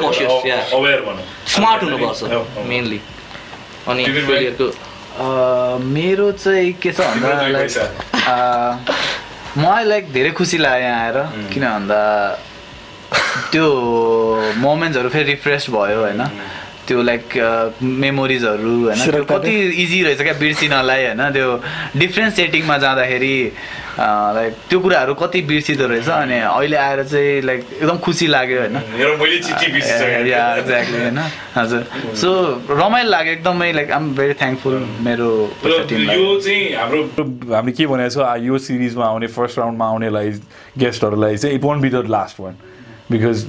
Cautious, 0.00 0.32
yeah. 0.44 0.62
Aware 0.76 1.02
भनौँ 1.06 1.24
स्मार्ट. 1.54 1.80
हुनुपर्छ 1.84 2.20
मेनली 2.68 3.00
अनि 3.88 4.02
मेरो 5.94 6.30
चाहिँ 6.32 6.72
के 6.82 6.90
छ 6.92 7.00
भन्दा 7.00 7.28
मलाई 9.56 9.84
लाइक 9.84 10.12
धेरै 10.12 10.30
खुसी 10.38 10.58
लाग्यो 10.58 10.86
यहाँ 10.86 11.00
आएर। 11.04 11.18
किन 11.52 11.64
भन्दा 11.64 12.00
त्यो 13.52 13.64
मोमेन्ट्सहरू 14.56 15.08
फेरि 15.08 15.24
रिफ्रेस 15.30 15.64
भयो 15.70 15.98
होइन। 16.00 16.22
त्यो 16.90 17.02
लाइक 17.06 17.24
मेमोरिजहरू 18.02 18.74
होइन? 18.84 19.00
त्यो 19.10 19.24
कति 19.30 19.54
इजी 19.82 20.02
रहेछ 20.02 20.20
क्या 20.26 20.34
बिर्सिनलाई 20.42 21.04
होइन? 21.06 21.22
त्यो 21.32 21.48
डिफ्रेन्ट 22.02 22.34
सेटिङमा 22.34 22.76
जाँदाखेरि 22.84 23.34
लाइक 24.00 24.54
त्यो 24.68 24.78
कुराहरू 24.80 25.14
कति 25.14 25.40
बिर्सिँदो 25.50 25.86
रहेछ? 25.86 26.08
अनि 26.08 26.38
अहिले 26.40 26.76
आएर 26.76 27.02
चाहिँ 27.04 27.40
लाइक 27.46 27.60
एकदम 27.78 27.98
खुसी 28.06 28.26
लाग्यो 28.26 28.58
होइन? 28.60 28.76
मेरो 28.98 29.16
मैले 29.22 29.38
चिठी 29.38 29.72
बिर्सिसकेँ। 29.72 30.26
या 30.28 30.42
एक्ज्याक्टली 30.56 30.98
होइन? 30.98 31.18
हजुर। 31.56 31.82
सो 32.20 32.30
रमाइलो 32.70 33.10
लाग्यो 33.10 33.32
एकदमै 33.32 33.72
लाइक 33.72 33.90
आम 33.92 34.14
भेरी 34.14 34.34
थ्याङ्कफुल 34.42 34.74
मेरो 35.06 35.30
यो 35.64 36.40
चाहिँ 36.40 36.74
हाम्रो 36.74 37.02
हामीले 37.54 37.72
के 37.72 37.86
भनेको 37.86 38.10
छौँ 38.14 38.38
यो 38.46 38.58
सिरिजमा 38.66 39.04
आउने 39.06 39.26
फर्स्ट 39.38 39.58
राउन्डमा 39.58 39.86
आउनेलाई 39.88 40.30
गेस्टहरूलाई 40.78 41.36
चाहिँ 41.36 41.56
it 41.56 41.64
won't 41.64 41.82
be 41.82 41.90
the 41.90 42.06
last 42.16 42.40
one 42.40 42.56
because 43.10 43.46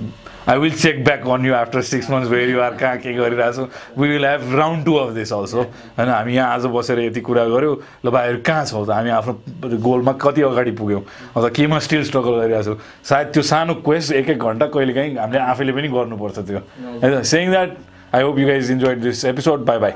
I 0.50 0.58
will 0.58 0.74
check 0.74 1.04
back 1.06 1.28
on 1.30 1.46
you 1.46 1.54
after 1.54 1.82
six 1.82 2.10
months 2.12 2.30
where 2.30 2.50
you 2.50 2.60
are 2.62 2.76
कहाँ 2.76 2.98
के 2.98 3.14
गरिरहेको 3.14 3.54
छौँ 3.56 3.68
we 3.98 4.08
will 4.10 4.26
have 4.26 4.56
round 4.58 4.86
two 4.86 4.96
of 4.98 5.12
this 5.14 5.34
also 5.34 5.62
होइन 5.62 6.10
हामी 6.10 6.34
यहाँ 6.36 6.54
आज 6.54 6.66
बसेर 6.76 7.00
यति 7.00 7.22
कुरा 7.22 7.46
गऱ्यौँ। 7.46 7.76
ल 8.06 8.10
भाइहरू 8.10 8.38
कहाँ 8.46 8.66
छौँ? 8.66 8.86
त 8.86 8.90
हामी 8.90 9.10
आफ्नो 9.10 9.34
गोलमा 9.78 10.12
कति 10.22 10.42
अगाडि 10.42 10.72
पुग्यौँ? 10.82 11.02
अथवा 11.38 11.50
केमा 11.50 11.80
स्टिल 11.80 12.04
स्ट्रगल 12.04 12.40
गरिरहेको 12.42 12.74
छौँ 12.74 12.78
सायद 13.10 13.28
त्यो 13.34 13.44
सानो 13.44 13.74
क्वेस्ट 13.86 14.14
एक 14.14 14.30
एक 14.30 14.40
घन्टा 14.40 14.66
कहिले 14.74 14.94
काहीँ 14.94 15.16
हामीले 15.18 15.40
आफैले 15.46 15.72
पनि 15.78 15.88
गर्नुपर्छ 15.88 16.38
त्यो। 16.40 16.60
होइन 17.02 17.22
saying 17.24 17.50
that 17.52 17.78
I 18.16 18.22
hope 18.24 18.40
you 18.40 18.48
guys 18.48 18.72
enjoy 18.72 18.96
this 19.06 19.26
episode 19.26 19.66
bye 19.66 19.78
bye 19.78 19.92